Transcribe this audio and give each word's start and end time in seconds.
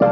Fuck! 0.00 0.08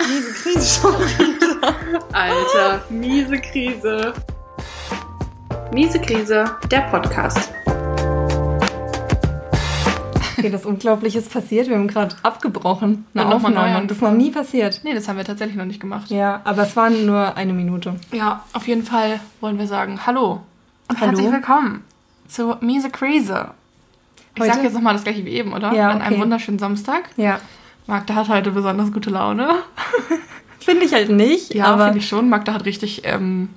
Miese 0.00 0.32
Krise 0.32 0.80
schon 0.80 0.92
wieder. 0.94 1.74
Alter, 2.12 2.84
miese 2.90 3.38
Krise. 3.38 4.12
Miese 5.72 6.00
Krise, 6.00 6.56
der 6.68 6.80
Podcast. 6.80 7.52
Okay, 10.36 10.50
das 10.50 10.66
Unglaubliche 10.66 11.18
ist 11.20 11.32
passiert. 11.32 11.68
Wir 11.68 11.76
haben 11.76 11.86
gerade 11.86 12.16
abgebrochen. 12.24 13.06
Eine 13.14 13.22
Und 13.26 13.30
neu 13.30 13.36
Aufnahme. 13.36 13.86
Das 13.86 13.98
ist 13.98 14.02
noch 14.02 14.10
nie 14.10 14.32
passiert. 14.32 14.80
Nee, 14.82 14.94
das 14.94 15.06
haben 15.06 15.16
wir 15.16 15.24
tatsächlich 15.24 15.56
noch 15.56 15.64
nicht 15.64 15.80
gemacht. 15.80 16.10
Ja, 16.10 16.40
aber 16.42 16.62
es 16.62 16.74
waren 16.74 17.06
nur 17.06 17.36
eine 17.36 17.52
Minute. 17.52 17.94
Ja, 18.10 18.44
auf 18.52 18.66
jeden 18.66 18.82
Fall 18.82 19.20
wollen 19.40 19.60
wir 19.60 19.68
sagen 19.68 20.04
Hallo 20.04 20.42
und 20.88 21.00
Hallo. 21.00 21.10
herzlich 21.12 21.32
willkommen 21.32 21.84
zu 22.28 22.56
Miese 22.60 22.90
Krise. 22.90 23.48
Ich 24.34 24.42
Heute- 24.42 24.52
sag 24.54 24.62
jetzt 24.64 24.74
nochmal 24.74 24.94
das 24.94 25.04
gleiche 25.04 25.24
wie 25.24 25.30
eben, 25.30 25.52
oder? 25.52 25.72
Ja, 25.72 25.90
An 25.90 26.00
einem 26.02 26.14
okay. 26.14 26.22
wunderschönen 26.22 26.58
Samstag. 26.58 27.10
Ja. 27.16 27.40
Magda 27.86 28.14
hat 28.14 28.28
heute 28.28 28.50
besonders 28.50 28.92
gute 28.92 29.10
Laune. 29.10 29.48
Finde 30.58 30.84
ich 30.84 30.92
halt 30.92 31.08
nicht, 31.10 31.54
Ja, 31.54 31.66
aber 31.66 31.84
finde 31.84 31.98
ich 32.00 32.08
schon. 32.08 32.28
Magda 32.28 32.52
hat 32.52 32.64
richtig, 32.64 33.02
ähm, 33.04 33.50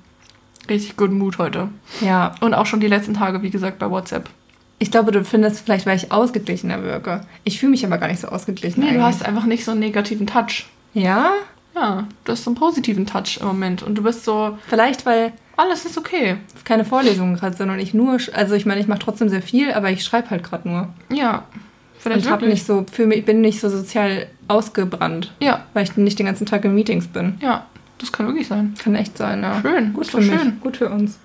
richtig 0.70 0.96
guten 0.96 1.18
Mut 1.18 1.40
heute. 1.40 1.70
ja. 2.02 2.36
Und 2.42 2.54
auch 2.54 2.68
schon 2.68 2.80
die 2.80 2.88
letzten 2.88 3.16
Tage, 3.16 3.42
wie 3.42 3.50
gesagt, 3.50 3.80
bei 3.80 3.90
WhatsApp. 3.90 4.30
Ich 4.78 4.92
glaube, 4.92 5.12
du 5.12 5.26
findest 5.26 5.62
vielleicht, 5.62 5.86
weil 5.88 5.98
ich 5.98 6.12
ausgeglichener 6.12 6.84
wirke. 6.84 7.22
Ich 7.44 7.60
fühle 7.60 7.72
mich 7.72 7.84
aber 7.86 7.98
gar 7.98 8.08
nicht 8.08 8.22
so 8.22 8.28
ausgeglichen. 8.30 8.80
Nee, 8.82 8.92
du 8.94 9.04
eigentlich. 9.04 9.06
hast 9.06 9.26
einfach 9.26 9.46
nicht 9.46 9.66
so 9.66 9.72
einen 9.72 9.80
negativen 9.82 10.28
Touch. 10.28 10.68
Ja? 10.94 11.32
Ja, 11.76 12.08
du 12.26 12.32
hast 12.32 12.44
so 12.44 12.50
einen 12.50 12.58
positiven 12.58 13.06
Touch 13.06 13.38
im 13.42 13.48
Moment. 13.48 13.84
Und 13.84 13.96
du 13.96 14.04
bist 14.04 14.26
so, 14.26 14.58
Vielleicht, 14.68 15.06
weil 15.06 15.34
alles 15.56 15.86
ist 15.86 15.98
okay. 15.98 16.38
keine 16.64 16.86
Vorlesungen 16.86 17.36
gerade 17.36 17.56
sind 17.56 17.70
und 17.70 17.80
ich 17.80 17.94
nur, 17.94 18.18
also 18.34 18.56
ich 18.56 18.66
meine, 18.66 18.80
ich 18.82 18.88
mache 18.88 19.00
trotzdem 19.00 19.30
sehr 19.30 19.42
viel, 19.42 19.72
aber 19.74 19.90
ich 19.92 20.04
schreibe 20.04 20.30
halt 20.30 20.44
gerade 20.44 20.68
nur. 20.68 20.90
Ja, 21.12 21.44
Und 21.54 21.62
vielleicht 22.00 22.22
ich 22.26 22.32
hab 22.32 22.42
wirklich. 22.42 22.60
nicht 22.60 22.66
so, 22.66 22.86
mich, 23.06 23.26
bin 23.26 23.42
nicht 23.42 23.60
so 23.60 23.70
sozial 23.70 24.28
ausgebrannt, 24.48 25.34
Ja, 25.42 25.66
weil 25.74 25.84
ich 25.84 25.96
nicht 25.98 26.18
den 26.20 26.26
ganzen 26.26 26.46
Tag 26.46 26.64
in 26.66 26.74
Meetings 26.76 27.08
bin. 27.08 27.38
ja, 27.42 27.66
das 27.98 28.12
kann 28.14 28.28
wirklich 28.28 28.48
sein. 28.48 28.74
Kann 28.82 28.96
echt 28.96 29.18
sein, 29.18 29.42
ja. 29.44 29.60
Schön, 29.62 29.92
Gut 29.94 30.08
für 30.08 30.18
doch 30.22 30.26
mich, 30.26 30.40
schön. 30.42 30.60
gut 30.62 30.78
für 30.78 30.90
uns. 30.90 31.20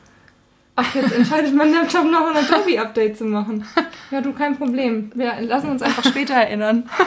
Ach, 0.77 0.95
jetzt 0.95 1.13
entscheidet 1.13 1.55
mein 1.55 1.73
Laptop 1.73 2.05
noch 2.05 2.27
ein 2.35 2.45
Adobe-Update 2.45 3.19
zu 3.19 3.25
machen. 3.25 3.65
Ja, 4.11 4.21
du, 4.21 4.33
kein 4.33 4.57
Problem. 4.57 5.11
Wir 5.17 5.41
lassen 5.41 5.71
uns 5.71 5.83
einfach 5.83 6.05
später 6.05 6.35
erinnern. 6.35 6.89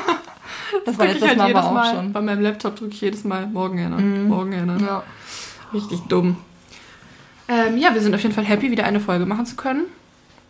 Das 0.85 0.97
war 0.97 1.05
Drück 1.05 1.15
jetzt 1.15 1.15
ich 1.15 1.19
das 1.21 1.29
halt 1.29 1.37
Mal 1.37 1.47
jedes 1.47 1.61
aber 1.63 1.69
auch 1.69 1.73
Mal. 1.73 1.95
schon. 1.95 2.11
Bei 2.13 2.21
meinem 2.21 2.41
Laptop 2.41 2.75
drücke 2.75 2.93
ich 2.93 2.99
jedes 3.01 3.23
Mal 3.23 3.45
morgen 3.47 3.77
erinnern. 3.77 4.23
Mhm. 4.23 4.27
Morgen 4.27 4.51
erinnern. 4.51 4.79
Ja. 4.85 5.03
Richtig 5.73 6.01
dumm. 6.09 6.37
Ähm, 7.47 7.77
ja, 7.77 7.93
wir 7.93 8.01
sind 8.01 8.13
auf 8.13 8.21
jeden 8.21 8.33
Fall 8.35 8.43
happy, 8.43 8.69
wieder 8.71 8.83
eine 8.83 8.99
Folge 8.99 9.25
machen 9.25 9.45
zu 9.45 9.55
können. 9.55 9.85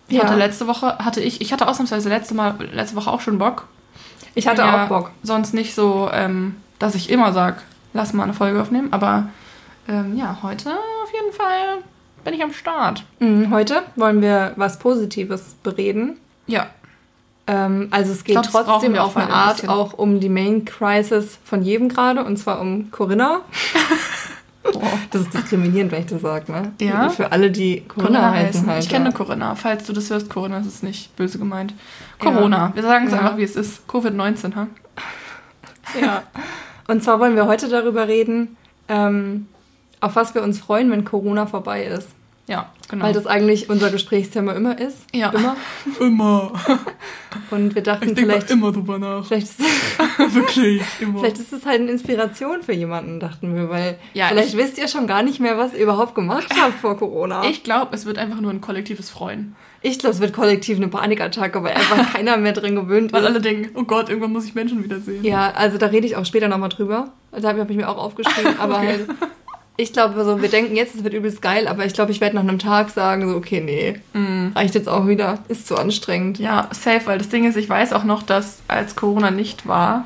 Ich 0.07 0.17
Ja. 0.17 0.23
hatte 0.23 0.35
letzte 0.35 0.65
Woche, 0.67 0.97
hatte 0.99 1.21
ich, 1.21 1.41
ich 1.41 1.53
hatte 1.53 1.67
ausnahmsweise 1.67 2.09
letzte, 2.09 2.33
Mal, 2.33 2.55
letzte 2.73 2.95
Woche 2.95 3.11
auch 3.11 3.21
schon 3.21 3.37
Bock. 3.37 3.67
Ich 4.33 4.47
hatte 4.47 4.61
ja 4.61 4.85
auch 4.85 4.87
Bock. 4.89 5.11
Sonst 5.21 5.53
nicht 5.53 5.75
so, 5.75 6.09
ähm, 6.11 6.55
dass 6.79 6.95
ich 6.95 7.09
immer 7.11 7.31
sag, 7.33 7.61
lass 7.93 8.13
mal 8.13 8.23
eine 8.23 8.33
Folge 8.33 8.59
aufnehmen. 8.61 8.87
Aber 8.93 9.29
ähm, 9.87 10.15
ja, 10.15 10.39
heute 10.41 10.71
auf 10.71 11.13
jeden 11.13 11.33
Fall 11.33 11.83
bin 12.27 12.33
ich 12.35 12.43
am 12.43 12.51
Start. 12.51 13.05
Mhm, 13.19 13.51
Heute 13.51 13.83
wollen 13.95 14.21
wir 14.21 14.51
was 14.57 14.79
Positives 14.79 15.55
bereden. 15.63 16.17
Ja. 16.45 16.67
Ähm, 17.47 17.87
also 17.91 18.11
es 18.11 18.25
geht 18.25 18.33
glaub, 18.33 18.65
trotzdem 18.65 18.97
auf 18.97 19.15
eine 19.15 19.27
ein 19.27 19.31
Art 19.31 19.55
bisschen. 19.55 19.69
auch 19.69 19.93
um 19.93 20.19
die 20.19 20.27
Main 20.27 20.65
Crisis 20.65 21.39
von 21.45 21.61
jedem 21.61 21.87
gerade, 21.87 22.25
und 22.25 22.35
zwar 22.35 22.59
um 22.59 22.91
Corinna. 22.91 23.41
Das 25.11 25.21
ist 25.21 25.33
diskriminierend, 25.33 25.93
wenn 25.93 26.01
ich 26.01 26.07
das 26.07 26.21
sage, 26.21 26.51
ne? 26.51 26.73
Ja? 26.81 27.07
Für 27.07 27.31
alle, 27.31 27.49
die 27.51 27.85
Corinna, 27.87 28.31
heißen 28.31 28.67
halt. 28.67 28.83
Ich 28.83 28.89
kenne 28.89 29.05
ja. 29.05 29.11
Corinna. 29.13 29.55
Falls 29.55 29.85
du 29.85 29.93
das 29.93 30.09
hörst, 30.09 30.29
Corinna, 30.29 30.57
ist 30.59 30.83
nicht 30.83 31.15
böse 31.15 31.37
gemeint. 31.39 31.73
Corona. 32.19 32.73
Wir 32.75 32.83
sagen 32.83 33.05
es 33.07 33.13
Ja. 33.13 33.19
einfach, 33.19 33.37
wie 33.37 33.43
es 33.43 33.55
ist. 33.55 33.87
Covid-19, 33.87 34.55
ha? 34.55 34.67
Ja. 36.01 36.23
Und 36.89 37.01
zwar 37.01 37.21
wollen 37.21 37.37
wir 37.37 37.45
heute 37.47 37.69
darüber 37.69 38.09
reden, 38.09 38.57
ähm, 38.89 39.47
auf 40.01 40.17
was 40.17 40.35
wir 40.35 40.43
uns 40.43 40.59
freuen, 40.59 40.91
wenn 40.91 41.05
Corona 41.05 41.45
vorbei 41.45 41.85
ist. 41.85 42.09
Ja, 42.47 42.71
genau. 42.89 43.03
Weil 43.05 43.13
das 43.13 43.27
eigentlich 43.27 43.69
unser 43.69 43.89
Gesprächsthema 43.91 44.53
immer 44.53 44.79
ist. 44.79 44.99
Ja. 45.13 45.31
Immer. 45.31 45.57
immer. 45.99 46.53
Und 47.51 47.75
wir 47.75 47.83
dachten, 47.83 48.09
Ich 48.13 48.17
vielleicht, 48.19 48.49
immer 48.49 48.71
drüber 48.71 48.97
nach. 48.99 49.25
vielleicht, 49.25 49.47
ist, 49.47 49.59
Wirklich, 50.33 50.81
immer. 51.01 51.19
vielleicht 51.19 51.39
ist 51.39 51.51
es 51.51 51.65
halt 51.65 51.81
eine 51.81 51.91
Inspiration 51.91 52.63
für 52.63 52.71
jemanden, 52.73 53.19
dachten 53.19 53.53
wir. 53.53 53.69
Weil 53.69 53.97
Ja, 54.13 54.27
vielleicht 54.29 54.49
ich- 54.53 54.57
wisst 54.57 54.77
ihr 54.77 54.87
schon 54.87 55.07
gar 55.07 55.23
nicht 55.23 55.39
mehr, 55.41 55.57
was 55.57 55.73
ihr 55.73 55.81
überhaupt 55.81 56.15
gemacht 56.15 56.47
habt 56.59 56.75
vor 56.79 56.97
Corona. 56.97 57.43
Ich 57.43 57.63
glaube, 57.63 57.93
es 57.95 58.05
wird 58.05 58.17
einfach 58.17 58.39
nur 58.39 58.51
ein 58.51 58.61
kollektives 58.61 59.09
Freuen. 59.09 59.55
Ich 59.81 59.99
glaube, 59.99 60.15
es 60.15 60.21
wird 60.21 60.33
kollektiv 60.33 60.77
eine 60.77 60.87
Panikattacke, 60.87 61.61
weil 61.63 61.73
einfach 61.75 62.13
keiner 62.13 62.37
mehr 62.37 62.53
drin 62.53 62.75
gewöhnt 62.75 63.13
Weil 63.13 63.21
ist. 63.23 63.27
alle 63.29 63.41
denken, 63.41 63.69
oh 63.75 63.83
Gott, 63.83 64.09
irgendwann 64.09 64.31
muss 64.31 64.45
ich 64.45 64.55
Menschen 64.55 64.83
wiedersehen. 64.83 65.23
Ja, 65.23 65.51
also 65.51 65.77
da 65.77 65.87
rede 65.87 66.07
ich 66.07 66.15
auch 66.15 66.25
später 66.25 66.47
nochmal 66.47 66.69
drüber. 66.69 67.11
Da 67.31 67.49
habe 67.49 67.65
ich 67.69 67.77
mir 67.77 67.87
auch 67.89 67.97
aufgeschrieben. 67.97 68.57
Aber 68.57 68.77
Okay. 68.77 68.87
halt, 68.87 69.07
ich 69.79 69.93
glaube, 69.93 70.23
so, 70.25 70.41
wir 70.41 70.49
denken 70.49 70.75
jetzt, 70.75 70.95
es 70.95 71.03
wird 71.03 71.13
übelst 71.13 71.41
geil, 71.41 71.67
aber 71.67 71.85
ich 71.85 71.93
glaube, 71.93 72.11
ich 72.11 72.19
werde 72.19 72.35
nach 72.35 72.41
einem 72.41 72.57
Tag 72.59 72.89
sagen, 72.89 73.29
so, 73.29 73.35
okay, 73.35 73.61
nee, 73.61 73.99
Mhm. 74.13 74.51
reicht 74.55 74.73
jetzt 74.75 74.89
auch 74.89 75.07
wieder, 75.07 75.39
ist 75.49 75.67
zu 75.67 75.75
anstrengend. 75.77 76.39
Ja, 76.39 76.67
safe, 76.71 77.01
weil 77.05 77.17
das 77.19 77.29
Ding 77.29 77.45
ist, 77.45 77.55
ich 77.57 77.69
weiß 77.69 77.93
auch 77.93 78.03
noch, 78.03 78.23
dass 78.23 78.59
als 78.67 78.95
Corona 78.95 79.29
nicht 79.31 79.67
war 79.67 80.05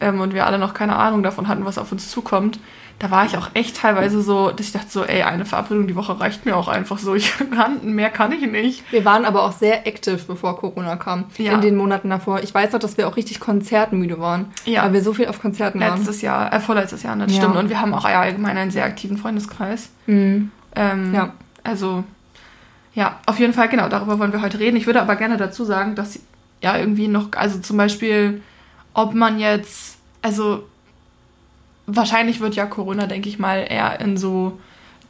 ähm, 0.00 0.20
und 0.20 0.32
wir 0.32 0.46
alle 0.46 0.58
noch 0.58 0.72
keine 0.74 0.96
Ahnung 0.96 1.22
davon 1.22 1.48
hatten, 1.48 1.64
was 1.66 1.76
auf 1.78 1.92
uns 1.92 2.10
zukommt, 2.10 2.58
da 3.00 3.10
war 3.12 3.24
ich 3.26 3.36
auch 3.38 3.50
echt 3.54 3.76
teilweise 3.76 4.22
so, 4.22 4.50
dass 4.50 4.66
ich 4.66 4.72
dachte 4.72 4.88
so, 4.90 5.04
ey, 5.04 5.22
eine 5.22 5.44
Verabredung 5.44 5.86
die 5.86 5.94
Woche 5.94 6.18
reicht 6.18 6.44
mir 6.46 6.56
auch 6.56 6.66
einfach 6.66 6.98
so. 6.98 7.14
Ich 7.14 7.32
kann, 7.54 7.94
mehr 7.94 8.10
kann 8.10 8.32
ich 8.32 8.50
nicht. 8.50 8.90
Wir 8.90 9.04
waren 9.04 9.24
aber 9.24 9.44
auch 9.44 9.52
sehr 9.52 9.86
active, 9.86 10.18
bevor 10.26 10.56
Corona 10.58 10.96
kam. 10.96 11.26
Ja. 11.36 11.52
In 11.52 11.60
den 11.60 11.76
Monaten 11.76 12.10
davor. 12.10 12.40
Ich 12.42 12.52
weiß 12.52 12.72
noch, 12.72 12.80
dass 12.80 12.96
wir 12.96 13.06
auch 13.06 13.16
richtig 13.16 13.38
konzertmüde 13.38 14.18
waren. 14.18 14.46
Ja. 14.64 14.82
Weil 14.84 14.94
wir 14.94 15.02
so 15.02 15.14
viel 15.14 15.28
auf 15.28 15.40
Konzerten 15.40 15.78
waren. 15.80 15.98
Letztes 15.98 16.22
Jahr, 16.22 16.52
äh, 16.52 16.58
vorletztes 16.58 17.04
Jahr, 17.04 17.14
ne, 17.14 17.26
das 17.26 17.36
Ja. 17.36 17.42
stimmt. 17.42 17.56
Und 17.56 17.68
wir 17.68 17.80
haben 17.80 17.94
auch 17.94 18.04
allgemein 18.04 18.56
einen 18.56 18.70
sehr 18.72 18.84
aktiven 18.84 19.16
Freundeskreis. 19.16 19.90
Mhm. 20.06 20.50
Ähm, 20.74 21.14
Ja. 21.14 21.32
Also, 21.62 22.02
ja, 22.94 23.20
auf 23.26 23.38
jeden 23.38 23.52
Fall, 23.52 23.68
genau, 23.68 23.88
darüber 23.88 24.18
wollen 24.18 24.32
wir 24.32 24.42
heute 24.42 24.58
reden. 24.58 24.76
Ich 24.76 24.86
würde 24.86 25.00
aber 25.02 25.14
gerne 25.16 25.36
dazu 25.36 25.64
sagen, 25.64 25.94
dass 25.94 26.18
ja 26.62 26.76
irgendwie 26.76 27.06
noch, 27.06 27.28
also 27.36 27.58
zum 27.60 27.76
Beispiel, 27.76 28.42
ob 28.94 29.14
man 29.14 29.38
jetzt, 29.38 29.98
also 30.22 30.64
wahrscheinlich 31.88 32.40
wird 32.40 32.54
ja 32.54 32.66
Corona, 32.66 33.06
denke 33.06 33.28
ich 33.28 33.38
mal, 33.38 33.66
eher 33.68 34.00
in 34.00 34.16
so 34.16 34.58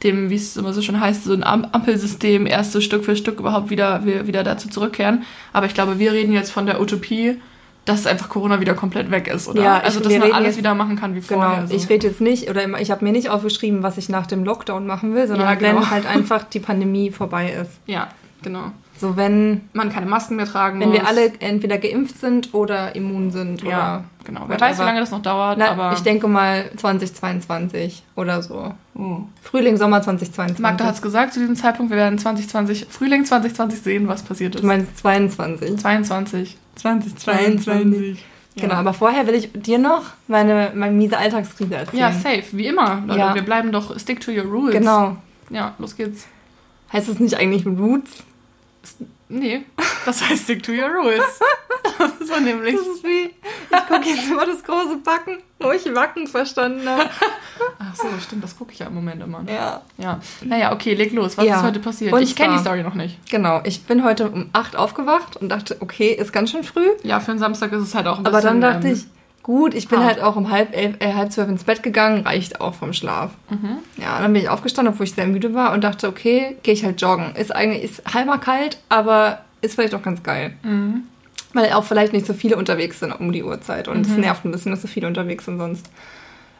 dem, 0.03 0.29
wie 0.29 0.35
es 0.35 0.55
immer 0.57 0.73
so 0.73 0.81
schön 0.81 0.99
heißt, 0.99 1.25
so 1.25 1.33
ein 1.33 1.43
Am- 1.43 1.67
Ampelsystem 1.71 2.47
erst 2.47 2.71
so 2.71 2.79
Stück 2.81 3.03
für 3.03 3.15
Stück 3.15 3.39
überhaupt 3.39 3.69
wieder, 3.69 4.05
wieder 4.05 4.43
dazu 4.43 4.69
zurückkehren. 4.69 5.23
Aber 5.53 5.65
ich 5.65 5.73
glaube, 5.73 5.99
wir 5.99 6.13
reden 6.13 6.31
jetzt 6.31 6.51
von 6.51 6.65
der 6.65 6.79
Utopie, 6.81 7.39
dass 7.85 8.05
einfach 8.07 8.29
Corona 8.29 8.61
wieder 8.61 8.75
komplett 8.75 9.11
weg 9.11 9.27
ist, 9.27 9.47
oder? 9.47 9.61
Ja, 9.61 9.77
ich- 9.79 9.83
also, 9.85 9.99
dass 9.99 10.13
man 10.13 10.31
alles 10.31 10.47
jetzt- 10.49 10.57
wieder 10.59 10.73
machen 10.73 10.95
kann 10.95 11.15
wie 11.15 11.19
Genau, 11.21 11.41
vorher. 11.41 11.67
so. 11.67 11.73
ich 11.75 11.89
rede 11.89 12.07
jetzt 12.07 12.21
nicht, 12.21 12.49
oder 12.49 12.79
ich 12.79 12.91
habe 12.91 13.03
mir 13.03 13.11
nicht 13.11 13.29
aufgeschrieben, 13.29 13.83
was 13.83 13.97
ich 13.97 14.09
nach 14.09 14.25
dem 14.27 14.43
Lockdown 14.45 14.87
machen 14.87 15.15
will, 15.15 15.27
sondern 15.27 15.47
Ja, 15.49 15.55
genau. 15.55 15.81
wenn 15.81 15.89
halt 15.91 16.05
einfach 16.05 16.43
die 16.43 16.59
Pandemie 16.59 17.11
vorbei 17.11 17.51
ist. 17.61 17.71
Ja, 17.85 18.07
genau. 18.41 18.71
So 18.99 19.15
wenn, 19.15 19.61
Man 19.73 19.89
keine 19.91 20.05
Masken 20.05 20.35
mehr 20.35 20.45
tragen 20.45 20.79
wenn 20.81 20.91
wir 20.91 20.99
muss. 20.99 21.09
alle 21.09 21.31
entweder 21.39 21.77
geimpft 21.77 22.19
sind 22.19 22.53
oder 22.53 22.95
immun 22.95 23.31
sind. 23.31 23.63
Ja, 23.63 23.67
Oder 23.67 24.03
genau. 24.25 24.43
Wer 24.47 24.59
weiß, 24.59 24.77
wie 24.79 24.83
lange 24.83 24.99
das 24.99 25.11
noch 25.11 25.21
dauert, 25.21 25.57
Na, 25.57 25.71
aber 25.71 25.93
ich 25.93 26.01
denke 26.01 26.27
mal 26.27 26.69
2022 26.75 28.03
oder 28.15 28.41
so. 28.41 28.73
Oh. 28.95 29.21
Frühling, 29.41 29.77
Sommer 29.77 30.01
2022. 30.01 30.59
Magda 30.61 30.85
hat 30.85 30.95
es 30.95 31.01
gesagt 31.01 31.33
zu 31.33 31.39
diesem 31.39 31.55
Zeitpunkt, 31.55 31.91
wir 31.91 31.97
werden 31.97 32.19
2020, 32.19 32.87
Frühling 32.89 33.23
2020 33.25 33.79
sehen, 33.81 34.07
was 34.07 34.23
passiert 34.23 34.55
ist. 34.55 34.61
Du 34.61 34.67
meinst 34.67 34.97
22. 34.97 35.77
22. 35.77 36.57
2022. 36.75 38.25
Genau, 38.55 38.75
aber 38.75 38.93
vorher 38.93 39.25
will 39.27 39.35
ich 39.35 39.51
dir 39.53 39.77
noch 39.79 40.03
meine, 40.27 40.71
meine 40.75 40.93
miese 40.93 41.17
Alltagskrise 41.17 41.75
erzählen. 41.75 41.99
Ja, 41.99 42.11
safe, 42.11 42.43
wie 42.51 42.67
immer, 42.67 43.01
Leute. 43.07 43.19
Ja. 43.19 43.35
Wir 43.35 43.43
bleiben 43.43 43.71
doch 43.71 43.97
stick 43.97 44.19
to 44.19 44.31
your 44.31 44.43
rules. 44.43 44.73
Genau. 44.73 45.15
Ja, 45.49 45.75
los 45.77 45.95
geht's. 45.95 46.27
Heißt 46.91 47.07
es 47.07 47.19
nicht 47.19 47.35
eigentlich 47.35 47.65
Roots? 47.65 48.23
Nee, 49.31 49.63
das 50.05 50.27
heißt 50.27 50.43
stick 50.45 50.63
to 50.63 50.71
your 50.71 50.89
rules. 50.89 51.21
das 52.19 52.29
war 52.29 52.39
nämlich. 52.39 52.75
Das 52.75 52.87
ist 52.87 53.03
wie, 53.03 53.25
ich 53.25 53.87
gucke 53.87 54.09
jetzt 54.09 54.27
immer 54.27 54.45
das 54.45 54.63
große 54.63 54.97
Backen, 55.03 55.37
wo 55.59 55.71
ich 55.71 55.85
Wacken 55.93 56.25
verstanden 56.25 56.87
habe. 56.89 57.09
Ach 57.79 57.95
so, 57.95 58.07
stimmt, 58.25 58.43
das 58.43 58.57
gucke 58.57 58.71
ich 58.73 58.79
ja 58.79 58.87
im 58.87 58.95
Moment 58.95 59.21
immer. 59.21 59.43
Ja. 59.47 59.81
Ja. 59.97 60.19
Naja, 60.41 60.71
okay, 60.73 60.95
leg 60.95 61.11
los. 61.13 61.37
Was 61.37 61.45
Ja. 61.45 61.57
ist 61.57 61.63
heute 61.63 61.79
passiert? 61.79 62.11
Und 62.11 62.21
ich 62.23 62.35
kenne 62.35 62.53
die 62.55 62.59
Story 62.59 62.81
noch 62.81 62.95
nicht. 62.95 63.19
Genau, 63.29 63.61
ich 63.65 63.83
bin 63.85 64.03
heute 64.03 64.29
um 64.31 64.49
8 64.53 64.75
aufgewacht 64.75 65.37
und 65.37 65.49
dachte, 65.49 65.77
okay, 65.79 66.11
ist 66.11 66.33
ganz 66.33 66.49
schön 66.49 66.63
früh. 66.63 66.87
Ja, 67.03 67.19
für 67.19 67.29
einen 67.31 67.39
Samstag 67.39 67.71
ist 67.73 67.81
es 67.83 67.93
halt 67.93 68.07
auch 68.07 68.17
ein 68.17 68.25
Aber 68.25 68.37
bisschen. 68.37 68.61
dann 68.61 68.73
dachte 68.73 68.87
ähm, 68.87 68.93
ich, 68.95 69.05
gut, 69.43 69.73
ich 69.73 69.87
bin 69.87 69.99
hart. 69.99 70.07
halt 70.07 70.21
auch 70.21 70.35
um 70.35 70.51
halb, 70.51 70.75
elf, 70.75 70.95
äh, 70.99 71.13
halb 71.13 71.31
zwölf 71.31 71.49
ins 71.49 71.63
Bett 71.63 71.83
gegangen, 71.83 72.25
reicht 72.25 72.61
auch 72.61 72.73
vom 72.73 72.93
Schlaf. 72.93 73.31
Mhm. 73.49 73.77
Ja, 73.97 74.19
dann 74.21 74.33
bin 74.33 74.41
ich 74.41 74.49
aufgestanden, 74.49 74.93
obwohl 74.93 75.05
ich 75.05 75.13
sehr 75.13 75.27
müde 75.27 75.53
war 75.53 75.73
und 75.73 75.83
dachte, 75.83 76.07
okay, 76.07 76.57
gehe 76.63 76.73
ich 76.73 76.83
halt 76.83 77.01
joggen. 77.01 77.35
Ist 77.35 77.55
eigentlich 77.55 77.83
ist 77.83 78.13
halber 78.13 78.37
kalt, 78.37 78.79
aber 78.89 79.41
ist 79.61 79.75
vielleicht 79.75 79.95
auch 79.95 80.03
ganz 80.03 80.23
geil. 80.23 80.53
Mhm. 80.63 81.03
Weil 81.53 81.73
auch 81.73 81.83
vielleicht 81.83 82.13
nicht 82.13 82.25
so 82.25 82.33
viele 82.33 82.57
unterwegs 82.57 82.99
sind 82.99 83.11
um 83.11 83.31
die 83.31 83.43
Uhrzeit. 83.43 83.87
Und 83.87 84.05
es 84.05 84.15
nervt 84.15 84.45
ein 84.45 84.51
bisschen, 84.51 84.71
dass 84.71 84.83
so 84.83 84.87
viele 84.87 85.07
unterwegs 85.07 85.45
sind 85.45 85.57
sonst. 85.57 85.89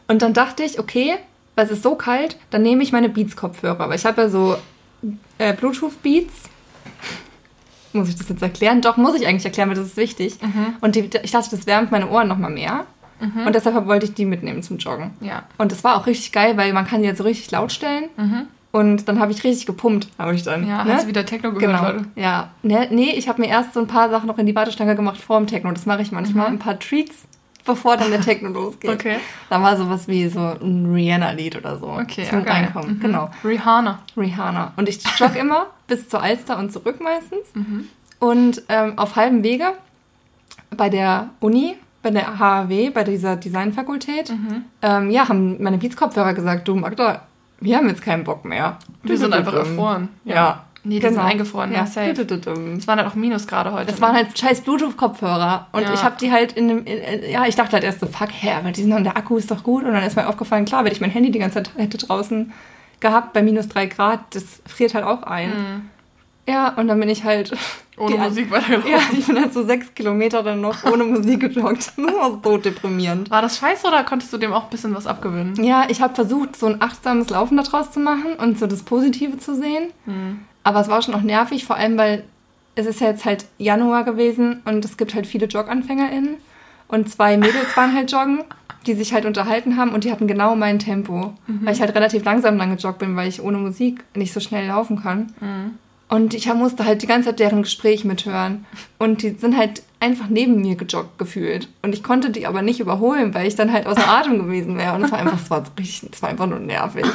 Und 0.08 0.22
dann 0.22 0.32
dachte 0.32 0.64
ich, 0.64 0.80
okay, 0.80 1.14
weil 1.54 1.66
es 1.66 1.70
ist 1.70 1.82
so 1.82 1.94
kalt, 1.94 2.36
dann 2.50 2.62
nehme 2.62 2.82
ich 2.82 2.90
meine 2.90 3.08
Beats-Kopfhörer. 3.08 3.88
Weil 3.88 3.96
ich 3.96 4.04
habe 4.04 4.22
ja 4.22 4.28
so 4.28 4.56
äh, 5.38 5.52
Bluetooth-Beats. 5.54 6.50
Muss 7.92 8.08
ich 8.08 8.16
das 8.16 8.28
jetzt 8.28 8.42
erklären? 8.42 8.80
Doch, 8.80 8.96
muss 8.96 9.14
ich 9.20 9.26
eigentlich 9.26 9.44
erklären, 9.44 9.68
weil 9.68 9.76
das 9.76 9.86
ist 9.86 9.96
wichtig. 9.96 10.36
Und 10.80 10.94
die, 10.94 11.10
ich 11.22 11.30
dachte, 11.30 11.50
das 11.50 11.66
wärmt 11.66 11.90
meine 11.90 12.08
Ohren 12.08 12.28
nochmal 12.28 12.50
mehr. 12.50 12.84
Und 13.20 13.54
deshalb 13.54 13.86
wollte 13.86 14.06
ich 14.06 14.14
die 14.14 14.24
mitnehmen 14.24 14.62
zum 14.62 14.78
Joggen. 14.78 15.10
Ja. 15.20 15.42
Und 15.58 15.72
das 15.72 15.84
war 15.84 15.96
auch 15.96 16.06
richtig 16.06 16.32
geil, 16.32 16.56
weil 16.56 16.72
man 16.72 16.86
kann 16.86 17.02
die 17.02 17.08
jetzt 17.08 17.18
so 17.18 17.24
richtig 17.24 17.50
laut 17.50 17.70
stellen. 17.72 18.04
Und 18.72 19.08
dann 19.08 19.18
habe 19.18 19.32
ich 19.32 19.42
richtig 19.42 19.66
gepumpt, 19.66 20.08
habe 20.16 20.34
ich 20.34 20.44
dann. 20.44 20.66
Ja, 20.66 20.84
ne? 20.84 20.94
hast 20.94 21.02
du 21.04 21.08
wieder 21.08 21.26
Techno 21.26 21.52
gehört, 21.52 21.72
Genau. 21.76 21.92
Leute? 21.92 22.04
Ja. 22.14 22.50
Ne, 22.62 22.86
nee, 22.90 23.10
ich 23.16 23.28
habe 23.28 23.40
mir 23.42 23.48
erst 23.48 23.74
so 23.74 23.80
ein 23.80 23.88
paar 23.88 24.10
Sachen 24.10 24.28
noch 24.28 24.38
in 24.38 24.46
die 24.46 24.54
Wartestange 24.54 24.94
gemacht 24.94 25.20
vor 25.20 25.38
dem 25.38 25.48
Techno. 25.48 25.72
Das 25.72 25.86
mache 25.86 26.02
ich 26.02 26.12
manchmal. 26.12 26.46
Ein 26.46 26.60
paar 26.60 26.78
Treats, 26.78 27.24
bevor 27.64 27.96
dann 27.96 28.10
der 28.10 28.20
Techno 28.20 28.48
losgeht. 28.60 28.90
Okay. 28.90 29.16
Da 29.48 29.62
war 29.62 29.76
sowas 29.76 30.08
wie 30.08 30.28
so 30.28 30.40
ein 30.40 30.90
Rihanna-Lied 30.92 31.56
oder 31.56 31.78
so. 31.78 31.86
Okay, 31.88 32.24
zum 32.28 32.38
ja, 32.40 32.44
geil. 32.44 32.54
Reinkommen. 32.64 32.96
Mhm. 32.96 33.00
Genau. 33.00 33.30
Rihanna. 33.44 33.98
Rihanna. 34.16 34.72
Und 34.76 34.88
ich 34.88 35.00
jogge 35.18 35.38
immer 35.38 35.66
bis 35.86 36.08
zur 36.08 36.22
Alster 36.22 36.58
und 36.58 36.72
zurück 36.72 37.00
meistens. 37.00 37.46
Mhm. 37.54 37.88
Und 38.18 38.62
ähm, 38.68 38.98
auf 38.98 39.16
halbem 39.16 39.42
Wege 39.42 39.72
bei 40.76 40.88
der 40.88 41.30
Uni, 41.40 41.76
bei 42.02 42.10
der 42.10 42.38
HAW, 42.38 42.90
bei 42.90 43.04
dieser 43.04 43.36
Designfakultät, 43.36 44.30
Mhm. 44.30 44.64
ähm, 44.82 45.10
ja, 45.10 45.28
haben 45.28 45.62
meine 45.62 45.78
Beats-Kopfhörer 45.78 46.34
gesagt, 46.34 46.66
du 46.68 46.74
Magda, 46.76 47.22
wir 47.60 47.76
haben 47.76 47.88
jetzt 47.88 48.02
keinen 48.02 48.24
Bock 48.24 48.44
mehr. 48.44 48.78
Wir 49.02 49.18
sind 49.18 49.34
einfach 49.34 49.52
Dudududum. 49.52 49.78
erfroren. 49.78 50.08
Ja. 50.24 50.64
Nee, 50.82 50.98
die 50.98 51.06
sind 51.08 51.18
eingefroren, 51.18 51.72
ja, 51.72 51.80
Ja, 51.80 51.86
safe. 51.86 52.14
Dudududum. 52.14 52.76
Es 52.76 52.86
waren 52.88 52.98
halt 52.98 53.08
auch 53.08 53.14
Minusgrade 53.14 53.72
heute. 53.72 53.86
Das 53.90 54.00
waren 54.00 54.14
halt 54.16 54.38
scheiß 54.38 54.62
Bluetooth-Kopfhörer. 54.62 55.66
Und 55.72 55.82
Ja. 55.82 55.92
ich 55.92 56.02
habe 56.02 56.16
die 56.20 56.32
halt 56.32 56.52
in 56.52 56.68
dem, 56.68 56.84
ja, 57.30 57.44
ich 57.46 57.54
dachte 57.54 57.72
halt 57.72 57.84
erst 57.84 58.00
so, 58.00 58.06
fuck, 58.06 58.30
hä, 58.32 58.52
aber 58.58 58.70
die 58.72 58.80
sind 58.80 58.90
dann, 58.90 59.04
der 59.04 59.16
Akku 59.16 59.36
ist 59.36 59.50
doch 59.50 59.62
gut. 59.62 59.84
Und 59.84 59.92
dann 59.92 60.02
ist 60.02 60.16
mir 60.16 60.26
aufgefallen, 60.26 60.64
klar, 60.64 60.84
wenn 60.84 60.92
ich 60.92 61.00
mein 61.02 61.10
Handy 61.10 61.30
die 61.30 61.38
ganze 61.38 61.62
Zeit 61.62 61.70
hätte 61.76 61.98
draußen 61.98 62.52
gehabt, 63.00 63.32
bei 63.34 63.42
minus 63.42 63.68
drei 63.68 63.86
Grad, 63.86 64.20
das 64.34 64.44
friert 64.66 64.94
halt 64.94 65.04
auch 65.04 65.22
ein. 65.24 65.90
Ja, 66.48 66.70
und 66.70 66.88
dann 66.88 66.98
bin 66.98 67.08
ich 67.10 67.24
halt. 67.24 67.52
ohne 67.98 68.16
Musik 68.16 68.50
weitergelaufen. 68.50 68.90
Ja, 68.90 68.98
ich 69.12 69.26
bin 69.26 69.38
halt 69.38 69.52
so 69.52 69.64
sechs 69.64 69.94
Kilometer 69.94 70.42
dann 70.42 70.62
noch 70.62 70.84
ohne 70.84 71.04
Musik 71.04 71.40
gejoggt. 71.40 71.92
Das 71.96 72.14
war 72.14 72.40
so 72.42 72.56
deprimierend. 72.56 73.30
War 73.30 73.42
das 73.42 73.58
scheiße 73.58 73.86
oder 73.86 74.02
konntest 74.04 74.32
du 74.32 74.38
dem 74.38 74.52
auch 74.54 74.64
ein 74.64 74.70
bisschen 74.70 74.94
was 74.94 75.06
abgewinnen? 75.06 75.62
Ja, 75.62 75.84
ich 75.88 76.00
habe 76.00 76.14
versucht, 76.14 76.56
so 76.56 76.66
ein 76.66 76.80
achtsames 76.80 77.28
Laufen 77.28 77.58
daraus 77.58 77.92
zu 77.92 78.00
machen 78.00 78.32
und 78.38 78.58
so 78.58 78.66
das 78.66 78.82
Positive 78.82 79.38
zu 79.38 79.54
sehen. 79.54 79.90
Aber 80.62 80.80
es 80.80 80.88
war 80.88 81.02
schon 81.02 81.14
auch 81.14 81.22
nervig, 81.22 81.64
vor 81.64 81.76
allem, 81.76 81.96
weil 81.96 82.24
es 82.74 82.86
ist 82.86 83.00
ja 83.00 83.08
jetzt 83.08 83.24
halt 83.24 83.46
Januar 83.58 84.04
gewesen 84.04 84.60
und 84.64 84.84
es 84.84 84.96
gibt 84.96 85.14
halt 85.14 85.26
viele 85.26 85.46
JogganfängerInnen. 85.46 86.36
Und 86.88 87.08
zwei 87.08 87.36
Mädels 87.36 87.76
waren 87.76 87.94
halt 87.94 88.10
joggen, 88.10 88.40
die 88.86 88.94
sich 88.94 89.12
halt 89.12 89.24
unterhalten 89.24 89.76
haben 89.76 89.92
und 89.92 90.04
die 90.04 90.10
hatten 90.10 90.26
genau 90.26 90.56
mein 90.56 90.78
Tempo. 90.78 91.34
Weil 91.64 91.74
ich 91.74 91.80
halt 91.80 91.94
relativ 91.94 92.24
langsam 92.24 92.56
lang 92.56 92.76
gejoggt 92.76 92.98
bin, 92.98 93.14
weil 93.16 93.28
ich 93.28 93.42
ohne 93.42 93.58
Musik 93.58 94.04
nicht 94.14 94.32
so 94.32 94.40
schnell 94.40 94.66
laufen 94.66 95.00
kann. 95.02 95.32
Und 96.08 96.34
ich 96.34 96.52
musste 96.52 96.84
halt 96.84 97.02
die 97.02 97.06
ganze 97.06 97.28
Zeit 97.28 97.38
deren 97.38 97.62
Gespräch 97.62 98.04
mithören. 98.04 98.64
Und 98.98 99.22
die 99.22 99.30
sind 99.30 99.56
halt 99.56 99.82
einfach 100.00 100.28
neben 100.28 100.60
mir 100.60 100.74
gejoggt 100.74 101.18
gefühlt. 101.18 101.68
Und 101.82 101.94
ich 101.94 102.02
konnte 102.02 102.30
die 102.30 102.46
aber 102.48 102.62
nicht 102.62 102.80
überholen, 102.80 103.32
weil 103.34 103.46
ich 103.46 103.54
dann 103.54 103.72
halt 103.72 103.86
außer 103.86 104.08
Atem 104.08 104.38
gewesen 104.38 104.76
wäre. 104.76 104.94
Und 104.96 105.04
es 105.04 105.12
war 105.12 105.20
einfach, 105.20 105.40
es 105.40 105.50
war 105.50 105.62
richtig, 105.78 106.10
es 106.12 106.22
war 106.22 106.30
einfach 106.30 106.46
nur 106.46 106.58
nervig. 106.58 107.06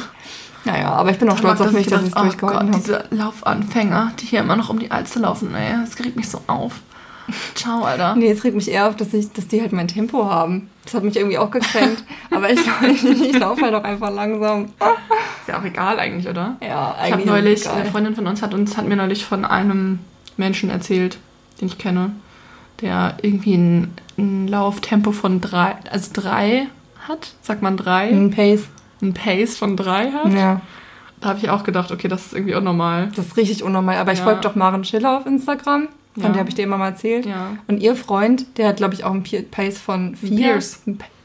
Naja, 0.66 0.92
aber 0.92 1.10
ich 1.10 1.18
bin 1.18 1.28
auch 1.30 1.38
stolz 1.38 1.60
auf 1.60 1.70
mich, 1.70 1.86
dass 1.86 2.02
ich 2.02 2.08
es 2.08 2.16
oh 2.16 2.22
durchgehalten 2.22 2.68
habe. 2.72 2.78
diese 2.78 3.04
Laufanfänger, 3.10 4.12
die 4.18 4.26
hier 4.26 4.40
immer 4.40 4.56
noch 4.56 4.68
um 4.68 4.80
die 4.80 4.90
Alster 4.90 5.20
laufen, 5.20 5.54
ey, 5.54 5.74
das 5.84 5.98
regt 6.04 6.16
mich 6.16 6.28
so 6.28 6.40
auf. 6.48 6.80
Ciao, 7.54 7.84
Alter. 7.84 8.14
Nee, 8.16 8.30
es 8.30 8.42
regt 8.44 8.56
mich 8.56 8.70
eher 8.70 8.88
auf, 8.88 8.96
dass, 8.96 9.12
ich, 9.14 9.32
dass 9.32 9.46
die 9.48 9.60
halt 9.60 9.72
mein 9.72 9.88
Tempo 9.88 10.26
haben. 10.26 10.68
Das 10.84 10.94
hat 10.94 11.04
mich 11.04 11.16
irgendwie 11.16 11.38
auch 11.38 11.50
gekränkt. 11.50 12.04
aber 12.30 12.50
ich, 12.50 12.60
ich, 12.88 13.04
ich 13.04 13.38
laufe 13.38 13.62
halt 13.62 13.74
auch 13.74 13.84
einfach 13.84 14.12
langsam. 14.12 14.64
Ist 14.64 15.48
ja 15.48 15.58
auch 15.58 15.64
egal 15.64 15.98
eigentlich, 16.00 16.28
oder? 16.28 16.56
Ja, 16.60 16.96
Ich 16.98 17.12
habe 17.12 17.14
eigentlich. 17.14 17.26
neulich, 17.26 17.68
eine. 17.68 17.84
Freundin 17.86 18.14
von 18.14 18.26
uns 18.26 18.42
hat 18.42 18.54
uns 18.54 18.76
hat 18.76 18.86
mir 18.88 18.96
neulich 18.96 19.24
von 19.24 19.44
einem 19.44 20.00
Menschen 20.36 20.70
erzählt, 20.70 21.18
den 21.60 21.68
ich 21.68 21.78
kenne, 21.78 22.10
der 22.80 23.16
irgendwie 23.22 23.54
ein, 23.54 23.94
ein 24.18 24.48
Lauftempo 24.48 25.12
von 25.12 25.40
drei, 25.40 25.76
also 25.90 26.10
drei 26.12 26.66
hat, 27.08 27.34
sagt 27.42 27.62
man 27.62 27.76
drei, 27.76 28.08
Ein 28.08 28.30
Pace. 28.30 28.68
Ein 29.02 29.14
Pace 29.14 29.56
von 29.56 29.76
drei 29.76 30.10
hat. 30.10 30.32
Ja, 30.32 30.60
Da 31.20 31.28
habe 31.30 31.38
ich 31.38 31.48
auch 31.50 31.64
gedacht, 31.64 31.90
okay, 31.92 32.08
das 32.08 32.26
ist 32.26 32.32
irgendwie 32.34 32.54
unnormal. 32.54 33.08
das 33.16 33.26
ist 33.26 33.36
richtig 33.36 33.62
unnormal. 33.62 33.96
Aber 33.96 34.12
ich 34.12 34.18
Ja. 34.18 34.24
folge 34.24 34.40
doch 34.42 34.54
Maren 34.54 34.84
Schiller 34.84 35.16
auf 35.18 35.26
Instagram. 35.26 35.88
Von 36.14 36.22
Ja. 36.22 36.28
der 36.30 36.38
habe 36.40 36.48
ich 36.48 36.54
dir 36.54 36.62
immer 36.64 36.78
mal 36.78 36.88
erzählt. 36.88 37.26
Ja. 37.26 37.56
Und 37.68 37.80
ihr 37.82 37.94
Freund, 37.96 38.46
der 38.58 38.68
hat, 38.68 38.76
glaube 38.78 38.94
ich, 38.94 39.04
auch 39.04 39.12
einen 39.12 39.24
Pace 39.50 39.78
von 39.78 40.14
vier. 40.16 40.36
Pierce. 40.36 40.80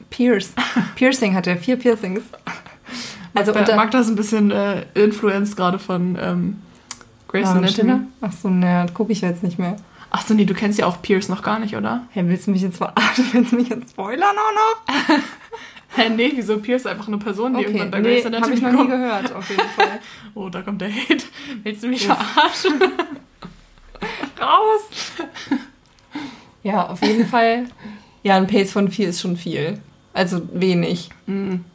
Pierce. 0.10 0.54
Piercing 0.96 1.34
hat 1.36 1.48
er, 1.48 1.58
vier 1.58 1.78
Piercings. 1.78 2.22
Also 3.34 3.52
Also 3.52 3.60
unter 3.60 3.76
Magda 3.78 4.00
ist 4.00 4.10
ein 4.10 4.16
bisschen 4.18 4.52
äh, 4.52 4.84
influenced 4.94 5.56
gerade 5.56 5.80
von 5.80 6.18
ähm, 6.22 6.62
Grace 7.30 7.48
Anatomy. 7.48 8.02
Ach 8.20 8.34
so, 8.34 8.50
ne, 8.50 8.86
gucke 8.94 9.14
ich 9.14 9.22
jetzt 9.22 9.42
nicht 9.44 9.58
mehr. 9.58 9.78
Ach 10.10 10.22
so, 10.26 10.34
nee, 10.34 10.44
du 10.44 10.54
kennst 10.54 10.78
ja 10.78 10.86
auch 10.86 11.02
Pierce 11.02 11.30
noch 11.30 11.42
gar 11.42 11.58
nicht, 11.60 11.78
oder? 11.78 12.04
Hey, 12.10 12.28
willst 12.28 12.48
du 12.48 12.52
mich 12.52 12.62
jetzt 12.62 12.76
verarschen? 12.78 13.26
Willst 13.32 13.54
du 13.54 13.56
mich 13.56 13.70
jetzt 13.70 13.92
spoilern 13.92 14.36
auch 14.36 15.16
noch? 15.16 15.16
Hä, 15.96 16.10
nee, 16.10 16.32
wieso 16.36 16.58
Pierce 16.60 16.82
ist 16.84 16.88
einfach 16.88 17.08
eine 17.08 17.18
Person, 17.18 17.54
die 17.54 17.60
Okay, 17.60 17.68
irgendwann 17.68 17.92
bei 17.92 18.00
nee, 18.00 18.16
Grace 18.16 18.26
habe 18.26 18.38
Anatomy 18.38 18.56
ich 18.56 18.62
noch 18.62 18.72
nie 18.72 18.78
kommt. 18.78 18.90
gehört, 18.92 19.34
auf 19.34 19.50
jeden 19.50 19.62
Fall. 19.76 20.00
Oh, 20.36 20.50
da 20.50 20.62
kommt 20.62 20.82
der 20.82 20.90
Hate. 20.90 21.24
Willst 21.64 21.84
du 21.84 21.88
mich 21.88 22.10
Uff. 22.10 22.18
verarschen? 22.18 22.82
Raus! 24.40 24.90
Ja, 26.64 26.88
auf 26.88 27.02
jeden 27.02 27.26
Fall. 27.28 27.66
Ja, 28.24 28.38
ein 28.38 28.48
Pace 28.48 28.72
von 28.72 28.90
vier 28.90 29.10
ist 29.10 29.22
schon 29.22 29.36
viel. 29.38 29.80
Also 30.14 30.42
wenig. 30.54 31.10
Mhm. 31.26 31.66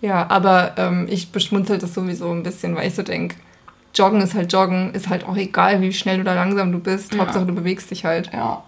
Ja, 0.00 0.26
aber 0.30 0.74
ähm, 0.76 1.06
ich 1.10 1.30
beschmunzel 1.32 1.78
das 1.78 1.94
sowieso 1.94 2.30
ein 2.30 2.42
bisschen, 2.44 2.76
weil 2.76 2.86
ich 2.88 2.94
so 2.94 3.02
denke, 3.02 3.36
Joggen 3.94 4.20
ist 4.20 4.34
halt 4.34 4.52
Joggen, 4.52 4.94
ist 4.94 5.08
halt 5.08 5.24
auch 5.26 5.36
egal, 5.36 5.80
wie 5.80 5.92
schnell 5.92 6.20
oder 6.20 6.34
langsam 6.34 6.70
du 6.70 6.78
bist. 6.78 7.14
Ja. 7.14 7.20
Hauptsache, 7.20 7.46
du 7.46 7.54
bewegst 7.54 7.90
dich 7.90 8.04
halt. 8.04 8.30
Ja. 8.32 8.62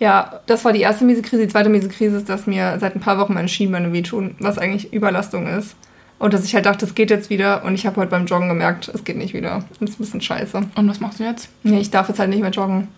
Ja, 0.00 0.40
das 0.46 0.64
war 0.64 0.72
die 0.72 0.80
erste 0.80 1.04
miese 1.04 1.22
Krise. 1.22 1.42
Die 1.42 1.48
zweite 1.48 1.68
miese 1.68 1.88
Krise 1.88 2.16
ist, 2.16 2.28
dass 2.28 2.46
mir 2.46 2.78
seit 2.80 2.96
ein 2.96 3.00
paar 3.00 3.18
Wochen 3.18 3.34
meine 3.34 3.48
Schienbeine 3.48 3.92
wehtun, 3.92 4.34
was 4.40 4.58
eigentlich 4.58 4.92
Überlastung 4.92 5.46
ist. 5.46 5.76
Und 6.18 6.34
dass 6.34 6.44
ich 6.44 6.54
halt 6.54 6.66
dachte, 6.66 6.84
es 6.86 6.94
geht 6.94 7.10
jetzt 7.10 7.30
wieder. 7.30 7.64
Und 7.64 7.74
ich 7.74 7.86
habe 7.86 7.96
heute 8.00 8.10
beim 8.10 8.26
Joggen 8.26 8.48
gemerkt, 8.48 8.90
es 8.92 9.04
geht 9.04 9.16
nicht 9.16 9.32
wieder. 9.34 9.56
Und 9.56 9.64
das 9.80 9.90
ist 9.90 10.00
ein 10.00 10.04
bisschen 10.04 10.20
scheiße. 10.20 10.56
Und 10.74 10.88
was 10.88 11.00
machst 11.00 11.20
du 11.20 11.24
jetzt? 11.24 11.48
Nee, 11.62 11.80
ich 11.80 11.90
darf 11.90 12.08
jetzt 12.08 12.18
halt 12.18 12.30
nicht 12.30 12.40
mehr 12.42 12.50
joggen. 12.50 12.88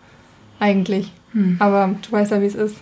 Eigentlich. 0.59 1.13
Hm. 1.33 1.57
Aber 1.59 1.91
du 2.03 2.13
weißt 2.13 2.31
ja, 2.33 2.41
wie 2.41 2.47
es 2.47 2.55
ist. 2.55 2.77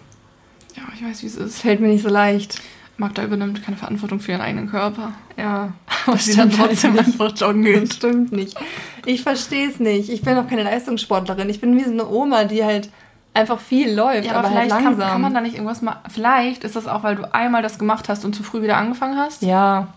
Ja, 0.76 0.82
ich 0.94 1.05
weiß, 1.05 1.22
wie 1.22 1.26
es 1.26 1.37
Es 1.37 1.46
ist. 1.55 1.61
fällt 1.62 1.81
mir 1.81 1.88
nicht 1.88 2.02
so 2.02 2.08
leicht. 2.08 2.61
Magda 2.96 3.25
übernimmt 3.25 3.62
keine 3.64 3.76
Verantwortung 3.78 4.20
für 4.20 4.32
ihren 4.32 4.40
eigenen 4.43 4.69
Körper. 4.70 5.12
Ja. 5.38 5.72
Aber 6.06 6.17
sie 6.19 6.37
dann 6.37 6.50
trotzdem 6.50 6.99
einfach 6.99 7.34
joggen 7.37 7.64
Das 7.64 7.72
geht. 7.81 7.94
stimmt 7.94 8.32
nicht. 8.32 8.55
Ich 9.06 9.22
verstehe 9.22 9.69
es 9.69 9.81
nicht. 9.81 10.11
Ich 10.11 10.22
bin 10.22 10.37
auch 10.37 10.46
keine 10.49 10.62
Leistungssportlerin. 10.64 11.48
Ich 11.48 11.60
bin 11.60 11.77
wie 11.79 11.84
so 11.84 11.91
eine 11.91 12.06
Oma, 12.08 12.44
die 12.44 12.65
halt 12.65 12.91
einfach 13.34 13.60
viel 13.60 13.93
läuft, 13.94 14.25
Ja, 14.27 14.32
aber, 14.32 14.41
aber, 14.41 14.49
halt 14.51 14.58
vielleicht 14.70 14.84
langsam. 14.84 14.99
kann, 14.99 15.10
kann 15.13 15.20
man 15.20 15.34
da 15.34 15.41
nicht 15.41 15.55
irgendwas 15.55 15.82
machen. 15.82 15.99
Vielleicht 16.08 16.65
ist 16.65 16.77
das 16.77 16.87
auch, 16.89 17.03
weil 17.03 17.17
du 17.17 17.32
einmal 17.34 17.63
das 17.63 17.79
gemacht 17.79 18.08
hast 18.08 18.25
und 18.25 18.34
zu 18.34 18.43
früh 18.43 18.63
wieder 18.63 18.77
angefangen 18.77 19.17
hast. 19.19 19.43
ja, 19.43 19.89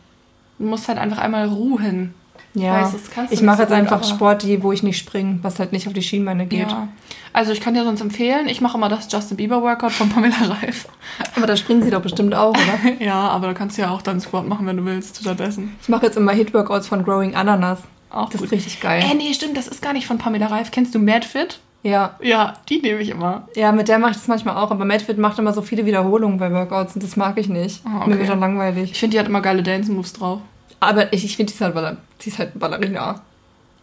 Du 0.60 0.66
musst 0.66 0.88
halt 0.88 1.00
einfach 1.00 1.18
einmal 1.18 1.48
ruhen. 1.48 2.14
ja. 2.54 2.84
weiß, 2.84 2.94
ich 3.32 3.42
mache 3.42 3.64
jetzt 3.64 3.72
einfach 3.74 4.04
Sport, 4.04 4.44
die, 4.44 4.62
wo 4.62 4.72
ich 4.72 4.84
nicht 4.84 5.00
springe, 5.00 5.40
was 5.42 5.58
halt 5.60 5.72
nicht 5.74 5.88
auf 5.88 5.94
die 5.94 6.04
Schienbeine 6.04 6.46
geht. 6.46 6.70
Ja. 6.70 6.88
Also 7.34 7.52
ich 7.52 7.60
kann 7.60 7.74
dir 7.74 7.84
sonst 7.84 8.02
empfehlen, 8.02 8.48
ich 8.48 8.62
mache 8.62 8.78
immer 8.78 8.88
das 8.88 9.12
Justin 9.12 9.38
Bieber 9.38 9.64
Workout 9.64 9.92
von 9.92 10.08
Pamela 10.10 10.36
Reif. 10.62 10.88
Aber 11.36 11.48
da 11.48 11.58
springen 11.58 11.82
sie 11.82 11.90
doch 11.90 12.02
bestimmt 12.04 12.36
auch, 12.36 12.52
oder? 12.52 12.94
Ja, 13.04 13.30
aber 13.30 13.48
da 13.48 13.54
kannst 13.56 13.78
du 13.78 13.82
ja 13.82 13.90
auch 13.90 14.04
dann 14.04 14.22
Squat 14.22 14.48
machen, 14.48 14.68
wenn 14.68 14.78
du 14.78 14.86
willst, 14.86 15.18
stattdessen. 15.20 15.76
Ich 15.82 15.90
mache 15.90 16.06
jetzt 16.06 16.16
immer 16.16 16.32
Hit-Workouts 16.32 16.88
von 16.88 17.04
Growing 17.04 17.34
Ananas. 17.36 17.80
Auch 18.12 18.30
Das 18.30 18.42
gut. 18.42 18.46
ist 18.46 18.52
richtig 18.54 18.80
geil. 18.80 19.04
Äh, 19.12 19.16
nee, 19.16 19.34
stimmt, 19.34 19.58
das 19.58 19.68
ist 19.68 19.82
gar 19.82 19.94
nicht 19.94 20.06
von 20.06 20.20
Pamela 20.20 20.46
Reif. 20.46 20.70
Kennst 20.70 20.94
du 20.94 21.00
MadFit? 21.00 21.60
Ja. 21.84 22.16
Ja, 22.22 22.54
die 22.70 22.80
nehme 22.82 23.02
ich 23.02 23.10
immer. 23.10 23.48
Ja, 23.56 23.72
mit 23.74 23.88
der 23.90 24.00
mache 24.00 24.12
ich 24.12 24.18
das 24.18 24.28
manchmal 24.28 24.56
auch, 24.58 24.72
aber 24.72 24.86
Madfit 24.86 25.18
macht 25.18 25.38
immer 25.38 25.52
so 25.54 25.62
viele 25.62 25.86
Wiederholungen 25.86 26.38
bei 26.38 26.52
Workouts 26.52 26.96
und 26.96 27.04
das 27.04 27.18
mag 27.18 27.38
ich 27.38 27.50
nicht. 27.50 27.82
Ah, 27.86 28.02
okay. 28.02 28.10
Mir 28.12 28.20
wird 28.20 28.30
dann 28.30 28.40
langweilig. 28.40 28.92
Ich 28.92 29.00
finde, 29.00 29.16
die 29.16 29.20
hat 29.20 29.28
immer 29.28 29.42
geile 29.42 29.62
Dance-Moves 29.64 30.14
drauf. 30.14 30.40
Aber 30.80 31.12
ich, 31.14 31.26
ich 31.26 31.36
finde, 31.36 31.52
die, 31.52 31.56
ist 31.56 31.62
halt 31.62 31.76
Baller- 31.76 31.98
die 32.22 32.30
ist 32.30 32.40
halt 32.40 32.58
Ballerina. 32.58 33.22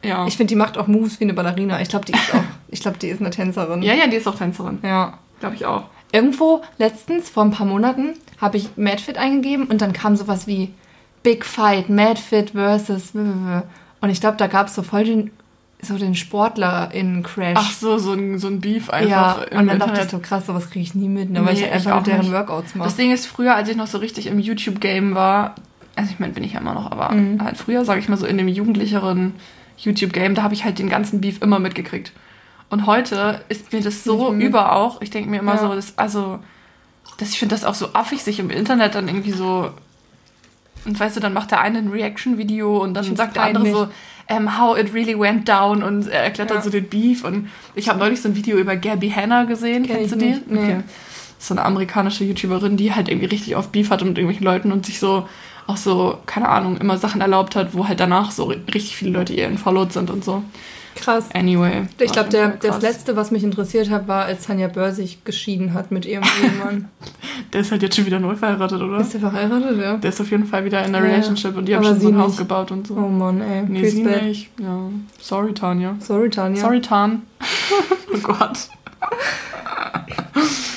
Ja. 0.03 0.27
Ich 0.27 0.37
finde, 0.39 0.49
die 0.49 0.57
macht 0.57 0.79
auch 0.79 0.87
Moves 0.87 1.21
wie 1.21 1.25
eine 1.25 1.35
Ballerina. 1.35 1.81
Ich 1.83 1.89
glaube, 1.91 2.07
die 2.07 2.13
ist 2.13 2.35
auch, 2.35 2.43
ich 2.69 2.81
glaube, 2.81 2.97
die 2.99 3.09
ist 3.09 3.21
eine 3.21 3.31
Tänzerin. 3.31 3.83
ja, 3.83 3.93
ja, 3.95 4.07
die 4.07 4.17
ist 4.17 4.27
auch 4.27 4.35
Tänzerin. 4.35 4.79
Ja. 4.83 5.19
Glaube 5.41 5.55
ich 5.57 5.67
auch. 5.67 5.85
Irgendwo 6.13 6.63
letztens, 6.79 7.29
vor 7.31 7.45
ein 7.45 7.51
paar 7.51 7.67
Monaten, 7.67 8.15
habe 8.41 8.57
ich 8.57 8.71
Madfit 8.77 9.17
eingegeben 9.19 9.67
und 9.67 9.81
dann 9.83 9.93
kam 9.93 10.17
sowas 10.17 10.47
wie 10.47 10.73
Big 11.23 11.45
Fight, 11.45 11.89
Madfit 11.91 12.51
versus. 12.51 13.13
Und 13.15 14.09
ich 14.11 14.21
glaube, 14.21 14.37
da 14.39 14.47
gab 14.47 14.67
es 14.69 14.75
so 14.75 14.83
voll 14.83 15.05
den, 15.05 15.31
so 15.83 15.97
den 15.99 16.15
Sportler-in-Crash. 16.15 17.55
Ach 17.59 17.73
so, 17.73 17.99
so 17.99 18.13
ein, 18.13 18.39
so 18.39 18.49
ein 18.49 18.61
Beef 18.61 18.91
einfach 18.91 19.11
ja, 19.51 19.59
und 19.59 19.67
dann 19.67 19.79
dachte 19.79 20.01
ich 20.03 20.11
so, 20.11 20.19
krass, 20.19 20.47
sowas 20.47 20.71
kriege 20.71 20.83
ich 20.83 20.95
nie 20.95 21.09
mit, 21.09 21.31
ne, 21.31 21.45
weil 21.45 21.55
Nee, 21.55 21.61
ich 21.61 21.67
ich 21.67 21.73
einfach 21.73 21.93
auch 21.93 21.97
mit 21.99 22.07
deren 22.09 22.21
nicht. 22.21 22.33
Workouts 22.33 22.75
mache. 22.75 22.89
Das 22.89 22.97
Ding 22.97 23.11
ist, 23.13 23.27
früher, 23.27 23.55
als 23.55 23.69
ich 23.69 23.77
noch 23.77 23.87
so 23.87 23.99
richtig 23.99 24.27
im 24.27 24.39
YouTube-Game 24.39 25.15
war, 25.15 25.55
also 25.97 26.11
ich 26.13 26.19
meine, 26.21 26.33
bin 26.33 26.45
ich 26.45 26.53
ja 26.53 26.61
immer 26.61 26.75
noch, 26.75 26.91
aber 26.91 27.11
Mhm. 27.13 27.43
halt 27.43 27.57
früher, 27.57 27.85
sage 27.85 28.01
ich 28.01 28.09
mal 28.09 28.17
so, 28.17 28.27
in 28.27 28.39
dem 28.39 28.49
jugendlicheren 28.49 29.35
YouTube-Game, 29.79 30.35
da 30.35 30.43
habe 30.43 30.55
ich 30.55 30.65
halt 30.65 30.79
den 30.79 30.89
ganzen 30.89 31.21
Beef 31.21 31.41
immer 31.43 31.59
mitgekriegt. 31.59 32.13
Und 32.69 32.87
heute 32.87 33.41
ist 33.49 33.73
mir 33.73 33.81
das 33.81 34.05
so 34.05 34.31
mehr. 34.31 34.47
über 34.47 34.73
auch. 34.77 35.01
Ich 35.03 35.11
denke 35.11 35.29
mir 35.31 35.39
immer 35.41 35.55
Ja. 35.55 35.61
so, 35.61 35.75
das, 35.75 35.95
also, 35.99 36.39
das, 37.19 37.31
ich 37.31 37.39
finde 37.39 37.55
das 37.55 37.65
auch 37.65 37.75
so 37.75 37.95
affig, 37.95 38.23
sich 38.23 38.39
im 38.39 38.51
Internet 38.51 38.95
dann 38.95 39.09
irgendwie 39.09 39.33
so. 39.33 39.71
Und 40.85 40.99
weißt 40.99 41.17
du, 41.17 41.21
dann 41.21 41.33
macht 41.35 41.51
der 41.51 41.61
eine 41.61 41.79
ein 41.79 41.89
Reaction-Video 41.89 42.79
und 42.83 42.95
dann 42.95 43.05
Ich 43.05 43.17
sagt 43.17 43.37
der 43.37 43.43
andere 43.43 43.65
peinlich. 43.65 43.79
so, 43.81 43.89
ähm, 44.31 44.59
how 44.59 44.79
it 44.79 44.95
really 44.95 45.19
went 45.19 45.47
down 45.49 45.83
und 45.83 46.09
er 46.09 46.23
erklärt 46.23 46.49
Ja. 46.51 46.55
dann 46.57 46.65
so 46.65 46.71
den 46.71 46.89
Beef. 46.89 47.25
Und 47.25 47.51
ich 47.75 47.89
habe 47.89 47.99
neulich 47.99 48.23
so 48.23 48.29
ein 48.29 48.37
Video 48.37 48.57
über 48.57 48.77
Gabby 48.77 49.11
Hanna 49.11 49.45
gesehen. 49.45 49.85
Kenn 49.87 49.97
Kennst 49.97 50.13
du 50.13 50.17
die? 50.19 50.25
nicht, 50.27 50.51
nee. 50.51 50.59
Okay. 50.61 50.77
Das 50.87 51.45
ist 51.45 51.49
so 51.49 51.55
eine 51.55 51.65
amerikanische 51.65 52.25
YouTuberin, 52.25 52.77
die 52.77 52.95
halt 52.95 53.09
irgendwie 53.09 53.27
richtig 53.27 53.57
oft 53.57 53.73
Beef 53.73 53.91
hatte 53.91 54.05
mit 54.05 54.17
irgendwelchen 54.17 54.45
Leuten 54.47 54.73
und 54.73 54.87
sich 54.87 54.99
so 54.99 55.29
auch 55.67 55.77
so, 55.77 56.19
keine 56.27 56.49
Ahnung, 56.49 56.79
immer 56.79 56.97
Sachen 56.99 57.21
erlaubt 57.21 57.55
hat, 57.57 57.75
wo 57.75 57.87
halt 57.89 58.01
danach 58.01 58.31
so 58.31 58.47
ri- 58.51 58.59
richtig 58.75 58.97
viele 58.97 59.11
Leute 59.13 59.33
ihr 59.35 59.47
entfollowed 59.47 59.93
sind 59.93 60.11
und 60.11 60.25
so. 60.25 60.43
Krass. 61.01 61.29
Anyway. 61.35 61.83
Ich 61.99 62.13
glaube, 62.13 62.29
der, 62.29 62.49
das 62.51 62.83
letzte, 62.83 63.17
was 63.17 63.31
mich 63.31 63.43
interessiert 63.43 63.91
hat, 63.91 64.07
war, 64.07 64.25
als 64.27 64.45
Tanja 64.47 64.69
Böhr 64.69 64.93
sich 64.93 65.25
geschieden 65.25 65.73
hat 65.75 65.91
mit 65.91 66.05
ihrem 66.07 66.23
Ehemann. 66.45 66.89
Der 67.53 67.63
ist 67.63 67.71
halt 67.73 67.83
jetzt 67.83 67.97
schon 67.97 68.07
wieder 68.07 68.21
neu 68.21 68.37
verheiratet, 68.37 68.81
oder? 68.81 68.99
Ist 69.01 69.13
der 69.15 69.21
verheiratet, 69.21 69.81
ja? 69.81 69.97
Der 69.97 70.11
ist 70.11 70.21
auf 70.21 70.31
jeden 70.31 70.45
Fall 70.47 70.65
wieder 70.65 70.85
in 70.85 70.95
einer 70.95 71.05
Ja, 71.07 71.13
Relationship 71.13 71.57
und 71.57 71.67
die 71.67 71.75
haben 71.75 71.85
schon 71.85 72.01
so 72.01 72.09
ein 72.09 72.19
Haus 72.19 72.37
gebaut 72.37 72.71
und 72.71 72.87
so. 72.87 72.95
Oh 72.95 73.09
Mann, 73.09 73.41
ey. 73.41 73.63
nee, 73.67 73.81
Feels 73.81 73.95
sie 73.95 74.03
bad. 74.05 74.23
nicht. 74.23 74.51
Ja. 74.61 74.79
Sorry, 75.21 75.53
Tanja. 75.55 75.97
Sorry, 76.01 76.29
Tanja. 76.31 76.61
Sorry, 76.61 76.81
Tan. 76.81 77.23
oh 78.15 78.19
Gott. 78.23 78.69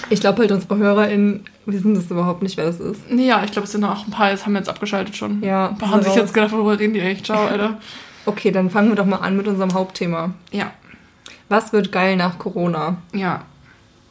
Ich 0.10 0.20
glaube 0.20 0.40
halt, 0.40 0.52
unsere 0.52 0.78
HörerInnen 0.78 1.44
wissen 1.66 1.96
das 1.96 2.10
überhaupt 2.12 2.44
nicht, 2.44 2.58
wer 2.58 2.66
das 2.66 2.80
ist. 2.80 3.02
Ja, 3.10 3.44
ich 3.44 3.52
glaube, 3.52 3.66
es 3.66 3.72
sind 3.72 3.84
auch 3.84 4.06
ein 4.06 4.12
paar, 4.12 4.32
jetzt 4.32 4.46
haben 4.46 4.54
wir 4.54 4.60
jetzt 4.60 4.70
abgeschaltet 4.70 5.16
schon. 5.16 5.42
Ja, 5.44 5.70
Ein 5.70 5.78
paar 5.78 5.92
haben 5.92 6.02
sich 6.02 6.12
raus. 6.12 6.18
jetzt 6.18 6.34
gedacht, 6.34 6.52
worüber 6.52 6.78
reden 6.80 6.94
die 6.94 7.00
echt? 7.00 7.26
Ciao, 7.26 7.46
Alter. 7.48 7.78
Okay, 8.26 8.52
dann 8.52 8.70
fangen 8.70 8.90
wir 8.90 8.96
doch 8.96 9.06
mal 9.06 9.18
an 9.18 9.36
mit 9.38 9.48
unserem 9.48 9.74
Hauptthema. 9.74 10.34
Ja, 10.52 10.72
Was 11.50 11.74
wird 11.74 11.92
geil 11.92 12.16
nach 12.16 12.38
Corona? 12.40 12.98
ja. 13.14 13.44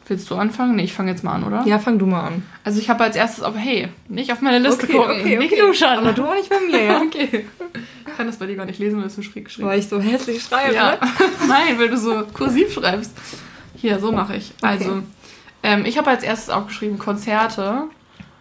Willst 0.08 0.28
du 0.30 0.34
anfangen? 0.34 0.74
Nee, 0.74 0.82
ich 0.82 0.92
fange 0.92 1.12
jetzt 1.12 1.22
mal 1.22 1.32
an, 1.32 1.44
oder? 1.44 1.62
Ja, 1.64 1.78
fang 1.78 1.96
du 1.96 2.06
mal 2.06 2.22
an. 2.26 2.42
Also 2.64 2.80
ich 2.80 2.90
habe 2.90 3.04
als 3.04 3.14
erstes 3.14 3.44
auf, 3.44 3.54
hey, 3.56 3.88
nicht 4.08 4.32
auf 4.32 4.40
meine 4.40 4.58
Liste 4.58 4.82
okay, 4.84 4.92
gucken. 4.92 5.20
okay, 5.20 5.38
Nicht 5.38 5.52
okay. 5.52 5.62
luschern. 5.62 5.98
Aber 6.00 6.12
du 6.12 6.24
auch 6.24 6.34
nicht 6.34 6.50
bei 6.50 6.58
mir, 6.60 6.82
ja? 6.82 7.00
Okay. 7.06 7.46
Ich 8.06 8.16
kann 8.16 8.26
das 8.26 8.36
bei 8.36 8.46
dir 8.46 8.56
gar 8.56 8.66
nicht 8.66 8.80
lesen, 8.80 8.98
weil 8.98 9.06
es 9.06 9.14
so 9.14 9.22
schräg 9.22 9.44
geschrieben 9.46 9.68
Weil 9.68 9.78
ich 9.78 9.88
so 9.88 10.00
hässlich 10.00 10.42
schreibe. 10.42 10.74
Ja. 10.74 10.98
Nein, 11.48 11.78
weil 11.78 11.88
du 11.88 11.96
so 11.96 12.24
kursiv 12.34 12.72
schreibst. 12.74 13.12
Hier, 13.76 14.00
so 14.00 14.10
mache 14.10 14.34
ich. 14.36 14.52
Also, 14.60 15.02
ähm, 15.62 15.84
ich 15.86 15.96
habe 15.96 16.10
als 16.10 16.24
erstes 16.24 16.50
auch 16.50 16.66
geschrieben 16.66 16.98
Konzerte 16.98 17.84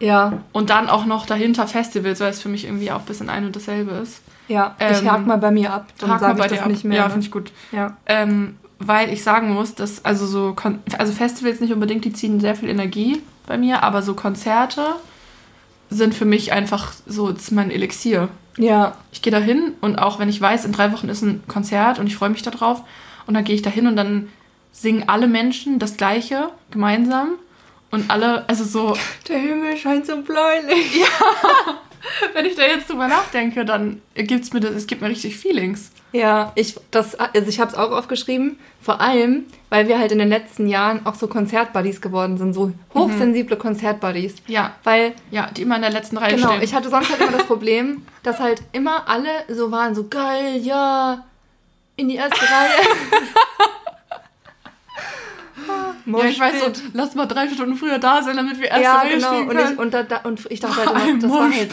Ja, 0.00 0.42
und 0.50 0.68
dann 0.68 0.90
auch 0.90 1.06
noch 1.06 1.26
dahinter 1.26 1.68
Festivals, 1.68 2.18
weil 2.20 2.30
es 2.30 2.42
für 2.42 2.48
mich 2.48 2.64
irgendwie 2.64 2.90
auch 2.90 2.98
ein 3.00 3.06
bisschen 3.06 3.30
ein 3.30 3.46
und 3.46 3.54
dasselbe 3.54 3.92
ist. 3.92 4.20
Ja. 4.52 4.74
ich 4.78 4.98
Ähm, 5.02 5.10
hake 5.10 5.22
mal 5.26 5.38
bei 5.38 5.50
mir 5.50 5.72
ab. 5.72 5.86
Dann 5.98 6.18
sage 6.18 6.34
bei 6.38 6.44
ich 6.44 6.50
das 6.50 6.58
dir 6.60 6.64
ab. 6.64 6.70
nicht 6.70 6.84
mehr. 6.84 6.98
Ja, 6.98 7.04
ne? 7.04 7.10
finde 7.10 7.26
ich 7.26 7.32
gut. 7.32 7.52
ja. 7.72 7.96
Ähm, 8.06 8.56
weil 8.84 9.12
ich 9.12 9.22
sagen 9.22 9.52
muss, 9.54 9.76
dass 9.76 10.04
also 10.04 10.26
so 10.26 10.56
also 10.98 11.12
Festivals 11.12 11.60
nicht 11.60 11.72
unbedingt, 11.72 12.04
die 12.04 12.12
ziehen 12.12 12.40
sehr 12.40 12.56
viel 12.56 12.68
Energie 12.68 13.22
bei 13.46 13.56
mir, 13.56 13.84
aber 13.84 14.02
so 14.02 14.14
Konzerte 14.14 14.84
sind 15.88 16.14
für 16.14 16.24
mich 16.24 16.52
einfach 16.52 16.92
so, 17.06 17.28
ist 17.28 17.52
mein 17.52 17.70
Elixier. 17.70 18.28
ja, 18.56 18.94
Ich 19.12 19.22
gehe 19.22 19.30
da 19.30 19.38
hin 19.38 19.74
und 19.80 20.00
auch 20.00 20.18
wenn 20.18 20.28
ich 20.28 20.40
weiß, 20.40 20.64
in 20.64 20.72
drei 20.72 20.92
Wochen 20.92 21.08
ist 21.08 21.22
ein 21.22 21.42
Konzert 21.46 21.98
und 22.00 22.08
ich 22.08 22.16
freue 22.16 22.30
mich 22.30 22.42
darauf 22.42 22.82
und 23.26 23.34
dann 23.34 23.44
gehe 23.44 23.54
ich 23.54 23.62
da 23.62 23.70
hin 23.70 23.86
und 23.86 23.94
dann 23.94 24.28
singen 24.72 25.04
alle 25.08 25.28
Menschen 25.28 25.78
das 25.78 25.96
Gleiche 25.96 26.48
gemeinsam 26.72 27.34
und 27.92 28.10
alle, 28.10 28.48
also 28.48 28.64
so, 28.64 28.96
Der 29.28 29.38
Himmel 29.38 29.76
scheint 29.76 30.06
so 30.06 30.16
bläulich. 30.22 31.04
wenn 32.34 32.46
ich 32.46 32.56
da 32.56 32.62
jetzt 32.62 32.88
drüber 32.88 33.08
nachdenke, 33.08 33.64
dann 33.64 34.02
gibt's 34.14 34.52
mir 34.52 34.60
das, 34.60 34.72
es 34.72 34.86
gibt 34.86 35.02
mir 35.02 35.08
richtig 35.08 35.36
Feelings. 35.36 35.90
Ja, 36.12 36.52
ich, 36.54 36.76
das, 36.90 37.14
also 37.14 37.48
ich 37.48 37.58
habe 37.58 37.70
es 37.70 37.76
auch 37.76 37.90
aufgeschrieben. 37.90 38.58
Vor 38.82 39.00
allem, 39.00 39.46
weil 39.70 39.88
wir 39.88 39.98
halt 39.98 40.12
in 40.12 40.18
den 40.18 40.28
letzten 40.28 40.68
Jahren 40.68 41.06
auch 41.06 41.14
so 41.14 41.26
Konzertbuddies 41.26 42.00
geworden 42.00 42.36
sind, 42.36 42.52
so 42.52 42.72
hochsensible 42.92 43.56
Konzertbuddies. 43.56 44.34
Ja, 44.46 44.74
Weil, 44.84 45.14
ja, 45.30 45.48
die 45.56 45.62
immer 45.62 45.76
in 45.76 45.82
der 45.82 45.92
letzten 45.92 46.18
Reihe 46.18 46.34
genau, 46.34 46.48
stehen. 46.48 46.62
ich 46.62 46.74
hatte 46.74 46.90
sonst 46.90 47.10
halt 47.10 47.20
immer 47.20 47.32
das 47.32 47.44
Problem, 47.44 48.02
dass 48.22 48.40
halt 48.40 48.62
immer 48.72 49.08
alle 49.08 49.30
so 49.48 49.70
waren, 49.70 49.94
so 49.94 50.08
geil, 50.08 50.56
ja, 50.58 51.24
in 51.96 52.08
die 52.08 52.16
erste 52.16 52.40
Reihe. 52.40 52.70
ja, 56.06 56.24
ich 56.24 56.40
weiß 56.40 56.60
so, 56.60 56.72
lass 56.92 57.14
mal 57.14 57.26
drei 57.26 57.48
Stunden 57.48 57.76
früher 57.76 57.98
da 57.98 58.22
sein, 58.22 58.36
damit 58.36 58.60
wir 58.60 58.68
erste 58.68 58.82
Ja, 58.82 59.02
genau. 59.04 59.40
Und 59.42 59.58
ich, 59.58 59.78
und, 59.78 59.94
da, 59.94 60.02
da, 60.02 60.20
und 60.24 60.40
ich 60.50 60.60
dachte 60.60 60.76
halt 60.84 60.90
immer, 60.90 61.18
das 61.20 61.30
war 61.30 61.50
halt, 61.50 61.70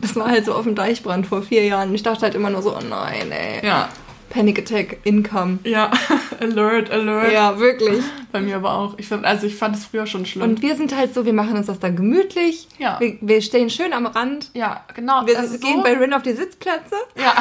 das 0.00 0.16
war 0.16 0.28
halt 0.28 0.44
so 0.44 0.54
auf 0.54 0.64
dem 0.64 0.74
Deichbrand 0.74 1.26
vor 1.26 1.42
vier 1.42 1.64
Jahren. 1.64 1.94
Ich 1.94 2.02
dachte 2.02 2.22
halt 2.22 2.34
immer 2.34 2.50
nur 2.50 2.62
so, 2.62 2.74
oh 2.76 2.80
nein, 2.88 3.30
ey. 3.30 3.66
Ja, 3.66 3.88
Panic 4.36 4.58
Attack, 4.58 4.98
Income. 5.04 5.60
ja, 5.64 5.90
alert, 6.40 6.90
alert. 6.90 7.32
Ja, 7.32 7.58
wirklich. 7.58 8.04
Bei 8.32 8.42
mir 8.42 8.56
aber 8.56 8.74
auch. 8.74 8.98
Ich 8.98 9.08
find, 9.08 9.24
also 9.24 9.46
ich 9.46 9.56
fand 9.56 9.76
es 9.76 9.86
früher 9.86 10.06
schon 10.06 10.26
schlimm. 10.26 10.42
Und 10.50 10.60
wir 10.60 10.76
sind 10.76 10.94
halt 10.94 11.14
so, 11.14 11.24
wir 11.24 11.32
machen 11.32 11.56
uns 11.56 11.68
das 11.68 11.78
dann 11.78 11.96
gemütlich. 11.96 12.68
Ja. 12.78 13.00
Wir, 13.00 13.16
wir 13.22 13.40
stehen 13.40 13.70
schön 13.70 13.94
am 13.94 14.04
Rand. 14.04 14.50
ja, 14.52 14.82
genau. 14.94 15.24
Wir 15.24 15.38
also 15.38 15.56
gehen 15.58 15.78
so, 15.78 15.82
bei 15.82 15.94
Rin 15.94 16.12
auf 16.12 16.20
die 16.20 16.34
Sitzplätze. 16.34 16.96
Ja. 17.18 17.32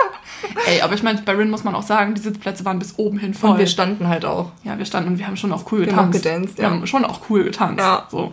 Ey, 0.66 0.80
aber 0.80 0.94
ich 0.94 1.02
meine, 1.02 1.20
bei 1.20 1.32
Rin 1.32 1.50
muss 1.50 1.64
man 1.64 1.74
auch 1.74 1.82
sagen, 1.82 2.14
die 2.14 2.22
Sitzplätze 2.22 2.64
waren 2.64 2.78
bis 2.78 2.98
oben 2.98 3.18
hin 3.18 3.34
voll. 3.34 3.50
Und 3.50 3.58
wir 3.58 3.66
standen 3.66 4.08
halt 4.08 4.24
auch. 4.24 4.52
ja, 4.64 4.78
wir 4.78 4.86
standen 4.86 5.10
und 5.10 5.18
wir 5.18 5.26
haben 5.26 5.36
schon 5.36 5.52
auch 5.52 5.70
cool 5.70 5.84
Wir 5.84 5.94
haben 5.94 6.12
getanzt. 6.12 6.24
gedanced, 6.24 6.56
Wir 6.56 6.64
ja. 6.64 6.70
haben 6.70 6.86
schon 6.86 7.04
auch 7.04 7.20
cool 7.28 7.44
getanzt. 7.44 7.78
Ja. 7.78 8.06
So. 8.10 8.32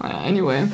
Naja, 0.00 0.18
anyway. 0.26 0.64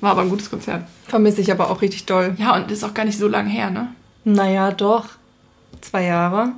War 0.00 0.10
aber 0.10 0.22
ein 0.22 0.28
gutes 0.28 0.50
Konzert. 0.50 0.82
Vermisse 1.06 1.40
ich 1.40 1.52
aber 1.52 1.70
auch 1.70 1.80
richtig 1.82 2.06
doll. 2.06 2.34
Ja, 2.36 2.56
und 2.56 2.68
ist 2.72 2.82
auch 2.82 2.94
gar 2.94 3.04
nicht 3.04 3.16
so 3.16 3.28
lange 3.28 3.48
her, 3.48 3.70
ne? 3.70 3.94
Naja, 4.24 4.72
doch. 4.72 5.04
Zwei 5.80 6.04
Jahre. 6.04 6.52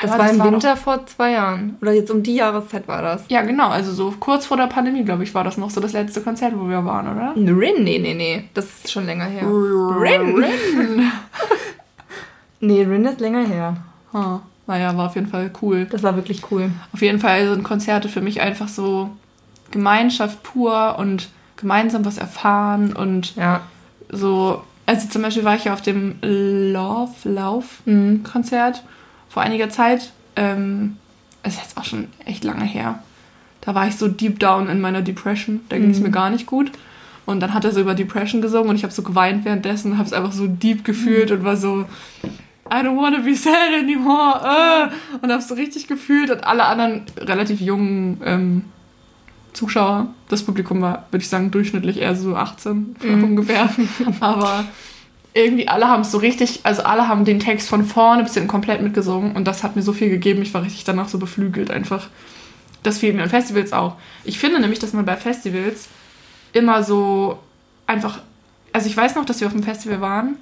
Das 0.00 0.12
Aber 0.12 0.24
war 0.24 0.30
im 0.30 0.38
war 0.38 0.52
Winter 0.52 0.76
vor 0.76 1.06
zwei 1.06 1.32
Jahren. 1.32 1.76
Oder 1.80 1.92
jetzt 1.92 2.10
um 2.10 2.22
die 2.22 2.36
Jahreszeit 2.36 2.86
war 2.86 3.02
das. 3.02 3.24
Ja, 3.28 3.42
genau. 3.42 3.68
Also 3.68 3.92
so 3.92 4.14
kurz 4.20 4.46
vor 4.46 4.56
der 4.56 4.68
Pandemie, 4.68 5.02
glaube 5.04 5.24
ich, 5.24 5.34
war 5.34 5.42
das 5.42 5.56
noch 5.56 5.70
so 5.70 5.80
das 5.80 5.92
letzte 5.92 6.20
Konzert, 6.20 6.52
wo 6.56 6.68
wir 6.68 6.84
waren, 6.84 7.08
oder? 7.08 7.32
Rin? 7.34 7.82
Nee, 7.82 7.98
nee, 7.98 8.14
nee. 8.14 8.44
Das 8.54 8.64
ist 8.66 8.92
schon 8.92 9.06
länger 9.06 9.24
her. 9.24 9.42
Rin? 9.44 10.44
Nee, 12.60 12.82
Rin 12.82 13.04
ist 13.04 13.20
länger 13.20 13.46
her. 13.46 13.76
Ah, 14.12 14.40
naja, 14.66 14.96
war 14.96 15.06
auf 15.06 15.14
jeden 15.14 15.28
Fall 15.28 15.50
cool. 15.62 15.84
Das 15.86 16.02
war 16.02 16.16
wirklich 16.16 16.50
cool. 16.50 16.70
Auf 16.92 17.00
jeden 17.02 17.20
Fall 17.20 17.48
sind 17.48 17.62
Konzerte 17.62 18.08
für 18.08 18.20
mich 18.20 18.40
einfach 18.40 18.68
so 18.68 19.10
Gemeinschaft 19.70 20.42
pur 20.42 20.96
und 20.98 21.28
gemeinsam 21.56 22.04
was 22.04 22.18
erfahren 22.18 22.92
und 22.94 23.36
Ja. 23.36 23.60
so. 24.10 24.62
Also 24.88 25.06
zum 25.08 25.20
Beispiel 25.20 25.44
war 25.44 25.54
ich 25.54 25.64
ja 25.64 25.74
auf 25.74 25.82
dem 25.82 26.14
Love 26.22 27.12
Lauf 27.24 27.82
Mhm. 27.84 28.22
Konzert 28.22 28.82
vor 29.28 29.42
einiger 29.42 29.68
Zeit. 29.68 30.12
Ähm, 30.34 30.96
es 31.42 31.54
ist 31.54 31.60
jetzt 31.62 31.76
auch 31.76 31.84
schon 31.84 32.08
echt 32.24 32.42
lange 32.42 32.64
her. 32.64 33.00
Da 33.60 33.74
war 33.74 33.86
ich 33.86 33.96
so 33.96 34.08
deep 34.08 34.38
down 34.40 34.70
in 34.70 34.80
meiner 34.80 35.02
Depression. 35.02 35.60
Da 35.68 35.76
ging 35.78 35.90
es 35.90 35.98
Mhm. 35.98 36.04
mir 36.04 36.10
gar 36.10 36.30
nicht 36.30 36.46
gut. 36.46 36.72
Und 37.26 37.40
dann 37.40 37.52
hat 37.52 37.66
er 37.66 37.72
so 37.72 37.80
über 37.82 37.94
Depression 37.94 38.40
gesungen 38.40 38.70
und 38.70 38.76
ich 38.76 38.82
habe 38.82 38.92
so 38.94 39.02
geweint 39.02 39.44
währenddessen 39.44 39.92
und 39.92 39.98
habe 39.98 40.06
es 40.06 40.14
einfach 40.14 40.32
so 40.32 40.46
deep 40.46 40.84
gefühlt 40.84 41.30
und 41.30 41.44
war 41.44 41.58
so, 41.58 41.84
I 42.70 42.76
don't 42.76 42.96
wanna 42.96 43.18
be 43.18 43.34
sad 43.34 43.74
anymore. 43.78 44.40
Äh, 44.42 45.16
und 45.22 45.30
habe 45.30 45.42
so 45.42 45.54
richtig 45.54 45.86
gefühlt 45.86 46.30
und 46.30 46.44
alle 46.44 46.64
anderen 46.64 47.02
relativ 47.18 47.60
jungen 47.60 48.22
ähm, 48.24 48.64
Zuschauer, 49.58 50.06
das 50.28 50.44
Publikum 50.44 50.80
war, 50.80 51.06
würde 51.10 51.22
ich 51.22 51.28
sagen, 51.28 51.50
durchschnittlich 51.50 52.00
eher 52.00 52.14
so 52.14 52.36
18 52.36 52.96
ungefähr. 53.02 53.68
Aber 54.20 54.64
irgendwie 55.34 55.66
alle 55.66 55.88
haben 55.88 56.02
es 56.02 56.12
so 56.12 56.18
richtig, 56.18 56.60
also 56.62 56.82
alle 56.82 57.08
haben 57.08 57.24
den 57.24 57.40
Text 57.40 57.68
von 57.68 57.84
vorne 57.84 58.22
bis 58.22 58.34
hinten 58.34 58.48
komplett 58.48 58.82
mitgesungen 58.82 59.34
und 59.34 59.46
das 59.46 59.64
hat 59.64 59.74
mir 59.74 59.82
so 59.82 59.92
viel 59.92 60.10
gegeben. 60.10 60.42
Ich 60.42 60.54
war 60.54 60.62
richtig 60.62 60.84
danach 60.84 61.08
so 61.08 61.18
beflügelt 61.18 61.70
einfach. 61.70 62.08
Das 62.84 62.98
fehlt 62.98 63.16
mir 63.16 63.24
an 63.24 63.30
Festivals 63.30 63.72
auch. 63.72 63.96
Ich 64.24 64.38
finde 64.38 64.60
nämlich, 64.60 64.78
dass 64.78 64.92
man 64.92 65.04
bei 65.04 65.16
Festivals 65.16 65.88
immer 66.52 66.84
so 66.84 67.38
einfach, 67.86 68.20
also 68.72 68.88
ich 68.88 68.96
weiß 68.96 69.16
noch, 69.16 69.24
dass 69.24 69.40
wir 69.40 69.48
auf 69.48 69.52
dem 69.52 69.64
Festival 69.64 70.00
waren 70.00 70.36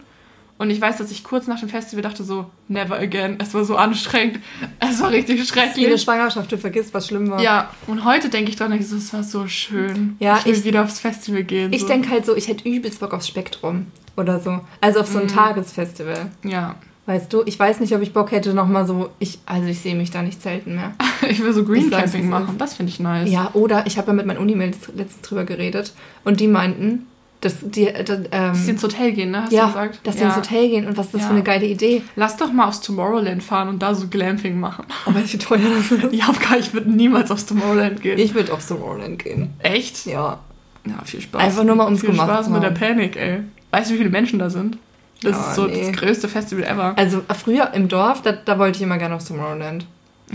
und 0.58 0.70
ich 0.70 0.80
weiß, 0.80 0.96
dass 0.98 1.10
ich 1.10 1.22
kurz 1.24 1.46
nach 1.46 1.60
dem 1.60 1.68
Festival 1.68 2.02
dachte 2.02 2.24
so, 2.24 2.46
never 2.68 2.98
again. 2.98 3.36
Es 3.40 3.52
war 3.54 3.64
so 3.64 3.76
anstrengend. 3.76 4.40
Es 4.80 5.00
war 5.00 5.10
richtig 5.10 5.36
Jede 5.36 5.46
schrecklich. 5.46 6.02
Schwangerschaft, 6.02 6.50
du 6.50 6.58
vergisst, 6.58 6.94
was 6.94 7.06
schlimm 7.08 7.30
war. 7.30 7.40
Ja, 7.42 7.70
und 7.86 8.04
heute 8.04 8.28
denke 8.28 8.50
ich 8.50 8.56
dran, 8.56 8.72
ich 8.72 8.86
so, 8.88 8.96
es 8.96 9.12
war 9.12 9.22
so 9.22 9.46
schön. 9.48 10.16
Ja, 10.18 10.38
ich 10.38 10.46
will 10.46 10.54
ich- 10.54 10.64
wieder 10.64 10.82
aufs 10.82 11.00
Festival 11.00 11.44
gehen. 11.44 11.72
Ich 11.72 11.82
so. 11.82 11.88
denke 11.88 12.10
halt 12.10 12.24
so, 12.26 12.34
ich 12.36 12.48
hätte 12.48 12.68
übelst 12.68 13.00
Bock 13.00 13.12
aufs 13.12 13.28
Spektrum 13.28 13.86
oder 14.16 14.40
so. 14.40 14.60
Also 14.80 15.00
auf 15.00 15.08
so 15.08 15.18
ein 15.18 15.28
Tagesfestival. 15.28 16.30
Ja, 16.44 16.76
Weißt 17.08 17.32
du, 17.32 17.44
ich 17.46 17.56
weiß 17.56 17.78
nicht, 17.78 17.94
ob 17.94 18.02
ich 18.02 18.12
Bock 18.12 18.32
hätte, 18.32 18.52
nochmal 18.52 18.84
so. 18.84 19.10
Ich, 19.20 19.38
also 19.46 19.68
ich 19.68 19.78
sehe 19.78 19.94
mich 19.94 20.10
da 20.10 20.22
nicht 20.22 20.42
selten 20.42 20.74
mehr. 20.74 20.92
ich 21.28 21.40
will 21.40 21.52
so 21.52 21.62
Green 21.64 21.84
Ich 21.84 21.90
sag's, 21.90 22.10
Camping 22.10 22.22
wie 22.22 22.24
es 22.24 22.30
machen. 22.30 22.58
Das 22.58 22.74
finde 22.74 22.90
ich 22.90 22.98
nice. 22.98 23.30
Ja, 23.30 23.50
oder 23.52 23.86
ich 23.86 23.96
habe 23.96 24.08
ja 24.08 24.12
mit 24.12 24.26
meinen 24.26 24.38
Unimails 24.38 24.78
letztens 24.92 25.22
drüber 25.22 25.44
geredet 25.44 25.92
und 26.24 26.40
die 26.40 26.48
meinten, 26.48 27.06
dass 27.40 27.56
die. 27.60 27.86
äh, 27.88 28.04
ähm, 28.08 28.26
Dass 28.30 28.64
die 28.64 28.70
ins 28.70 28.82
Hotel 28.82 29.12
gehen, 29.12 29.30
ne? 29.30 29.42
Hast 29.42 29.52
ja, 29.52 29.62
du 29.62 29.66
gesagt? 29.68 30.00
dass 30.04 30.16
die 30.16 30.22
ja. 30.22 30.28
ins 30.28 30.36
Hotel 30.36 30.68
gehen 30.68 30.86
und 30.86 30.96
was 30.96 31.06
ist 31.06 31.14
das 31.14 31.20
Ja. 31.22 31.26
für 31.28 31.34
eine 31.34 31.42
geile 31.42 31.66
Idee. 31.66 32.02
Lass 32.16 32.36
doch 32.36 32.52
mal 32.52 32.66
aufs 32.68 32.80
Tomorrowland 32.80 33.42
fahren 33.42 33.68
und 33.68 33.80
da 33.82 33.94
so 33.94 34.08
Glamping 34.08 34.58
machen. 34.58 34.86
Oh, 35.06 35.14
weißt 35.14 35.28
du, 35.28 35.38
wie 35.38 35.38
teuer 35.38 35.60
das 35.76 35.90
ist? 35.92 36.12
Ja, 36.14 36.28
ich 36.58 36.72
würde 36.72 36.90
niemals 36.90 37.30
aufs 37.30 37.46
Tomorrowland 37.46 38.00
gehen. 38.02 38.18
Ich 38.18 38.34
würde 38.34 38.52
aufs 38.52 38.66
Tomorrowland 38.68 39.22
gehen. 39.22 39.50
Echt? 39.60 40.06
Ja. 40.06 40.38
Ja, 40.86 40.94
viel 41.04 41.20
Spaß. 41.20 41.42
Einfach 41.42 41.64
nur 41.64 41.74
mal, 41.76 41.84
um's 41.84 42.00
Viel 42.00 42.10
gemacht 42.10 42.28
Spaß 42.28 42.46
zu 42.46 42.52
mit 42.52 42.62
der. 42.62 42.70
Panik, 42.70 43.16
ey. 43.16 43.40
Weißt 43.72 43.90
du, 43.90 43.94
wie 43.94 43.98
viele 43.98 44.10
Menschen 44.10 44.38
da 44.38 44.48
sind? 44.50 44.78
Das 45.22 45.32
Ja, 45.32 45.48
ist 45.50 45.54
so 45.56 45.66
nee. 45.66 45.86
das 45.90 45.96
größte 46.00 46.28
Festival 46.28 46.64
ever. 46.64 46.92
Also 46.96 47.22
früher 47.42 47.72
im 47.74 47.88
Dorf, 47.88 48.22
da, 48.22 48.32
da 48.32 48.58
wollte 48.58 48.76
ich 48.76 48.82
immer 48.82 48.98
gerne 48.98 49.14
aufs 49.16 49.24
Tomorrowland. 49.26 49.86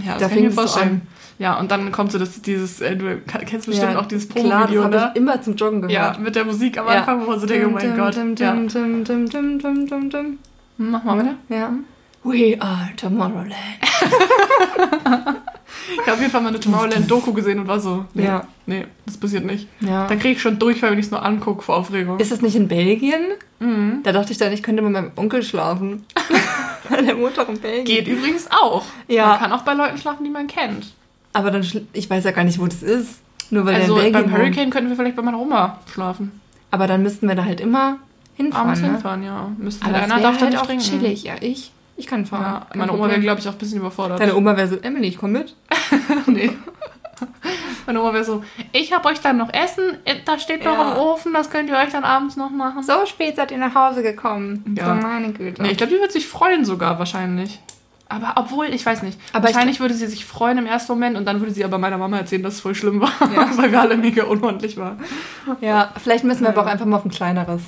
Ja, 0.03 0.13
das 0.13 0.21
da 0.23 0.27
kann 0.29 0.37
ich 0.37 0.43
mir 0.45 0.51
vorstellen. 0.51 1.01
Ja, 1.41 1.59
und 1.59 1.71
dann 1.71 1.91
kommt 1.91 2.11
so 2.11 2.19
das, 2.19 2.39
dieses, 2.43 2.81
äh, 2.81 2.95
du 2.95 3.17
kennst 3.47 3.65
bestimmt 3.65 3.93
Ja, 3.93 3.99
auch 3.99 4.05
dieses 4.05 4.29
Klar, 4.29 4.67
das 4.67 4.75
Promo-Video, 4.75 4.87
ne? 4.87 5.11
ich 5.15 5.19
immer 5.19 5.41
zum 5.41 5.55
Joggen 5.55 5.89
Ja, 5.89 6.09
gehört. 6.09 6.19
mit 6.19 6.35
der 6.35 6.45
Musik 6.45 6.77
am 6.77 6.85
Ja. 6.85 6.99
Anfang, 6.99 7.21
wo 7.25 7.31
man 7.31 7.39
so 7.39 7.47
denkt, 7.47 7.65
oh 7.67 7.71
mein 7.71 7.97
Gott. 7.97 8.15
dum, 8.15 8.35
Ja. 8.37 8.53
dum, 8.53 8.67
dum, 9.03 9.27
dum, 9.29 9.59
dum, 9.59 10.09
dum. 10.09 10.09
Hm, 10.77 10.91
Mach 10.91 11.03
mal 11.03 11.17
weiter. 11.17 11.33
Ja. 11.49 11.71
We 12.23 12.55
are 12.61 12.89
Tomorrowland. 12.95 13.55
Ich 15.93 15.99
habe 16.01 16.11
auf 16.13 16.19
jeden 16.19 16.31
Fall 16.31 16.41
mal 16.41 16.49
eine 16.49 16.59
Tomorrowland-Doku 16.59 17.33
gesehen 17.33 17.59
und 17.59 17.67
war 17.67 17.79
so, 17.79 18.05
nee, 18.13 18.25
Ja. 18.25 18.45
nee, 18.67 18.85
das 19.05 19.17
passiert 19.17 19.43
nicht. 19.45 19.67
Ja. 19.79 20.05
Da 20.07 20.15
kriege 20.15 20.33
ich 20.35 20.41
schon 20.41 20.59
Durchfall, 20.59 20.91
wenn 20.91 20.99
ich 20.99 21.05
es 21.05 21.11
nur 21.11 21.23
angucke 21.25 21.63
vor 21.63 21.75
Aufregung. 21.77 22.19
Ist 22.19 22.31
das 22.31 22.41
nicht 22.41 22.55
in 22.55 22.67
Belgien? 22.67 23.21
Mhm. 23.59 24.01
Da 24.03 24.11
dachte 24.11 24.31
ich 24.31 24.37
dann, 24.37 24.51
ich 24.53 24.61
könnte 24.61 24.83
mit 24.83 24.91
meinem 24.91 25.11
Onkel 25.15 25.41
schlafen. 25.43 26.05
Weil 26.89 27.05
der 27.05 27.17
wohnt 27.17 27.37
doch 27.37 27.49
in 27.49 27.59
Belgien. 27.59 27.85
Geht 27.85 28.07
übrigens 28.07 28.47
auch. 28.51 28.83
Ja. 29.07 29.27
Man 29.29 29.39
kann 29.39 29.51
auch 29.53 29.63
bei 29.63 29.73
Leuten 29.73 29.97
schlafen, 29.97 30.23
die 30.23 30.29
man 30.29 30.47
kennt. 30.47 30.93
Aber 31.33 31.51
dann, 31.51 31.65
ich 31.93 32.09
weiß 32.09 32.23
ja 32.23 32.31
gar 32.31 32.43
nicht, 32.43 32.59
wo 32.59 32.65
das 32.65 32.83
ist. 32.83 33.21
Nur 33.49 33.65
weil 33.65 33.75
also 33.75 33.95
der 33.95 34.07
in 34.07 34.13
Belgien 34.13 34.31
beim. 34.31 34.41
Hurricane 34.41 34.69
könnten 34.69 34.89
wir 34.89 34.95
vielleicht 34.95 35.15
bei 35.15 35.21
meiner 35.21 35.39
Oma 35.39 35.79
schlafen. 35.91 36.39
Aber 36.71 36.87
dann 36.87 37.03
müssten 37.03 37.27
wir 37.27 37.35
da 37.35 37.43
halt 37.45 37.59
immer 37.59 37.97
hinfahren. 38.35 38.67
Abends 38.67 38.81
ne? 38.81 38.91
hinfahren, 38.91 39.23
ja. 39.23 39.51
Müssten 39.57 39.85
Aber 39.85 39.97
einer 39.97 40.07
wäre 40.09 40.21
darf 40.21 40.37
da 40.37 40.45
halt 40.45 40.57
auch 40.57 40.65
trinken. 40.65 40.83
chillig. 40.83 41.23
Ja, 41.23 41.33
ich, 41.41 41.71
ich 41.97 42.07
kann 42.07 42.25
fahren. 42.25 42.41
Ja, 42.43 42.67
meine 42.75 42.93
Oma 42.93 43.09
wäre, 43.09 43.19
glaube 43.19 43.41
ich, 43.41 43.47
auch 43.47 43.53
ein 43.53 43.57
bisschen 43.57 43.79
überfordert. 43.79 44.19
Deine 44.19 44.35
Oma 44.35 44.55
wäre 44.55 44.67
so, 44.67 44.77
Emily, 44.77 45.09
ich 45.09 45.17
komm 45.17 45.33
mit. 45.33 45.55
nee. 46.27 46.51
Meine 47.85 48.01
Oma 48.01 48.13
wäre 48.13 48.23
so, 48.23 48.43
ich 48.71 48.93
habe 48.93 49.09
euch 49.09 49.19
dann 49.19 49.37
noch 49.37 49.53
Essen, 49.53 49.97
da 50.25 50.39
steht 50.39 50.63
noch 50.63 50.77
Ja. 50.77 50.91
im 50.93 50.97
Ofen, 50.97 51.33
das 51.33 51.49
könnt 51.49 51.69
ihr 51.69 51.77
euch 51.77 51.89
dann 51.89 52.03
abends 52.03 52.35
noch 52.37 52.49
machen. 52.49 52.83
So 52.83 53.05
spät 53.05 53.35
seid 53.35 53.51
ihr 53.51 53.57
nach 53.57 53.75
Hause 53.75 54.01
gekommen. 54.01 54.75
Ja. 54.77 54.85
So, 54.85 55.07
meine 55.07 55.31
Güte. 55.33 55.61
Nee, 55.61 55.71
ich 55.71 55.77
glaube, 55.77 55.93
die 55.93 55.99
wird 55.99 56.11
sich 56.11 56.27
freuen 56.27 56.65
sogar 56.65 56.97
wahrscheinlich. 56.99 57.59
Aber 58.11 58.33
obwohl, 58.35 58.67
ich 58.67 58.85
weiß 58.85 59.03
nicht. 59.03 59.17
Aber 59.33 59.49
ich 59.49 59.55
wahrscheinlich 59.55 59.79
würde 59.79 59.93
sie 59.93 60.07
sich 60.07 60.25
freuen 60.25 60.57
im 60.57 60.65
ersten 60.65 60.91
Moment 60.91 61.17
und 61.17 61.25
dann 61.25 61.39
würde 61.39 61.53
sie 61.53 61.63
aber 61.65 61.77
meiner 61.77 61.97
Mama 61.97 62.17
erzählen, 62.17 62.43
dass 62.43 62.55
es 62.55 62.59
voll 62.61 62.75
schlimm 62.75 63.01
war, 63.01 63.11
Ja. 63.33 63.49
weil 63.57 63.71
wir 63.71 63.81
alle 63.81 63.97
mega 63.97 64.23
unordentlich 64.23 64.77
waren. 64.77 64.99
ja, 65.61 65.91
vielleicht 66.01 66.23
müssen 66.23 66.41
wir 66.41 66.49
aber 66.49 66.61
Ja. 66.61 66.67
auch 66.67 66.71
einfach 66.71 66.85
mal 66.85 66.97
auf 66.97 67.05
ein 67.05 67.11
kleineres. 67.11 67.61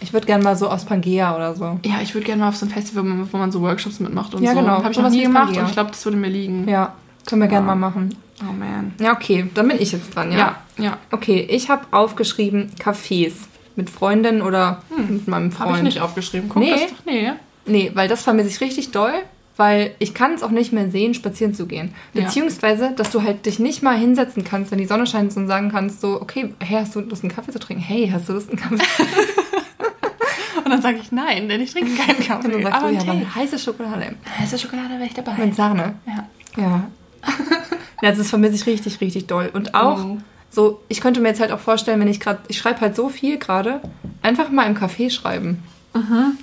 Ich 0.00 0.12
würde 0.12 0.26
gerne 0.26 0.44
mal 0.44 0.54
so 0.56 0.68
aus 0.68 0.84
Pangea 0.84 1.34
oder 1.34 1.54
so. 1.56 1.80
Ja, 1.84 1.96
ich 2.02 2.14
würde 2.14 2.24
gerne 2.26 2.42
mal 2.42 2.48
auf 2.50 2.56
so 2.56 2.66
ein 2.66 2.70
Festival, 2.70 3.04
wo 3.32 3.36
man, 3.36 3.50
so 3.50 3.60
Workshops 3.62 3.98
mitmacht 3.98 4.32
und 4.34 4.42
Ja, 4.44 4.52
so. 4.52 4.60
genau. 4.60 4.82
Habe 4.82 4.92
ich 4.92 4.98
noch 4.98 5.10
nie 5.10 5.22
gemacht 5.22 5.46
Pangea. 5.46 5.62
und 5.62 5.66
ich 5.68 5.72
glaube, 5.74 5.90
das 5.90 6.04
würde 6.04 6.16
mir 6.18 6.28
liegen. 6.28 6.68
Ja, 6.68 6.92
können 7.26 7.40
wir 7.42 7.48
gerne 7.48 7.66
Ja. 7.66 7.74
mal 7.74 7.90
machen. 7.90 8.14
Oh 8.42 8.52
man. 8.52 8.92
Ja, 9.00 9.12
okay, 9.12 9.50
dann 9.54 9.66
bin 9.66 9.80
ich 9.80 9.90
jetzt 9.90 10.14
dran, 10.14 10.30
ja? 10.30 10.56
Ja, 10.78 10.84
ja. 10.84 10.98
Okay, 11.10 11.44
ich 11.50 11.68
habe 11.70 11.86
aufgeschrieben 11.90 12.70
Cafés. 12.80 13.32
Mit 13.74 13.90
Freundin 13.90 14.42
oder 14.42 14.82
mit 15.08 15.26
meinem 15.28 15.50
Freund. 15.52 15.68
Habe 15.68 15.78
ich 15.78 15.84
nicht 15.84 16.00
aufgeschrieben. 16.00 16.48
Guck, 16.48 16.62
Nee. 16.62 16.70
das 16.72 16.80
doch, 16.86 17.04
nee. 17.06 17.30
Nee, 17.66 17.90
weil 17.94 18.08
das 18.08 18.22
vermisse 18.22 18.48
ich 18.48 18.60
richtig 18.60 18.90
doll, 18.92 19.12
weil 19.58 19.94
ich 19.98 20.14
kann 20.14 20.32
es 20.32 20.42
auch 20.42 20.50
nicht 20.50 20.72
mehr 20.72 20.90
sehen, 20.90 21.12
spazieren 21.12 21.52
zu 21.52 21.66
gehen. 21.66 21.92
Beziehungsweise, 22.14 22.92
dass 22.96 23.10
du 23.10 23.22
halt 23.22 23.44
dich 23.44 23.58
nicht 23.58 23.82
mal 23.82 23.96
hinsetzen 23.98 24.44
kannst, 24.44 24.70
wenn 24.70 24.78
die 24.78 24.86
Sonne 24.86 25.06
scheint 25.06 25.36
und 25.36 25.46
sagen 25.48 25.70
kannst 25.70 26.00
so, 26.00 26.20
okay, 26.22 26.54
hey, 26.60 26.78
hast 26.80 26.94
du 26.94 27.00
Lust, 27.00 27.22
einen 27.24 27.32
Kaffee 27.34 27.52
zu 27.52 27.58
trinken? 27.58 27.82
Hey, 27.82 28.08
hast 28.10 28.28
du 28.28 28.32
Lust, 28.32 28.48
einen 28.48 28.58
Kaffee 28.58 28.76
zu 28.78 28.84
trinken? 28.86 29.14
Und 30.64 30.72
dann 30.72 30.82
sage 30.82 30.98
ich 31.02 31.12
nein, 31.12 31.48
denn 31.48 31.60
ich 31.62 31.72
trinke 31.72 31.90
keinen 31.94 32.20
Kaffee. 32.20 32.46
Und 32.48 32.54
dann 32.54 32.62
sagst 32.62 32.78
aber 32.82 32.88
du, 32.90 32.94
ja, 32.96 33.00
aber 33.00 33.12
Tee. 33.12 33.16
eine 33.18 33.34
heiße 33.34 33.58
Schokolade 33.58 34.14
Heiße 34.38 34.58
Schokolade 34.58 34.90
wäre 34.94 35.04
ich 35.06 35.14
dabei. 35.14 35.32
mit 35.38 35.54
Sahne. 35.54 35.94
Ja. 36.06 36.28
Ja. 36.62 36.90
ja, 38.02 38.12
das 38.12 38.28
vermisse 38.28 38.54
ich 38.56 38.66
richtig, 38.66 39.00
richtig 39.00 39.26
doll. 39.26 39.48
Und 39.52 39.74
auch 39.74 40.04
Oh. 40.04 40.18
so, 40.50 40.82
ich 40.88 41.00
könnte 41.00 41.20
mir 41.20 41.28
jetzt 41.28 41.40
halt 41.40 41.52
auch 41.52 41.58
vorstellen, 41.60 42.00
wenn 42.00 42.08
ich 42.08 42.20
gerade, 42.20 42.40
ich 42.48 42.58
schreibe 42.58 42.82
halt 42.82 42.96
so 42.96 43.08
viel 43.08 43.38
gerade, 43.38 43.80
einfach 44.20 44.50
mal 44.50 44.64
im 44.66 44.76
Café 44.76 45.10
schreiben. 45.10 45.62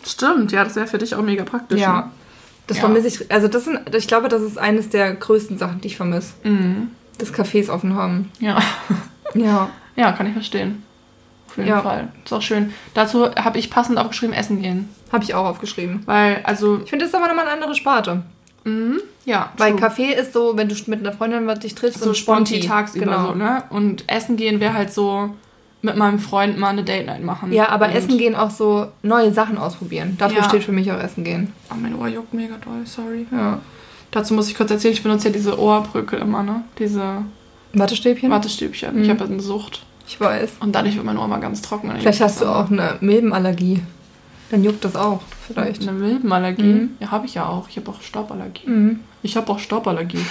Stimmt, 0.05 0.51
ja, 0.51 0.63
das 0.63 0.75
wäre 0.75 0.87
für 0.87 0.97
dich 0.97 1.13
auch 1.15 1.21
mega 1.21 1.43
praktisch. 1.43 1.79
Ja. 1.79 2.11
Das 2.67 2.77
Ja. 2.77 2.81
vermisse 2.81 3.07
ich, 3.07 3.31
also 3.31 3.47
das 3.47 3.65
sind, 3.65 3.79
ich 3.95 4.07
glaube, 4.07 4.27
das 4.27 4.41
ist 4.41 4.57
eines 4.57 4.89
der 4.89 5.13
größten 5.13 5.57
Sachen, 5.57 5.81
die 5.81 5.87
ich 5.87 5.97
vermisse. 5.97 6.33
Mhm. 6.43 6.89
Das 7.17 7.33
Cafés 7.33 7.69
offen 7.69 7.95
haben. 7.95 8.31
Ja. 8.39 8.57
Ja. 9.33 9.69
ja, 9.95 10.11
kann 10.11 10.27
ich 10.27 10.33
verstehen. 10.33 10.83
Auf 11.47 11.57
jeden 11.57 11.69
Ja. 11.69 11.81
Fall. 11.81 12.09
Ist 12.25 12.33
auch 12.33 12.41
schön. 12.41 12.73
Dazu 12.93 13.29
habe 13.35 13.59
ich 13.59 13.69
passend 13.69 13.97
aufgeschrieben, 13.97 14.33
essen 14.35 14.61
gehen. 14.61 14.89
Habe 15.11 15.23
ich 15.23 15.33
auch 15.33 15.45
aufgeschrieben. 15.45 16.01
Weil, 16.05 16.41
also, 16.43 16.81
Ich 16.83 16.89
finde, 16.89 17.05
das 17.05 17.13
ist 17.13 17.15
aber 17.15 17.27
nochmal 17.27 17.45
eine 17.45 17.53
andere 17.53 17.75
Sparte. 17.75 18.23
mhm, 18.63 18.99
ja. 19.25 19.51
Weil 19.57 19.71
true. 19.71 19.79
Kaffee 19.81 20.13
ist 20.13 20.33
so, 20.33 20.57
wenn 20.57 20.67
du 20.67 20.75
mit 20.87 20.99
einer 20.99 21.13
Freundin 21.13 21.47
was 21.47 21.59
dich 21.59 21.75
triffst, 21.75 22.01
so 22.01 22.09
und 22.09 22.17
sponti 22.17 22.59
tagsüber 22.61 23.05
Genau. 23.05 23.27
so, 23.29 23.35
ne? 23.35 23.63
Und 23.69 24.03
essen 24.07 24.35
gehen 24.37 24.59
wäre 24.59 24.73
halt 24.73 24.91
so 24.91 25.33
mit 25.85 25.95
meinem 25.95 26.19
Freund 26.19 26.57
mal 26.57 26.69
eine 26.69 26.83
Date 26.83 27.05
Night 27.05 27.23
machen. 27.23 27.53
Ja, 27.53 27.69
aber 27.69 27.85
und, 27.87 27.93
Essen 27.95 28.17
gehen 28.17 28.35
auch 28.35 28.49
so 28.49 28.87
neue 29.03 29.31
Sachen 29.31 29.57
ausprobieren. 29.57 30.15
Dafür 30.17 30.39
Ja. 30.39 30.43
steht 30.49 30.63
für 30.63 30.71
mich 30.71 30.91
auch 30.91 30.99
Essen 30.99 31.23
gehen. 31.23 31.53
Oh, 31.71 31.75
mein 31.79 31.95
Ohr 31.95 32.07
juckt 32.07 32.33
mega 32.33 32.55
doll, 32.57 32.85
sorry. 32.85 33.25
Ja. 33.31 33.59
Dazu 34.11 34.33
muss 34.33 34.49
ich 34.49 34.55
kurz 34.55 34.71
erzählen, 34.71 34.93
ich 34.93 35.03
benutze 35.03 35.27
ja 35.27 35.33
diese 35.33 35.59
Ohrbrücke 35.59 36.15
immer, 36.17 36.43
ne? 36.43 36.63
Diese 36.79 37.23
Wattestäbchen? 37.73 38.29
Wattestäbchen. 38.31 38.95
Mhm. 38.95 39.03
Ich 39.03 39.09
habe 39.09 39.23
eine 39.25 39.39
Sucht. 39.39 39.85
Ich 40.07 40.19
weiß. 40.19 40.53
Und 40.59 40.73
dadurch 40.73 40.95
wird 40.95 41.05
mein 41.05 41.17
Ohr 41.17 41.27
mal 41.27 41.39
ganz 41.39 41.61
trocken. 41.61 41.91
Vielleicht 41.97 42.21
hast 42.21 42.41
du 42.41 42.45
auch 42.45 42.69
eine 42.69 42.97
Milbenallergie. 43.01 43.81
Dann 44.51 44.63
juckt 44.63 44.85
das 44.85 44.95
auch, 44.95 45.21
vielleicht. 45.47 45.81
Eine 45.81 45.93
Milbenallergie? 45.93 46.63
Mhm. 46.63 46.89
Ja, 46.99 47.11
habe 47.11 47.25
ich 47.25 47.33
ja 47.33 47.47
auch. 47.47 47.67
Ich 47.69 47.77
habe 47.77 47.89
auch 47.89 48.01
Stauballergie. 48.01 48.69
Mhm. 48.69 48.99
Ich 49.23 49.35
habe 49.35 49.51
auch 49.51 49.59
Stauballergie. 49.59 50.23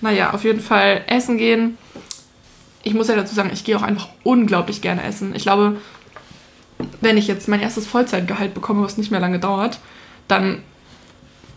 Naja, 0.00 0.32
auf 0.32 0.44
jeden 0.44 0.60
Fall 0.60 1.02
essen 1.06 1.38
gehen. 1.38 1.78
Ich 2.82 2.94
muss 2.94 3.08
ja 3.08 3.16
dazu 3.16 3.34
sagen, 3.34 3.50
ich 3.52 3.64
gehe 3.64 3.76
auch 3.76 3.82
einfach 3.82 4.08
unglaublich 4.22 4.80
gerne 4.80 5.02
essen. 5.02 5.34
Ich 5.34 5.42
glaube, 5.42 5.76
wenn 7.00 7.16
ich 7.18 7.26
jetzt 7.28 7.46
mein 7.48 7.60
erstes 7.60 7.86
Vollzeitgehalt 7.86 8.54
bekomme, 8.54 8.82
was 8.82 8.96
nicht 8.96 9.10
mehr 9.10 9.20
lange 9.20 9.38
dauert, 9.38 9.78
dann. 10.28 10.62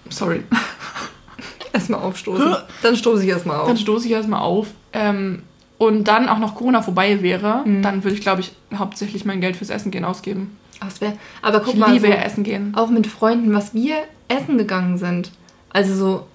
Sorry. 0.09 0.43
Erstmal 1.73 2.01
aufstoßen. 2.01 2.55
Dann 2.83 2.95
stoße 2.95 3.23
ich 3.23 3.29
erstmal 3.29 3.59
auf. 3.59 3.67
Dann 3.67 3.77
stoße 3.77 4.05
ich 4.05 4.12
erstmal 4.12 4.41
auf. 4.41 4.67
Ähm, 4.91 5.41
und 5.79 6.07
dann 6.07 6.29
auch 6.29 6.38
noch 6.38 6.53
Corona 6.55 6.81
vorbei 6.83 7.21
wäre, 7.23 7.63
Mhm. 7.65 7.81
dann 7.81 8.03
würde 8.03 8.15
ich, 8.15 8.21
glaube 8.21 8.41
ich, 8.41 8.51
hauptsächlich 8.77 9.25
mein 9.25 9.41
Geld 9.41 9.55
fürs 9.55 9.71
Essen 9.71 9.89
gehen 9.89 10.05
ausgeben. 10.05 10.55
Ach, 10.79 10.89
wär, 11.01 11.13
aber 11.41 11.62
guck 11.62 11.73
ich 11.73 11.79
mal, 11.79 11.91
liebe 11.93 12.07
so, 12.07 12.13
Essen 12.13 12.43
gehen. 12.43 12.73
auch 12.75 12.89
mit 12.89 13.07
Freunden, 13.07 13.53
was 13.53 13.73
wir 13.73 13.95
essen 14.27 14.57
gegangen 14.59 14.97
sind. 14.99 15.31
Also 15.71 15.95
so 15.95 16.27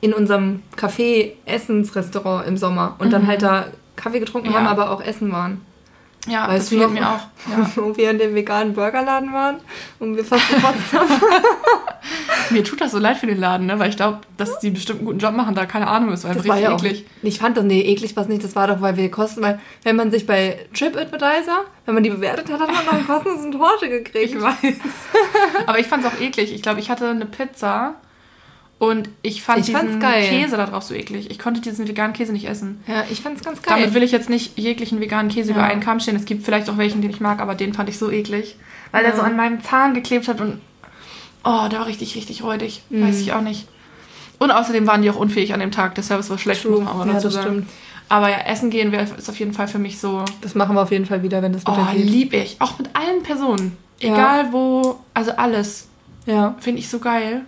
in 0.00 0.12
unserem 0.12 0.62
Café-Essensrestaurant 0.76 2.46
im 2.46 2.56
Sommer. 2.56 2.94
Und 2.98 3.12
dann 3.12 3.22
Mhm. 3.22 3.26
halt 3.26 3.42
da 3.42 3.66
Kaffee 3.98 4.20
getrunken 4.20 4.50
Ja. 4.50 4.58
haben, 4.58 4.66
aber 4.66 4.90
auch 4.90 5.02
essen 5.02 5.30
waren. 5.32 5.60
Ja, 6.26 6.48
Weißt 6.48 6.72
das 6.72 6.78
fehlt 6.78 6.90
mir 6.92 7.08
auch. 7.08 7.20
Ja. 7.50 7.70
Wo 7.76 7.96
wir 7.96 8.10
in 8.10 8.18
dem 8.18 8.34
veganen 8.34 8.74
Burgerladen 8.74 9.32
waren 9.32 9.56
und 9.98 10.16
wir 10.16 10.24
fast 10.24 10.48
gekotzt 10.48 10.92
haben. 10.92 11.08
Mir 12.50 12.64
tut 12.64 12.80
das 12.80 12.92
so 12.92 12.98
leid 12.98 13.18
für 13.18 13.26
den 13.26 13.38
Laden, 13.38 13.66
ne? 13.66 13.78
weil 13.78 13.90
ich 13.90 13.96
glaube, 13.96 14.20
dass 14.38 14.58
die 14.60 14.70
bestimmt 14.70 15.00
einen 15.00 15.06
guten 15.06 15.18
Job 15.18 15.34
machen, 15.34 15.54
da 15.54 15.66
keine 15.66 15.86
Ahnung, 15.86 16.08
war 16.08 16.14
einfach 16.14 16.34
Das 16.36 16.48
war 16.48 16.58
ja 16.58 16.70
auch, 16.74 16.82
eklig. 16.82 17.04
ich 17.22 17.38
fand 17.38 17.56
das, 17.58 17.64
nee, 17.64 17.82
eklig 17.82 18.16
was 18.16 18.26
nicht, 18.28 18.42
das 18.42 18.56
war 18.56 18.66
doch, 18.66 18.80
weil 18.80 18.96
wir 18.96 19.10
kosten, 19.10 19.42
weil 19.42 19.60
wenn 19.84 19.96
man 19.96 20.10
sich 20.10 20.26
bei 20.26 20.58
TripAdvisor, 20.74 21.64
wenn 21.84 21.94
man 21.94 22.02
die 22.02 22.10
bewertet 22.10 22.50
hat, 22.50 22.60
hat 22.60 22.68
man 22.72 22.84
noch 22.86 22.92
einen 22.94 23.06
kostenlosen 23.06 23.52
Torte 23.52 23.88
gekriegt. 23.90 24.34
Ich 24.34 24.40
weiß. 24.40 24.56
Aber 25.66 25.78
ich 25.78 25.86
fand 25.86 26.04
es 26.04 26.10
auch 26.12 26.20
eklig. 26.20 26.54
Ich 26.54 26.62
glaube, 26.62 26.80
ich 26.80 26.88
hatte 26.90 27.08
eine 27.10 27.26
Pizza 27.26 27.94
und 28.78 29.08
ich 29.22 29.42
fand 29.42 29.60
Ich 29.60 29.66
diesen. 29.66 29.98
Käse 30.00 30.56
da 30.56 30.66
drauf 30.66 30.82
so 30.84 30.94
eklig. 30.94 31.30
Ich 31.30 31.38
konnte 31.38 31.60
diesen 31.60 31.88
veganen 31.88 32.12
Käse 32.12 32.32
nicht 32.32 32.46
essen. 32.48 32.80
Ja, 32.86 33.04
ich 33.10 33.20
fand's 33.20 33.42
ganz 33.42 33.60
geil. 33.62 33.76
Damit 33.80 33.94
will 33.94 34.02
ich 34.02 34.12
jetzt 34.12 34.30
nicht 34.30 34.58
jeglichen 34.58 35.00
veganen 35.00 35.30
Käse 35.30 35.50
Ja. 35.50 35.56
über 35.56 35.64
einen 35.64 35.80
Kamm 35.80 35.98
stehen. 36.00 36.14
Es 36.16 36.24
gibt 36.24 36.44
vielleicht 36.44 36.70
auch 36.70 36.76
welchen, 36.78 37.02
den 37.02 37.10
ich 37.10 37.20
mag, 37.20 37.40
aber 37.40 37.54
den 37.54 37.74
fand 37.74 37.88
ich 37.88 37.98
so 37.98 38.10
eklig. 38.10 38.56
Weil 38.92 39.02
Ja. 39.04 39.10
der 39.10 39.16
so 39.18 39.22
an 39.22 39.36
meinem 39.36 39.62
Zahn 39.62 39.94
geklebt 39.94 40.28
hat 40.28 40.40
und 40.40 40.60
oh, 41.44 41.66
der 41.70 41.80
war 41.80 41.86
richtig, 41.86 42.14
richtig 42.14 42.42
räudig. 42.44 42.82
Mhm. 42.90 43.08
Weiß 43.08 43.20
ich 43.20 43.32
auch 43.32 43.40
nicht. 43.42 43.66
Und 44.38 44.52
außerdem 44.52 44.86
waren 44.86 45.02
die 45.02 45.10
auch 45.10 45.16
unfähig 45.16 45.52
an 45.52 45.58
dem 45.60 45.72
Tag. 45.72 45.96
Der 45.96 46.04
Service 46.04 46.30
war 46.30 46.38
schlecht, 46.38 46.64
muss 46.64 46.78
man 46.78 46.88
aber 46.88 47.06
ja, 47.06 47.14
dazu 47.14 47.28
sagen. 47.30 47.46
stimmt. 47.48 47.70
Aber 48.08 48.30
ja, 48.30 48.38
Essen 48.46 48.70
gehen 48.70 48.92
wär, 48.92 49.02
ist 49.02 49.28
auf 49.28 49.38
jeden 49.38 49.52
Fall 49.52 49.66
für 49.68 49.78
mich 49.80 49.98
so 49.98 50.24
Das 50.40 50.54
machen 50.54 50.76
wir 50.76 50.82
auf 50.82 50.92
jeden 50.92 51.04
Fall 51.04 51.22
wieder, 51.24 51.42
wenn 51.42 51.52
das 51.52 51.62
Oh, 51.66 51.72
wieder 51.72 51.92
geht. 51.94 52.06
lieb 52.08 52.32
ich. 52.32 52.56
Auch 52.60 52.78
mit 52.78 52.88
allen 52.94 53.22
Personen. 53.24 53.76
Ja. 54.00 54.14
Egal 54.14 54.52
wo, 54.52 55.00
also 55.12 55.32
alles. 55.32 55.88
Ja. 56.24 56.54
Finde 56.60 56.78
ich 56.80 56.88
so 56.88 57.00
geil. 57.00 57.44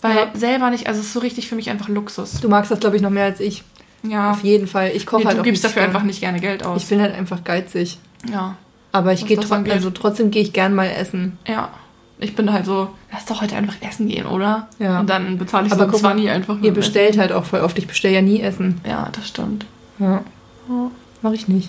Weil 0.00 0.16
Ja. 0.16 0.26
selber 0.34 0.70
nicht, 0.70 0.86
also 0.86 1.00
es 1.00 1.06
ist 1.06 1.12
so 1.12 1.20
richtig 1.20 1.48
für 1.48 1.56
mich 1.56 1.70
einfach 1.70 1.88
Luxus. 1.88 2.40
Du 2.40 2.48
magst 2.48 2.70
das, 2.70 2.80
glaube 2.80 2.96
ich, 2.96 3.02
noch 3.02 3.10
mehr 3.10 3.24
als 3.24 3.40
ich. 3.40 3.64
Ja. 4.04 4.30
Auf 4.30 4.44
jeden 4.44 4.66
Fall. 4.68 4.92
Ich 4.94 5.06
koche 5.06 5.22
Nee, 5.22 5.26
halt 5.26 5.36
du 5.38 5.40
auch 5.40 5.44
gibst 5.44 5.62
nicht 5.64 5.72
dafür 5.74 5.82
gern. 5.86 5.94
einfach 5.94 6.06
nicht 6.06 6.20
gerne 6.20 6.38
Geld 6.40 6.64
aus. 6.64 6.82
Ich 6.82 6.88
bin 6.88 7.00
halt 7.00 7.14
einfach 7.14 7.42
geizig. 7.44 7.98
ja. 8.30 8.56
Aber 8.90 9.12
ich 9.12 9.26
gehe 9.26 9.36
das 9.36 9.48
tro 9.48 9.54
angeht. 9.56 9.74
also 9.74 9.90
trotzdem 9.90 10.30
gehe 10.30 10.40
ich 10.42 10.54
gern 10.54 10.74
mal 10.74 10.86
essen. 10.86 11.36
Ja. 11.46 11.68
Ich 12.20 12.34
bin 12.34 12.50
halt 12.52 12.64
so, 12.64 12.88
lass 13.12 13.26
doch 13.26 13.42
heute 13.42 13.54
einfach 13.54 13.74
essen 13.82 14.08
gehen, 14.08 14.24
oder? 14.26 14.66
Ja. 14.78 14.98
Und 15.00 15.10
dann 15.10 15.36
bezahle 15.36 15.66
ich 15.66 15.72
Aber 15.72 15.84
so 15.84 15.90
guck 15.90 16.00
20 16.00 16.30
einfach. 16.30 16.56
Ihr 16.62 16.72
bestellt 16.72 17.18
halt 17.18 17.30
auch 17.32 17.44
voll 17.44 17.60
oft. 17.60 17.76
Ich 17.78 17.86
bestelle 17.86 18.14
ja 18.14 18.22
nie 18.22 18.40
Essen. 18.40 18.80
Essen. 18.82 18.90
Ja, 18.90 19.08
das 19.12 19.28
stimmt. 19.28 19.66
Ja. 19.98 20.22
Ja. 20.68 20.90
Mach 21.22 21.32
ich 21.32 21.48
nicht. 21.48 21.68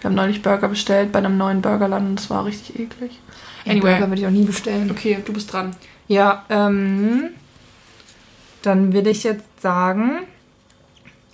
Wir 0.00 0.10
haben 0.10 0.14
neulich 0.14 0.42
Burger 0.42 0.68
bestellt 0.68 1.10
bei 1.10 1.20
einem 1.20 1.38
neuen 1.38 1.62
Burgerland 1.62 2.06
und 2.10 2.16
das 2.16 2.28
war 2.28 2.44
richtig 2.44 2.78
eklig. 2.78 3.18
Ja, 3.64 3.72
Anyway. 3.72 3.92
Burger 3.92 4.08
würde 4.10 4.20
ich 4.20 4.26
auch 4.26 4.30
nie 4.32 4.44
bestellen. 4.44 4.90
Okay, 4.90 5.18
du 5.24 5.32
bist 5.32 5.50
dran. 5.52 5.74
Ja, 6.06 6.44
ähm, 6.50 7.30
dann 8.62 8.92
will 8.92 9.06
ich 9.06 9.24
jetzt 9.24 9.60
sagen, 9.60 10.20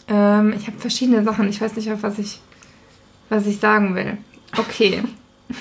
ähm, 0.09 0.55
ich 0.57 0.67
habe 0.67 0.79
verschiedene 0.79 1.23
Sachen. 1.25 1.49
Ich 1.49 1.61
weiß 1.61 1.77
nicht, 1.77 1.91
auf 1.91 2.03
was 2.03 2.19
ich, 2.19 2.41
was 3.29 3.47
ich 3.47 3.59
sagen 3.59 3.95
will. 3.95 4.19
Okay. 4.57 5.03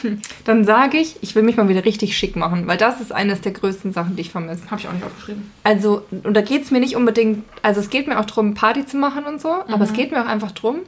Dann 0.46 0.64
sage 0.64 0.98
ich, 0.98 1.18
ich 1.22 1.36
will 1.36 1.44
mich 1.44 1.58
mal 1.58 1.68
wieder 1.68 1.86
richtig 1.86 2.18
schick 2.18 2.36
machen, 2.36 2.68
weil 2.68 2.78
das 2.78 3.02
ist 3.02 3.12
eines 3.12 3.42
der 3.42 3.52
größten 3.52 3.92
Sachen, 3.94 4.16
die 4.16 4.22
ich 4.22 4.30
vermisse. 4.30 4.70
Habe 4.72 4.80
ich 4.80 4.88
auch 4.88 4.94
nicht 4.94 5.06
aufgeschrieben. 5.06 5.52
Also, 5.64 6.04
und 6.24 6.36
da 6.36 6.42
geht 6.42 6.64
es 6.64 6.72
mir 6.72 6.80
nicht 6.80 6.96
unbedingt, 6.96 7.44
also 7.62 7.82
es 7.82 7.90
geht 7.90 8.08
mir 8.08 8.20
auch 8.20 8.26
darum, 8.26 8.54
Party 8.54 8.86
zu 8.86 8.98
machen 8.98 9.26
und 9.26 9.42
so, 9.42 9.50
aber 9.50 9.84
es 9.84 9.94
geht 9.94 10.12
mir 10.12 10.22
auch 10.22 10.28
einfach 10.28 10.52
darum, 10.52 10.80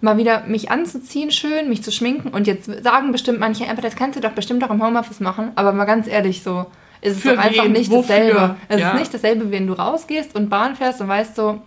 mal 0.00 0.16
wieder 0.16 0.44
mich 0.46 0.70
anzuziehen, 0.70 1.30
schön, 1.30 1.68
mich 1.68 1.82
zu 1.82 1.92
schminken. 1.92 2.28
Und 2.28 2.46
jetzt 2.46 2.70
sagen 2.82 3.12
bestimmt 3.12 3.38
manche, 3.38 3.68
aber 3.68 3.82
das 3.82 3.96
kannst 3.96 4.16
du 4.16 4.20
doch 4.20 4.32
bestimmt 4.32 4.64
auch 4.64 4.70
im 4.70 4.82
Homeoffice 4.82 5.20
machen. 5.20 5.52
Aber 5.54 5.72
mal 5.72 5.84
ganz 5.84 6.08
ehrlich, 6.08 6.42
so, 6.42 6.66
ist 7.02 7.16
es 7.16 7.22
Für 7.22 7.36
doch 7.36 7.42
einfach 7.42 7.64
wen? 7.64 7.72
nicht 7.72 7.90
Wofür? 7.90 8.02
dasselbe. 8.16 8.56
Es 8.68 8.80
Ja. 8.80 8.90
ist 8.92 8.98
nicht 9.00 9.12
dasselbe, 9.14 9.50
wenn 9.50 9.66
du 9.66 9.74
rausgehst 9.74 10.34
und 10.34 10.48
Bahn 10.48 10.74
fährst 10.76 11.00
und 11.02 11.08
weißt 11.08 11.36
so, 11.36 11.60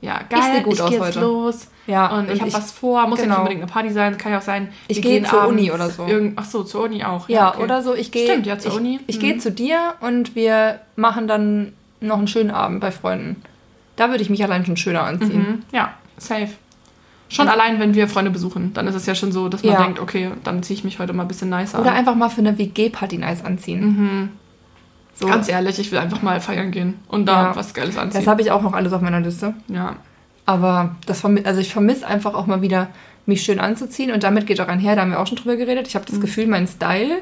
Ja, 0.00 0.20
Ich 0.22 0.28
geil, 0.36 0.52
seh 0.56 0.62
gut 0.62 0.72
ich 0.74 0.80
aus 0.82 0.98
heute. 0.98 1.20
los. 1.20 1.68
Ja, 1.86 2.08
und, 2.08 2.24
ich 2.24 2.32
und 2.32 2.38
habe 2.40 2.48
ich- 2.48 2.54
was 2.54 2.72
vor, 2.72 3.06
muss 3.06 3.20
ja 3.20 3.24
genau. 3.26 3.34
nicht 3.36 3.38
unbedingt 3.42 3.62
eine 3.62 3.70
Party 3.70 3.90
sein, 3.92 4.18
kann 4.18 4.32
ja 4.32 4.38
auch 4.38 4.42
sein, 4.42 4.72
Ich 4.88 5.00
gehe 5.00 5.22
zur 5.22 5.46
Uni 5.46 5.70
oder 5.70 5.88
so. 5.90 6.06
Irgend, 6.06 6.32
ach 6.36 6.44
so, 6.44 6.64
zur 6.64 6.82
Uni 6.86 7.04
auch. 7.04 7.28
ja, 7.28 7.50
okay. 7.54 7.62
oder 7.62 7.82
so, 7.82 7.94
ich 7.94 8.10
gehe 8.10 8.26
Stimmt, 8.26 8.44
ja, 8.46 8.58
zur 8.58 8.72
ich, 8.72 8.78
Uni. 8.78 8.98
Ich 9.06 9.18
Mhm. 9.18 9.20
gehe 9.20 9.38
zu 9.38 9.52
dir 9.52 9.94
und 10.00 10.34
wir 10.34 10.80
machen 10.96 11.28
dann 11.28 11.72
noch 12.00 12.18
einen 12.18 12.26
schönen 12.26 12.50
Abend 12.50 12.80
bei 12.80 12.90
Freunden. 12.90 13.42
Da 13.94 14.08
würde 14.10 14.22
ich 14.24 14.30
mich 14.30 14.42
allein 14.42 14.66
schon 14.66 14.76
schöner 14.76 15.04
anziehen. 15.04 15.38
Mhm. 15.38 15.62
Ja, 15.70 15.94
safe. 16.16 16.48
Schon 17.32 17.48
allein, 17.48 17.80
wenn 17.80 17.94
wir 17.94 18.08
Freunde 18.08 18.30
besuchen, 18.30 18.72
dann 18.74 18.86
ist 18.86 18.94
es 18.94 19.06
ja 19.06 19.14
schon 19.14 19.32
so, 19.32 19.48
dass 19.48 19.62
man 19.64 19.72
Ja. 19.74 19.82
denkt, 19.82 19.98
okay, 20.00 20.30
dann 20.44 20.62
ziehe 20.62 20.76
ich 20.78 20.84
mich 20.84 20.98
heute 20.98 21.12
mal 21.12 21.22
ein 21.22 21.28
bisschen 21.28 21.48
nicer 21.48 21.80
Oder 21.80 21.92
an. 21.92 21.96
einfach 21.96 22.14
mal 22.14 22.28
für 22.28 22.40
eine 22.40 22.58
WG-Party 22.58 23.18
nice 23.18 23.44
anziehen. 23.44 24.30
So. 25.14 25.26
Ganz 25.26 25.48
ehrlich, 25.48 25.78
ich 25.78 25.90
will 25.92 25.98
einfach 25.98 26.22
mal 26.22 26.40
feiern 26.40 26.70
gehen 26.70 26.94
und 27.08 27.26
da 27.26 27.42
Ja. 27.50 27.56
was 27.56 27.74
Geiles 27.74 27.94
Das 27.96 28.02
anziehen. 28.04 28.26
habe 28.26 28.42
ich 28.42 28.50
auch 28.50 28.62
noch 28.62 28.72
alles 28.72 28.92
auf 28.92 29.00
meiner 29.02 29.20
Liste. 29.20 29.54
ja. 29.68 29.96
Aber 30.44 30.96
das 31.06 31.24
also 31.24 31.60
ich 31.60 31.72
vermisse 31.72 32.04
einfach 32.06 32.34
auch 32.34 32.46
mal 32.46 32.62
wieder, 32.62 32.88
mich 33.26 33.42
schön 33.42 33.60
anzuziehen. 33.60 34.10
Und 34.10 34.24
damit 34.24 34.46
geht 34.48 34.60
auch 34.60 34.66
einher, 34.66 34.96
da 34.96 35.02
haben 35.02 35.12
wir 35.12 35.20
auch 35.20 35.26
schon 35.28 35.36
drüber 35.38 35.54
geredet. 35.54 35.86
Ich 35.86 35.94
habe 35.94 36.04
Mhm. 36.08 36.10
das 36.10 36.20
Gefühl, 36.20 36.48
mein 36.48 36.66
Style 36.66 37.18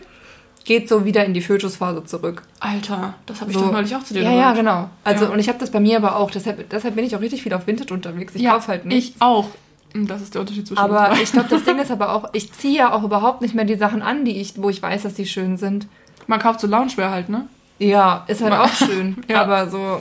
geht 0.64 0.88
so 0.88 1.04
wieder 1.04 1.24
in 1.26 1.34
die 1.34 1.42
Fötusphase 1.42 2.02
zurück. 2.04 2.42
Alter, 2.60 3.14
das 3.26 3.42
habe 3.42 3.50
ich 3.50 3.56
So. 3.58 3.64
doch 3.64 3.72
neulich 3.72 3.94
auch 3.94 4.02
zu 4.02 4.14
dir 4.14 4.22
Ja, 4.22 4.30
gesagt. 4.30 4.56
ja, 4.56 4.62
genau. 4.62 4.90
Also, 5.04 5.26
Ja. 5.26 5.30
und 5.32 5.38
ich 5.38 5.48
habe 5.48 5.58
das 5.58 5.70
bei 5.70 5.80
mir 5.80 5.98
aber 5.98 6.16
auch. 6.16 6.30
Deshalb, 6.30 6.70
deshalb 6.70 6.94
bin 6.96 7.04
ich 7.04 7.14
auch 7.14 7.20
richtig 7.20 7.42
viel 7.42 7.52
auf 7.52 7.66
Vintage 7.66 7.92
unterwegs. 7.92 8.34
Ich 8.34 8.40
ja, 8.42 8.52
kaufe 8.54 8.68
halt 8.68 8.86
nicht. 8.86 9.16
Ich 9.16 9.20
auch. 9.22 9.48
Das 9.94 10.22
ist 10.22 10.34
der 10.34 10.40
Unterschied 10.42 10.66
zwischen 10.66 10.78
Aber 10.80 11.12
ich 11.22 11.32
glaube, 11.32 11.48
das 11.48 11.64
Ding 11.64 11.78
ist 11.80 11.90
aber 11.90 12.12
auch, 12.14 12.28
ich 12.32 12.52
ziehe 12.52 12.78
ja 12.78 12.92
auch 12.92 13.02
überhaupt 13.02 13.40
nicht 13.42 13.54
mehr 13.54 13.64
die 13.64 13.76
Sachen 13.76 14.02
an, 14.02 14.24
die 14.24 14.40
ich, 14.40 14.54
wo 14.56 14.70
ich 14.70 14.82
weiß, 14.82 15.02
dass 15.02 15.14
die 15.14 15.26
schön 15.26 15.56
sind. 15.56 15.86
Man 16.26 16.38
kauft 16.38 16.60
so 16.60 16.66
Loungewear 16.66 17.10
halt, 17.10 17.28
ne? 17.28 17.48
Ja, 17.78 18.24
ist 18.28 18.40
halt 18.42 18.52
Ma- 18.52 18.64
auch 18.64 18.72
schön. 18.72 19.16
Ja. 19.28 19.42
Aber 19.42 19.68
so, 19.68 20.00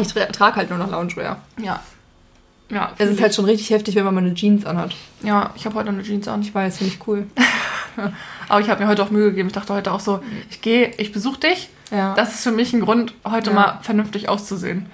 ich 0.00 0.06
tra 0.08 0.26
trage 0.26 0.56
halt 0.56 0.70
nur 0.70 0.78
noch 0.78 0.90
Loungewear. 0.90 1.38
Ja. 1.62 1.80
Ja, 2.68 2.90
Es 2.98 3.10
ist 3.10 3.20
halt 3.20 3.32
schon 3.32 3.44
richtig 3.44 3.70
heftig, 3.70 3.94
wenn 3.94 4.04
man 4.04 4.14
mal 4.14 4.24
eine 4.24 4.34
Jeans 4.34 4.66
anhat. 4.66 4.94
ja, 5.22 5.50
ich 5.54 5.66
habe 5.66 5.76
heute 5.76 5.86
noch 5.86 5.94
eine 5.94 6.02
Jeans 6.02 6.26
an. 6.26 6.40
Ich 6.42 6.52
weiß, 6.52 6.78
finde 6.78 6.92
ich 6.94 7.06
cool. 7.06 7.26
Aber 8.48 8.60
ich 8.60 8.68
habe 8.68 8.82
mir 8.82 8.88
heute 8.88 9.02
auch 9.04 9.10
Mühe 9.10 9.30
gegeben. 9.30 9.48
Ich 9.48 9.54
dachte 9.54 9.72
heute 9.72 9.92
auch 9.92 10.00
so, 10.00 10.20
ich 10.50 10.60
gehe, 10.62 10.92
ich 10.98 11.12
besuche 11.12 11.38
dich. 11.40 11.68
Ja. 11.92 12.14
Das 12.14 12.34
ist 12.34 12.42
für 12.42 12.50
mich 12.50 12.72
ein 12.72 12.80
Grund, 12.80 13.14
heute 13.24 13.50
Ja. 13.50 13.54
mal 13.56 13.78
vernünftig 13.82 14.28
auszusehen. 14.28 14.86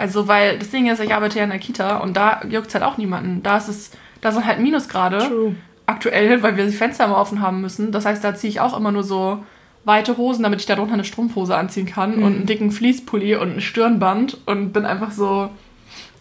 Also, 0.00 0.26
weil 0.28 0.58
das 0.58 0.70
Ding 0.70 0.88
ist, 0.90 1.00
ich 1.00 1.12
arbeite 1.14 1.38
ja 1.38 1.44
in 1.44 1.50
der 1.50 1.58
Kita 1.58 1.98
und 1.98 2.16
da 2.16 2.40
juckt 2.48 2.72
halt 2.74 2.82
auch 2.84 2.96
niemanden. 2.96 3.42
Da 3.42 3.58
ist 3.58 3.68
es, 3.68 3.90
da 4.20 4.32
sind 4.32 4.46
halt 4.46 4.58
Minusgrade 4.60 5.18
True. 5.18 5.54
aktuell, 5.86 6.42
weil 6.42 6.56
wir 6.56 6.64
die 6.66 6.72
Fenster 6.72 7.04
immer 7.04 7.18
offen 7.18 7.40
haben 7.42 7.60
müssen. 7.60 7.92
Das 7.92 8.06
heißt, 8.06 8.24
da 8.24 8.34
ziehe 8.34 8.50
ich 8.50 8.60
auch 8.60 8.76
immer 8.76 8.92
nur 8.92 9.04
so 9.04 9.44
weite 9.84 10.16
Hosen, 10.16 10.42
damit 10.42 10.60
ich 10.60 10.66
da 10.66 10.74
drunter 10.76 10.94
eine 10.94 11.04
Strumpfhose 11.04 11.56
anziehen 11.56 11.86
kann 11.86 12.16
Mhm. 12.18 12.22
und 12.22 12.34
einen 12.36 12.46
dicken 12.46 12.70
Fließpulli 12.70 13.36
und 13.36 13.56
ein 13.56 13.60
Stirnband 13.60 14.38
und 14.46 14.72
bin 14.72 14.84
einfach 14.86 15.10
so 15.12 15.50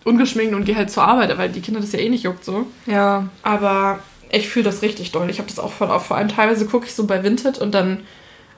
ungeschminkt 0.06 0.54
und 0.56 0.66
gehe 0.66 0.76
halt 0.76 0.90
zur 0.92 1.04
Arbeit, 1.04 1.38
weil 1.38 1.50
die 1.50 1.62
Kinder 1.62 1.80
das 1.82 1.92
ja 1.92 2.00
eh 2.00 2.10
nicht 2.10 2.24
juckt 2.24 2.44
so. 2.46 2.66
Ja. 2.86 3.30
Aber 3.44 4.00
ich 4.32 4.48
fühle 4.50 4.66
das 4.66 4.82
richtig 4.82 5.12
doll. 5.12 5.30
Ich 5.30 5.40
habe 5.40 5.50
das 5.50 5.60
auch 5.60 5.72
voll 5.72 5.90
auf. 5.90 6.06
Vor 6.06 6.18
allem 6.18 6.30
teilweise 6.30 6.66
gucke 6.66 6.86
ich 6.86 6.94
so 6.94 7.06
bei 7.06 7.24
Vinted 7.24 7.58
und 7.60 7.74
dann 7.74 8.02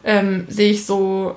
ähm, 0.04 0.46
sehe 0.50 0.72
ich 0.72 0.86
so 0.86 1.36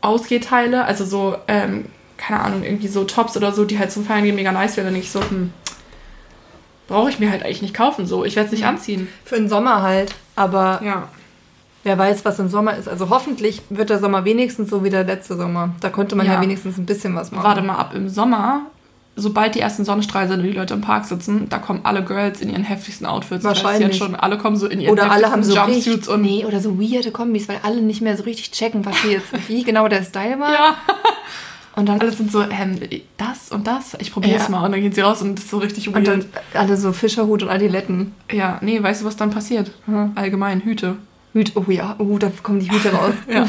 Ausgehteile, 0.00 0.84
also 0.84 1.04
so, 1.04 1.36
ähm, 1.48 1.86
keine 2.16 2.40
Ahnung, 2.40 2.62
irgendwie 2.62 2.88
so 2.88 3.04
Tops 3.04 3.36
oder 3.36 3.52
so, 3.52 3.64
die 3.64 3.78
halt 3.78 3.90
zum 3.92 4.04
Feiern 4.04 4.24
gehen 4.24 4.34
mega 4.36 4.52
nice 4.52 4.76
wären. 4.76 4.86
Dann 4.86 4.94
denke 4.94 5.06
ich 5.06 5.12
so, 5.12 5.20
hm, 5.20 5.52
brauche 6.86 7.08
ich 7.10 7.18
mir 7.18 7.30
halt 7.30 7.42
eigentlich 7.44 7.62
nicht 7.62 7.74
kaufen 7.74 8.06
so. 8.06 8.24
Ich 8.24 8.36
werde 8.36 8.46
es 8.46 8.52
nicht 8.52 8.66
anziehen. 8.66 9.08
Für 9.24 9.36
den 9.36 9.48
Sommer 9.48 9.82
halt. 9.82 10.14
Aber 10.36 10.80
Ja. 10.84 11.08
wer 11.82 11.96
weiß, 11.98 12.24
was 12.24 12.38
im 12.38 12.48
Sommer 12.48 12.76
ist. 12.76 12.88
Also 12.88 13.08
hoffentlich 13.10 13.62
wird 13.70 13.90
der 13.90 13.98
Sommer 13.98 14.24
wenigstens 14.24 14.70
so 14.70 14.84
wie 14.84 14.90
der 14.90 15.04
letzte 15.04 15.36
Sommer. 15.36 15.74
Da 15.80 15.88
konnte 15.90 16.14
man 16.16 16.26
ja, 16.26 16.34
Ja. 16.34 16.40
wenigstens 16.40 16.76
ein 16.78 16.86
bisschen 16.86 17.14
was 17.14 17.32
machen. 17.32 17.44
Warte 17.44 17.62
mal 17.62 17.76
ab, 17.76 17.92
im 17.94 18.08
Sommer, 18.08 18.62
sobald 19.16 19.54
die 19.54 19.60
ersten 19.60 19.84
Sonnenstrahlen 19.84 20.28
sind 20.28 20.40
und 20.40 20.46
die 20.46 20.52
Leute 20.52 20.74
im 20.74 20.80
Park 20.82 21.04
sitzen, 21.06 21.48
da 21.48 21.58
kommen 21.58 21.80
alle 21.84 22.04
Girls 22.04 22.40
in 22.42 22.50
ihren 22.50 22.64
heftigsten 22.64 23.06
Outfits. 23.06 23.44
Wahrscheinlich. 23.44 23.88
Jetzt 23.88 23.98
schon, 23.98 24.14
alle 24.14 24.36
kommen 24.38 24.56
so 24.56 24.66
in 24.66 24.80
ihren 24.80 24.92
Oder 24.92 25.10
alle 25.10 25.30
haben 25.30 25.42
so 25.42 25.54
Jumpsuits 25.54 25.86
richtig, 25.86 26.08
und 26.08 26.20
nee, 26.22 26.44
oder 26.44 26.60
so 26.60 26.78
weirde 26.80 27.12
Kombis, 27.12 27.48
weil 27.48 27.60
alle 27.62 27.80
nicht 27.80 28.00
mehr 28.02 28.16
so 28.16 28.24
richtig 28.24 28.50
checken, 28.50 28.84
was 28.84 29.00
sie 29.02 29.12
jetzt, 29.12 29.28
wie 29.48 29.62
genau 29.62 29.88
der 29.88 30.02
Style 30.02 30.38
war. 30.40 30.52
ja. 30.52 30.76
Und 31.76 31.88
dann, 31.88 32.00
Alle 32.00 32.12
sind 32.12 32.30
so, 32.30 32.42
ähm, 32.42 32.78
das 33.16 33.50
und 33.50 33.66
das, 33.66 33.94
ich 33.98 34.12
probiere 34.12 34.36
es 34.36 34.44
Ja. 34.44 34.48
mal. 34.50 34.64
Und 34.64 34.72
dann 34.72 34.80
gehen 34.80 34.92
sie 34.92 35.00
raus 35.00 35.22
und 35.22 35.34
das 35.36 35.44
ist 35.46 35.50
so 35.50 35.58
richtig 35.58 35.86
weird. 35.88 35.96
und 35.96 36.06
dann 36.06 36.24
alle 36.54 36.76
so 36.76 36.92
Fischerhut 36.92 37.42
und 37.42 37.48
Adiletten. 37.48 38.12
ja, 38.30 38.58
nee, 38.62 38.80
weißt 38.82 39.02
du, 39.02 39.06
was 39.06 39.16
dann 39.16 39.30
passiert? 39.30 39.72
Hm. 39.86 40.12
Allgemein, 40.14 40.60
Hüte. 40.62 40.96
Hüte, 41.32 41.52
oh 41.56 41.68
ja, 41.70 41.96
oh, 41.98 42.16
da 42.18 42.30
kommen 42.42 42.60
die 42.60 42.70
Hüte 42.70 42.92
raus. 42.94 43.14
Ja. 43.28 43.48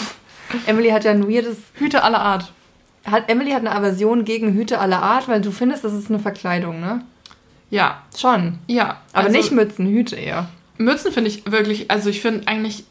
Emily 0.66 0.90
hat 0.90 1.04
ja 1.04 1.12
ein 1.12 1.28
weirdes, 1.30 1.58
Hüte 1.74 2.04
aller 2.04 2.20
Art. 2.22 2.52
hat, 3.06 3.30
Emily 3.30 3.52
hat 3.52 3.60
eine 3.60 3.72
Aversion 3.76 4.26
gegen 4.26 4.54
Hüte 4.54 4.80
aller 4.80 5.02
Art, 5.04 5.28
weil 5.28 5.42
du 5.42 5.52
findest, 5.52 5.84
das 5.84 5.94
ist 5.94 6.10
eine 6.10 6.18
Verkleidung, 6.20 6.80
ne? 6.80 7.02
Ja, 7.70 8.02
Schon. 8.18 8.60
ja. 8.68 8.98
Aber 9.14 9.28
Also, 9.28 9.38
nicht 9.38 9.52
Mützen, 9.52 9.88
Hüte 9.88 10.16
eher. 10.16 10.50
Mützen 10.78 11.12
finde 11.12 11.30
ich 11.30 11.50
wirklich, 11.52 11.92
also 11.92 12.10
ich 12.10 12.22
finde 12.22 12.48
eigentlich, 12.48 12.86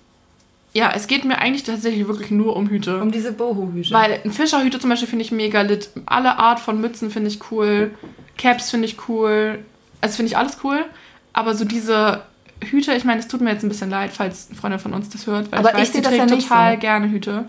ja, 0.74 0.92
es 0.94 1.06
geht 1.06 1.24
mir 1.24 1.38
eigentlich 1.38 1.62
tatsächlich 1.62 2.06
wirklich 2.08 2.30
nur 2.30 2.56
um 2.56 2.68
Hüte. 2.68 3.00
Um 3.00 3.10
diese 3.12 3.32
Boho-Hüte. 3.32 3.94
Weil 3.94 4.20
ein 4.24 4.32
Fischerhüte 4.32 4.78
zum 4.80 4.90
Beispiel 4.90 5.08
finde 5.08 5.24
ich 5.24 5.30
mega 5.32 5.60
lit. 5.62 5.88
Alle 6.06 6.38
Art 6.38 6.58
von 6.60 6.80
Mützen 6.80 7.10
finde 7.10 7.28
ich 7.30 7.38
cool. 7.50 7.92
Caps 8.36 8.70
finde 8.70 8.86
ich 8.88 9.08
cool. 9.08 9.60
Also 10.00 10.16
finde 10.16 10.30
ich 10.30 10.36
alles 10.36 10.58
cool. 10.64 10.84
Aber 11.32 11.54
so 11.54 11.64
diese 11.64 12.22
Hüte, 12.62 12.92
ich 12.94 13.04
meine, 13.04 13.20
es 13.20 13.28
tut 13.28 13.40
mir 13.40 13.50
jetzt 13.52 13.62
ein 13.62 13.68
bisschen 13.68 13.90
leid, 13.90 14.10
falls 14.12 14.48
eine 14.50 14.58
Freundin 14.58 14.80
von 14.80 14.94
uns 14.94 15.08
das 15.10 15.26
hört, 15.26 15.50
weil 15.52 15.60
Aber 15.60 15.70
ich 15.70 15.74
weiß, 15.76 15.86
ich 15.88 15.92
sehe 15.92 16.02
das 16.02 16.16
ja 16.16 16.26
nicht 16.26 16.48
total 16.48 16.74
so. 16.74 16.80
gerne 16.80 17.08
Hüte. 17.10 17.44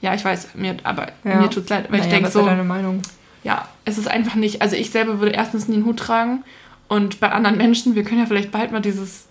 Ja, 0.00 0.14
ich 0.14 0.24
weiß, 0.24 0.48
mir, 0.54 0.76
aber 0.84 1.08
Ja. 1.24 1.36
mir 1.36 1.50
tut's 1.50 1.68
leid, 1.68 1.86
weil 1.90 2.00
ich 2.00 2.06
Naja, 2.06 2.10
denke 2.10 2.24
was 2.28 2.34
ist 2.34 2.40
so, 2.40 2.46
deine 2.46 2.64
Meinung? 2.64 3.02
ja, 3.44 3.68
es 3.84 3.98
ist 3.98 4.08
einfach 4.08 4.34
nicht, 4.36 4.62
also 4.62 4.74
ich 4.76 4.90
selber 4.90 5.20
würde 5.20 5.32
erstens 5.32 5.68
nie 5.68 5.76
einen 5.76 5.84
Hut 5.86 5.98
tragen 5.98 6.44
und 6.88 7.20
bei 7.20 7.30
anderen 7.32 7.56
Menschen, 7.56 7.94
wir 7.94 8.04
können 8.04 8.20
ja 8.20 8.26
vielleicht 8.26 8.50
bald 8.52 8.70
mal 8.72 8.80
dieses 8.80 9.27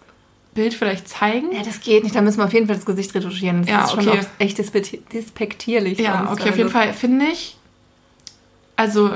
Bild 0.58 0.74
vielleicht 0.74 1.08
zeigen. 1.08 1.52
Ja, 1.54 1.62
das 1.64 1.82
geht 1.82 2.04
nicht. 2.04 2.16
Da 2.16 2.22
müssen 2.22 2.40
wir 2.40 2.46
auf 2.46 2.54
jeden 2.54 2.66
Fall 2.66 2.76
das 2.76 2.86
Gesicht 2.86 3.14
retuschieren. 3.14 3.62
Das 3.62 3.70
Ja, 3.70 3.86
ist 3.86 3.92
schon 3.92 4.10
okay. 4.10 4.26
echt 4.40 4.58
despektierlich. 4.58 6.00
Ja, 6.00 6.30
okay, 6.32 6.50
auf 6.50 6.58
jeden 6.58 6.72
Fall 6.72 6.92
finde 6.94 7.26
ich, 7.28 7.58
also 8.76 9.12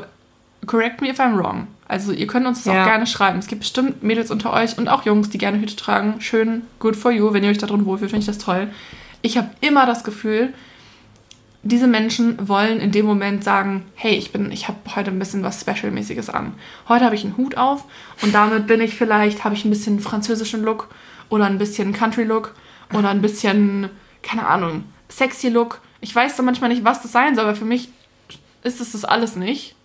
correct 0.67 1.01
me 1.01 1.10
if 1.10 1.19
I'm 1.19 1.36
wrong. 1.36 1.65
Also 1.88 2.12
ihr 2.12 2.27
könnt 2.27 2.45
uns 2.45 2.63
das 2.63 2.73
Ja. 2.73 2.84
auch 2.84 2.88
gerne 2.88 3.08
schreiben. 3.08 3.39
Es 3.39 3.47
gibt 3.47 3.62
bestimmt 3.62 4.04
Mädels 4.04 4.30
unter 4.30 4.54
euch 4.54 4.77
und 4.77 4.88
auch 4.88 5.04
Jungs, 5.04 5.32
die 5.32 5.39
gerne 5.39 5.60
Hüte 5.60 5.75
tragen. 5.75 6.21
Schön, 6.21 6.62
good 6.77 6.95
for 6.95 7.12
you. 7.12 7.34
Wenn 7.34 7.43
ihr 7.43 7.49
euch 7.49 7.58
da 7.58 7.65
drin 7.65 7.86
wohlfühlt, 7.88 8.12
finde 8.12 8.21
ich 8.21 8.27
das 8.27 8.38
toll. 8.38 8.67
Ich 9.23 9.36
habe 9.38 9.49
immer 9.62 9.88
das 9.88 10.04
Gefühl, 10.04 10.54
diese 11.63 11.88
Menschen 11.88 12.47
wollen 12.47 12.80
in 12.80 12.91
dem 12.91 13.08
Moment 13.08 13.43
sagen, 13.43 13.86
hey, 13.95 14.13
ich 14.13 14.32
bin, 14.32 14.51
ich 14.51 14.67
habe 14.67 14.77
heute 14.95 15.10
ein 15.10 15.17
bisschen 15.19 15.41
was 15.43 15.60
Special-mäßiges 15.62 16.30
an. 16.30 16.54
Heute 16.88 17.06
habe 17.06 17.15
ich 17.15 17.23
einen 17.23 17.36
Hut 17.38 17.58
auf 17.58 17.86
und 18.21 18.32
damit 18.34 18.67
bin 18.67 18.80
ich 18.80 18.93
vielleicht, 18.93 19.43
habe 19.43 19.56
ich 19.56 19.65
ein 19.65 19.69
bisschen 19.71 19.99
französischen 19.99 20.63
Look 20.63 20.88
oder 21.32 21.46
ein 21.46 21.58
bisschen 21.58 21.94
Country-Look 21.94 22.54
oder 22.94 23.10
ein 23.10 23.22
bisschen, 23.22 23.89
keine 24.22 24.46
Ahnung, 24.46 24.84
sexy 25.10 25.50
Look. 25.50 25.82
Ich 26.02 26.15
weiß 26.15 26.38
so 26.38 26.44
manchmal 26.44 26.70
nicht, 26.70 26.84
was 26.84 27.02
das 27.02 27.12
sein 27.12 27.36
soll, 27.36 27.46
aber 27.46 27.56
für 27.56 27.65
mich 27.65 27.89
ist 28.63 28.82
es 28.82 28.91
das 28.91 29.06
alles 29.06 29.36
nicht. 29.36 29.76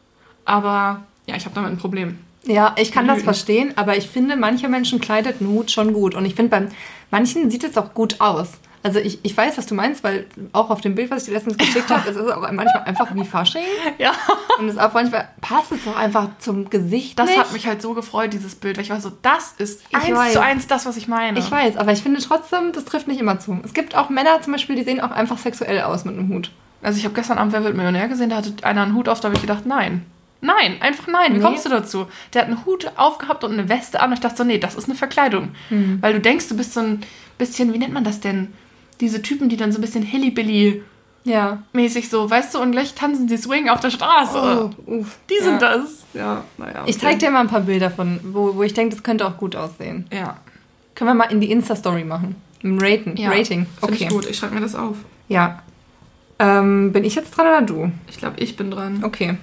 Aber 0.44 1.04
ja, 1.26 1.36
ich 1.36 1.46
habe 1.46 1.54
damit 1.54 1.70
ein 1.70 1.78
Problem. 1.78 2.18
Ja, 2.44 2.74
ich 2.78 2.92
kann 2.92 3.08
das 3.08 3.22
verstehen, 3.22 3.72
aber 3.76 3.96
ich 3.96 4.08
finde, 4.08 4.36
manche 4.36 4.68
Menschen 4.68 5.00
kleidet 5.00 5.40
Hut 5.40 5.70
schon 5.70 5.92
gut. 5.92 6.14
Und 6.14 6.24
ich 6.24 6.34
finde, 6.34 6.50
bei 6.50 6.68
manchen 7.10 7.50
sieht 7.50 7.64
es 7.64 7.76
auch 7.76 7.94
gut 7.94 8.20
aus. 8.20 8.52
Also 8.86 9.00
ich, 9.00 9.18
ich 9.24 9.36
weiß, 9.36 9.58
was 9.58 9.66
du 9.66 9.74
meinst, 9.74 10.04
weil 10.04 10.26
auch 10.52 10.70
auf 10.70 10.80
dem 10.80 10.94
Bild, 10.94 11.10
was 11.10 11.22
ich 11.22 11.28
dir 11.28 11.34
letztens 11.34 11.58
geschickt 11.58 11.90
habe, 11.90 12.08
es 12.08 12.14
ist 12.14 12.30
auch 12.30 12.40
manchmal 12.52 12.84
einfach 12.84 13.12
wie 13.16 13.24
Fasching. 13.24 13.64
Ja. 13.98 14.12
Und 14.60 14.68
es 14.68 14.78
auch 14.78 14.94
manchmal 14.94 15.28
passt 15.40 15.72
es 15.72 15.88
auch 15.88 15.96
einfach 15.96 16.28
zum 16.38 16.70
Gesicht 16.70 17.18
Das 17.18 17.26
nicht. 17.26 17.36
hat 17.40 17.52
mich 17.52 17.66
halt 17.66 17.82
so 17.82 17.94
gefreut, 17.94 18.32
dieses 18.32 18.54
Bild, 18.54 18.76
weil 18.76 18.84
ich 18.84 18.90
war 18.90 19.00
so, 19.00 19.10
das 19.22 19.54
ist 19.58 19.82
Ich 19.90 19.96
eins 19.96 20.16
weiß. 20.16 20.32
zu 20.34 20.40
eins 20.40 20.66
das, 20.68 20.86
was 20.86 20.96
ich 20.96 21.08
meine. 21.08 21.36
Ich 21.40 21.50
weiß, 21.50 21.76
aber 21.78 21.90
ich 21.90 22.00
finde 22.00 22.20
trotzdem, 22.20 22.70
das 22.72 22.84
trifft 22.84 23.08
nicht 23.08 23.18
immer 23.18 23.40
zu. 23.40 23.58
Es 23.64 23.74
gibt 23.74 23.96
auch 23.96 24.08
Männer 24.08 24.40
zum 24.40 24.52
Beispiel, 24.52 24.76
die 24.76 24.84
sehen 24.84 25.00
auch 25.00 25.10
einfach 25.10 25.38
sexuell 25.38 25.80
aus 25.82 26.04
mit 26.04 26.16
einem 26.16 26.28
Hut. 26.28 26.52
Also 26.80 26.98
ich 26.98 27.04
habe 27.04 27.14
gestern 27.16 27.38
Abend 27.38 27.52
Wer 27.54 27.64
wird 27.64 27.74
Millionär 27.74 28.06
gesehen, 28.06 28.30
da 28.30 28.36
hatte 28.36 28.52
einer 28.62 28.82
einen 28.82 28.94
Hut 28.94 29.08
auf, 29.08 29.18
da 29.18 29.24
habe 29.26 29.34
ich 29.34 29.40
gedacht, 29.42 29.66
nein. 29.66 30.06
Nein, 30.42 30.76
einfach 30.80 31.08
nein. 31.08 31.32
Wie 31.32 31.38
Nee. 31.38 31.42
kommst 31.42 31.64
du 31.64 31.70
dazu? 31.70 32.06
Der 32.34 32.42
hat 32.42 32.48
einen 32.48 32.64
Hut 32.66 32.92
aufgehabt 32.96 33.42
und 33.42 33.52
eine 33.54 33.68
Weste 33.68 33.98
an 34.00 34.10
und 34.10 34.14
ich 34.14 34.20
dachte 34.20 34.36
so, 34.36 34.44
nee, 34.44 34.58
das 34.58 34.74
ist 34.76 34.84
eine 34.84 34.94
Verkleidung. 34.94 35.48
Hm. 35.70 35.98
Weil 36.02 36.12
du 36.12 36.20
denkst, 36.20 36.48
du 36.48 36.56
bist 36.56 36.74
so 36.74 36.80
ein 36.80 37.00
bisschen, 37.38 37.72
wie 37.72 37.78
nennt 37.78 37.94
man 37.94 38.04
das 38.04 38.20
denn? 38.20 38.52
Diese 39.00 39.20
Typen, 39.22 39.48
die 39.48 39.56
dann 39.56 39.72
so 39.72 39.78
ein 39.78 39.82
bisschen 39.82 40.02
Hillybilly 40.02 40.82
Ja. 41.24 41.62
mäßig 41.72 42.08
so, 42.08 42.28
weißt 42.30 42.54
du, 42.54 42.60
und 42.60 42.72
gleich 42.72 42.94
tanzen 42.94 43.28
sie 43.28 43.36
Swing 43.36 43.68
auf 43.68 43.80
der 43.80 43.90
Straße. 43.90 44.70
Oh, 44.86 44.90
uff. 45.00 45.18
Die 45.30 45.42
sind 45.42 45.60
ja. 45.60 45.76
das. 45.76 46.04
Ja, 46.14 46.44
naja. 46.56 46.84
Ich 46.86 46.98
zeig 46.98 47.18
dir 47.18 47.30
mal 47.30 47.40
ein 47.40 47.48
paar 47.48 47.60
Bilder 47.60 47.90
von, 47.90 48.20
wo, 48.22 48.54
wo 48.54 48.62
ich 48.62 48.72
denke, 48.74 48.94
das 48.94 49.02
könnte 49.02 49.26
auch 49.26 49.36
gut 49.36 49.54
aussehen. 49.56 50.06
Ja, 50.12 50.38
Können 50.94 51.10
wir 51.10 51.14
mal 51.14 51.30
in 51.32 51.40
die 51.40 51.50
Insta-Story 51.50 52.04
machen. 52.04 52.36
Ein 52.64 52.78
Raten. 52.80 53.16
ja. 53.16 53.30
Rating. 53.30 53.66
Okay. 53.82 54.04
ich 54.04 54.08
gut. 54.08 54.26
Ich 54.30 54.38
schreibe 54.38 54.54
mir 54.54 54.60
das 54.62 54.74
auf. 54.74 54.96
Ja. 55.28 55.62
Ähm, 56.38 56.92
bin 56.92 57.04
ich 57.04 57.14
jetzt 57.14 57.36
dran 57.36 57.46
oder 57.46 57.62
du? 57.62 57.90
Ich 58.08 58.16
glaube, 58.18 58.38
ich 58.40 58.56
bin 58.56 58.70
dran. 58.70 59.04
Okay. 59.04 59.36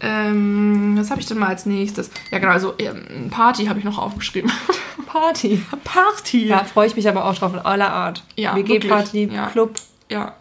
Ähm, 0.00 0.94
was 0.98 1.10
habe 1.10 1.20
ich 1.20 1.26
denn 1.26 1.38
mal 1.38 1.48
als 1.48 1.66
nächstes? 1.66 2.10
Ja, 2.30 2.38
genau, 2.38 2.52
also 2.52 2.74
ähm, 2.78 3.30
Party 3.30 3.66
habe 3.66 3.78
ich 3.78 3.84
noch 3.84 3.98
aufgeschrieben. 3.98 4.50
Party. 5.06 5.62
Party. 5.84 6.46
Ja, 6.46 6.64
freue 6.64 6.86
ich 6.86 6.96
mich 6.96 7.08
aber 7.08 7.24
auch 7.24 7.34
drauf 7.34 7.52
in 7.52 7.60
aller 7.60 7.92
Art. 7.92 8.22
Ja, 8.36 8.54
WG-Party, 8.56 9.30
ja. 9.32 9.46
Club. 9.48 9.74
Ja. 10.10 10.34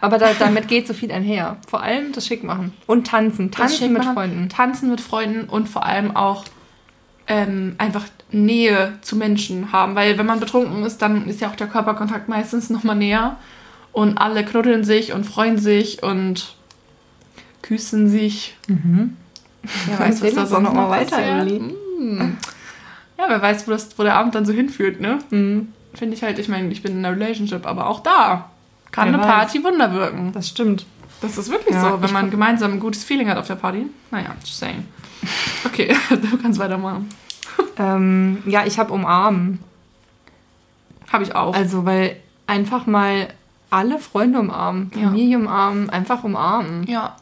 aber 0.00 0.18
da, 0.18 0.32
damit 0.38 0.68
geht 0.68 0.86
so 0.86 0.94
viel 0.94 1.12
einher. 1.12 1.56
Vor 1.68 1.82
allem 1.82 2.12
das 2.12 2.26
schick 2.26 2.44
machen. 2.44 2.72
Und 2.86 3.06
tanzen. 3.06 3.50
Tanzen 3.50 3.92
mit 3.92 4.02
machen, 4.02 4.14
Freunden. 4.14 4.48
Tanzen 4.48 4.90
mit 4.90 5.00
Freunden 5.00 5.48
und 5.48 5.68
vor 5.68 5.84
allem 5.84 6.16
auch 6.16 6.44
ähm, 7.26 7.74
einfach 7.78 8.04
Nähe 8.30 8.98
zu 9.02 9.16
Menschen 9.16 9.72
haben. 9.72 9.94
Weil 9.94 10.18
wenn 10.18 10.26
man 10.26 10.40
betrunken 10.40 10.84
ist, 10.84 11.02
dann 11.02 11.26
ist 11.28 11.40
ja 11.40 11.48
auch 11.50 11.56
der 11.56 11.66
Körperkontakt 11.66 12.28
meistens 12.28 12.70
nochmal 12.70 12.96
näher. 12.96 13.36
Und 13.92 14.18
alle 14.18 14.44
knuddeln 14.44 14.84
sich 14.84 15.12
und 15.12 15.24
freuen 15.24 15.58
sich 15.58 16.02
und 16.02 16.56
küssen 17.62 18.08
sich. 18.08 18.56
Wer 19.86 19.98
weiß, 19.98 20.22
was 20.22 20.34
da 20.34 20.46
sonst 20.46 20.64
noch 20.64 20.74
mal 20.74 20.82
noch 20.82 20.90
weiter. 20.90 21.18
Emily. 21.18 21.60
Mm. 21.60 22.36
Ja, 23.24 23.30
wer 23.30 23.42
weiß, 23.42 23.66
wo, 23.66 23.70
das, 23.72 23.98
wo 23.98 24.02
der 24.02 24.16
Abend 24.16 24.34
dann 24.34 24.44
so 24.46 24.52
hinführt, 24.52 25.00
ne? 25.00 25.18
Mhm. 25.30 25.72
Finde 25.94 26.14
ich 26.16 26.22
halt, 26.22 26.38
ich 26.38 26.48
meine, 26.48 26.68
ich 26.72 26.82
bin 26.82 26.92
in 26.92 27.04
einer 27.04 27.16
Relationship, 27.16 27.66
aber 27.66 27.88
auch 27.88 28.00
da 28.00 28.50
kann 28.90 29.08
Wer 29.08 29.14
eine 29.14 29.22
weiß. 29.22 29.30
Party 29.34 29.64
Wunder 29.64 29.92
wirken. 29.92 30.32
Das 30.32 30.48
stimmt. 30.48 30.86
Das 31.20 31.38
ist 31.38 31.50
wirklich 31.50 31.74
Ja, 31.74 31.92
so, 31.92 32.02
wenn 32.02 32.12
man 32.12 32.30
gemeinsam 32.30 32.72
ein 32.72 32.80
gutes 32.80 33.04
Feeling 33.04 33.28
hat 33.30 33.38
auf 33.38 33.46
der 33.46 33.54
Party. 33.54 33.86
Naja, 34.10 34.34
just 34.44 34.58
saying. 34.58 34.86
Okay, 35.64 35.94
du 36.10 36.36
kannst 36.38 36.58
weitermachen. 36.58 37.08
Ähm, 37.78 38.42
ja, 38.46 38.64
ich 38.66 38.78
habe 38.78 38.92
umarmen. 38.92 39.58
Habe 41.10 41.24
ich 41.24 41.34
auch. 41.34 41.54
Also, 41.54 41.84
weil 41.86 42.16
einfach 42.46 42.86
mal 42.86 43.28
alle 43.70 43.98
Freunde 43.98 44.38
umarmen, 44.40 44.90
Ja. 44.94 45.04
Familie 45.08 45.38
umarmen, 45.38 45.88
einfach 45.90 46.24
umarmen. 46.24 46.84
ja. 46.86 47.16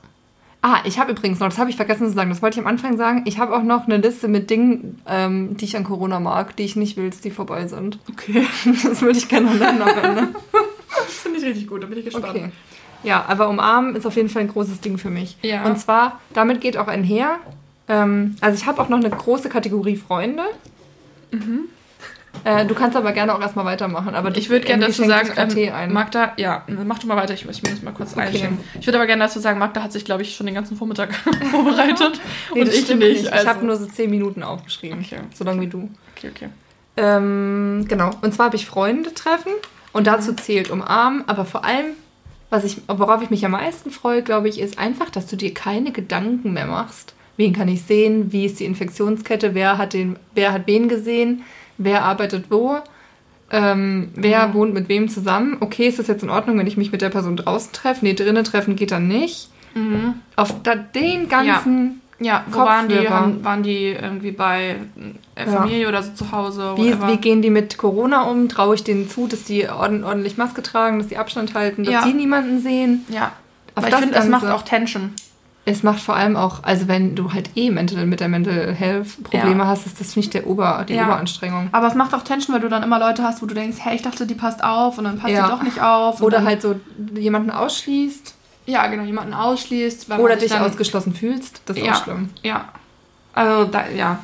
Ah, 0.64 0.78
ich 0.84 1.00
habe 1.00 1.10
übrigens 1.10 1.40
noch, 1.40 1.48
das 1.48 1.58
habe 1.58 1.70
ich 1.70 1.76
vergessen 1.76 2.06
zu 2.06 2.14
sagen, 2.14 2.30
das 2.30 2.40
wollte 2.40 2.54
ich 2.54 2.64
am 2.64 2.68
Anfang 2.68 2.96
sagen. 2.96 3.22
Ich 3.24 3.38
habe 3.38 3.54
auch 3.54 3.64
noch 3.64 3.86
eine 3.86 3.96
Liste 3.96 4.28
mit 4.28 4.48
Dingen, 4.48 5.02
ähm, 5.08 5.56
die 5.56 5.64
ich 5.64 5.76
an 5.76 5.82
Corona 5.82 6.20
mag, 6.20 6.54
die 6.54 6.62
ich 6.62 6.76
nicht 6.76 6.96
will, 6.96 7.10
die 7.10 7.30
vorbei 7.32 7.66
sind. 7.66 7.98
Okay. 8.08 8.46
Das 8.84 9.02
würde 9.02 9.18
ich 9.18 9.28
gerne 9.28 9.46
noch 9.46 9.58
nennen 9.58 9.82
am 9.82 9.88
Ende. 9.88 10.28
Das 10.88 11.14
finde 11.14 11.40
ich 11.40 11.44
richtig 11.44 11.66
gut, 11.66 11.82
da 11.82 11.88
bin 11.88 11.98
ich 11.98 12.04
gespannt. 12.04 12.28
Okay. 12.28 12.50
Ja, 13.02 13.24
aber 13.26 13.48
umarmen 13.48 13.96
ist 13.96 14.06
auf 14.06 14.14
jeden 14.14 14.28
Fall 14.28 14.42
ein 14.42 14.48
großes 14.48 14.80
Ding 14.80 14.98
für 14.98 15.10
mich. 15.10 15.36
Ja. 15.42 15.64
Und 15.64 15.78
zwar, 15.80 16.20
damit 16.32 16.60
geht 16.60 16.76
auch 16.76 16.86
einher. 16.86 17.38
Ähm, 17.88 18.36
also 18.40 18.56
ich 18.56 18.66
habe 18.66 18.80
auch 18.80 18.88
noch 18.88 18.98
eine 18.98 19.10
große 19.10 19.48
Kategorie 19.48 19.96
Freunde. 19.96 20.44
Äh, 22.44 22.66
du 22.66 22.74
kannst 22.74 22.96
aber 22.96 23.12
gerne 23.12 23.34
auch 23.34 23.40
erstmal 23.40 23.64
weitermachen. 23.64 24.14
Aber 24.14 24.34
Ich 24.36 24.48
würde 24.50 24.66
gerne 24.66 24.86
dazu 24.86 25.04
sagen, 25.04 25.30
ähm. 25.36 25.92
Magda, 25.92 26.32
ja, 26.36 26.64
mach 26.84 26.98
du 26.98 27.06
mal 27.06 27.16
weiter, 27.16 27.34
ich, 27.34 27.48
ich 27.48 27.62
muss 27.62 27.82
mal 27.82 27.92
kurz 27.92 28.12
Okay. 28.12 28.22
einschenken. 28.22 28.58
Ich 28.80 28.86
würde 28.86 28.98
aber 28.98 29.06
gerne 29.06 29.24
dazu 29.24 29.38
sagen, 29.38 29.58
Magda 29.58 29.82
hat 29.82 29.92
sich, 29.92 30.04
glaube 30.04 30.22
ich, 30.22 30.34
schon 30.34 30.46
den 30.46 30.54
ganzen 30.54 30.76
Vormittag 30.76 31.14
vorbereitet 31.50 32.20
Nee, 32.54 32.62
und 32.62 32.68
ich 32.68 32.94
nicht. 32.94 33.22
Ich 33.24 33.32
also- 33.32 33.48
habe 33.48 33.64
nur 33.64 33.76
so 33.76 33.86
zehn 33.86 34.10
Minuten 34.10 34.42
aufgeschrieben. 34.42 35.00
Okay. 35.00 35.20
So 35.34 35.44
lange 35.44 35.60
wie 35.60 35.66
du. 35.68 35.88
Okay, 36.16 36.30
okay. 36.34 36.48
Ähm, 36.96 37.84
genau. 37.88 38.10
Und 38.22 38.34
zwar 38.34 38.46
habe 38.46 38.56
ich 38.56 38.66
Freunde 38.66 39.14
treffen 39.14 39.52
und 39.92 40.06
dazu 40.06 40.34
zählt 40.34 40.70
umarmen, 40.70 41.24
aber 41.26 41.44
vor 41.44 41.64
allem, 41.64 41.86
was 42.50 42.64
ich, 42.64 42.78
worauf 42.88 43.22
ich 43.22 43.30
mich 43.30 43.44
am 43.44 43.52
meisten 43.52 43.90
freue, 43.90 44.22
glaube 44.22 44.48
ich, 44.48 44.60
ist 44.60 44.78
einfach, 44.78 45.10
dass 45.10 45.26
du 45.26 45.36
dir 45.36 45.54
keine 45.54 45.92
Gedanken 45.92 46.52
mehr 46.52 46.66
machst. 46.66 47.14
Wen 47.38 47.54
kann 47.54 47.68
ich 47.68 47.82
sehen? 47.82 48.30
Wie 48.32 48.44
ist 48.44 48.60
die 48.60 48.66
Infektionskette? 48.66 49.54
Wer 49.54 49.78
hat, 49.78 49.94
den, 49.94 50.18
wer 50.34 50.52
hat 50.52 50.66
wen 50.66 50.88
gesehen? 50.88 51.42
Wer 51.84 52.04
arbeitet 52.04 52.46
wo? 52.50 52.78
Ähm, 53.50 54.10
wer 54.14 54.54
wohnt 54.54 54.72
mit 54.72 54.88
wem 54.88 55.08
zusammen? 55.08 55.58
Okay, 55.60 55.86
ist 55.86 55.98
das 55.98 56.06
jetzt 56.06 56.22
in 56.22 56.30
Ordnung, 56.30 56.58
wenn 56.58 56.66
ich 56.66 56.76
mich 56.78 56.90
mit 56.90 57.02
der 57.02 57.10
Person 57.10 57.36
draußen 57.36 57.72
treffe? 57.72 58.04
Nee, 58.04 58.14
drinnen 58.14 58.44
treffen 58.44 58.76
geht 58.76 58.90
dann 58.92 59.08
nicht. 59.08 59.48
Auf 60.36 60.62
da, 60.62 60.74
den 60.74 61.28
ganzen 61.28 62.00
Ja, 62.18 62.44
wo 62.50 62.58
waren 62.58 62.88
die? 62.88 63.08
Haben, 63.08 63.42
waren 63.44 63.62
die 63.62 63.88
irgendwie 63.88 64.32
bei 64.32 64.76
äh, 65.34 65.44
Ja. 65.46 65.50
Familie 65.60 65.88
oder 65.88 66.02
so 66.02 66.12
zu 66.12 66.30
Hause? 66.32 66.74
Wie, 66.76 66.94
wie 67.06 67.16
gehen 67.16 67.40
die 67.42 67.50
mit 67.50 67.78
Corona 67.78 68.22
um? 68.24 68.48
Traue 68.48 68.74
ich 68.74 68.84
denen 68.84 69.08
zu, 69.08 69.26
dass 69.26 69.44
die 69.44 69.68
ord 69.68 70.02
ordentlich 70.02 70.36
Maske 70.36 70.62
tragen, 70.62 70.98
dass 70.98 71.08
die 71.08 71.16
Abstand 71.16 71.54
halten, 71.54 71.84
dass 71.84 71.92
Ja. 71.94 72.04
die 72.06 72.12
niemanden 72.12 72.60
sehen? 72.60 73.04
Ja. 73.08 73.32
Auf 73.74 73.84
Aber 73.84 73.86
ich 73.86 73.90
das 73.92 74.00
finde, 74.00 74.18
es 74.18 74.28
macht 74.28 74.46
auch 74.46 74.62
Tension. 74.62 75.12
Es 75.64 75.84
macht 75.84 76.00
vor 76.00 76.16
allem 76.16 76.36
auch, 76.36 76.64
also 76.64 76.88
wenn 76.88 77.14
du 77.14 77.32
halt 77.32 77.50
eh 77.56 77.70
mental, 77.70 78.04
mit 78.06 78.18
der 78.18 78.26
Mental 78.28 78.74
Health 78.74 79.22
Probleme 79.22 79.60
Ja. 79.62 79.66
hast, 79.68 79.86
ist 79.86 80.00
das 80.00 80.16
nicht 80.16 80.34
der 80.34 80.48
Ober, 80.48 80.84
die 80.88 80.94
Ja. 80.94 81.04
Oberanstrengung. 81.04 81.68
Aber 81.70 81.86
es 81.86 81.94
macht 81.94 82.12
auch 82.14 82.22
Tension, 82.24 82.52
weil 82.54 82.60
du 82.60 82.68
dann 82.68 82.82
immer 82.82 82.98
Leute 82.98 83.22
hast, 83.22 83.42
wo 83.42 83.46
du 83.46 83.54
denkst, 83.54 83.78
hey, 83.80 83.94
ich 83.94 84.02
dachte, 84.02 84.26
die 84.26 84.34
passt 84.34 84.64
auf 84.64 84.98
und 84.98 85.04
dann 85.04 85.18
passt 85.20 85.32
Ja. 85.34 85.44
die 85.46 85.50
doch 85.52 85.62
nicht 85.62 85.80
auf. 85.80 86.20
Oder 86.20 86.42
halt 86.44 86.62
so 86.62 86.80
jemanden 87.14 87.50
ausschließt 87.50 88.34
Ja, 88.66 88.88
genau, 88.88 89.04
jemanden 89.04 89.34
ausschließt. 89.34 90.08
weil 90.10 90.18
oder 90.18 90.34
dich 90.34 90.52
ausgeschlossen 90.52 91.14
fühlst. 91.14 91.62
Das 91.66 91.76
ist 91.76 91.84
Ja. 91.86 91.92
auch 91.92 92.02
schlimm. 92.04 92.30
Ja. 92.42 92.64
Also, 93.34 93.64
da, 93.66 93.84
ja. 93.88 94.18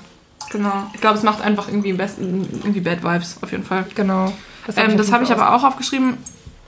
Genau. 0.50 0.72
Ich 0.92 1.00
glaube, 1.00 1.18
es 1.18 1.22
macht 1.22 1.40
einfach 1.42 1.68
irgendwie 1.68 1.92
am 1.92 1.98
besten 1.98 2.48
irgendwie 2.52 2.80
Bad 2.80 3.04
Vibes, 3.04 3.38
auf 3.42 3.52
jeden 3.52 3.64
Fall. 3.64 3.84
Genau. 3.94 4.32
Ähm, 4.76 4.96
das 4.96 5.12
habe 5.12 5.22
ich 5.22 5.30
aber 5.30 5.54
auch 5.54 5.62
aufgeschrieben. 5.62 6.14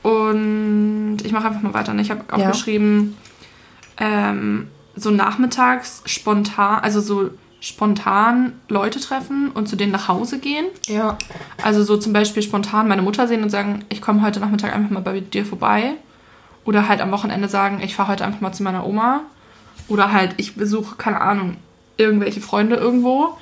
Und 0.02 1.18
ich 1.24 1.32
mache 1.32 1.48
einfach 1.48 1.60
mal 1.62 1.74
weiter. 1.74 1.92
ne? 1.92 2.02
Ich 2.02 2.10
habe 2.10 2.22
Ja. 2.36 2.48
Ähm, 4.00 4.68
so 4.96 5.10
nachmittags 5.10 6.02
spontan, 6.06 6.80
also 6.80 7.00
so 7.00 7.30
spontan 7.60 8.54
Leute 8.68 9.00
treffen 9.00 9.50
und 9.52 9.68
zu 9.68 9.76
denen 9.76 9.92
nach 9.92 10.08
Hause 10.08 10.38
gehen. 10.38 10.66
Ja. 10.86 11.18
Also 11.62 11.84
so 11.84 11.96
zum 11.98 12.12
Beispiel 12.12 12.42
spontan 12.42 12.88
meine 12.88 13.02
Mutter 13.02 13.28
sehen 13.28 13.42
und 13.42 13.50
sagen, 13.50 13.84
ich 13.90 14.00
komme 14.00 14.22
heute 14.22 14.40
Nachmittag 14.40 14.74
einfach 14.74 14.90
mal 14.90 15.00
bei 15.00 15.20
dir 15.20 15.44
vorbei. 15.44 15.92
Oder 16.64 16.88
halt 16.88 17.00
am 17.00 17.10
Wochenende 17.10 17.48
sagen, 17.48 17.80
ich 17.82 17.94
fahre 17.94 18.12
heute 18.12 18.24
einfach 18.24 18.40
mal 18.40 18.52
zu 18.52 18.62
meiner 18.62 18.86
Oma. 18.86 19.20
Oder 19.88 20.12
halt, 20.12 20.34
ich 20.38 20.56
besuche, 20.56 20.96
keine 20.96 21.20
Ahnung, 21.20 21.56
irgendwelche 21.96 22.40
Freunde 22.40 22.76
irgendwo. 22.76 23.36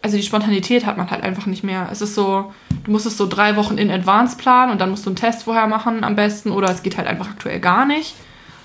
Also 0.00 0.16
die 0.16 0.22
Spontanität 0.22 0.86
hat 0.86 0.96
man 0.96 1.10
halt 1.10 1.22
einfach 1.22 1.46
nicht 1.46 1.64
mehr. 1.64 1.88
Es 1.90 2.00
ist 2.00 2.14
so, 2.14 2.52
du 2.84 2.90
musst 2.90 3.06
es 3.06 3.16
so 3.16 3.26
drei 3.26 3.56
Wochen 3.56 3.76
in 3.76 3.90
Advance 3.90 4.36
planen 4.36 4.72
und 4.72 4.80
dann 4.80 4.90
musst 4.90 5.04
du 5.04 5.10
einen 5.10 5.16
Test 5.16 5.42
vorher 5.42 5.66
machen 5.66 6.04
am 6.04 6.16
besten. 6.16 6.50
Oder 6.50 6.70
es 6.70 6.82
geht 6.82 6.96
halt 6.96 7.08
einfach 7.08 7.28
aktuell 7.28 7.60
gar 7.60 7.84
nicht. 7.84 8.14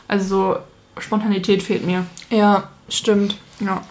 Also 0.07 0.25
so 0.25 0.57
Spontanität 0.99 1.63
fehlt 1.63 1.85
mir. 1.85 2.05
Ja, 2.29 2.69
stimmt. 2.89 3.37
Ja. 3.59 3.81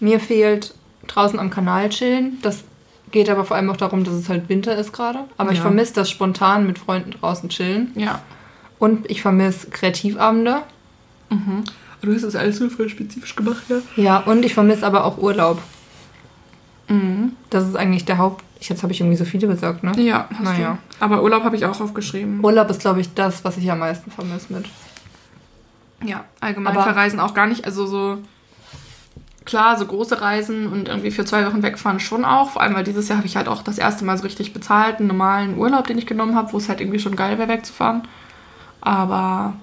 Mir 0.00 0.20
fehlt 0.20 0.74
draußen 1.06 1.38
am 1.38 1.50
Kanal 1.50 1.88
chillen. 1.88 2.38
Das 2.42 2.64
geht 3.10 3.30
aber 3.30 3.44
vor 3.44 3.56
allem 3.56 3.70
auch 3.70 3.76
darum, 3.76 4.04
dass 4.04 4.14
es 4.14 4.28
halt 4.28 4.48
Winter 4.48 4.76
ist 4.76 4.92
gerade. 4.92 5.20
Aber 5.36 5.50
ich 5.52 5.58
Ja. 5.58 5.62
vermisse 5.62 5.94
das 5.94 6.10
spontan 6.10 6.66
mit 6.66 6.78
Freunden 6.78 7.12
draußen 7.12 7.48
chillen. 7.48 7.92
Ja. 7.96 8.20
Und 8.78 9.10
ich 9.10 9.22
vermisse 9.22 9.70
Kreativabende. 9.70 10.62
Du 12.00 12.14
hast 12.14 12.22
das 12.22 12.36
alles 12.36 12.58
so 12.58 12.68
voll 12.68 12.88
spezifisch 12.88 13.34
gemacht, 13.34 13.64
ja? 13.68 13.76
Ja, 13.96 14.18
und 14.18 14.44
ich 14.44 14.54
vermisse 14.54 14.86
aber 14.86 15.04
auch 15.04 15.18
Urlaub. 15.18 15.60
Mhm. 16.88 17.32
Das 17.50 17.66
ist 17.66 17.76
eigentlich 17.76 18.04
der 18.04 18.18
Haupt... 18.18 18.44
Jetzt 18.60 18.82
habe 18.82 18.92
ich 18.92 19.00
irgendwie 19.00 19.16
so 19.16 19.24
viele 19.24 19.46
gesagt, 19.46 19.84
ne? 19.84 19.92
Ja, 20.00 20.28
hast 20.32 20.42
Naja. 20.42 20.78
du. 20.98 21.04
Aber 21.04 21.22
Urlaub 21.22 21.44
habe 21.44 21.54
ich 21.54 21.64
auch 21.64 21.80
aufgeschrieben. 21.80 22.42
Urlaub 22.42 22.68
ist, 22.70 22.80
glaube 22.80 23.00
ich, 23.00 23.14
das, 23.14 23.44
was 23.44 23.56
ich 23.56 23.70
am 23.70 23.78
meisten 23.78 24.10
vermisse 24.10 24.52
mit. 24.52 24.64
Ja, 26.04 26.24
allgemein 26.40 26.74
Aber- 26.76 26.84
verreisen 26.84 27.20
auch 27.20 27.34
gar 27.34 27.46
nicht. 27.46 27.64
Also 27.64 27.86
so, 27.86 28.18
klar, 29.44 29.76
so 29.78 29.86
große 29.86 30.20
Reisen 30.20 30.66
und 30.68 30.88
irgendwie 30.88 31.10
für 31.10 31.24
zwei 31.24 31.44
Wochen 31.46 31.62
wegfahren 31.62 32.00
schon 32.00 32.24
auch. 32.24 32.50
Vor 32.50 32.62
allem, 32.62 32.74
weil 32.74 32.84
dieses 32.84 33.08
Jahr 33.08 33.18
habe 33.18 33.26
ich 33.26 33.36
halt 33.36 33.48
auch 33.48 33.62
das 33.62 33.78
erste 33.78 34.04
Mal 34.04 34.16
so 34.16 34.22
richtig 34.24 34.52
bezahlt, 34.52 34.98
einen 34.98 35.08
normalen 35.08 35.56
Urlaub, 35.58 35.86
den 35.86 35.98
ich 35.98 36.06
genommen 36.06 36.36
habe, 36.36 36.52
wo 36.52 36.58
es 36.58 36.68
halt 36.68 36.80
irgendwie 36.80 36.98
schon 37.00 37.16
geil 37.16 37.38
wäre, 37.38 37.48
wegzufahren. 37.48 38.02
Aber 38.80 39.54